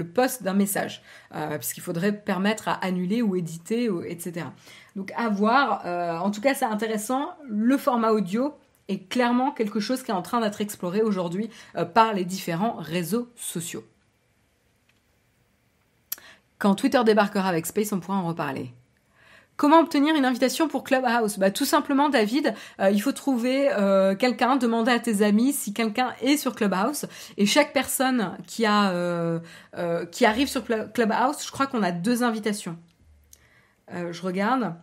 post 0.04 0.44
d'un 0.44 0.54
message, 0.54 1.02
euh, 1.34 1.58
puisqu'il 1.58 1.82
faudrait 1.82 2.12
permettre 2.12 2.68
à 2.68 2.74
annuler 2.74 3.22
ou 3.22 3.36
éditer, 3.36 3.90
etc. 4.06 4.48
Donc 4.98 5.14
à 5.16 5.30
voir, 5.30 5.86
euh, 5.86 6.18
en 6.18 6.30
tout 6.30 6.42
cas 6.42 6.54
c'est 6.54 6.66
intéressant, 6.66 7.30
le 7.48 7.78
format 7.78 8.12
audio 8.12 8.54
est 8.90 9.08
clairement 9.08 9.52
quelque 9.52 9.80
chose 9.80 10.04
qui 10.04 10.12
est 10.12 10.14
en 10.14 10.22
train 10.22 10.42
d'être 10.42 10.60
exploré 10.60 11.02
aujourd'hui 11.02 11.50
par 11.94 12.14
les 12.14 12.26
différents 12.26 12.76
réseaux 12.76 13.30
sociaux. 13.38 13.86
Quand 16.60 16.76
Twitter 16.76 17.02
débarquera 17.06 17.48
avec 17.48 17.66
Space, 17.66 17.94
on 17.94 18.02
pourra 18.02 18.18
en 18.18 18.28
reparler. 18.28 18.74
Comment 19.64 19.80
obtenir 19.80 20.14
une 20.14 20.26
invitation 20.26 20.68
pour 20.68 20.84
Clubhouse? 20.84 21.38
Bah, 21.38 21.50
Tout 21.50 21.64
simplement, 21.64 22.10
David, 22.10 22.54
euh, 22.82 22.90
il 22.90 23.02
faut 23.02 23.14
trouver 23.14 23.72
euh, 23.72 24.14
quelqu'un, 24.14 24.58
demander 24.58 24.92
à 24.92 25.00
tes 25.00 25.22
amis 25.22 25.54
si 25.54 25.72
quelqu'un 25.74 26.12
est 26.22 26.36
sur 26.36 26.54
Clubhouse. 26.54 27.06
Et 27.38 27.46
chaque 27.46 27.72
personne 27.72 28.36
qui, 28.46 28.66
a, 28.66 28.92
euh, 28.92 29.40
qui 30.12 30.26
arrive 30.26 30.50
sur 30.50 30.66
Clubhouse, 30.66 31.46
je 31.46 31.50
crois 31.50 31.68
qu'on 31.68 31.82
a 31.82 31.94
deux 31.94 32.24
invitations. 32.24 32.78
je 33.90 34.22
regarde. 34.22 34.76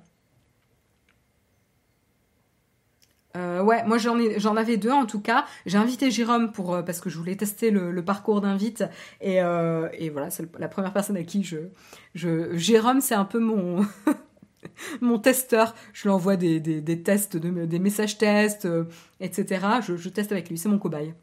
ouais, 3.35 3.85
moi 3.85 3.99
j'en 3.99 4.17
j'en 4.39 4.57
avais 4.57 4.79
deux 4.79 4.93
en 4.93 5.05
tout 5.05 5.21
cas. 5.21 5.45
J'ai 5.67 5.77
invité 5.77 6.11
Jérôme 6.11 6.53
pour 6.53 6.83
parce 6.87 7.03
que 7.03 7.11
je 7.11 7.19
voulais 7.19 7.37
tester 7.37 7.71
le, 7.71 8.03
parcours 8.03 8.41
d'invite 8.41 8.85
et, 9.21 9.35
et 9.35 10.09
voilà, 10.09 10.31
c'est 10.31 10.49
la 10.59 10.69
première 10.69 10.95
personne 10.95 11.19
à 11.19 11.23
qui 11.23 11.43
je, 11.43 11.59
je 12.15 12.57
Jérôme, 12.57 13.03
c'est 13.03 13.15
un 13.15 13.27
peu 13.27 13.41
mon 13.41 13.85
mon 15.01 15.19
testeur, 15.19 15.75
je 15.93 16.03
lui 16.05 16.11
envoie 16.11 16.37
des, 16.37 17.03
tests, 17.03 17.37
des 17.37 17.79
messages 17.79 18.19
tests, 18.19 18.67
euh, 18.67 18.85
etc. 19.21 19.67
Je, 19.83 20.09
teste 20.09 20.33
avec 20.33 20.49
lui, 20.49 20.59
c'est 20.59 20.69
mon 20.69 20.79
cobaye. 20.79 21.15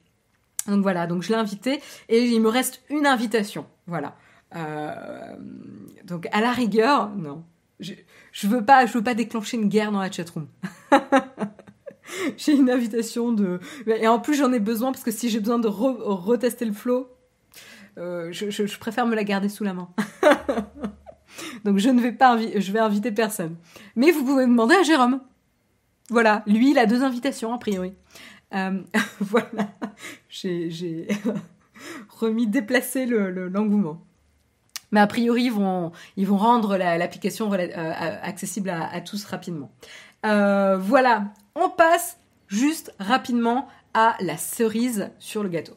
Donc 0.67 0.81
voilà, 0.81 1.07
donc 1.07 1.23
je 1.23 1.29
l'ai 1.29 1.35
invité 1.35 1.79
et 2.09 2.25
il 2.25 2.41
me 2.41 2.49
reste 2.49 2.81
une 2.89 3.05
invitation. 3.05 3.65
Voilà. 3.85 4.15
Euh, 4.55 5.35
donc 6.03 6.27
à 6.31 6.41
la 6.41 6.51
rigueur, 6.51 7.09
non. 7.15 7.43
Je, 7.79 7.93
je 8.31 8.47
veux 8.47 8.65
pas, 8.65 8.85
je 8.85 8.93
veux 8.93 9.03
pas 9.03 9.13
déclencher 9.13 9.57
une 9.57 9.69
guerre 9.69 9.91
dans 9.91 9.99
la 9.99 10.11
chatroom. 10.11 10.47
j'ai 12.37 12.53
une 12.53 12.69
invitation 12.69 13.31
de 13.31 13.59
et 13.85 14.07
en 14.07 14.19
plus 14.19 14.35
j'en 14.35 14.51
ai 14.51 14.59
besoin 14.59 14.91
parce 14.91 15.03
que 15.03 15.11
si 15.11 15.29
j'ai 15.29 15.39
besoin 15.39 15.59
de 15.59 15.67
retester 15.67 16.65
le 16.65 16.73
flow, 16.73 17.07
euh, 17.97 18.31
je 18.31 18.77
préfère 18.79 19.05
me 19.05 19.15
la 19.15 19.23
garder 19.23 19.49
sous 19.49 19.63
la 19.63 19.73
main. 19.73 19.89
Donc 21.65 21.77
je 21.77 21.89
ne 21.89 22.01
vais 22.01 22.11
pas 22.11 22.37
inviter 22.81 23.11
personne. 23.11 23.55
Mais 23.95 24.11
vous 24.11 24.23
pouvez 24.23 24.45
demander 24.45 24.75
à 24.75 24.83
Jérôme. 24.83 25.21
Voilà, 26.09 26.43
lui 26.47 26.71
il 26.71 26.79
a 26.79 26.85
deux 26.85 27.03
invitations 27.03 27.53
a 27.53 27.57
priori. 27.57 27.93
Euh, 28.53 28.81
voilà, 29.19 29.69
j'ai 30.29 31.07
remis 32.09 32.47
déplacé 32.47 33.05
l'engouement. 33.05 34.01
Mais 34.91 35.01
a 35.01 35.07
priori, 35.07 35.43
ils 35.43 35.51
vont, 35.51 35.91
vont 36.17 36.37
rendre 36.37 36.77
l'application 36.77 37.51
euh, 37.51 38.17
accessible 38.21 38.69
à, 38.69 39.01
tous 39.01 39.25
rapidement. 39.25 39.69
Euh, 40.25 40.77
voilà, 40.77 41.33
on 41.55 41.69
passe 41.69 42.19
juste 42.47 42.93
rapidement 42.97 43.67
à 43.93 44.15
la 44.21 44.37
cerise 44.37 45.09
sur 45.19 45.43
le 45.43 45.49
gâteau. 45.49 45.75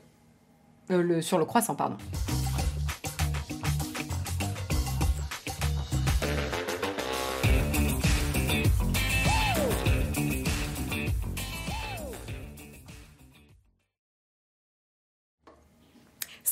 sur 1.20 1.38
le 1.38 1.44
croissant, 1.44 1.74
pardon. 1.74 1.96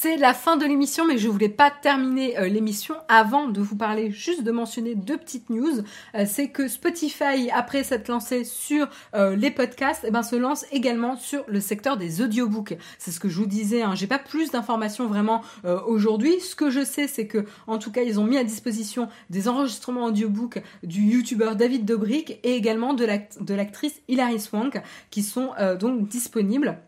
C'est 0.00 0.16
la 0.16 0.32
fin 0.32 0.56
de 0.56 0.64
l'émission, 0.64 1.08
mais 1.08 1.18
je 1.18 1.26
voulais 1.26 1.48
pas 1.48 1.72
terminer 1.72 2.38
euh, 2.38 2.46
l'émission 2.46 2.94
avant 3.08 3.48
de 3.48 3.60
vous 3.60 3.74
parler, 3.74 4.12
juste 4.12 4.44
de 4.44 4.52
mentionner 4.52 4.94
deux 4.94 5.16
petites 5.16 5.50
news. 5.50 5.82
Euh, 6.14 6.24
c'est 6.24 6.50
que 6.50 6.68
Spotify, 6.68 7.50
après 7.52 7.82
s'être 7.82 8.06
lancé 8.06 8.44
sur 8.44 8.88
euh, 9.16 9.34
les 9.34 9.50
podcasts, 9.50 10.04
eh 10.06 10.12
ben, 10.12 10.22
se 10.22 10.36
lance 10.36 10.64
également 10.70 11.16
sur 11.16 11.42
le 11.48 11.58
secteur 11.58 11.96
des 11.96 12.22
audiobooks. 12.22 12.76
C'est 12.98 13.10
ce 13.10 13.18
que 13.18 13.28
je 13.28 13.40
vous 13.40 13.46
disais. 13.46 13.82
Hein. 13.82 13.96
J'ai 13.96 14.06
pas 14.06 14.20
plus 14.20 14.52
d'informations 14.52 15.08
vraiment 15.08 15.42
aujourd'hui. 15.88 16.38
Ce 16.38 16.54
que 16.54 16.70
je 16.70 16.84
sais, 16.84 17.08
c'est 17.08 17.26
que, 17.26 17.44
en 17.66 17.78
tout 17.78 17.90
cas, 17.90 18.02
ils 18.02 18.20
ont 18.20 18.24
mis 18.24 18.36
à 18.36 18.44
disposition 18.44 19.08
des 19.30 19.48
enregistrements 19.48 20.04
audiobooks 20.04 20.62
du 20.84 21.00
youtubeur 21.00 21.56
David 21.56 21.84
Dobrik 21.84 22.38
et 22.44 22.54
également 22.54 22.94
de 22.94 23.54
l'actrice 23.54 24.00
Hilary 24.06 24.38
Swank, 24.38 24.80
qui 25.10 25.24
sont 25.24 25.50
donc 25.80 26.06
disponibles. 26.06 26.78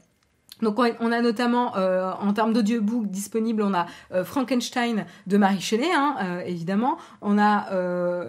Donc 0.62 0.78
on 0.78 1.12
a 1.12 1.20
notamment 1.20 1.76
euh, 1.76 2.10
en 2.20 2.32
termes 2.32 2.52
d'audiobook 2.52 3.06
disponible, 3.06 3.62
on 3.62 3.74
a 3.74 3.86
euh, 4.12 4.24
Frankenstein 4.24 5.06
de 5.26 5.36
Marie 5.36 5.60
Shelley, 5.60 5.90
hein, 5.92 6.16
euh, 6.22 6.40
évidemment. 6.46 6.98
On 7.20 7.38
a 7.38 7.68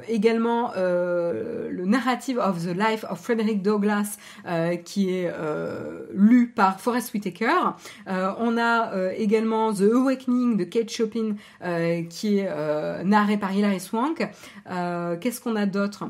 également 0.08 0.72
le 0.76 1.84
Narrative 1.86 2.38
of 2.38 2.64
the 2.64 2.76
Life 2.76 3.06
of 3.10 3.20
Frederick 3.20 3.62
Douglass 3.62 4.18
qui 4.86 5.10
est 5.10 5.32
lu 6.14 6.48
par 6.48 6.80
Forrest 6.80 7.14
Whitaker. 7.14 7.74
on 8.08 8.58
a 8.58 9.14
également 9.16 9.74
The 9.74 9.94
Awakening 9.94 10.58
de 10.58 10.64
Kate 10.64 10.90
Chopin 10.90 11.36
qui 12.10 12.40
est 12.40 13.04
narré 13.04 13.38
par 13.38 13.54
Hilary 13.54 13.80
Swank. 13.80 14.28
Qu'est-ce 14.66 15.42
qu'on 15.42 15.56
a 15.56 15.66
d'autre? 15.66 16.06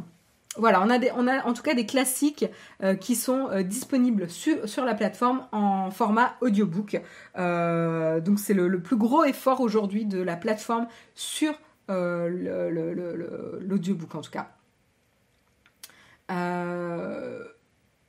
Voilà, 0.58 0.82
on 0.82 0.89
a, 0.89 0.97
a 0.97 1.45
en 1.45 1.54
tout 1.54 1.64
cas 1.64 1.74
des 1.74 1.86
classiques 1.86 2.45
euh, 2.84 2.95
qui 2.95 3.16
sont 3.16 3.47
euh, 3.49 3.64
disponibles 3.64 4.30
sur, 4.30 4.84
la 4.84 4.95
plateforme 4.95 5.47
en 5.54 5.91
format 5.91 6.36
audiobook. 6.41 7.02
Euh, 7.38 8.20
donc 8.20 8.38
c'est 8.39 8.54
le, 8.54 8.82
plus 8.82 8.97
gros 8.97 9.24
effort 9.24 9.62
aujourd'hui 9.62 10.04
de 10.06 10.22
la 10.22 10.36
plateforme 10.36 10.88
sur 11.16 11.54
l'audiobook 11.88 14.16
en 14.16 14.22
tout 14.22 14.32
cas. 14.32 14.52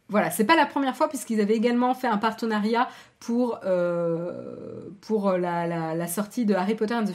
Voilà, 0.08 0.30
c'est 0.30 0.44
pas 0.44 0.56
la 0.56 0.66
première 0.66 0.94
fois 0.94 1.08
puisqu'ils 1.08 1.40
avaient 1.40 1.56
également 1.56 1.94
fait 1.94 2.06
un 2.06 2.18
partenariat 2.18 2.88
pour, 3.18 3.60
euh, 3.64 4.32
la, 5.38 6.06
sortie 6.06 6.44
de 6.44 6.54
Harry 6.54 6.74
Potter 6.74 6.94
and 6.94 7.04
the 7.04 7.14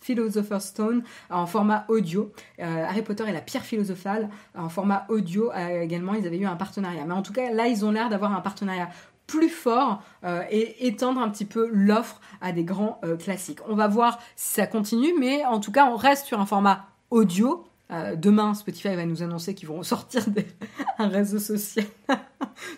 Philosopher's 0.00 0.64
Stone 0.64 1.04
en 1.30 1.46
format 1.46 1.84
audio. 1.88 2.32
Euh, 2.58 2.84
Harry 2.84 3.02
Potter 3.02 3.24
et 3.28 3.32
la 3.32 3.40
pierre 3.40 3.62
philosophale 3.62 4.30
en 4.56 4.68
format 4.68 5.06
audio 5.10 5.52
euh, 5.52 5.82
également, 5.82 6.14
ils 6.14 6.26
avaient 6.26 6.38
eu 6.38 6.46
un 6.46 6.56
partenariat. 6.56 7.04
Mais 7.06 7.14
en 7.14 7.22
tout 7.22 7.32
cas, 7.32 7.52
là, 7.52 7.68
ils 7.68 7.84
ont 7.84 7.92
l'air 7.92 8.08
d'avoir 8.08 8.34
un 8.34 8.40
partenariat 8.40 8.88
plus 9.26 9.48
fort 9.48 10.02
et 10.50 10.86
étendre 10.86 11.18
un 11.18 11.30
petit 11.30 11.46
peu 11.46 11.70
l'offre 11.72 12.20
à 12.42 12.52
des 12.52 12.62
grands 12.62 13.00
classiques. 13.18 13.60
On 13.66 13.74
va 13.74 13.88
voir 13.88 14.18
si 14.36 14.52
ça 14.52 14.66
continue, 14.66 15.14
mais 15.18 15.46
en 15.46 15.60
tout 15.60 15.72
cas, 15.72 15.86
on 15.86 15.96
reste 15.96 16.26
sur 16.26 16.40
un 16.40 16.46
format 16.46 16.84
audio 17.10 17.64
euh, 17.90 18.16
demain, 18.16 18.54
Spotify 18.54 18.94
va 18.96 19.04
nous 19.04 19.22
annoncer 19.22 19.54
qu'ils 19.54 19.68
vont 19.68 19.82
sortir 19.82 20.24
un 20.98 21.08
réseau 21.08 21.38
social 21.38 21.86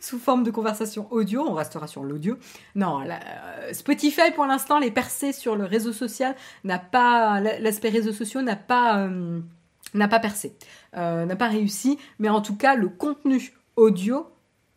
sous 0.00 0.18
forme 0.18 0.42
de 0.42 0.50
conversation 0.50 1.06
audio. 1.12 1.44
On 1.46 1.54
restera 1.54 1.86
sur 1.86 2.02
l'audio. 2.02 2.36
Non, 2.74 3.02
euh, 3.02 3.72
Spotify 3.72 4.32
pour 4.34 4.46
l'instant, 4.46 4.78
les 4.78 4.90
percées 4.90 5.32
sur 5.32 5.56
le 5.56 5.64
réseau 5.64 5.92
social 5.92 6.34
n'a 6.64 6.78
pas 6.78 7.40
l'aspect 7.40 7.90
réseaux 7.90 8.12
sociaux 8.12 8.42
n'a 8.42 8.56
pas 8.56 8.98
euh, 8.98 9.40
n'a 9.94 10.08
pas 10.08 10.18
percé, 10.18 10.54
n'a 10.94 11.36
pas 11.36 11.48
réussi, 11.48 11.96
mais 12.18 12.28
en 12.28 12.42
tout 12.42 12.56
cas 12.56 12.74
le 12.74 12.88
contenu 12.88 13.54
audio 13.76 14.26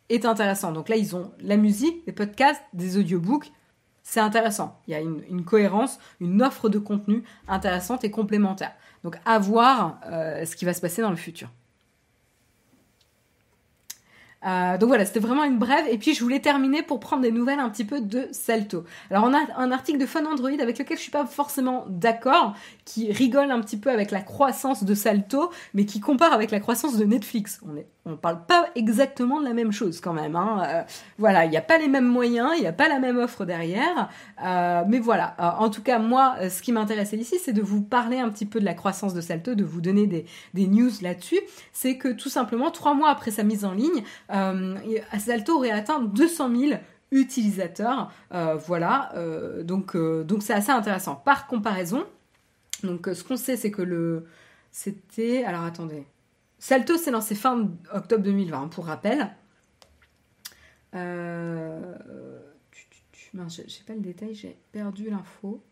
est 0.10 0.26
intéressant. 0.26 0.72
Donc 0.72 0.90
là, 0.90 0.96
ils 0.96 1.16
ont 1.16 1.32
la 1.40 1.58
musique, 1.58 2.06
des 2.06 2.12
podcasts, 2.12 2.62
des 2.74 2.98
audiobooks. 2.98 3.52
C'est 4.04 4.20
intéressant. 4.20 4.80
Il 4.88 4.92
y 4.92 4.96
a 4.96 5.02
une, 5.02 5.46
cohérence, 5.46 6.00
une 6.20 6.42
offre 6.42 6.68
de 6.68 6.80
contenu 6.80 7.24
intéressante 7.48 8.04
et 8.04 8.12
complémentaire. 8.12 8.74
Donc 9.04 9.18
à 9.26 9.40
voir 9.40 10.00
ce 10.04 10.56
qui 10.56 10.66
va 10.66 10.74
se 10.74 10.82
passer 10.82 11.02
dans 11.02 11.10
le 11.10 11.16
futur. 11.16 11.50
Euh, 14.46 14.78
donc 14.78 14.88
voilà, 14.88 15.06
c'était 15.06 15.20
vraiment 15.20 15.44
une 15.44 15.58
brève. 15.58 15.86
Et 15.90 15.98
puis 15.98 16.14
je 16.14 16.22
voulais 16.24 16.40
terminer 16.40 16.82
pour 16.82 17.00
prendre 17.00 17.22
des 17.22 17.32
nouvelles 17.32 17.60
un 17.60 17.70
petit 17.70 17.84
peu 17.84 18.02
de 18.02 18.28
Salto. 18.32 18.86
Alors 19.12 19.26
on 19.26 19.34
a 19.34 19.40
un 19.58 19.72
article 19.72 20.00
de 20.00 20.06
Fun 20.06 20.26
Android 20.26 20.52
avec 20.60 20.78
lequel 20.78 20.98
je 20.98 21.02
suis 21.02 21.12
pas 21.12 21.26
forcément 21.26 21.86
d'accord, 21.90 22.56
qui 22.90 23.12
rigole 23.12 23.52
un 23.52 23.62
petit 23.62 23.78
peu 23.78 23.92
avec 23.92 24.10
la 24.10 24.22
croissance 24.22 24.84
de 24.84 24.96
Salto, 24.96 25.52
mais 25.76 25.86
qui 25.86 26.00
compare 26.00 26.34
avec 26.34 26.50
la 26.50 26.60
croissance 26.60 26.98
de 26.98 27.06
Netflix. 27.06 27.62
On 27.64 27.76
on 28.06 28.18
parle 28.18 28.44
pas 28.48 28.66
exactement 28.74 29.40
de 29.40 29.46
la 29.46 29.54
même 29.54 29.72
chose 29.72 30.02
quand 30.02 30.14
même. 30.14 30.36
Hein. 30.36 30.64
Euh, 30.66 30.82
voilà, 31.20 31.46
il 31.46 31.52
n'y 31.52 31.58
a 31.58 31.62
pas 31.62 31.78
les 31.78 31.88
mêmes 31.88 32.08
moyens, 32.08 32.50
il 32.58 32.62
n'y 32.62 32.68
a 32.68 32.74
pas 32.74 32.88
la 32.88 32.98
même 32.98 33.20
offre 33.20 33.46
derrière. 33.46 34.10
Euh, 34.44 34.84
mais 34.88 34.98
voilà, 34.98 35.36
en 35.60 35.70
tout 35.70 35.84
cas 35.84 36.00
moi, 36.00 36.36
ce 36.50 36.64
qui 36.64 36.72
m'intéressait 36.72 37.18
ici, 37.18 37.38
c'est 37.40 37.54
de 37.54 37.62
vous 37.62 37.84
parler 37.84 38.18
un 38.18 38.30
petit 38.30 38.48
peu 38.48 38.60
de 38.60 38.66
la 38.66 38.74
croissance 38.74 39.14
de 39.14 39.22
Salto, 39.22 39.54
de 39.54 39.64
vous 39.64 39.82
donner 39.82 40.08
des, 40.08 40.68
news 40.68 40.90
là-dessus. 41.04 41.40
C'est 41.72 41.98
que 41.98 42.08
tout 42.08 42.30
simplement 42.30 42.72
trois 42.72 42.96
mois 42.96 43.12
après 43.12 43.30
sa 43.30 43.44
mise 43.44 43.66
en 43.66 43.74
ligne, 43.74 44.04
euh, 44.34 44.76
Salto 45.20 45.58
aurait 45.58 45.70
atteint 45.70 46.00
200 46.00 46.50
000 46.56 46.80
utilisateurs. 47.12 48.12
Euh, 48.34 48.56
voilà, 48.56 49.12
euh, 49.16 49.64
donc 49.64 49.96
c'est 50.42 50.54
assez 50.54 50.72
intéressant. 50.72 51.16
Par 51.16 51.48
comparaison, 51.48 52.06
donc 52.84 53.10
ce 53.14 53.24
qu'on 53.24 53.38
sait, 53.38 53.58
c'est 53.58 53.72
que 53.72 53.82
le 53.82 54.26
c'était 54.72 55.44
alors 55.44 55.64
attendez, 55.64 56.06
Salto 56.60 56.98
s'est 56.98 57.12
lancé 57.12 57.36
fin 57.36 57.70
octobre 57.94 58.24
2020 58.24 58.68
pour 58.70 58.86
rappel. 58.86 59.30
Euh, 60.96 61.96
j'ai 63.68 63.84
pas 63.86 63.94
le 63.94 64.00
détail, 64.02 64.34
j'ai 64.34 64.58
perdu 64.72 65.10
l'info. 65.10 65.64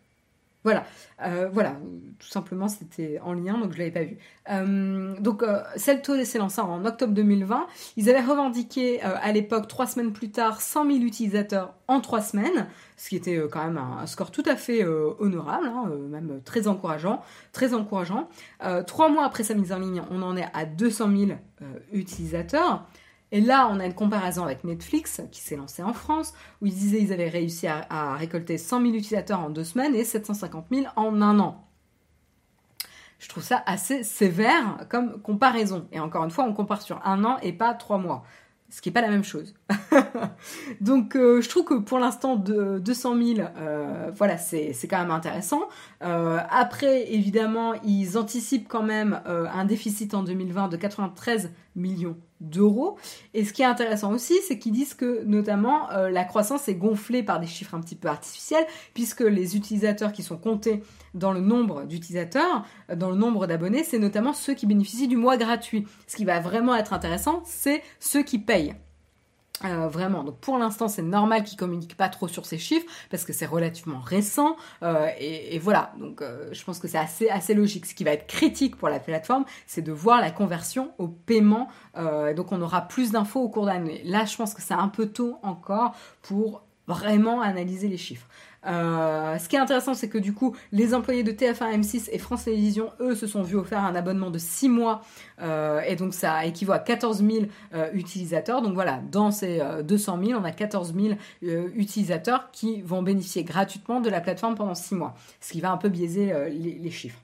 Voilà, 0.67 0.83
euh, 1.23 1.47
voilà, 1.49 1.77
tout 2.19 2.27
simplement 2.27 2.67
c'était 2.67 3.21
en 3.23 3.31
lien, 3.31 3.57
donc 3.57 3.71
je 3.71 3.77
l'avais 3.77 3.91
pas 3.91 4.03
vu. 4.03 4.17
Euh, 4.49 5.15
donc 5.21 5.41
euh, 5.41 5.61
Celto 5.77 6.21
s'est 6.25 6.39
lancé 6.39 6.59
en 6.59 6.83
octobre 6.83 7.13
2020. 7.13 7.67
Ils 7.95 8.09
avaient 8.09 8.19
revendiqué 8.19 9.01
à 9.01 9.31
l'époque, 9.31 9.69
trois 9.69 9.87
semaines 9.87 10.11
plus 10.11 10.29
tard, 10.29 10.59
100 10.59 10.87
000 10.87 10.97
utilisateurs 11.05 11.73
en 11.87 12.01
trois 12.01 12.19
semaines, 12.19 12.67
ce 12.97 13.07
qui 13.07 13.15
était 13.15 13.41
quand 13.49 13.63
même 13.63 13.77
un, 13.77 14.05
score 14.07 14.29
tout 14.29 14.43
à 14.45 14.57
fait 14.57 14.83
honorable, 14.83 15.67
hein, 15.67 15.89
même 16.09 16.41
très 16.43 16.67
encourageant, 16.67 17.21
très 17.53 17.73
encourageant. 17.73 18.27
trois 18.87 19.07
mois 19.07 19.23
après 19.23 19.43
sa 19.43 19.53
mise 19.53 19.71
en 19.71 19.79
ligne, 19.79 20.03
on 20.11 20.21
en 20.21 20.35
est 20.35 20.49
à 20.53 20.65
200 20.65 21.09
000 21.15 21.31
utilisateurs. 21.93 22.85
Et 23.31 23.41
là, 23.41 23.67
on 23.69 23.79
a 23.79 23.85
une 23.85 23.93
comparaison 23.93 24.43
avec 24.43 24.63
Netflix, 24.63 25.21
qui 25.31 25.41
s'est 25.41 25.57
lancé 25.57 25.83
en 25.83 25.93
France, 25.93 26.33
où 26.61 26.65
ils 26.65 26.73
disaient 26.73 26.99
qu'ils 26.99 27.13
avaient 27.13 27.29
réussi 27.29 27.67
à, 27.67 28.15
récolter 28.15 28.57
100 28.57 28.81
000 28.81 28.93
utilisateurs 28.93 29.39
en 29.39 29.49
deux 29.49 29.65
semaines 29.65 29.95
et 29.95 30.03
750 30.03 30.67
000 30.71 30.87
en 30.95 31.21
un 31.21 31.39
an. 31.39 31.63
Je 33.19 33.27
trouve 33.27 33.43
ça 33.43 33.63
assez 33.65 34.03
sévère 34.03 34.85
comme 34.89 35.21
comparaison. 35.21 35.87
Et 35.91 35.99
encore 35.99 36.23
une 36.23 36.31
fois, 36.31 36.45
on 36.45 36.53
compare 36.53 36.81
sur 36.81 37.05
un 37.05 37.25
an 37.25 37.37
et 37.41 37.51
pas 37.51 37.73
trois 37.73 37.97
mois 37.97 38.23
ce 38.69 38.81
qui 38.81 38.89
n'est 38.89 38.93
pas 38.93 39.01
la 39.01 39.09
même 39.09 39.23
chose. 39.23 39.53
Donc 40.81 41.15
euh, 41.15 41.41
je 41.41 41.49
trouve 41.49 41.63
que 41.63 41.73
pour 41.75 41.99
l'instant 41.99 42.35
de 42.35 42.79
200 42.79 43.15
000, 43.35 43.47
euh, 43.57 44.11
voilà, 44.13 44.37
c'est 44.37 44.73
quand 44.89 44.99
même 44.99 45.11
intéressant. 45.11 45.61
Euh, 46.03 46.39
après, 46.49 47.13
évidemment, 47.13 47.75
ils 47.85 48.17
anticipent 48.17 48.67
quand 48.67 48.83
même 48.83 49.21
un 49.25 49.65
déficit 49.65 50.13
en 50.13 50.23
2020 50.23 50.67
de 50.67 50.77
93 50.77 51.51
millions 51.77 52.17
d'euros. 52.41 52.97
Et 53.33 53.45
ce 53.45 53.53
qui 53.53 53.61
est 53.61 53.65
intéressant 53.65 54.11
aussi, 54.11 54.33
c'est 54.45 54.59
qu'ils 54.59 54.73
disent 54.73 54.93
que 54.93 55.23
notamment 55.23 55.87
la 55.89 56.23
croissance 56.25 56.67
est 56.67 56.75
gonflée 56.75 57.23
par 57.23 57.39
des 57.39 57.47
chiffres 57.47 57.73
un 57.75 57.79
petit 57.79 57.95
peu 57.95 58.09
artificiels, 58.09 58.65
puisque 58.93 59.21
les 59.21 59.55
utilisateurs 59.55 60.11
qui 60.11 60.23
sont 60.23 60.37
comptés 60.37 60.83
dans 61.13 61.31
le 61.31 61.39
nombre 61.39 61.85
d'utilisateurs, 61.85 62.65
dans 62.93 63.09
le 63.09 63.15
nombre 63.15 63.47
d'abonnés, 63.47 63.83
c'est 63.83 63.99
notamment 63.99 64.33
ceux 64.33 64.53
qui 64.53 64.65
bénéficient 64.65 65.07
du 65.07 65.17
mois 65.17 65.37
gratuit. 65.37 65.87
Ce 66.07 66.15
qui 66.15 66.25
va 66.25 66.39
vraiment 66.39 66.75
être 66.75 66.93
intéressant, 66.93 67.41
c'est 67.45 67.81
ceux 67.99 68.23
qui 68.23 68.39
payent. 68.39 68.75
Euh, 69.65 69.87
vraiment, 69.87 70.23
donc 70.23 70.37
pour 70.39 70.59
l'instant 70.59 70.87
c'est 70.87 71.01
normal 71.01 71.43
qu'ils 71.43 71.57
communiquent 71.57 71.97
pas 71.97 72.09
trop 72.09 72.27
sur 72.27 72.45
ces 72.45 72.59
chiffres 72.59 72.85
parce 73.09 73.25
que 73.25 73.33
c'est 73.33 73.47
relativement 73.47 73.99
récent 73.99 74.55
euh, 74.83 75.09
et, 75.19 75.57
voilà 75.57 75.93
donc 75.97 76.21
euh, 76.21 76.49
je 76.51 76.63
pense 76.63 76.77
que 76.77 76.87
c'est 76.87 76.99
assez 76.99 77.27
assez 77.29 77.55
logique. 77.55 77.87
Ce 77.87 77.95
qui 77.95 78.03
va 78.03 78.11
être 78.11 78.27
critique 78.27 78.75
pour 78.75 78.89
la 78.89 78.99
plateforme, 78.99 79.45
c'est 79.65 79.81
de 79.81 79.91
voir 79.91 80.21
la 80.21 80.29
conversion 80.29 80.91
au 80.99 81.07
paiement. 81.07 81.69
donc 82.35 82.51
on 82.51 82.61
aura 82.61 82.81
plus 82.81 83.11
d'infos 83.11 83.41
au 83.41 83.49
cours 83.49 83.65
d'année. 83.65 84.01
Là, 84.05 84.25
je 84.25 84.35
pense 84.35 84.53
que 84.53 84.61
c'est 84.61 84.75
un 84.75 84.89
peu 84.89 85.07
tôt 85.07 85.39
encore 85.41 85.95
pour 86.21 86.63
vraiment 86.87 87.41
analyser 87.41 87.87
les 87.87 87.97
chiffres. 87.97 88.27
Euh, 88.67 89.37
ce 89.37 89.47
qui 89.47 89.55
est 89.55 89.59
intéressant, 89.59 89.93
c'est 89.93 90.09
que 90.09 90.17
du 90.17 90.33
coup, 90.33 90.55
les 90.71 90.93
employés 90.93 91.23
de 91.23 91.31
TF1, 91.31 91.79
M6 91.79 92.09
et 92.11 92.17
France 92.17 92.45
Télévisions, 92.45 92.91
eux, 92.99 93.15
se 93.15 93.27
sont 93.27 93.41
vus 93.41 93.55
offrir 93.55 93.79
un 93.79 93.95
abonnement 93.95 94.29
de 94.29 94.37
6 94.37 94.69
mois. 94.69 95.01
Euh, 95.41 95.81
et 95.81 95.95
donc, 95.95 96.13
ça 96.13 96.45
équivaut 96.45 96.73
à 96.73 96.79
14 96.79 97.23
000 97.23 97.45
euh, 97.73 97.89
utilisateurs. 97.93 98.61
Donc 98.61 98.73
voilà, 98.73 98.99
dans 99.11 99.31
ces 99.31 99.61
200 99.83 100.19
000, 100.25 100.39
on 100.39 100.43
a 100.43 100.51
14 100.51 100.93
000 100.93 101.15
utilisateurs 101.75 102.51
qui 102.51 102.81
vont 102.81 103.01
bénéficier 103.01 103.43
gratuitement 103.43 104.01
de 104.01 104.09
la 104.09 104.21
plateforme 104.21 104.55
pendant 104.55 104.75
6 104.75 104.95
mois. 104.95 105.15
Ce 105.39 105.51
qui 105.53 105.61
va 105.61 105.71
un 105.71 105.77
peu 105.77 105.89
biaiser 105.89 106.33
les, 106.49 106.91
chiffres. 106.91 107.19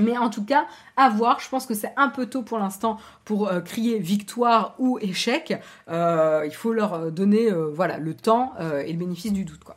Mais 0.00 0.16
en 0.16 0.30
tout 0.30 0.44
cas, 0.44 0.66
à 0.96 1.08
voir. 1.08 1.40
Je 1.40 1.48
pense 1.48 1.66
que 1.66 1.74
c'est 1.74 1.92
un 1.96 2.08
peu 2.08 2.26
tôt 2.26 2.42
pour 2.42 2.58
l'instant 2.58 2.98
pour 3.24 3.50
crier 3.64 3.98
victoire 3.98 4.74
ou 4.78 4.98
échec. 5.00 5.54
il 5.88 6.52
faut 6.52 6.72
leur 6.72 7.10
donner 7.12 7.50
voilà 7.50 7.98
le 7.98 8.14
temps 8.14 8.52
et 8.84 8.92
le 8.92 8.98
bénéfice 8.98 9.32
du 9.32 9.44
doute 9.44 9.64
quoi. 9.64 9.76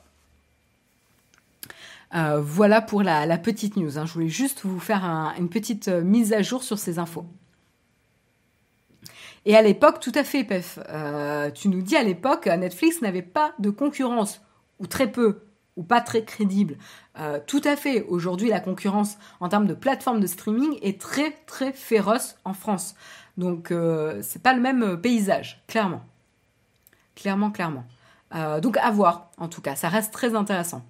Euh, 2.14 2.42
voilà 2.42 2.82
pour 2.82 3.04
la, 3.04 3.38
petite 3.38 3.78
news. 3.78 3.98
Hein. 3.98 4.06
Je 4.06 4.14
voulais 4.14 4.28
juste 4.28 4.62
vous 4.64 4.80
faire 4.80 5.04
une 5.38 5.50
petite 5.50 5.88
euh, 5.88 6.02
mise 6.02 6.34
à 6.34 6.42
jour 6.42 6.64
sur 6.64 6.78
ces 6.78 7.00
infos. 7.00 7.26
Et 9.46 9.56
à 9.56 9.62
l'époque, 9.62 10.00
tout 10.00 10.12
à 10.14 10.24
fait, 10.24 10.44
Pef. 10.44 10.78
Euh, 10.90 11.50
tu 11.52 11.70
nous 11.70 11.82
dis 11.82 11.96
à 11.96 12.04
l'époque, 12.04 12.48
Netflix 12.48 13.02
n'avait 13.02 13.22
pas 13.22 13.54
de 13.60 13.70
concurrence, 13.70 14.42
ou 14.80 14.88
très 14.88 15.12
peu, 15.12 15.46
ou 15.78 15.84
pas 15.84 16.02
très 16.02 16.24
crédible. 16.24 16.78
tout 17.48 17.62
à 17.64 17.76
fait. 17.76 18.04
Aujourd'hui, 18.04 18.50
la 18.50 18.60
concurrence 18.60 19.18
en 19.40 19.50
termes 19.50 19.66
de 19.66 19.74
plateforme 19.74 20.20
de 20.20 20.28
streaming 20.28 20.78
est 20.84 21.02
très 21.02 21.32
très 21.48 21.72
féroce 21.72 22.36
en 22.46 22.54
France. 22.54 22.94
Donc, 23.38 23.74
c'est 24.22 24.44
pas 24.44 24.54
le 24.54 24.62
même 24.62 25.02
paysage, 25.02 25.64
clairement. 25.68 26.04
Clairement, 27.16 27.50
clairement. 27.50 27.86
donc, 28.62 28.78
à 28.78 28.92
voir, 28.92 29.32
en 29.38 29.48
tout 29.48 29.62
cas. 29.62 29.76
Ça 29.76 29.90
reste 29.90 30.14
très 30.14 30.36
intéressant. 30.36 30.86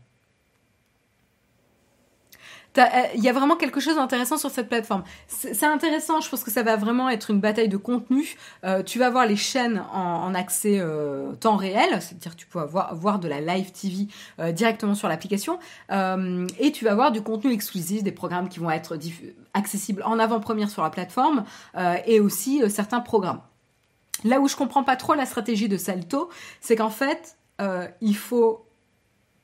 Euh, 2.78 2.84
il 3.16 3.24
y 3.24 3.30
a 3.30 3.34
vraiment 3.34 3.58
quelque 3.58 3.80
chose 3.80 3.96
d'intéressant 3.96 4.38
sur 4.38 4.50
cette 4.50 4.70
plateforme. 4.70 5.04
C'est 5.28 5.66
intéressant, 5.66 6.22
je 6.22 6.30
pense 6.30 6.44
que 6.44 6.52
ça 6.52 6.64
va 6.64 6.78
vraiment 6.78 7.10
être 7.10 7.32
une 7.32 7.40
bataille 7.40 7.68
de 7.68 7.78
contenu. 7.78 8.36
Euh, 8.64 8.82
tu 8.84 9.00
vas 9.00 9.10
voir 9.10 9.26
les 9.26 9.36
chaînes 9.36 9.84
en, 9.94 10.34
accès 10.34 10.80
euh, 10.80 11.34
temps 11.34 11.58
réel, 11.58 12.02
c'est-à-dire 12.02 12.36
tu 12.36 12.48
peux 12.48 12.64
voir, 12.64 12.96
voir 12.96 13.20
de 13.20 13.28
la 13.28 13.42
live 13.42 13.72
TV 13.72 14.08
directement 14.54 14.96
sur 14.96 15.10
l'application, 15.10 15.60
et 15.90 16.72
tu 16.72 16.86
vas 16.86 16.96
voir 16.96 17.12
du 17.12 17.22
contenu 17.22 17.52
exclusif, 17.52 18.04
des 18.04 18.12
programmes 18.12 18.48
qui 18.48 18.60
vont 18.60 18.72
être 18.72 18.98
accessibles 19.54 20.04
en 20.04 20.20
avant-première 20.20 20.70
sur 20.70 20.84
la 20.84 20.90
plateforme, 20.90 21.44
et 22.06 22.20
aussi 22.20 22.62
certains 22.70 23.02
programmes. 23.02 23.42
Là 24.24 24.40
où 24.40 24.48
je 24.48 24.56
comprends 24.56 24.84
pas 24.84 24.96
trop 24.96 25.14
la 25.14 25.26
stratégie 25.26 25.68
de 25.68 25.78
Salto, 25.78 26.30
c'est 26.62 26.76
qu'en 26.78 26.90
fait, 26.90 27.38
il 28.02 28.16
faut 28.16 28.66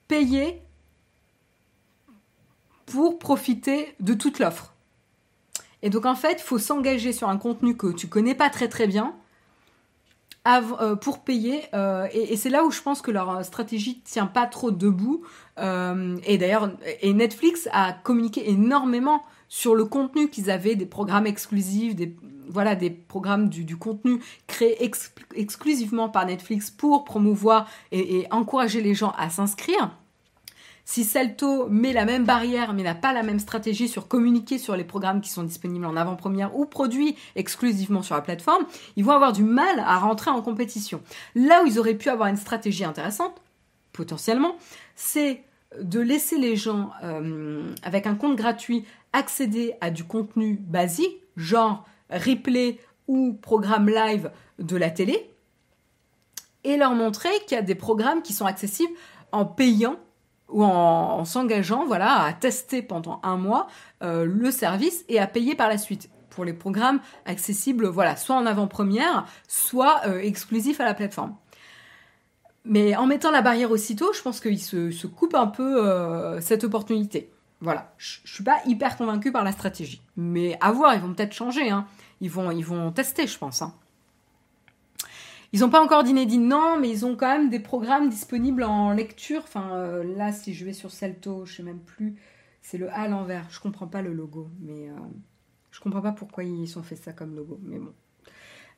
payer 0.08 0.62
pour 2.88 3.20
profiter 3.20 3.94
de 4.00 4.16
toute 4.16 4.40
l'offre. 4.40 4.74
Et 5.84 5.92
donc 5.92 6.08
en 6.08 6.16
fait, 6.16 6.38
il 6.40 6.44
faut 6.44 6.58
s'engager 6.58 7.14
sur 7.14 7.30
un 7.30 7.38
contenu 7.38 7.78
que 7.78 7.92
tu 7.92 8.08
connais 8.08 8.34
pas 8.34 8.50
très 8.50 8.68
très 8.68 8.88
bien 8.88 9.14
euh, 10.48 10.96
pour 10.96 11.20
payer. 11.20 11.64
Euh, 11.74 12.08
et, 12.14 12.38
c'est 12.38 12.50
là 12.50 12.64
où 12.64 12.72
je 12.72 12.82
pense 12.82 13.02
que 13.02 13.12
leur 13.12 13.44
stratégie 13.44 14.00
tient 14.00 14.28
pas 14.28 14.46
trop 14.46 14.72
debout. 14.72 15.24
Euh, 15.60 16.18
et 16.26 16.38
d'ailleurs, 16.38 16.72
et 17.02 17.14
Netflix 17.14 17.68
a 17.74 17.92
communiqué 17.92 18.50
énormément 18.50 19.24
sur 19.50 19.76
le 19.76 19.84
contenu 19.86 20.30
qu'ils 20.30 20.50
avaient, 20.50 20.76
des 20.76 20.86
programmes 20.86 21.28
exclusifs, 21.28 21.96
des 21.96 22.16
voilà 22.50 22.76
des 22.76 22.90
programmes 22.90 23.50
du, 23.50 23.76
contenu 23.76 24.22
créés 24.48 24.90
exclusivement 25.36 26.08
par 26.08 26.26
Netflix 26.26 26.72
pour 26.72 27.04
promouvoir 27.04 27.68
et 27.92 28.26
encourager 28.32 28.80
les 28.82 28.96
gens 28.96 29.14
à 29.18 29.30
s'inscrire. 29.30 29.92
Si 30.90 31.04
Celto 31.04 31.68
met 31.68 31.92
la 31.92 32.06
même 32.06 32.24
barrière 32.24 32.74
mais 32.74 32.82
n'a 32.82 32.96
pas 32.96 33.12
la 33.12 33.22
même 33.22 33.40
stratégie 33.40 33.90
sur 33.90 34.08
communiquer 34.08 34.58
sur 34.58 34.78
les 34.78 34.86
programmes 34.86 35.20
qui 35.20 35.30
sont 35.30 35.44
disponibles 35.44 35.86
en 35.86 35.98
avant-première 35.98 36.58
ou 36.58 36.66
produits 36.66 37.18
exclusivement 37.36 38.02
sur 38.02 38.16
la 38.16 38.22
plateforme, 38.22 38.66
ils 38.96 39.04
vont 39.04 39.12
avoir 39.12 39.34
du 39.34 39.44
mal 39.44 39.80
à 39.80 40.00
rentrer 40.00 40.32
en 40.32 40.42
compétition. 40.42 41.02
Là 41.36 41.62
où 41.62 41.68
ils 41.68 41.78
auraient 41.78 41.96
pu 41.98 42.08
avoir 42.08 42.30
une 42.30 42.38
stratégie 42.38 42.86
intéressante, 42.86 43.42
potentiellement, 43.92 44.56
c'est 44.96 45.44
de 45.78 46.00
laisser 46.00 46.38
les 46.38 46.56
gens 46.56 46.92
euh, 47.04 47.70
avec 47.84 48.08
un 48.08 48.16
compte 48.16 48.38
gratuit 48.38 48.86
accéder 49.12 49.74
à 49.82 49.92
du 49.92 50.06
contenu 50.06 50.54
basique, 50.54 51.18
genre 51.36 51.86
replay 52.10 52.80
ou 53.10 53.34
programme 53.34 53.90
live 53.90 54.32
de 54.58 54.78
la 54.78 54.90
télé, 54.90 55.34
et 56.64 56.78
leur 56.78 56.94
montrer 56.94 57.32
qu'il 57.46 57.58
y 57.58 57.60
a 57.60 57.62
des 57.62 57.76
programmes 57.76 58.22
qui 58.22 58.32
sont 58.32 58.46
accessibles 58.46 58.94
en 59.34 59.44
payant 59.44 59.98
ou 60.50 60.64
en, 60.64 61.26
s'engageant 61.26 61.86
voilà, 61.86 62.24
à 62.24 62.34
tester 62.34 62.82
pendant 62.82 63.20
un 63.24 63.38
mois 63.38 63.68
euh, 64.04 64.26
le 64.26 64.52
service 64.52 65.04
et 65.10 65.20
à 65.20 65.28
payer 65.28 65.56
par 65.56 65.70
la 65.70 65.78
suite 65.78 66.10
pour 66.30 66.46
les 66.46 66.54
programmes 66.54 67.00
accessibles 67.26 67.88
voilà, 67.88 68.16
soit 68.16 68.36
en 68.36 68.46
avant-première, 68.46 69.26
soit 69.48 70.02
euh, 70.06 70.20
exclusifs 70.20 70.80
à 70.80 70.86
la 70.86 70.94
plateforme. 70.94 71.36
Mais 72.64 72.96
en 72.96 73.08
mettant 73.08 73.32
la 73.32 73.42
barrière 73.42 73.72
aussitôt, 73.72 74.12
je 74.14 74.22
pense 74.22 74.42
qu'ils 74.42 74.62
se, 74.62 74.92
se 74.92 75.08
coupent 75.08 75.36
un 75.36 75.48
peu 75.48 75.86
euh, 75.86 76.42
cette 76.42 76.66
opportunité. 76.66 77.32
Voilà, 77.62 77.94
je, 77.98 78.20
ne 78.24 78.28
suis 78.28 78.44
pas 78.44 78.60
hyper 78.66 78.98
convaincue 78.98 79.32
par 79.32 79.44
la 79.44 79.52
stratégie. 79.52 80.02
Mais 80.16 80.58
à 80.62 80.72
voir, 80.72 80.94
ils 80.94 81.02
vont 81.02 81.14
peut-être 81.14 81.34
changer. 81.34 81.70
Hein. 81.70 81.88
Ils, 82.22 82.30
vont, 82.30 82.52
ils 82.52 82.66
vont 82.66 82.92
tester, 82.92 83.26
je 83.26 83.38
pense. 83.38 83.62
Hein. 83.62 83.74
Ils 85.54 85.62
n'ont 85.62 85.70
pas 85.70 85.82
encore 85.82 86.04
d'inédit, 86.04 86.38
non, 86.38 86.78
mais 86.80 86.90
ils 86.90 87.06
ont 87.06 87.16
quand 87.16 87.28
même 87.28 87.50
des 87.50 87.60
programmes 87.60 88.10
disponibles 88.10 88.64
en 88.64 88.92
lecture. 88.92 89.42
Enfin, 89.44 89.72
euh, 89.74 90.16
là, 90.16 90.32
si 90.32 90.54
je 90.54 90.66
vais 90.66 90.74
sur 90.74 90.92
Celto, 90.92 91.46
je 91.46 91.56
sais 91.56 91.64
même 91.64 91.80
plus. 91.80 92.16
C'est 92.62 92.78
le 92.78 92.90
A 92.90 93.02
à 93.02 93.08
l'envers. 93.08 93.46
Je 93.50 93.60
comprends 93.60 93.88
pas 93.88 94.02
le 94.02 94.12
logo, 94.12 94.50
mais 94.60 94.90
euh, 94.90 94.94
je 95.72 95.80
comprends 95.80 96.02
pas 96.02 96.12
pourquoi 96.12 96.44
ils 96.44 96.78
ont 96.78 96.84
fait 96.84 96.98
ça 96.98 97.14
comme 97.14 97.36
logo. 97.36 97.60
Mais 97.64 97.80
bon. 97.80 97.94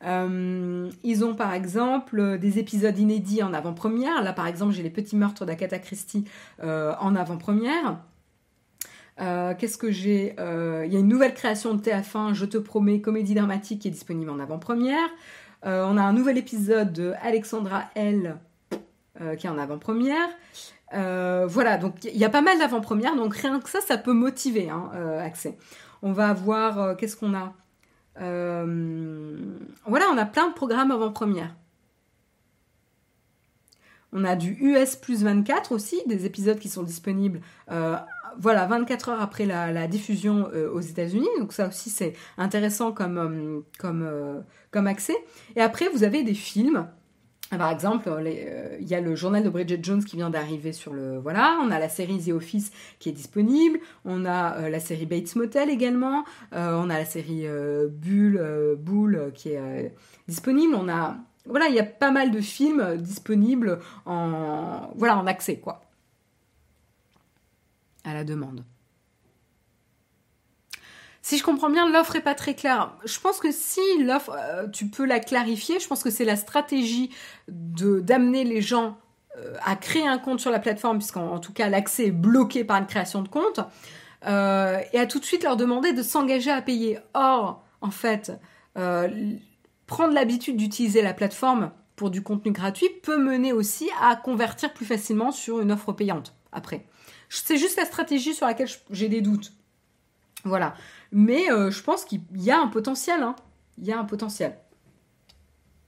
Euh, 0.05 0.89
ils 1.03 1.25
ont 1.25 1.35
par 1.35 1.53
exemple 1.53 2.37
des 2.37 2.57
épisodes 2.59 2.97
inédits 2.97 3.41
en 3.41 3.53
avant-première. 3.53 4.23
Là, 4.23 4.31
par 4.31 4.47
exemple, 4.47 4.71
j'ai 4.73 4.83
les 4.83 4.91
petits 4.91 5.15
meurtres 5.15 5.45
d'Akata 5.45 5.79
Christie 5.79 6.25
en 6.61 7.15
avant-première. 7.15 7.99
Qu'est-ce 9.17 9.77
que 9.77 9.91
j'ai 9.91 10.35
Il 10.37 10.93
y 10.93 10.95
a 10.95 10.99
une 10.99 11.09
nouvelle 11.09 11.33
création 11.33 11.73
de 11.73 11.81
TF1, 11.81 12.33
Je 12.33 12.45
te 12.45 12.57
promets, 12.57 13.01
comédie 13.01 13.33
dramatique 13.33 13.81
qui 13.81 13.87
est 13.89 13.91
disponible 13.91 14.29
en 14.29 14.39
avant-première. 14.39 15.09
Euh, 15.65 15.85
on 15.85 15.97
a 15.97 16.01
un 16.01 16.13
nouvel 16.13 16.37
épisode 16.37 16.93
de 16.93 17.13
Alexandra 17.21 17.83
L 17.95 18.37
euh, 19.21 19.35
qui 19.35 19.47
est 19.47 19.49
en 19.49 19.57
avant-première. 19.57 20.29
Euh, 20.93 21.45
voilà, 21.47 21.77
donc 21.77 22.03
il 22.05 22.17
y 22.17 22.25
a 22.25 22.29
pas 22.29 22.41
mal 22.41 22.57
d'avant-premières, 22.57 23.15
donc 23.15 23.35
rien 23.35 23.59
que 23.59 23.69
ça, 23.69 23.81
ça 23.81 23.97
peut 23.97 24.13
motiver 24.13 24.69
hein, 24.69 24.89
accès. 25.19 25.57
On 26.01 26.13
va 26.13 26.33
voir, 26.33 26.95
qu'est-ce 26.97 27.17
qu'on 27.17 27.35
a 27.35 27.53
Voilà, 28.15 30.05
on 30.11 30.17
a 30.17 30.25
plein 30.25 30.47
de 30.49 30.53
programmes 30.53 30.91
avant-première. 30.91 31.55
On 34.11 34.23
a 34.23 34.35
du 34.35 34.57
US 34.61 34.95
plus 34.95 35.23
24 35.23 35.71
aussi, 35.71 36.01
des 36.07 36.25
épisodes 36.25 36.57
qui 36.57 36.69
sont 36.69 36.81
disponibles 36.83 37.41
voilà, 38.37 38.65
24 38.65 39.09
heures 39.09 39.21
après 39.21 39.45
la, 39.45 39.87
diffusion 39.87 40.49
euh, 40.53 40.71
aux 40.71 40.81
États-Unis. 40.81 41.27
Donc 41.39 41.53
ça 41.53 41.67
aussi 41.67 41.89
c'est 41.89 42.13
intéressant 42.37 42.91
comme, 42.91 43.17
euh, 43.17 43.59
comme, 43.77 44.03
euh, 44.03 44.39
comme 44.71 44.87
accès. 44.87 45.17
Et 45.55 45.61
après 45.61 45.89
vous 45.89 46.03
avez 46.03 46.23
des 46.23 46.33
films. 46.33 46.87
Par 47.57 47.71
exemple, 47.71 48.07
il 48.79 48.87
y 48.87 48.93
a 48.93 49.01
le 49.01 49.15
journal 49.15 49.43
de 49.43 49.49
Bridget 49.49 49.79
Jones 49.81 50.03
qui 50.03 50.17
vient 50.17 50.29
d'arriver 50.29 50.71
sur 50.71 50.93
le 50.93 51.17
voilà. 51.17 51.57
On 51.63 51.71
a 51.71 51.79
la 51.79 51.89
série 51.89 52.19
The 52.19 52.29
Office 52.29 52.71
qui 52.99 53.09
est 53.09 53.11
disponible. 53.11 53.79
On 54.05 54.23
a 54.25 54.69
la 54.69 54.79
série 54.79 55.07
Bates 55.07 55.35
Motel 55.35 55.71
également. 55.71 56.25
on 56.51 56.89
a 56.91 56.99
la 56.99 57.05
série 57.05 57.47
Bull, 57.89 58.77
Bull 58.77 59.31
qui 59.33 59.49
est 59.49 59.91
disponible. 60.27 60.75
On 60.75 60.87
a 60.89 61.17
voilà, 61.47 61.69
il 61.69 61.73
y 61.73 61.79
a 61.79 61.85
pas 61.85 62.11
mal 62.11 62.29
de 62.29 62.39
films 62.39 62.97
disponibles 62.97 63.79
en 64.05 64.91
voilà 64.95 65.17
en 65.17 65.25
accès 65.25 65.57
quoi 65.57 65.88
la 68.13 68.23
demande. 68.23 68.63
Si 71.21 71.37
je 71.37 71.43
comprends 71.43 71.69
bien, 71.69 71.87
l'offre 71.87 72.15
est 72.15 72.21
pas 72.21 72.35
très 72.35 72.55
claire. 72.55 72.93
Je 73.05 73.19
pense 73.19 73.39
que 73.39 73.51
si 73.51 73.81
l'offre, 73.99 74.35
euh, 74.35 74.67
tu 74.67 74.87
peux 74.87 75.05
la 75.05 75.19
clarifier, 75.19 75.79
je 75.79 75.87
pense 75.87 76.01
que 76.01 76.09
c'est 76.09 76.25
la 76.25 76.35
stratégie 76.35 77.11
d'amener 77.47 78.43
les 78.43 78.61
gens 78.61 78.97
euh, 79.37 79.55
à 79.63 79.75
créer 79.75 80.07
un 80.07 80.17
compte 80.17 80.39
sur 80.39 80.49
la 80.49 80.59
plateforme, 80.59 80.97
puisqu'en 80.97 81.39
tout 81.39 81.53
cas 81.53 81.69
l'accès 81.69 82.07
est 82.07 82.11
bloqué 82.11 82.63
par 82.63 82.77
une 82.77 82.87
création 82.87 83.21
de 83.21 83.27
compte, 83.27 83.59
euh, 84.25 84.79
et 84.93 84.99
à 84.99 85.05
tout 85.05 85.19
de 85.19 85.25
suite 85.25 85.43
leur 85.43 85.57
demander 85.57 85.93
de 85.93 86.01
s'engager 86.01 86.51
à 86.51 86.61
payer. 86.61 86.99
Or, 87.13 87.63
en 87.81 87.91
fait, 87.91 88.31
prendre 89.85 90.13
l'habitude 90.13 90.55
d'utiliser 90.55 91.01
la 91.01 91.13
plateforme 91.13 91.71
pour 91.95 92.09
du 92.09 92.23
contenu 92.23 92.53
gratuit 92.53 92.89
peut 93.03 93.17
mener 93.17 93.51
aussi 93.51 93.89
à 94.01 94.15
convertir 94.15 94.73
plus 94.73 94.85
facilement 94.85 95.31
sur 95.31 95.59
une 95.59 95.71
offre 95.71 95.91
payante 95.91 96.33
après. 96.51 96.87
C'est 97.29 97.57
juste 97.57 97.77
la 97.77 97.85
stratégie 97.85 98.33
sur 98.33 98.47
laquelle 98.47 98.69
j'ai 98.89 99.07
des 99.07 99.21
doutes. 99.21 99.53
Voilà. 100.43 100.75
Mais 101.11 101.51
euh, 101.51 101.71
je 101.71 101.81
pense 101.83 102.05
qu'il 102.05 102.21
y 102.35 102.51
a 102.51 102.59
un 102.59 102.67
potentiel. 102.67 103.21
Hein. 103.21 103.35
Il 103.77 103.85
y 103.85 103.91
a 103.91 103.99
un 103.99 104.05
potentiel. 104.05 104.57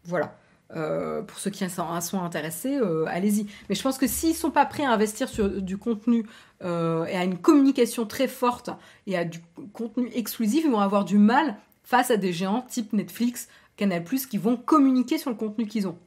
Voilà. 0.03 0.37
Euh, 0.73 1.21
pour 1.21 1.37
ceux 1.39 1.49
qui 1.49 1.67
sont 1.69 2.21
intéressés, 2.23 2.77
euh, 2.77 3.05
allez-y. 3.07 3.47
Mais 3.67 3.75
je 3.75 3.81
pense 3.81 3.97
que 3.97 4.07
s'ils 4.07 4.35
sont 4.35 4.51
pas 4.51 4.65
prêts 4.65 4.85
à 4.85 4.91
investir 4.91 5.27
sur 5.27 5.61
du 5.61 5.77
contenu 5.77 6.25
et 6.61 6.63
à 6.63 7.23
une 7.23 7.39
communication 7.39 8.05
très 8.05 8.27
forte 8.27 8.69
et 9.07 9.17
à 9.17 9.25
du 9.25 9.41
contenu 9.73 10.09
exclusif, 10.13 10.63
ils 10.63 10.71
vont 10.71 10.79
avoir 10.79 11.05
du 11.05 11.17
mal 11.17 11.57
face 11.83 12.11
à 12.11 12.17
des 12.17 12.31
géants 12.31 12.61
type 12.61 12.93
Netflix, 12.93 13.49
Canal+, 13.75 14.03
qui 14.03 14.37
vont 14.37 14.57
communiquer 14.57 15.17
sur 15.17 15.31
le 15.31 15.35
contenu 15.35 15.65
qu'ils 15.65 15.87
ont. 15.87 15.97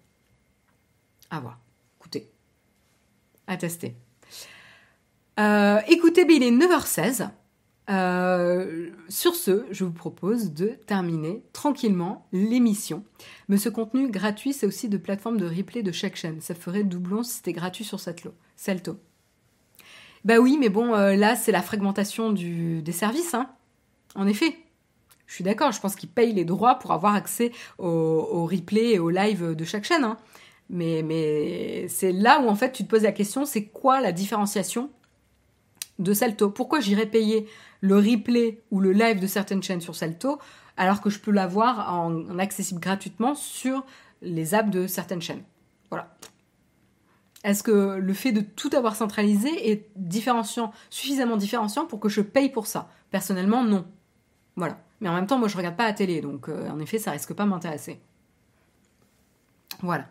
À 1.29 1.41
voir. 1.41 1.59
Écoutez. 1.99 2.31
À 3.49 3.57
tester. 3.57 3.97
Euh, 5.41 5.81
écoutez, 5.89 6.25
il 6.29 6.43
est 6.43 6.51
9h16. 6.51 7.29
Euh, 7.91 8.89
sur 9.11 9.35
ce, 9.35 9.67
je 9.71 9.85
vous 9.85 9.93
propose 9.93 10.53
de 10.53 10.69
terminer 10.87 11.43
tranquillement 11.53 12.27
l'émission. 12.33 13.05
Mais 13.49 13.59
ce 13.59 13.69
contenu 13.69 14.11
gratuit, 14.11 14.53
c'est 14.53 14.67
aussi 14.67 14.89
de 14.89 14.97
plateforme 14.97 15.37
de 15.37 15.47
replay 15.47 15.83
de 15.83 15.93
chaque 15.93 16.17
chaîne. 16.17 16.41
Ça 16.41 16.55
ferait 16.55 16.85
doublon 16.85 17.23
si 17.23 17.37
c'était 17.37 17.53
gratuit 17.53 17.85
sur 17.85 18.01
Celto. 18.01 18.97
Bah 20.25 20.39
oui, 20.39 20.57
mais 20.59 20.71
bon, 20.71 20.95
euh, 20.95 21.15
là, 21.17 21.37
c'est 21.37 21.53
la 21.53 21.61
fragmentation 21.61 22.33
des 22.33 22.93
services. 22.93 23.35
Hein. 23.35 23.51
En 24.15 24.27
effet, 24.27 24.57
je 25.27 25.35
suis 25.35 25.45
d'accord, 25.45 25.73
je 25.73 25.81
pense 25.81 25.97
qu'ils 25.97 26.09
payent 26.09 26.33
les 26.33 26.47
droits 26.47 26.77
pour 26.77 26.93
avoir 26.93 27.15
accès 27.15 27.53
au, 27.79 28.47
replay 28.47 28.93
et 28.93 28.99
au 28.99 29.11
live 29.11 29.55
de 29.55 29.65
chaque 29.65 29.85
chaîne. 29.85 30.05
Hein. 30.05 30.17
Mais 30.71 31.87
c'est 31.89 32.13
là 32.13 32.41
où 32.41 32.49
en 32.49 32.55
fait 32.55 32.73
tu 32.73 32.85
te 32.85 32.89
poses 32.89 33.03
la 33.03 33.13
question, 33.13 33.45
c'est 33.45 33.65
quoi 33.67 34.01
la 34.01 34.13
différenciation 34.13 34.91
de 35.99 36.13
Salto. 36.13 36.51
Pourquoi 36.51 36.81
j'irais 36.81 37.07
payer 37.07 37.47
le 37.81 37.97
replay 37.97 38.63
ou 38.71 38.81
le 38.81 38.93
live 38.93 39.21
de 39.21 39.27
certaines 39.27 39.63
chaînes 39.63 39.81
sur 39.81 39.95
Salto 39.95 40.39
alors 40.77 41.01
que 41.01 41.11
je 41.11 41.21
peux 41.21 41.31
l'avoir 41.31 41.95
en, 41.95 42.39
accessible 42.39 42.81
gratuitement 42.81 43.35
sur 43.35 43.85
les 44.23 44.55
apps 44.55 44.71
de 44.71 44.87
certaines 44.87 45.23
chaînes? 45.23 45.43
Voilà. 45.91 46.15
Est-ce 47.45 47.63
que 47.63 47.99
le 47.99 48.15
fait 48.15 48.33
de 48.33 48.41
tout 48.41 48.71
avoir 48.75 48.97
centralisé 48.97 49.71
est 49.71 49.91
suffisamment 50.91 51.37
différenciant 51.37 51.85
pour 51.85 52.01
que 52.01 52.09
je 52.09 52.23
paye 52.23 52.49
pour 52.49 52.67
ça? 52.67 52.89
Personnellement, 53.11 53.63
non. 53.63 53.85
Voilà. 54.57 54.79
Mais 55.01 55.09
en 55.09 55.15
même 55.15 55.27
temps, 55.27 55.39
moi, 55.39 55.49
je 55.49 55.57
regarde 55.57 55.77
pas 55.77 55.85
la 55.85 55.93
télé, 55.93 56.23
donc 56.23 56.49
euh, 56.49 56.71
en 56.71 56.79
effet, 56.79 56.99
ça 56.99 57.11
risque 57.11 57.35
pas 57.35 57.45
m'intéresser. 57.45 58.01
Voilà. 59.83 60.07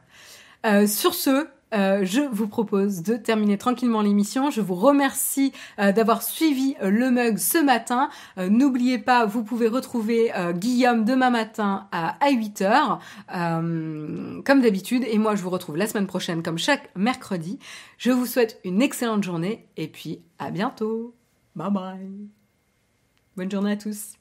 Euh, 0.65 0.85
sur 0.85 1.15
ce, 1.15 1.47
euh, 1.74 2.06
je 2.06 2.22
vous 2.22 2.48
propose 2.48 3.02
de 3.02 3.16
terminer 3.16 3.58
tranquillement 3.58 4.02
l'émission. 4.02 4.52
Je 4.52 4.62
vous 4.62 4.76
remercie 4.76 5.54
euh, 5.80 5.91
d'avoir 5.91 6.22
suivi 6.22 6.76
euh, 6.82 6.90
le 6.90 7.10
mug 7.10 7.38
ce 7.38 7.58
matin. 7.58 8.10
N'oubliez 8.38 9.00
pas, 9.00 9.26
vous 9.26 9.44
pouvez 9.44 9.68
retrouver 9.68 10.32
Guillaume 10.54 11.06
demain 11.06 11.30
matin 11.30 11.88
à, 11.91 12.16
à 12.24 12.32
8h, 12.32 13.00
comme 14.44 14.62
d'habitude. 14.62 15.04
Et 15.08 15.18
moi, 15.18 15.36
je 15.36 15.41
vous 15.41 15.50
retrouve 15.50 15.78
la 15.78 15.88
semaine 15.88 16.08
prochaine, 16.08 16.44
comme 16.44 16.58
chaque 16.58 16.90
mercredi. 16.95 17.60
Je 17.98 18.12
vous 18.12 18.26
souhaite 18.26 18.60
une 18.64 18.82
excellente 18.82 19.24
journée 19.24 19.68
et 19.78 19.88
puis 19.88 20.22
à 20.40 20.52
bientôt. 20.52 21.16
Bye 21.56 21.72
bye. 21.72 22.28
Bonne 23.36 23.52
journée 23.52 23.72
à 23.72 23.78
tous. 23.78 24.14